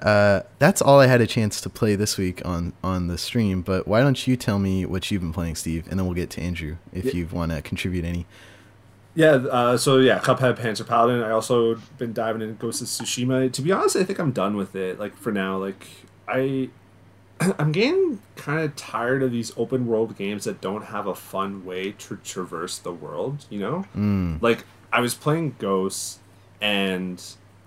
Uh, 0.00 0.42
that's 0.60 0.80
all 0.80 1.00
I 1.00 1.08
had 1.08 1.20
a 1.20 1.26
chance 1.26 1.60
to 1.62 1.68
play 1.68 1.96
this 1.96 2.16
week 2.16 2.40
on 2.46 2.72
on 2.84 3.08
the 3.08 3.18
stream. 3.18 3.62
But 3.62 3.88
why 3.88 4.00
don't 4.00 4.26
you 4.28 4.36
tell 4.36 4.60
me 4.60 4.86
what 4.86 5.10
you've 5.10 5.22
been 5.22 5.32
playing, 5.32 5.56
Steve, 5.56 5.88
and 5.90 5.98
then 5.98 6.06
we'll 6.06 6.14
get 6.14 6.30
to 6.30 6.40
Andrew 6.40 6.76
if 6.92 7.06
Yeah. 7.06 7.12
you 7.14 7.28
want 7.32 7.50
to 7.50 7.60
contribute 7.62 8.04
any. 8.04 8.24
Yeah, 9.18 9.30
uh, 9.32 9.76
so 9.76 9.98
yeah, 9.98 10.20
Cuphead, 10.20 10.58
Panzer 10.58 10.86
Paladin. 10.86 11.24
I 11.24 11.30
also 11.32 11.74
been 11.98 12.12
diving 12.12 12.40
into 12.40 12.54
Ghost 12.54 12.80
of 12.82 12.86
Tsushima. 12.86 13.50
To 13.52 13.62
be 13.62 13.72
honest, 13.72 13.96
I 13.96 14.04
think 14.04 14.20
I'm 14.20 14.30
done 14.30 14.56
with 14.56 14.76
it. 14.76 15.00
Like 15.00 15.16
for 15.16 15.32
now, 15.32 15.56
like 15.58 15.84
I, 16.28 16.68
I'm 17.58 17.72
getting 17.72 18.20
kind 18.36 18.60
of 18.60 18.76
tired 18.76 19.24
of 19.24 19.32
these 19.32 19.50
open 19.56 19.88
world 19.88 20.16
games 20.16 20.44
that 20.44 20.60
don't 20.60 20.84
have 20.84 21.08
a 21.08 21.16
fun 21.16 21.64
way 21.64 21.90
to 21.98 22.14
traverse 22.22 22.78
the 22.78 22.92
world. 22.92 23.44
You 23.50 23.58
know, 23.58 23.84
Mm. 23.96 24.40
like 24.40 24.64
I 24.92 25.00
was 25.00 25.14
playing 25.14 25.56
Ghosts, 25.58 26.20
and 26.60 27.20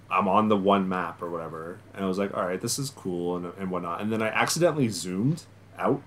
I'm 0.10 0.30
on 0.30 0.48
the 0.48 0.56
one 0.58 0.88
map 0.88 1.22
or 1.22 1.30
whatever, 1.30 1.80
and 1.94 2.06
I 2.06 2.08
was 2.08 2.18
like, 2.18 2.34
all 2.34 2.46
right, 2.46 2.62
this 2.62 2.80
is 2.80 2.90
cool 2.92 3.36
and 3.36 3.52
and 3.60 3.70
whatnot. 3.72 4.00
And 4.00 4.10
then 4.10 4.22
I 4.22 4.28
accidentally 4.30 4.88
zoomed 4.88 5.44
out 5.78 6.02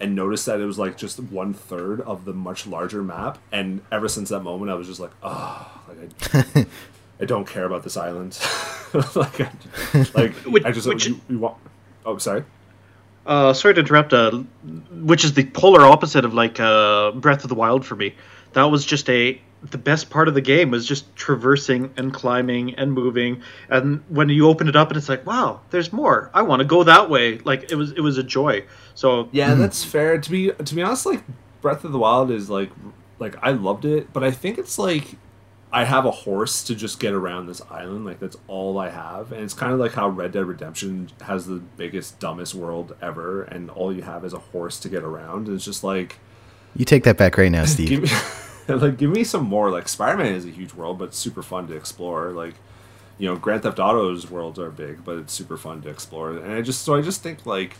and 0.00 0.14
noticed 0.14 0.46
that 0.46 0.60
it 0.60 0.64
was 0.64 0.78
like 0.78 0.96
just 0.96 1.18
one 1.20 1.54
third 1.54 2.00
of 2.00 2.24
the 2.24 2.32
much 2.32 2.66
larger 2.66 3.02
map. 3.02 3.38
And 3.52 3.80
ever 3.92 4.08
since 4.08 4.28
that 4.30 4.40
moment, 4.40 4.70
I 4.70 4.74
was 4.74 4.86
just 4.86 5.00
like, 5.00 5.12
oh, 5.22 5.82
like 5.88 6.34
I, 6.34 6.66
I 7.20 7.24
don't 7.24 7.46
care 7.46 7.64
about 7.64 7.82
this 7.84 7.96
island. 7.96 8.38
like, 9.14 9.40
I, 9.40 9.50
like 10.14 10.34
Which- 10.46 10.64
I 10.64 10.72
just 10.72 10.86
which- 10.86 11.06
you, 11.06 11.20
you 11.28 11.38
want. 11.38 11.56
Oh, 12.04 12.18
sorry. 12.18 12.44
Uh, 13.26 13.54
sorry 13.54 13.72
to 13.72 13.80
interrupt, 13.80 14.12
uh, 14.12 14.30
which 14.92 15.24
is 15.24 15.32
the 15.32 15.46
polar 15.46 15.80
opposite 15.80 16.26
of 16.26 16.34
like 16.34 16.60
uh, 16.60 17.10
Breath 17.12 17.42
of 17.42 17.48
the 17.48 17.54
Wild 17.54 17.86
for 17.86 17.96
me. 17.96 18.14
That 18.52 18.64
was 18.64 18.84
just 18.84 19.08
a 19.08 19.40
the 19.70 19.78
best 19.78 20.10
part 20.10 20.28
of 20.28 20.34
the 20.34 20.42
game 20.42 20.70
was 20.70 20.86
just 20.86 21.16
traversing 21.16 21.92
and 21.96 22.12
climbing 22.12 22.74
and 22.74 22.92
moving. 22.92 23.40
And 23.70 24.04
when 24.08 24.28
you 24.28 24.46
open 24.46 24.68
it 24.68 24.76
up 24.76 24.88
and 24.90 24.98
it's 24.98 25.08
like, 25.08 25.24
wow, 25.24 25.60
there's 25.70 25.90
more. 25.90 26.30
I 26.34 26.42
want 26.42 26.60
to 26.60 26.66
go 26.66 26.82
that 26.84 27.08
way. 27.08 27.38
Like 27.38 27.70
it 27.72 27.76
was 27.76 27.92
it 27.92 28.00
was 28.00 28.18
a 28.18 28.22
joy. 28.22 28.64
So 28.94 29.28
Yeah, 29.32 29.54
mm. 29.54 29.58
that's 29.58 29.84
fair. 29.84 30.18
To 30.18 30.30
be 30.30 30.50
to 30.50 30.74
be 30.74 30.82
honest, 30.82 31.06
like 31.06 31.22
Breath 31.60 31.84
of 31.84 31.92
the 31.92 31.98
Wild 31.98 32.30
is 32.30 32.48
like 32.48 32.70
like 33.18 33.36
I 33.42 33.50
loved 33.50 33.84
it, 33.84 34.12
but 34.12 34.24
I 34.24 34.30
think 34.30 34.58
it's 34.58 34.78
like 34.78 35.16
I 35.72 35.84
have 35.84 36.04
a 36.04 36.10
horse 36.12 36.62
to 36.64 36.74
just 36.76 37.00
get 37.00 37.12
around 37.12 37.46
this 37.46 37.60
island. 37.68 38.04
Like 38.04 38.20
that's 38.20 38.36
all 38.46 38.78
I 38.78 38.90
have, 38.90 39.32
and 39.32 39.42
it's 39.42 39.54
kind 39.54 39.72
of 39.72 39.80
like 39.80 39.92
how 39.92 40.08
Red 40.08 40.32
Dead 40.32 40.44
Redemption 40.46 41.10
has 41.22 41.46
the 41.46 41.56
biggest, 41.56 42.20
dumbest 42.20 42.54
world 42.54 42.94
ever, 43.02 43.42
and 43.42 43.70
all 43.70 43.92
you 43.92 44.02
have 44.02 44.24
is 44.24 44.32
a 44.32 44.38
horse 44.38 44.78
to 44.80 44.88
get 44.88 45.02
around. 45.02 45.48
And 45.48 45.56
it's 45.56 45.64
just 45.64 45.82
like 45.82 46.18
You 46.76 46.84
take 46.84 47.02
that 47.04 47.16
back 47.16 47.36
right 47.36 47.50
now, 47.50 47.64
Steve. 47.64 47.88
give 47.88 48.02
me, 48.02 48.08
like 48.74 48.98
give 48.98 49.10
me 49.10 49.24
some 49.24 49.44
more. 49.44 49.70
Like 49.70 49.88
Spider 49.88 50.18
Man 50.18 50.34
is 50.34 50.44
a 50.44 50.50
huge 50.50 50.74
world, 50.74 50.98
but 50.98 51.12
super 51.12 51.42
fun 51.42 51.66
to 51.66 51.74
explore. 51.74 52.30
Like 52.30 52.54
you 53.18 53.28
know, 53.28 53.36
Grand 53.36 53.62
Theft 53.62 53.80
Auto's 53.80 54.30
worlds 54.30 54.58
are 54.58 54.70
big, 54.70 55.04
but 55.04 55.18
it's 55.18 55.32
super 55.32 55.56
fun 55.56 55.82
to 55.82 55.88
explore. 55.88 56.36
And 56.36 56.52
I 56.52 56.62
just 56.62 56.82
so 56.82 56.94
I 56.94 57.00
just 57.00 57.22
think 57.22 57.46
like 57.46 57.76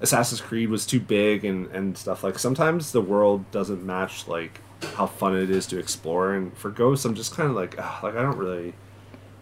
Assassin's 0.00 0.40
Creed 0.40 0.68
was 0.70 0.86
too 0.86 1.00
big 1.00 1.44
and 1.44 1.66
and 1.68 1.96
stuff. 1.98 2.22
Like 2.22 2.38
sometimes 2.38 2.92
the 2.92 3.00
world 3.00 3.50
doesn't 3.50 3.84
match 3.84 4.28
like 4.28 4.60
how 4.94 5.06
fun 5.06 5.36
it 5.36 5.50
is 5.50 5.66
to 5.66 5.78
explore. 5.78 6.34
And 6.34 6.56
for 6.56 6.70
Ghosts, 6.70 7.04
I'm 7.04 7.14
just 7.14 7.34
kind 7.34 7.48
of 7.50 7.56
like 7.56 7.74
ah, 7.78 8.00
like 8.02 8.14
I 8.16 8.22
don't 8.22 8.36
really. 8.38 8.74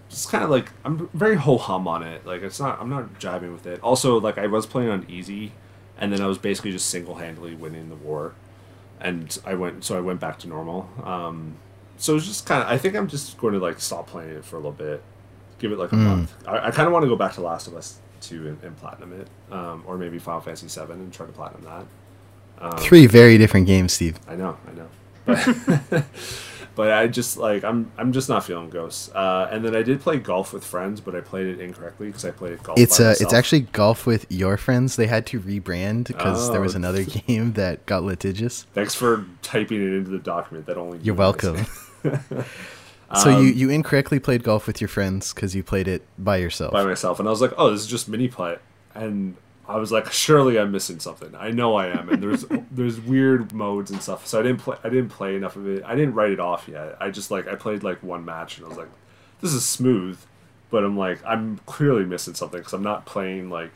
Just 0.08 0.30
kind 0.30 0.44
of 0.44 0.50
like 0.50 0.70
I'm 0.84 1.08
very 1.12 1.34
ho 1.36 1.58
hum 1.58 1.88
on 1.88 2.02
it. 2.04 2.24
Like 2.24 2.42
it's 2.42 2.60
not 2.60 2.80
I'm 2.80 2.88
not 2.88 3.18
jiving 3.18 3.52
with 3.52 3.66
it. 3.66 3.80
Also, 3.82 4.18
like 4.20 4.38
I 4.38 4.46
was 4.46 4.64
playing 4.64 4.88
on 4.88 5.04
easy, 5.08 5.52
and 5.98 6.12
then 6.12 6.20
I 6.20 6.26
was 6.26 6.38
basically 6.38 6.70
just 6.72 6.88
single 6.88 7.16
handedly 7.16 7.56
winning 7.56 7.88
the 7.88 7.96
war, 7.96 8.34
and 9.00 9.36
I 9.44 9.54
went 9.54 9.84
so 9.84 9.96
I 9.96 10.00
went 10.00 10.20
back 10.20 10.38
to 10.40 10.48
normal. 10.48 10.88
Um, 11.02 11.56
so 11.98 12.14
it's 12.14 12.24
just 12.26 12.46
kind 12.46 12.62
of 12.62 12.68
I 12.68 12.78
think 12.78 12.94
I'm 12.94 13.08
just 13.08 13.36
going 13.38 13.54
to 13.54 13.58
like 13.58 13.80
stop 13.80 14.06
playing 14.06 14.30
it 14.30 14.44
for 14.44 14.54
a 14.56 14.58
little 14.60 14.70
bit, 14.72 15.02
give 15.58 15.72
it 15.72 15.78
like 15.78 15.90
a 15.92 15.96
Mm. 15.96 16.04
month. 16.04 16.34
I, 16.46 16.68
I 16.68 16.70
kind 16.70 16.86
of 16.86 16.92
want 16.92 17.02
to 17.02 17.08
go 17.08 17.16
back 17.16 17.32
to 17.34 17.40
Last 17.40 17.66
of 17.66 17.74
Us 17.74 17.98
two 18.26 18.48
and, 18.48 18.62
and 18.62 18.76
platinum 18.76 19.12
it, 19.20 19.28
um, 19.52 19.82
or 19.86 19.96
maybe 19.98 20.18
Final 20.18 20.40
Fantasy 20.40 20.68
seven 20.68 21.00
and 21.00 21.12
try 21.12 21.26
to 21.26 21.32
platinum 21.32 21.62
that. 21.62 21.86
Um, 22.58 22.78
Three 22.78 23.06
very 23.06 23.36
different 23.38 23.66
games, 23.66 23.92
Steve. 23.92 24.18
I 24.26 24.34
know, 24.36 24.56
I 24.66 24.72
know, 24.72 24.88
but 25.90 26.04
but 26.74 26.90
I 26.92 27.06
just 27.06 27.36
like 27.36 27.64
I'm 27.64 27.92
I'm 27.98 28.12
just 28.12 28.28
not 28.30 28.44
feeling 28.44 28.70
Ghosts. 28.70 29.10
Uh, 29.14 29.48
and 29.52 29.62
then 29.64 29.76
I 29.76 29.82
did 29.82 30.00
play 30.00 30.16
golf 30.18 30.52
with 30.54 30.64
friends, 30.64 31.00
but 31.02 31.14
I 31.14 31.20
played 31.20 31.46
it 31.48 31.60
incorrectly 31.60 32.06
because 32.06 32.24
I 32.24 32.30
played 32.30 32.52
it 32.52 32.62
golf. 32.62 32.78
It's 32.78 32.98
by 32.98 33.04
uh, 33.04 33.08
myself. 33.08 33.22
it's 33.26 33.34
actually 33.34 33.60
golf 33.60 34.06
with 34.06 34.24
your 34.30 34.56
friends. 34.56 34.96
They 34.96 35.06
had 35.06 35.26
to 35.26 35.40
rebrand 35.40 36.06
because 36.06 36.50
there 36.50 36.60
was 36.62 36.74
Oh. 36.74 36.78
another 36.78 37.04
game 37.26 37.52
that 37.54 37.84
got 37.86 38.04
litigious. 38.04 38.62
Thanks 38.72 38.94
for 38.94 39.26
typing 39.42 39.82
it 39.82 39.94
into 39.94 40.10
the 40.10 40.18
document. 40.18 40.64
That 40.66 40.78
only 40.78 40.98
you 40.98 41.04
You're 41.04 41.14
welcome. 41.14 41.66
so 43.14 43.30
Um, 43.30 43.44
you 43.46 43.52
you 43.52 43.70
incorrectly 43.70 44.18
played 44.18 44.42
golf 44.42 44.66
with 44.66 44.80
your 44.80 44.88
friends 44.88 45.32
because 45.32 45.54
you 45.54 45.62
played 45.62 45.86
it 45.88 46.02
by 46.18 46.36
yourself. 46.38 46.72
by 46.72 46.84
myself, 46.84 47.18
and 47.20 47.28
I 47.28 47.30
was 47.30 47.40
like, 47.40 47.52
"Oh, 47.56 47.70
this 47.70 47.80
is 47.82 47.86
just 47.86 48.08
mini 48.08 48.28
play," 48.28 48.56
and 48.94 49.36
I 49.68 49.76
was 49.78 49.90
like, 49.92 50.10
"Surely 50.12 50.58
I'm 50.58 50.72
missing 50.72 50.98
something. 51.00 51.34
I 51.38 51.50
know 51.50 51.74
I 51.76 51.86
am." 51.88 52.08
And 52.08 52.22
there's 52.22 52.44
there's 52.70 53.00
weird 53.00 53.52
modes 53.52 53.90
and 53.90 54.02
stuff, 54.02 54.26
so 54.26 54.40
I 54.40 54.42
didn't 54.42 54.60
play. 54.60 54.76
I 54.82 54.88
didn't 54.88 55.10
play 55.10 55.36
enough 55.36 55.56
of 55.56 55.68
it. 55.68 55.82
I 55.84 55.94
didn't 55.94 56.14
write 56.14 56.30
it 56.32 56.40
off 56.40 56.68
yet. 56.68 56.96
I 57.00 57.10
just 57.10 57.30
like 57.30 57.46
I 57.48 57.54
played 57.54 57.82
like 57.82 58.02
one 58.02 58.24
match, 58.24 58.56
and 58.58 58.66
I 58.66 58.68
was 58.68 58.78
like, 58.78 58.88
"This 59.40 59.52
is 59.52 59.64
smooth," 59.64 60.18
but 60.70 60.84
I'm 60.84 60.96
like, 60.96 61.24
I'm 61.24 61.60
clearly 61.66 62.04
missing 62.04 62.34
something 62.34 62.58
because 62.60 62.72
I'm 62.72 62.82
not 62.82 63.06
playing 63.06 63.50
like 63.50 63.70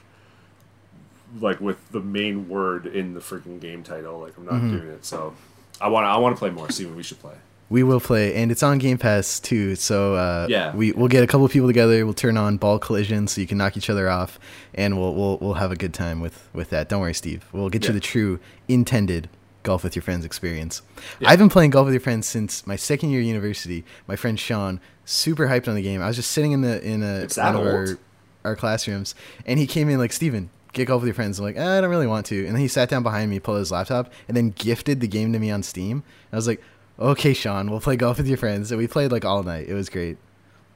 like 1.40 1.60
with 1.60 1.76
the 1.92 2.00
main 2.00 2.48
word 2.48 2.86
in 2.86 3.14
the 3.14 3.20
freaking 3.20 3.60
game 3.60 3.82
title. 3.84 4.18
Like 4.20 4.36
I'm 4.36 4.44
not 4.44 4.54
Mm-hmm. 4.54 4.76
doing 4.76 4.88
it. 4.88 5.04
So 5.04 5.34
I 5.80 5.88
want 5.88 6.04
to 6.04 6.08
I 6.08 6.16
want 6.16 6.34
to 6.34 6.38
play 6.38 6.50
more. 6.50 6.66
See 6.68 6.82
Steven, 6.82 6.96
we 6.96 7.02
should 7.04 7.20
play. 7.20 7.34
We 7.70 7.82
will 7.84 8.00
play, 8.00 8.34
and 8.34 8.50
it's 8.50 8.62
on 8.62 8.78
Game 8.78 8.98
Pass 8.98 9.40
too. 9.40 9.76
So 9.76 10.14
uh, 10.16 10.46
Yeah. 10.50 10.74
we 10.74 10.92
we'll 10.92 11.08
get 11.08 11.22
a 11.22 11.26
couple 11.26 11.46
of 11.46 11.52
people 11.52 11.68
together. 11.68 12.04
We'll 12.04 12.14
turn 12.14 12.36
on 12.36 12.56
ball 12.58 12.78
collision 12.78 13.26
so 13.28 13.40
you 13.40 13.46
can 13.46 13.56
knock 13.58 13.76
each 13.76 13.88
other 13.88 14.10
off, 14.10 14.38
and 14.74 14.98
we'll 14.98 15.14
we'll 15.14 15.38
we'll 15.38 15.54
have 15.54 15.70
a 15.72 15.76
good 15.76 15.94
time 15.94 16.20
with 16.20 16.48
with 16.52 16.70
that. 16.70 16.88
Don't 16.88 17.00
worry, 17.00 17.14
Steve. 17.14 17.46
We'll 17.52 17.70
get 17.70 17.86
you 17.86 17.92
the 17.92 18.00
true 18.00 18.40
intended 18.68 19.28
golf 19.62 19.84
with 19.84 19.94
your 19.94 20.02
friends 20.02 20.24
experience. 20.24 20.82
I've 21.24 21.38
been 21.38 21.48
playing 21.48 21.70
golf 21.70 21.84
with 21.84 21.94
your 21.94 22.00
friends 22.00 22.26
since 22.26 22.66
my 22.66 22.76
second 22.76 23.10
year 23.10 23.20
of 23.20 23.26
university. 23.26 23.84
My 24.08 24.16
friend 24.16 24.38
Sean, 24.40 24.80
super 25.04 25.46
hyped 25.48 25.68
on 25.68 25.74
the 25.74 25.82
game. 25.82 26.02
I 26.02 26.06
was 26.08 26.16
just 26.16 26.30
sitting 26.32 26.52
in 26.52 26.62
the 26.62 26.82
in 26.82 27.02
a 27.02 27.20
It's 27.20 27.36
that 27.36 27.54
one 27.54 27.66
of 27.68 27.72
our, 27.72 27.98
our 28.44 28.56
classrooms, 28.56 29.14
and 29.46 29.58
he 29.60 29.66
came 29.66 29.88
in 29.88 29.98
like 29.98 30.12
Steven, 30.12 30.50
Get 30.72 30.86
golf 30.86 31.02
with 31.02 31.08
your 31.08 31.14
friends. 31.14 31.38
I'm 31.38 31.44
like, 31.44 31.56
"Eh, 31.56 31.78
I 31.78 31.80
don't 31.80 31.90
really 31.90 32.06
want 32.06 32.26
to. 32.26 32.38
And 32.46 32.54
then 32.54 32.60
he 32.60 32.68
sat 32.68 32.88
down 32.88 33.02
behind 33.02 33.30
me, 33.30 33.38
pulled 33.40 33.58
his 33.58 33.70
laptop, 33.72 34.12
and 34.28 34.36
then 34.36 34.50
gifted 34.50 35.00
the 35.00 35.08
game 35.08 35.32
to 35.32 35.38
me 35.38 35.50
on 35.50 35.62
Steam. 35.64 36.02
I 36.32 36.36
was 36.36 36.46
like, 36.46 36.62
okay, 37.00 37.32
Sean, 37.34 37.70
we'll 37.70 37.80
play 37.80 37.96
golf 37.96 38.18
with 38.18 38.26
your 38.28 38.36
friends. 38.36 38.70
And 38.70 38.78
we 38.78 38.86
played 38.86 39.12
like 39.12 39.24
all 39.24 39.42
night. 39.42 39.68
It 39.68 39.74
was 39.74 39.88
great. 39.88 40.18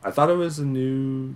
I 0.02 0.10
thought 0.10 0.30
it 0.30 0.36
was 0.36 0.58
a 0.58 0.64
new 0.64 1.34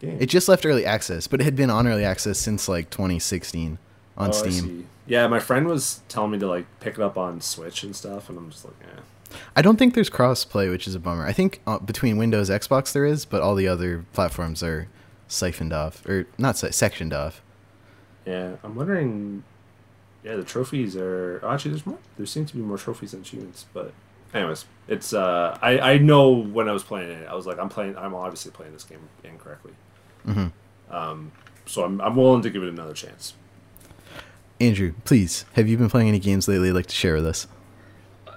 game. 0.00 0.18
It 0.20 0.26
just 0.26 0.48
left 0.48 0.64
early 0.64 0.86
access, 0.86 1.26
but 1.26 1.40
it 1.40 1.44
had 1.44 1.56
been 1.56 1.70
on 1.70 1.86
early 1.86 2.04
access 2.04 2.38
since 2.38 2.68
like 2.68 2.90
2016 2.90 3.78
on 4.16 4.28
Oh, 4.28 4.32
Steam. 4.32 4.88
Yeah, 5.06 5.26
my 5.28 5.38
friend 5.38 5.66
was 5.66 6.00
telling 6.08 6.32
me 6.32 6.38
to 6.38 6.46
like 6.46 6.66
pick 6.80 6.94
it 6.94 7.00
up 7.00 7.16
on 7.16 7.40
Switch 7.40 7.82
and 7.82 7.94
stuff, 7.94 8.28
and 8.28 8.38
I'm 8.38 8.50
just 8.50 8.64
like, 8.64 8.74
eh. 8.82 9.00
I 9.54 9.62
don't 9.62 9.76
think 9.76 9.94
there's 9.94 10.08
cross-play, 10.08 10.68
which 10.68 10.86
is 10.88 10.94
a 10.94 11.00
bummer. 11.00 11.26
I 11.26 11.32
think 11.32 11.60
uh, 11.66 11.78
between 11.78 12.16
Windows, 12.16 12.48
Xbox 12.48 12.92
there 12.92 13.04
is, 13.04 13.24
but 13.24 13.42
all 13.42 13.54
the 13.54 13.68
other 13.68 14.04
platforms 14.12 14.62
are 14.62 14.88
siphoned 15.28 15.72
off 15.72 16.04
or 16.06 16.26
not 16.38 16.56
si- 16.56 16.70
sectioned 16.72 17.12
off. 17.12 17.42
Yeah, 18.24 18.56
I'm 18.64 18.74
wondering. 18.74 19.44
Yeah, 20.24 20.34
the 20.36 20.44
trophies 20.44 20.96
are 20.96 21.38
oh, 21.44 21.50
actually 21.50 21.72
there's 21.72 21.86
more. 21.86 21.98
There 22.16 22.26
seem 22.26 22.46
to 22.46 22.54
be 22.56 22.60
more 22.62 22.78
trophies 22.78 23.12
than 23.12 23.20
achievements, 23.20 23.66
but 23.72 23.92
anyways, 24.36 24.64
it's 24.88 25.12
uh 25.12 25.58
I 25.60 25.78
I 25.78 25.98
know 25.98 26.30
when 26.30 26.68
I 26.68 26.72
was 26.72 26.82
playing 26.82 27.10
it, 27.10 27.28
I 27.28 27.34
was 27.34 27.46
like 27.46 27.58
I'm 27.58 27.68
playing 27.68 27.96
I'm 27.96 28.14
obviously 28.14 28.52
playing 28.52 28.72
this 28.72 28.84
game 28.84 29.00
incorrectly. 29.24 29.72
Mhm. 30.26 30.52
Um, 30.90 31.32
so 31.66 31.84
I'm 31.84 32.00
I'm 32.00 32.16
willing 32.16 32.42
to 32.42 32.50
give 32.50 32.62
it 32.62 32.68
another 32.68 32.94
chance. 32.94 33.34
Andrew, 34.60 34.94
please, 35.04 35.44
have 35.52 35.68
you 35.68 35.76
been 35.76 35.90
playing 35.90 36.08
any 36.08 36.18
games 36.18 36.48
lately 36.48 36.68
you'd 36.68 36.74
like 36.74 36.86
to 36.86 36.94
share 36.94 37.14
with 37.14 37.26
us? 37.26 37.46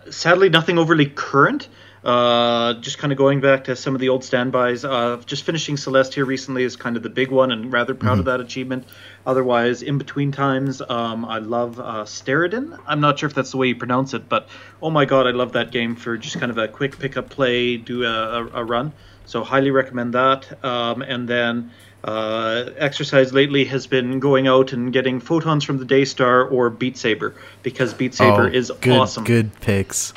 sadly 0.10 0.50
nothing 0.50 0.80
overly 0.80 1.06
current 1.06 1.68
uh, 2.04 2.74
just 2.76 2.98
kind 2.98 3.12
of 3.12 3.18
going 3.18 3.42
back 3.42 3.66
to 3.66 3.76
some 3.76 3.96
of 3.96 4.02
the 4.02 4.10
old 4.10 4.24
standbys 4.24 4.86
uh, 4.86 5.22
just 5.26 5.44
finishing 5.44 5.78
celeste 5.78 6.14
here 6.14 6.26
recently 6.26 6.64
is 6.64 6.76
kind 6.76 6.96
of 6.96 7.04
the 7.04 7.10
big 7.10 7.32
one 7.32 7.52
and 7.52 7.72
rather 7.74 7.94
proud 7.94 8.20
of 8.20 8.26
that 8.26 8.40
achievement. 8.40 8.86
Otherwise 9.26 9.82
in 9.82 9.98
between 9.98 10.32
times 10.32 10.82
um, 10.82 11.26
i 11.26 11.38
love 11.38 11.80
uh, 11.80 12.04
Steredenn. 12.06 12.80
i'm 12.88 13.02
not 13.02 13.20
sure 13.20 13.28
if 13.28 13.36
that's 13.36 13.52
the 13.52 13.58
way 13.58 13.68
you 13.68 13.76
pronounce 13.76 14.14
it 14.14 14.30
but 14.30 14.48
oh 14.82 14.90
my 14.90 15.06
god 15.06 15.28
i 15.28 15.32
love 15.32 15.54
that 15.54 15.72
game 15.72 15.96
for 15.96 16.18
just 16.18 16.40
kind 16.40 16.52
of 16.52 16.58
a 16.58 16.68
quick 16.68 16.98
pick 16.98 17.18
up 17.18 17.30
play 17.30 17.78
do 17.78 18.04
a, 18.04 18.08
a, 18.08 18.62
a 18.62 18.64
run. 18.64 18.94
So 19.26 19.44
highly 19.44 19.72
recommend 19.72 20.14
that. 20.14 20.64
Um, 20.64 21.02
and 21.02 21.28
then 21.28 21.72
uh, 22.04 22.70
exercise 22.78 23.34
lately 23.34 23.66
has 23.66 23.88
been 23.88 24.20
going 24.20 24.48
out 24.48 24.74
and 24.74 24.92
getting 24.94 25.20
photons 25.20 25.64
from 25.64 25.78
the 25.78 25.86
daystar 25.86 26.46
or 26.46 26.70
beat 26.70 26.98
saber 26.98 27.36
because 27.62 27.94
beat 27.94 28.16
saber 28.16 28.48
is 28.48 28.72
Oh, 28.72 28.78
good, 28.82 28.98
awesome. 28.98 29.24
Good 29.26 29.60
picks. 29.62 30.14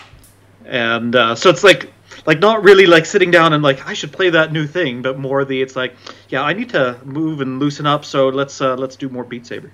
And 0.67 1.15
uh, 1.17 1.35
so 1.35 1.51
it's 1.51 1.65
like 1.65 1.93
like 2.27 2.39
not 2.39 2.63
really 2.63 2.87
like 2.87 3.07
sitting 3.07 3.31
down 3.31 3.53
and 3.53 3.63
like 3.63 3.87
I 3.87 3.95
should 3.95 4.13
play 4.13 4.31
that 4.31 4.53
new 4.53 4.67
thing, 4.67 5.03
but 5.03 5.19
more 5.19 5.45
the 5.45 5.61
it's 5.61 5.77
like 5.77 5.95
yeah 6.29 6.43
I 6.43 6.53
need 6.53 6.71
to 6.71 6.99
move 7.05 7.41
and 7.41 7.59
loosen 7.59 7.87
up, 7.87 8.05
so 8.05 8.29
let's 8.29 8.61
uh, 8.61 8.77
let's 8.77 8.97
do 8.97 9.09
more 9.09 9.25
Beat 9.25 9.47
Saber. 9.47 9.73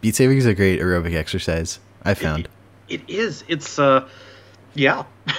Beat 0.00 0.14
Saber 0.14 0.32
is 0.32 0.46
a 0.46 0.54
great 0.54 0.80
aerobic 0.80 1.14
exercise. 1.14 1.80
I 2.02 2.14
found. 2.14 2.48
It 2.88 3.08
is. 3.08 3.44
It's 3.48 3.78
uh 3.78 4.08
yeah. 4.74 5.04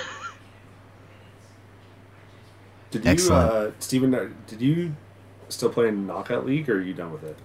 Did 2.91 3.05
you 3.05 3.11
Excellent. 3.11 3.51
uh 3.51 3.71
Steven 3.79 4.15
uh, 4.15 4.29
did 4.47 4.61
you 4.61 4.95
still 5.49 5.69
play 5.69 5.87
in 5.87 6.07
Knockout 6.07 6.45
League 6.45 6.69
or 6.69 6.77
are 6.77 6.81
you 6.81 6.93
done 6.93 7.11
with 7.11 7.23
it? 7.23 7.37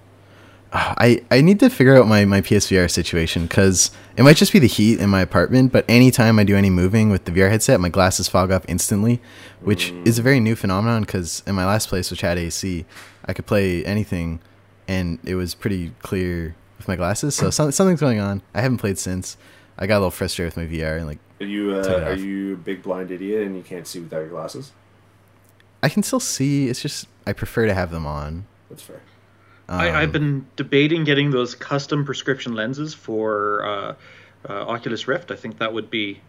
I, 0.76 1.22
I 1.30 1.40
need 1.40 1.60
to 1.60 1.70
figure 1.70 1.96
out 1.96 2.08
my, 2.08 2.24
my 2.24 2.40
PSVR 2.40 2.90
situation 2.90 3.42
because 3.44 3.92
it 4.16 4.24
might 4.24 4.36
just 4.36 4.52
be 4.52 4.58
the 4.58 4.66
heat 4.66 4.98
in 4.98 5.08
my 5.08 5.20
apartment, 5.20 5.70
but 5.70 5.84
anytime 5.88 6.36
I 6.40 6.42
do 6.42 6.56
any 6.56 6.68
moving 6.68 7.10
with 7.10 7.26
the 7.26 7.30
VR 7.30 7.48
headset, 7.48 7.78
my 7.78 7.88
glasses 7.88 8.26
fog 8.26 8.50
up 8.50 8.64
instantly, 8.66 9.20
which 9.60 9.92
is 10.04 10.18
a 10.18 10.22
very 10.22 10.40
new 10.40 10.56
phenomenon 10.56 11.02
because 11.02 11.44
in 11.46 11.54
my 11.54 11.64
last 11.64 11.88
place, 11.88 12.10
which 12.10 12.22
had 12.22 12.38
AC, 12.38 12.84
I 13.24 13.32
could 13.32 13.46
play 13.46 13.84
anything 13.84 14.40
and 14.88 15.20
it 15.24 15.36
was 15.36 15.54
pretty 15.54 15.92
clear 16.02 16.56
with 16.76 16.88
my 16.88 16.96
glasses. 16.96 17.36
So 17.36 17.50
some, 17.50 17.70
something's 17.70 18.00
going 18.00 18.18
on. 18.18 18.42
I 18.52 18.60
haven't 18.60 18.78
played 18.78 18.98
since. 18.98 19.36
I 19.78 19.86
got 19.86 19.98
a 19.98 20.00
little 20.00 20.10
frustrated 20.10 20.56
with 20.56 20.68
my 20.68 20.76
VR 20.76 20.98
and 20.98 21.06
like 21.06 21.18
Are 21.40 21.46
you 21.46 21.74
uh, 21.76 22.04
are 22.04 22.14
you 22.14 22.54
a 22.54 22.56
big 22.56 22.82
blind 22.82 23.12
idiot 23.12 23.46
and 23.46 23.56
you 23.56 23.62
can't 23.62 23.86
see 23.86 24.00
without 24.00 24.20
your 24.20 24.30
glasses? 24.30 24.72
I 25.84 25.88
can 25.88 26.02
still 26.02 26.20
see. 26.20 26.68
It's 26.68 26.82
just 26.82 27.06
I 27.26 27.32
prefer 27.32 27.66
to 27.66 27.74
have 27.74 27.92
them 27.92 28.06
on. 28.06 28.46
That's 28.68 28.82
fair. 28.82 29.00
I, 29.68 29.90
Um, 29.90 29.96
I've 29.96 30.12
been 30.12 30.46
debating 30.56 31.04
getting 31.04 31.30
those 31.30 31.54
custom 31.54 32.04
prescription 32.04 32.54
lenses 32.54 32.94
for 32.94 33.64
uh, 33.64 33.94
uh, 34.48 34.52
Oculus 34.52 35.08
Rift. 35.08 35.30
I 35.30 35.36
think 35.36 35.58
that 35.58 35.72
would 35.72 35.90
be 35.90 36.20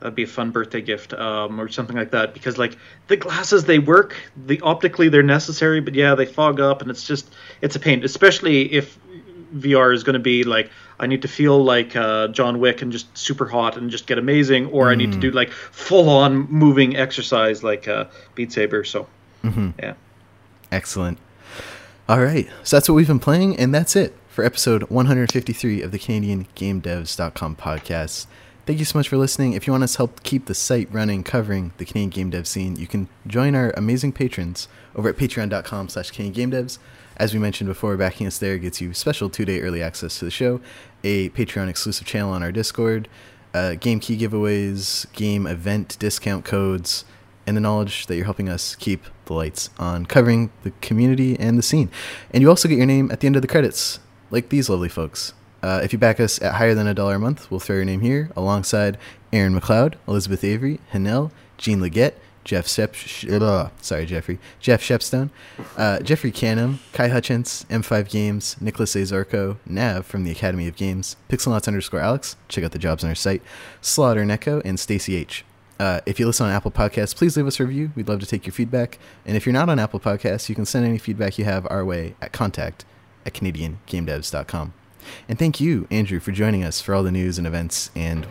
that'd 0.00 0.14
be 0.14 0.24
a 0.24 0.26
fun 0.26 0.50
birthday 0.50 0.82
gift 0.82 1.14
um, 1.14 1.60
or 1.60 1.68
something 1.68 1.96
like 1.96 2.10
that 2.10 2.34
because 2.34 2.58
like 2.58 2.76
the 3.06 3.16
glasses 3.16 3.64
they 3.64 3.78
work 3.78 4.16
the 4.46 4.60
optically 4.60 5.08
they're 5.08 5.22
necessary 5.22 5.80
but 5.80 5.94
yeah 5.94 6.14
they 6.14 6.26
fog 6.26 6.60
up 6.60 6.82
and 6.82 6.90
it's 6.90 7.06
just 7.06 7.32
it's 7.62 7.74
a 7.76 7.80
pain 7.80 8.04
especially 8.04 8.70
if 8.72 8.98
VR 9.54 9.94
is 9.94 10.02
going 10.02 10.14
to 10.14 10.18
be 10.18 10.42
like 10.44 10.70
I 10.98 11.06
need 11.06 11.22
to 11.22 11.28
feel 11.28 11.62
like 11.62 11.96
uh, 11.96 12.28
John 12.28 12.58
Wick 12.60 12.82
and 12.82 12.92
just 12.92 13.16
super 13.16 13.46
hot 13.46 13.76
and 13.76 13.90
just 13.90 14.06
get 14.06 14.18
amazing 14.18 14.66
or 14.66 14.90
I 14.90 14.94
need 14.94 15.12
to 15.12 15.18
do 15.18 15.30
like 15.30 15.50
full 15.50 16.08
on 16.08 16.50
moving 16.50 16.96
exercise 16.96 17.62
like 17.62 17.88
uh, 17.88 18.06
Beat 18.34 18.52
Saber 18.52 18.84
so 18.84 19.06
yeah 19.78 19.94
Excellent. 20.72 21.18
All 22.06 22.20
right. 22.20 22.46
So 22.64 22.76
that's 22.76 22.86
what 22.86 22.96
we've 22.96 23.06
been 23.06 23.18
playing, 23.18 23.56
and 23.56 23.74
that's 23.74 23.96
it 23.96 24.14
for 24.28 24.44
episode 24.44 24.82
153 24.90 25.80
of 25.80 25.90
the 25.90 25.98
Canadian 25.98 26.46
Game 26.54 26.82
Devs.com 26.82 27.56
podcast. 27.56 28.26
Thank 28.66 28.78
you 28.78 28.84
so 28.84 28.98
much 28.98 29.08
for 29.08 29.16
listening. 29.16 29.54
If 29.54 29.66
you 29.66 29.72
want 29.72 29.84
us 29.84 29.92
to 29.92 29.98
help 29.98 30.22
keep 30.22 30.44
the 30.44 30.54
site 30.54 30.92
running, 30.92 31.22
covering 31.22 31.72
the 31.78 31.86
Canadian 31.86 32.10
game 32.10 32.30
dev 32.30 32.46
scene, 32.46 32.76
you 32.76 32.86
can 32.86 33.08
join 33.26 33.54
our 33.54 33.72
amazing 33.74 34.12
patrons 34.12 34.68
over 34.94 35.08
at 35.08 35.16
patreon.com 35.16 35.88
slash 35.88 36.10
Canadian 36.10 36.50
game 36.50 36.62
devs. 36.62 36.76
As 37.16 37.32
we 37.32 37.40
mentioned 37.40 37.68
before, 37.68 37.96
backing 37.96 38.26
us 38.26 38.36
there 38.36 38.58
gets 38.58 38.82
you 38.82 38.92
special 38.92 39.30
two-day 39.30 39.62
early 39.62 39.82
access 39.82 40.18
to 40.18 40.26
the 40.26 40.30
show, 40.30 40.60
a 41.04 41.30
Patreon 41.30 41.68
exclusive 41.68 42.06
channel 42.06 42.32
on 42.32 42.42
our 42.42 42.52
Discord, 42.52 43.08
uh, 43.54 43.76
game 43.76 43.98
key 43.98 44.18
giveaways, 44.18 45.10
game 45.14 45.46
event 45.46 45.96
discount 45.98 46.44
codes, 46.44 47.06
and 47.46 47.56
the 47.56 47.60
knowledge 47.60 48.06
that 48.06 48.16
you're 48.16 48.24
helping 48.24 48.48
us 48.48 48.74
keep 48.74 49.04
the 49.26 49.32
lights 49.34 49.70
on, 49.78 50.06
covering 50.06 50.50
the 50.62 50.70
community 50.80 51.38
and 51.38 51.58
the 51.58 51.62
scene. 51.62 51.90
And 52.30 52.42
you 52.42 52.48
also 52.48 52.68
get 52.68 52.78
your 52.78 52.86
name 52.86 53.10
at 53.10 53.20
the 53.20 53.26
end 53.26 53.36
of 53.36 53.42
the 53.42 53.48
credits, 53.48 54.00
like 54.30 54.48
these 54.48 54.68
lovely 54.68 54.88
folks. 54.88 55.32
Uh, 55.62 55.80
if 55.82 55.92
you 55.92 55.98
back 55.98 56.20
us 56.20 56.40
at 56.42 56.54
higher 56.54 56.74
than 56.74 56.86
a 56.86 56.92
dollar 56.94 57.14
a 57.14 57.18
month, 57.18 57.50
we'll 57.50 57.60
throw 57.60 57.76
your 57.76 57.84
name 57.86 58.00
here 58.00 58.30
alongside 58.36 58.98
Aaron 59.32 59.58
McLeod, 59.58 59.94
Elizabeth 60.06 60.44
Avery, 60.44 60.78
Hanel, 60.92 61.30
Jean 61.56 61.80
Leggett, 61.80 62.18
Jeff 62.44 62.68
Shep, 62.68 62.94
sh- 62.94 63.24
uh, 63.30 63.70
sorry 63.80 64.04
Jeffrey, 64.04 64.38
Jeff 64.60 64.82
Shepstone, 64.82 65.30
uh, 65.78 66.00
Jeffrey 66.00 66.30
Canham, 66.30 66.78
Kai 66.92 67.08
Hutchins, 67.08 67.64
M5 67.70 68.10
Games, 68.10 68.56
Nicholas 68.60 68.94
Azarko, 68.94 69.56
Nav 69.64 70.04
from 70.04 70.24
the 70.24 70.30
Academy 70.30 70.68
of 70.68 70.76
Games, 70.76 71.16
Pixelnuts 71.30 71.66
underscore 71.66 72.00
Alex, 72.00 72.36
check 72.48 72.62
out 72.62 72.72
the 72.72 72.78
jobs 72.78 73.02
on 73.02 73.08
our 73.08 73.14
site, 73.14 73.40
Slaughter 73.80 74.24
Neko, 74.24 74.60
and 74.66 74.78
Stacy 74.78 75.16
H. 75.16 75.46
Uh, 75.78 76.00
if 76.06 76.20
you 76.20 76.26
listen 76.26 76.46
on 76.46 76.52
Apple 76.52 76.70
Podcasts, 76.70 77.14
please 77.16 77.36
leave 77.36 77.46
us 77.46 77.58
a 77.58 77.66
review. 77.66 77.90
We'd 77.96 78.08
love 78.08 78.20
to 78.20 78.26
take 78.26 78.46
your 78.46 78.52
feedback. 78.52 78.98
And 79.26 79.36
if 79.36 79.44
you're 79.46 79.52
not 79.52 79.68
on 79.68 79.78
Apple 79.78 80.00
Podcasts, 80.00 80.48
you 80.48 80.54
can 80.54 80.64
send 80.64 80.86
any 80.86 80.98
feedback 80.98 81.38
you 81.38 81.44
have 81.44 81.66
our 81.70 81.84
way 81.84 82.14
at 82.20 82.32
contact 82.32 82.84
at 83.26 83.34
CanadianGameDevs.com. 83.34 84.72
And 85.28 85.38
thank 85.38 85.60
you, 85.60 85.86
Andrew, 85.90 86.20
for 86.20 86.32
joining 86.32 86.64
us 86.64 86.80
for 86.80 86.94
all 86.94 87.02
the 87.02 87.12
news 87.12 87.38
and 87.38 87.46
events 87.46 87.90
and 87.94 88.26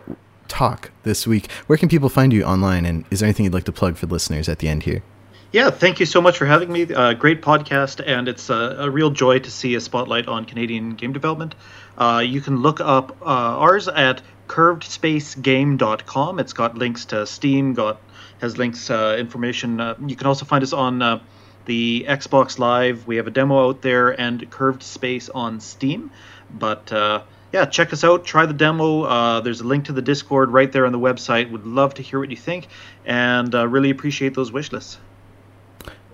talk 0.48 0.91
this 1.04 1.28
week. 1.28 1.52
Where 1.68 1.78
can 1.78 1.89
people 1.89 2.10
find 2.10 2.34
you 2.34 2.44
online? 2.44 2.86
And 2.86 3.06
is 3.12 3.20
there 3.20 3.28
anything 3.28 3.46
you'd 3.46 3.54
like 3.54 3.66
to 3.66 3.72
plug 3.72 3.98
for 3.98 4.08
listeners 4.08 4.50
at 4.50 4.60
the 4.60 4.68
end 4.68 4.84
here? 4.84 5.04
Yeah, 5.52 5.70
thank 5.70 6.00
you 6.00 6.08
so 6.08 6.20
much 6.20 6.39
for 6.39 6.48
having 6.48 6.72
me. 6.72 6.91
Uh, 6.91 7.14
great 7.14 7.44
podcast, 7.44 8.02
and 8.04 8.28
it's 8.28 8.50
a, 8.50 8.76
a, 8.80 8.89
real 8.89 9.12
joy 9.12 9.38
to 9.38 9.52
see 9.52 9.76
a 9.76 9.80
spotlight 9.80 10.28
on 10.28 10.46
Canadian 10.46 10.96
game 10.96 11.14
development. 11.14 11.54
Uh, 11.96 12.24
you 12.26 12.41
can 12.41 12.58
look 12.58 12.80
up 12.80 13.16
uh, 13.22 13.26
ours 13.26 13.88
at 13.88 14.24
curvedspacegame.com. 14.48 16.39
It's 16.39 16.54
got 16.54 16.78
links 16.78 17.06
to 17.06 17.26
Steam, 17.26 17.74
got 17.74 18.00
has 18.41 18.58
links 18.58 18.89
uh, 18.89 19.16
information. 19.18 19.80
Uh, 19.80 19.96
you 20.06 20.16
can 20.16 20.28
also 20.28 20.46
find 20.46 20.64
us 20.64 20.74
on 20.74 21.02
uh, 21.02 21.20
the 21.66 22.06
Xbox 22.08 22.60
Live. 22.60 23.08
We 23.08 23.16
have 23.16 23.28
a 23.28 23.32
demo 23.32 23.70
out 23.70 23.82
there 23.82 24.10
and 24.20 24.50
Curved 24.50 24.84
Space 24.84 25.30
on 25.30 25.60
Steam. 25.62 26.12
But 26.54 26.91
uh, 26.91 27.24
yeah, 27.54 27.66
check 27.66 27.94
us 27.94 28.04
out. 28.04 28.26
Try 28.26 28.46
the 28.46 28.54
demo. 28.54 29.04
Uh, 29.04 29.39
there's 29.39 29.62
a 29.62 29.64
link 29.64 29.86
to 29.86 29.94
the 29.94 30.02
Discord 30.02 30.50
right 30.50 30.72
there 30.72 30.86
on 30.86 30.91
the 30.91 31.00
website. 31.00 31.52
Would 31.52 31.66
love 31.66 31.94
to 31.96 32.02
hear 32.02 32.20
what 32.20 32.30
you 32.30 32.38
think, 32.38 32.68
and 33.06 33.54
uh, 33.54 33.68
really 33.68 33.89
appreciate 33.89 34.34
those 34.34 34.52
wish 34.52 34.72
lists. 34.72 34.98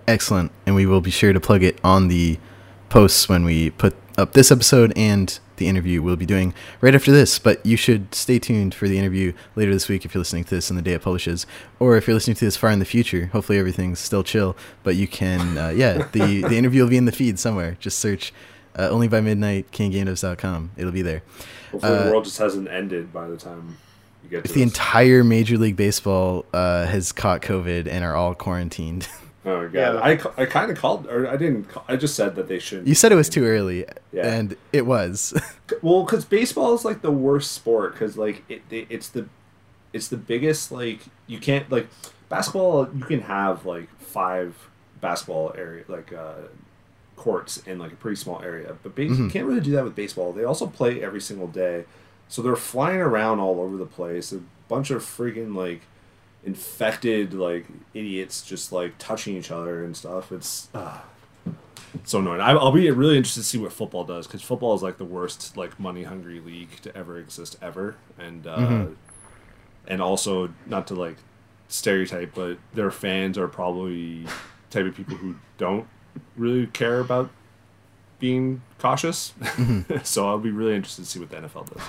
Excellent, 0.06 0.52
and 0.66 0.74
we 0.74 0.86
will 0.86 1.00
be 1.00 1.10
sure 1.10 1.32
to 1.32 1.40
plug 1.40 1.62
it 1.62 1.78
on 1.82 2.08
the 2.08 2.38
posts 2.88 3.28
when 3.28 3.44
we 3.44 3.70
put 3.70 3.96
up 4.18 4.32
this 4.32 4.50
episode 4.50 4.92
and 4.96 5.38
the 5.60 5.68
interview 5.68 6.02
we'll 6.02 6.16
be 6.16 6.26
doing 6.26 6.52
right 6.80 6.96
after 6.96 7.12
this. 7.12 7.38
But 7.38 7.64
you 7.64 7.76
should 7.76 8.12
stay 8.12 8.40
tuned 8.40 8.74
for 8.74 8.88
the 8.88 8.98
interview 8.98 9.32
later 9.54 9.72
this 9.72 9.88
week 9.88 10.04
if 10.04 10.12
you're 10.12 10.20
listening 10.20 10.42
to 10.44 10.50
this 10.56 10.70
on 10.70 10.76
the 10.76 10.82
day 10.82 10.94
it 10.94 11.02
publishes, 11.02 11.46
or 11.78 11.96
if 11.96 12.08
you're 12.08 12.14
listening 12.14 12.34
to 12.36 12.44
this 12.44 12.56
far 12.56 12.70
in 12.70 12.80
the 12.80 12.84
future. 12.84 13.26
Hopefully 13.26 13.58
everything's 13.58 14.00
still 14.00 14.24
chill, 14.24 14.56
but 14.82 14.96
you 14.96 15.06
can, 15.06 15.56
uh, 15.56 15.68
yeah, 15.76 16.08
the 16.10 16.42
the 16.42 16.56
interview 16.56 16.82
will 16.82 16.90
be 16.90 16.96
in 16.96 17.04
the 17.04 17.12
feed 17.12 17.38
somewhere. 17.38 17.76
Just 17.78 18.00
search 18.00 18.32
uh, 18.76 18.88
only 18.88 19.06
by 19.06 19.20
midnight, 19.20 19.70
KingGameDevs.com. 19.70 20.72
It'll 20.76 20.92
be 20.92 21.02
there. 21.02 21.22
Hopefully, 21.70 21.92
uh, 21.92 22.04
the 22.04 22.10
world 22.10 22.24
just 22.24 22.38
hasn't 22.38 22.68
ended 22.68 23.12
by 23.12 23.28
the 23.28 23.36
time 23.36 23.76
you 24.24 24.30
get. 24.30 24.44
if 24.44 24.54
the 24.54 24.62
entire 24.62 25.22
Major 25.22 25.58
League 25.58 25.76
Baseball 25.76 26.44
uh, 26.52 26.86
has 26.86 27.12
caught 27.12 27.42
COVID 27.42 27.86
and 27.86 28.04
are 28.04 28.16
all 28.16 28.34
quarantined. 28.34 29.08
Oh 29.44 29.68
god, 29.68 29.74
yeah. 29.74 29.92
I, 30.36 30.42
I 30.42 30.46
kind 30.46 30.70
of 30.70 30.76
called, 30.76 31.06
or 31.06 31.26
I 31.26 31.36
didn't. 31.36 31.64
Call, 31.64 31.84
I 31.88 31.96
just 31.96 32.14
said 32.14 32.36
that 32.36 32.46
they 32.46 32.58
shouldn't. 32.58 32.86
You 32.86 32.94
said 32.94 33.10
it 33.10 33.16
was 33.16 33.30
too 33.30 33.44
early, 33.44 33.86
yeah. 34.12 34.26
and 34.26 34.56
it 34.72 34.84
was. 34.84 35.32
well, 35.82 36.04
because 36.04 36.26
baseball 36.26 36.74
is 36.74 36.84
like 36.84 37.00
the 37.00 37.10
worst 37.10 37.52
sport 37.52 37.92
because 37.94 38.18
like 38.18 38.44
it, 38.50 38.62
it, 38.70 38.86
it's 38.90 39.08
the 39.08 39.28
it's 39.92 40.08
the 40.08 40.18
biggest 40.18 40.70
like 40.70 41.00
you 41.26 41.38
can't 41.38 41.70
like 41.70 41.88
basketball 42.28 42.88
you 42.94 43.04
can 43.04 43.22
have 43.22 43.66
like 43.66 43.88
five 43.98 44.68
basketball 45.00 45.52
area 45.56 45.84
like 45.88 46.12
uh 46.12 46.34
courts 47.16 47.58
in 47.66 47.78
like 47.78 47.92
a 47.92 47.96
pretty 47.96 48.16
small 48.16 48.42
area. 48.42 48.76
But 48.82 48.94
base- 48.94 49.12
mm-hmm. 49.12 49.24
you 49.24 49.30
can't 49.30 49.46
really 49.46 49.60
do 49.60 49.72
that 49.72 49.84
with 49.84 49.94
baseball. 49.94 50.32
They 50.32 50.44
also 50.44 50.66
play 50.66 51.02
every 51.02 51.20
single 51.20 51.48
day, 51.48 51.84
so 52.28 52.42
they're 52.42 52.56
flying 52.56 53.00
around 53.00 53.40
all 53.40 53.60
over 53.60 53.76
the 53.76 53.86
place. 53.86 54.32
A 54.32 54.40
bunch 54.68 54.90
of 54.90 55.02
freaking 55.02 55.54
like 55.54 55.82
infected 56.44 57.34
like 57.34 57.66
idiots 57.94 58.42
just 58.42 58.72
like 58.72 58.94
touching 58.98 59.36
each 59.36 59.50
other 59.50 59.84
and 59.84 59.96
stuff. 59.96 60.32
It's 60.32 60.68
uh, 60.74 60.98
so 62.04 62.20
annoying. 62.20 62.40
I, 62.40 62.54
will 62.54 62.72
be 62.72 62.90
really 62.90 63.16
interested 63.16 63.40
to 63.40 63.46
see 63.46 63.58
what 63.58 63.72
football 63.72 64.04
does 64.04 64.26
because 64.26 64.42
football 64.42 64.74
is 64.74 64.82
like 64.82 64.98
the 64.98 65.04
worst 65.04 65.56
like 65.56 65.78
money 65.78 66.04
hungry 66.04 66.40
league 66.40 66.80
to 66.82 66.96
ever 66.96 67.18
exist 67.18 67.56
ever, 67.60 67.96
and 68.18 68.46
uh, 68.46 68.56
mm-hmm. 68.56 68.92
and 69.86 70.00
also 70.00 70.52
not 70.66 70.86
to 70.88 70.94
like 70.94 71.16
stereotype, 71.68 72.34
but 72.34 72.58
their 72.74 72.90
fans 72.90 73.38
are 73.38 73.48
probably 73.48 74.26
type 74.70 74.86
of 74.86 74.94
people 74.94 75.16
who 75.16 75.36
don't 75.58 75.86
really 76.36 76.66
care 76.68 77.00
about 77.00 77.30
being 78.18 78.62
cautious. 78.78 79.34
Mm-hmm. 79.40 79.98
so 80.04 80.28
I'll 80.28 80.38
be 80.38 80.50
really 80.50 80.74
interested 80.74 81.04
to 81.04 81.10
see 81.10 81.18
what 81.18 81.30
the 81.30 81.36
NFL 81.36 81.74
does. 81.74 81.82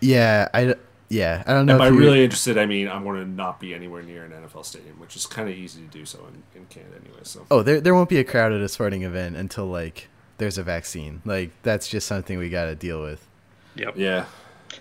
Yeah, 0.00 0.48
I 0.54 0.74
yeah, 1.10 1.42
I 1.44 1.52
don't 1.52 1.66
know. 1.66 1.72
And 1.72 1.78
by 1.78 1.88
really 1.88 2.22
interested, 2.22 2.56
I 2.56 2.66
mean 2.66 2.88
I'm 2.88 3.02
going 3.02 3.20
to 3.20 3.28
not 3.28 3.58
be 3.58 3.74
anywhere 3.74 4.02
near 4.02 4.24
an 4.24 4.30
NFL 4.30 4.64
stadium, 4.64 4.98
which 5.00 5.16
is 5.16 5.26
kind 5.26 5.48
of 5.48 5.56
easy 5.56 5.82
to 5.82 5.88
do 5.88 6.06
so 6.06 6.20
in, 6.28 6.60
in 6.60 6.66
Canada 6.66 6.96
anyway. 7.04 7.20
So 7.24 7.44
oh, 7.50 7.62
there 7.62 7.80
there 7.80 7.94
won't 7.94 8.08
be 8.08 8.18
a 8.18 8.24
crowd 8.24 8.52
at 8.52 8.60
a 8.60 8.68
sporting 8.68 9.02
event 9.02 9.36
until 9.36 9.66
like 9.66 10.08
there's 10.38 10.56
a 10.56 10.62
vaccine. 10.62 11.20
Like 11.24 11.50
that's 11.64 11.88
just 11.88 12.06
something 12.06 12.38
we 12.38 12.48
got 12.48 12.66
to 12.66 12.76
deal 12.76 13.02
with. 13.02 13.26
Yep. 13.74 13.94
Yeah. 13.96 14.26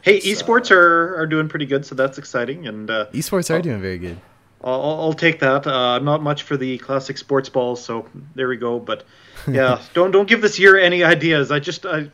Hey, 0.04 0.18
it's, 0.18 0.44
esports 0.44 0.70
are 0.70 1.18
are 1.18 1.26
doing 1.26 1.50
pretty 1.50 1.66
good, 1.66 1.84
so 1.84 1.96
that's 1.96 2.20
exciting. 2.20 2.68
And 2.68 2.92
uh, 2.92 3.08
esports 3.08 3.50
are 3.54 3.60
doing 3.60 3.82
very 3.82 3.98
good. 3.98 4.20
I'll, 4.64 4.82
I'll 4.82 5.14
take 5.14 5.40
that. 5.40 5.66
Uh, 5.66 6.00
not 6.00 6.22
much 6.22 6.44
for 6.44 6.58
the 6.58 6.78
classic 6.78 7.18
sports 7.18 7.50
balls, 7.50 7.84
so 7.84 8.06
there 8.36 8.48
we 8.48 8.58
go. 8.58 8.80
But 8.80 9.04
yeah, 9.48 9.82
don't 9.94 10.12
don't 10.12 10.28
give 10.28 10.42
this 10.42 10.60
year 10.60 10.78
any 10.78 11.04
ideas. 11.04 11.52
I 11.52 11.60
just 11.60 11.88
I, 11.88 12.10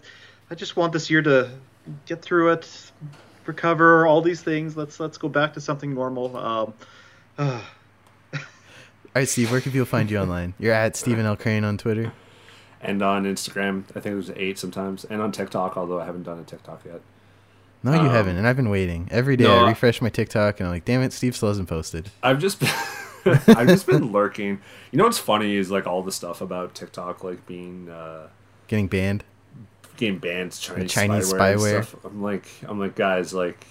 I 0.50 0.56
just 0.56 0.78
want 0.78 0.94
this 0.94 1.10
year 1.10 1.22
to 1.24 1.50
get 2.06 2.22
through 2.22 2.54
it, 2.54 2.92
recover, 3.48 4.06
all 4.08 4.22
these 4.22 4.42
things. 4.42 4.76
Let's 4.76 5.00
let's 5.00 5.18
go 5.18 5.30
back 5.30 5.54
to 5.54 5.62
something 5.62 5.94
normal. 5.94 6.36
Um, 6.38 6.74
uh. 7.38 7.62
all 8.34 8.42
right, 9.16 9.28
Steve, 9.28 9.52
where 9.52 9.62
can 9.62 9.72
people 9.72 9.86
find 9.86 10.10
you 10.10 10.18
online? 10.18 10.54
You're 10.60 10.74
at 10.74 10.96
Stephen 10.96 11.26
L. 11.26 11.36
Crane 11.36 11.64
on 11.64 11.78
Twitter. 11.78 12.14
And 12.82 13.02
on 13.02 13.24
Instagram, 13.24 13.84
I 13.92 13.94
think 13.94 14.04
there's 14.04 14.32
eight 14.36 14.60
sometimes, 14.60 15.06
and 15.06 15.22
on 15.22 15.32
TikTok, 15.32 15.76
although 15.76 16.00
I 16.00 16.06
haven't 16.06 16.24
done 16.24 16.40
a 16.40 16.44
TikTok 16.44 16.86
yet. 16.86 17.02
No, 17.86 17.94
you 17.94 18.00
um, 18.00 18.10
haven't, 18.10 18.38
and 18.38 18.48
I've 18.48 18.56
been 18.56 18.70
waiting 18.70 19.08
every 19.12 19.38
day. 19.38 19.44
No, 19.44 19.66
I 19.66 19.70
refresh 19.70 20.02
my 20.02 20.10
TikTok, 20.10 20.60
and 20.60 20.68
I'm 20.68 20.74
like, 20.74 20.86
damn 20.86 21.02
it, 21.02 21.14
Steve 21.14 21.36
still 21.36 21.50
hasn't 21.50 21.70
posted. 21.70 22.10
I've 22.24 22.40
just 22.40 22.60
been, 22.60 22.70
I've 23.48 23.68
just 23.68 23.86
been 23.86 24.12
lurking. 24.12 24.60
You 24.92 24.98
know 24.98 25.04
what's 25.04 25.20
funny 25.20 25.56
is 25.56 25.70
like 25.70 25.86
all 25.86 26.02
the 26.02 26.12
stuff 26.12 26.42
about 26.42 26.74
TikTok, 26.74 27.24
like 27.24 27.46
being 27.46 27.90
uh, 27.90 28.28
getting 28.68 28.88
banned, 28.88 29.24
getting 29.98 30.20
banned, 30.20 30.58
Chinese, 30.60 30.92
Chinese 30.92 31.34
spyware. 31.34 31.82
spyware. 31.82 32.06
I'm 32.06 32.22
like, 32.22 32.46
I'm 32.64 32.80
like, 32.80 32.96
guys, 32.96 33.34
like, 33.34 33.66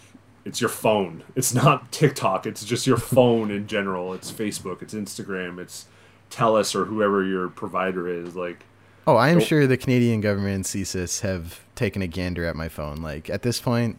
it's 0.44 0.60
your 0.60 0.70
phone. 0.70 1.22
It's 1.34 1.54
not 1.54 1.90
TikTok. 1.92 2.46
It's 2.46 2.64
just 2.64 2.86
your 2.86 2.96
phone 2.96 3.50
in 3.50 3.66
general. 3.66 4.12
It's 4.14 4.30
Facebook. 4.30 4.82
It's 4.82 4.94
Instagram. 4.94 5.58
It's 5.58 5.86
Telus 6.30 6.74
or 6.74 6.84
whoever 6.84 7.24
your 7.24 7.48
provider 7.48 8.08
is. 8.08 8.36
Like, 8.36 8.64
oh, 9.06 9.16
I 9.16 9.30
am 9.30 9.40
sure 9.40 9.66
the 9.66 9.76
Canadian 9.76 10.20
government 10.20 10.54
and 10.54 10.64
CSIS 10.64 11.20
have 11.20 11.60
taken 11.74 12.02
a 12.02 12.06
gander 12.06 12.44
at 12.44 12.56
my 12.56 12.68
phone. 12.68 12.96
Like 12.96 13.30
at 13.30 13.42
this 13.42 13.60
point, 13.60 13.98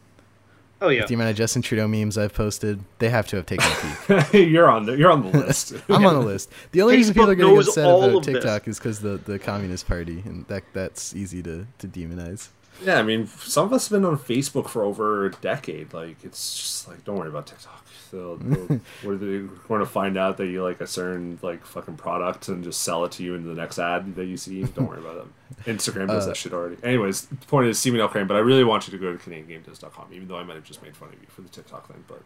Oh 0.82 0.90
yeah. 0.90 1.06
the 1.06 1.14
amount 1.14 1.30
of 1.30 1.38
Justin 1.38 1.62
Trudeau 1.62 1.88
memes 1.88 2.18
I've 2.18 2.34
posted, 2.34 2.82
they 3.00 3.10
have 3.10 3.28
to 3.28 3.38
have 3.38 3.46
taken 3.46 3.66
a 3.66 4.24
peek. 4.24 4.34
you're 4.50 4.70
on 4.70 4.86
the 4.86 4.98
you're 4.98 5.12
on 5.12 5.22
the 5.22 5.38
list. 5.38 5.74
I'm 5.90 6.06
on 6.06 6.14
the 6.16 6.20
list. 6.20 6.52
The 6.72 6.82
only 6.82 6.98
reason 6.98 7.14
people 7.14 7.30
are 7.30 7.36
getting 7.36 7.58
upset 7.58 7.86
about 7.86 8.24
TikTok 8.24 8.68
is 8.68 8.78
because 8.78 9.00
the 9.00 9.18
the 9.18 9.40
Communist 9.40 9.88
Party, 9.88 10.22
and 10.26 10.46
that 10.48 10.64
that's 10.74 11.16
easy 11.16 11.42
to 11.44 11.66
to 11.80 11.88
demonize. 11.88 12.50
Yeah, 12.84 13.00
I 13.00 13.04
mean, 13.04 13.28
some 13.28 13.66
of 13.66 13.74
us 13.74 13.88
have 13.88 14.00
been 14.00 14.06
on 14.06 14.18
Facebook 14.18 14.68
for 14.68 14.84
over 14.84 15.26
a 15.26 15.32
decade. 15.32 15.94
Like, 15.94 16.24
it's 16.24 16.58
just 16.58 16.88
like, 16.88 17.04
don't 17.06 17.18
worry 17.18 17.30
about 17.30 17.48
TikTok. 17.48 17.86
They'll, 18.12 18.38
they'll, 18.38 18.80
are 19.06 19.16
they 19.18 19.40
going 19.68 19.80
to 19.82 19.86
find 19.86 20.16
out 20.16 20.38
that 20.38 20.46
you 20.46 20.64
like 20.64 20.80
a 20.80 20.88
certain 20.88 21.38
like 21.42 21.66
fucking 21.66 21.98
product 21.98 22.48
and 22.48 22.64
just 22.64 22.82
sell 22.82 23.04
it 23.04 23.12
to 23.14 23.24
you 23.24 23.34
in 23.34 23.46
the 23.46 23.56
next 23.56 23.78
ad 23.78 24.16
that 24.16 24.26
you 24.26 24.38
see? 24.38 24.64
Don't 24.64 24.88
worry 24.88 25.00
about 25.00 25.16
them. 25.16 25.34
Instagram 25.66 26.08
does 26.08 26.24
uh, 26.24 26.28
that 26.28 26.38
shit 26.38 26.54
already. 26.54 26.78
Anyways, 26.82 27.26
the 27.26 27.36
point 27.48 27.68
is 27.68 27.78
Stephen 27.80 28.00
L. 28.00 28.08
Crane, 28.08 28.28
but 28.28 28.38
I 28.38 28.42
really 28.42 28.64
want 28.64 28.88
you 28.88 28.92
to 28.92 28.98
go 28.98 29.12
to 29.12 29.18
CanadianGameDevs.com, 29.18 30.14
even 30.14 30.28
though 30.30 30.38
I 30.38 30.44
might 30.44 30.54
have 30.56 30.64
just 30.64 30.82
made 30.82 30.96
fun 30.96 31.10
of 31.10 31.16
you 31.16 31.28
for 31.28 31.42
the 31.42 31.50
TikTok 31.50 31.88
thing. 31.88 32.06
But 32.08 32.22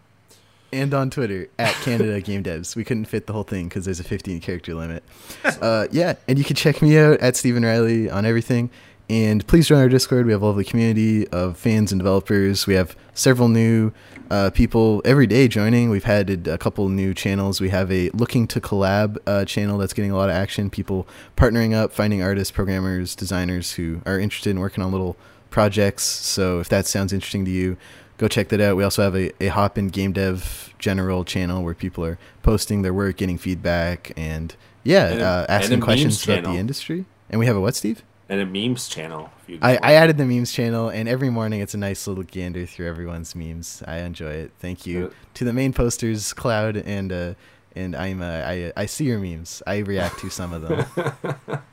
and 0.72 0.94
on 0.94 1.10
Twitter 1.10 1.48
at 1.58 1.74
Canada 1.76 2.22
Game 2.22 2.44
Devs. 2.44 2.76
We 2.76 2.84
couldn't 2.84 3.06
fit 3.06 3.28
the 3.28 3.34
whole 3.34 3.44
thing 3.44 3.68
because 3.68 3.86
there's 3.86 4.00
a 4.00 4.04
15 4.04 4.40
character 4.42 4.74
limit. 4.74 5.04
Uh, 5.62 5.88
yeah, 5.92 6.14
and 6.28 6.38
you 6.38 6.46
can 6.46 6.56
check 6.56 6.82
me 6.82 6.98
out 6.98 7.20
at 7.20 7.36
Stephen 7.36 7.64
Riley 7.64 8.10
on 8.10 8.26
everything. 8.26 8.70
And 9.10 9.46
please 9.48 9.68
join 9.68 9.80
our 9.80 9.90
Discord. 9.90 10.28
We 10.28 10.34
have 10.34 10.44
a 10.44 10.46
lovely 10.46 10.64
community 10.64 11.28
of 11.30 11.58
fans 11.58 11.92
and 11.92 12.00
developers. 12.00 12.68
We 12.68 12.76
have 12.76 12.96
several 13.16 13.48
new 13.50 13.92
uh, 14.30 14.52
people 14.52 15.02
every 15.04 15.26
day 15.26 15.48
joining. 15.48 15.90
We've 15.90 16.04
had 16.04 16.48
a 16.48 16.60
couple 16.60 16.88
new 16.90 17.16
channels. 17.16 17.60
We 17.60 17.70
have 17.70 17.92
a 17.92 18.12
looking 18.12 18.46
to 18.48 18.62
collab 18.62 19.18
uh, 19.26 19.46
channel 19.46 19.80
that's 19.80 19.94
getting 19.94 20.12
a 20.12 20.16
lot 20.16 20.30
of 20.30 20.36
action. 20.36 20.70
People 20.70 21.08
partnering 21.36 21.74
up, 21.74 21.92
finding 21.92 22.22
artists, 22.22 22.52
programmers, 22.52 23.16
designers 23.16 23.72
who 23.74 24.02
are 24.06 24.20
interested 24.20 24.52
in 24.52 24.60
working 24.60 24.84
on 24.84 24.92
little 24.92 25.18
projects. 25.50 26.04
So 26.04 26.60
if 26.60 26.70
that 26.70 26.86
sounds 26.86 27.12
interesting 27.12 27.46
to 27.46 27.52
you, 27.52 27.78
go 28.20 28.28
check 28.28 28.50
that 28.50 28.62
out. 28.62 28.78
We 28.78 28.84
also 28.84 29.02
have 29.02 29.16
a, 29.16 29.32
a 29.44 29.48
Hop 29.48 29.80
in 29.80 29.88
Game 29.88 30.14
Dev 30.14 30.72
general 30.78 31.26
channel 31.26 31.64
where 31.64 31.74
people 31.74 32.06
are 32.06 32.20
posting 32.44 32.84
their 32.84 32.94
work, 32.94 33.18
getting 33.18 33.40
feedback, 33.40 34.12
and 34.16 34.56
yeah, 34.84 35.08
And 35.08 35.22
a- 35.22 35.26
uh, 35.26 35.46
asking 35.50 35.74
and 35.74 35.82
questions 35.84 36.24
about 36.24 36.44
the 36.44 36.60
industry. 36.60 37.06
And 37.32 37.40
we 37.40 37.48
have 37.48 37.56
a 37.56 37.62
what, 37.62 37.76
Steve? 37.76 38.04
And 38.30 38.40
a 38.42 38.46
memes 38.46 38.88
channel. 38.88 39.32
If 39.44 39.50
you 39.50 39.60
I, 39.62 39.80
I 39.82 39.94
added 39.94 40.18
the 40.20 40.26
memes 40.26 40.52
channel, 40.52 40.90
and 40.90 41.10
every 41.10 41.30
morning 41.32 41.62
it's 41.62 41.74
a 41.74 41.78
nice 41.80 42.06
little 42.06 42.24
gander 42.24 42.66
through 42.68 42.88
everyone's 42.88 43.34
memes. 43.36 43.82
I 43.88 43.98
enjoy 44.00 44.30
it. 44.32 44.52
Thank 44.60 44.86
you 44.86 45.06
Yeah. 45.06 45.10
to 45.34 45.46
the 45.46 45.54
main 45.54 45.74
posters, 45.74 46.32
Cloud 46.34 46.78
and 46.78 47.12
uh, 47.12 47.34
and 47.76 47.96
I'm 47.96 48.22
uh, 48.22 48.26
I 48.46 48.72
I 48.78 48.86
see 48.86 49.06
your 49.06 49.20
memes. 49.20 49.64
I 49.66 49.80
react 49.80 50.20
to 50.20 50.30
some 50.30 50.54
of 50.54 50.62
them. 50.62 51.64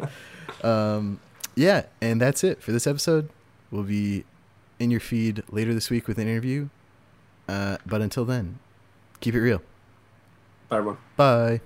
um, 0.64 1.20
yeah, 1.54 1.84
and 2.00 2.20
that's 2.20 2.42
it 2.42 2.62
for 2.62 2.72
this 2.72 2.86
episode. 2.86 3.28
We'll 3.70 3.82
be 3.82 4.24
in 4.78 4.90
your 4.90 5.00
feed 5.00 5.42
later 5.50 5.74
this 5.74 5.90
week 5.90 6.08
with 6.08 6.18
an 6.18 6.26
interview. 6.28 6.68
Uh, 7.48 7.76
but 7.86 8.00
until 8.00 8.24
then, 8.24 8.58
keep 9.20 9.34
it 9.34 9.40
real. 9.40 9.60
Bye, 10.68 10.78
everyone. 10.78 10.98
Bye. 11.16 11.60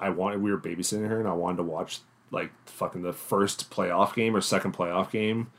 I 0.00 0.10
wanted 0.10 0.42
we 0.42 0.50
were 0.50 0.58
babysitting 0.58 1.08
her 1.08 1.18
and 1.20 1.28
I 1.28 1.32
wanted 1.32 1.58
to 1.58 1.62
watch 1.64 1.98
like 2.30 2.50
fucking 2.66 3.02
the 3.02 3.12
first 3.12 3.70
playoff 3.70 4.14
game 4.14 4.34
or 4.34 4.40
second 4.40 4.72
playoff 4.74 5.10
game 5.10 5.50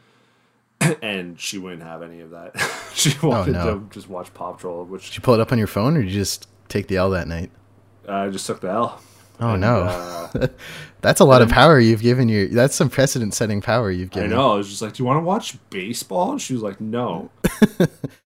and 1.01 1.39
she 1.39 1.57
wouldn't 1.57 1.83
have 1.83 2.01
any 2.01 2.21
of 2.21 2.31
that. 2.31 2.53
she 2.93 3.13
wanted 3.25 3.55
Oh, 3.55 3.63
no. 3.65 3.79
to 3.79 3.89
just 3.91 4.09
watch 4.09 4.33
Paw 4.33 4.53
Patrol, 4.53 4.83
which 4.85 5.07
Did 5.07 5.15
you 5.17 5.21
pull 5.21 5.33
it 5.35 5.39
up 5.39 5.51
on 5.51 5.57
your 5.57 5.67
phone, 5.67 5.95
or 5.97 6.01
did 6.01 6.11
you 6.11 6.19
just 6.19 6.47
take 6.69 6.87
the 6.87 6.97
L 6.97 7.09
that 7.11 7.27
night? 7.27 7.51
I 8.07 8.29
just 8.29 8.47
took 8.47 8.61
the 8.61 8.69
L. 8.69 9.01
Oh 9.39 9.51
And, 9.53 9.61
no, 9.61 9.81
uh, 9.83 10.47
that's 11.01 11.19
a 11.19 11.25
lot 11.25 11.41
of 11.41 11.49
power 11.49 11.79
you've 11.79 12.01
given 12.01 12.29
your. 12.29 12.47
That's 12.47 12.75
some 12.75 12.89
precedent-setting 12.89 13.61
power 13.61 13.89
you've 13.89 14.11
given. 14.11 14.31
I 14.31 14.35
know. 14.35 14.53
I 14.53 14.57
was 14.57 14.69
just 14.69 14.81
like, 14.83 14.93
"Do 14.93 15.01
you 15.01 15.07
want 15.07 15.17
to 15.17 15.23
watch 15.23 15.57
baseball?" 15.71 16.31
And 16.31 16.41
she 16.41 16.53
was 16.53 16.61
like, 16.61 16.79
"No." 16.79 17.31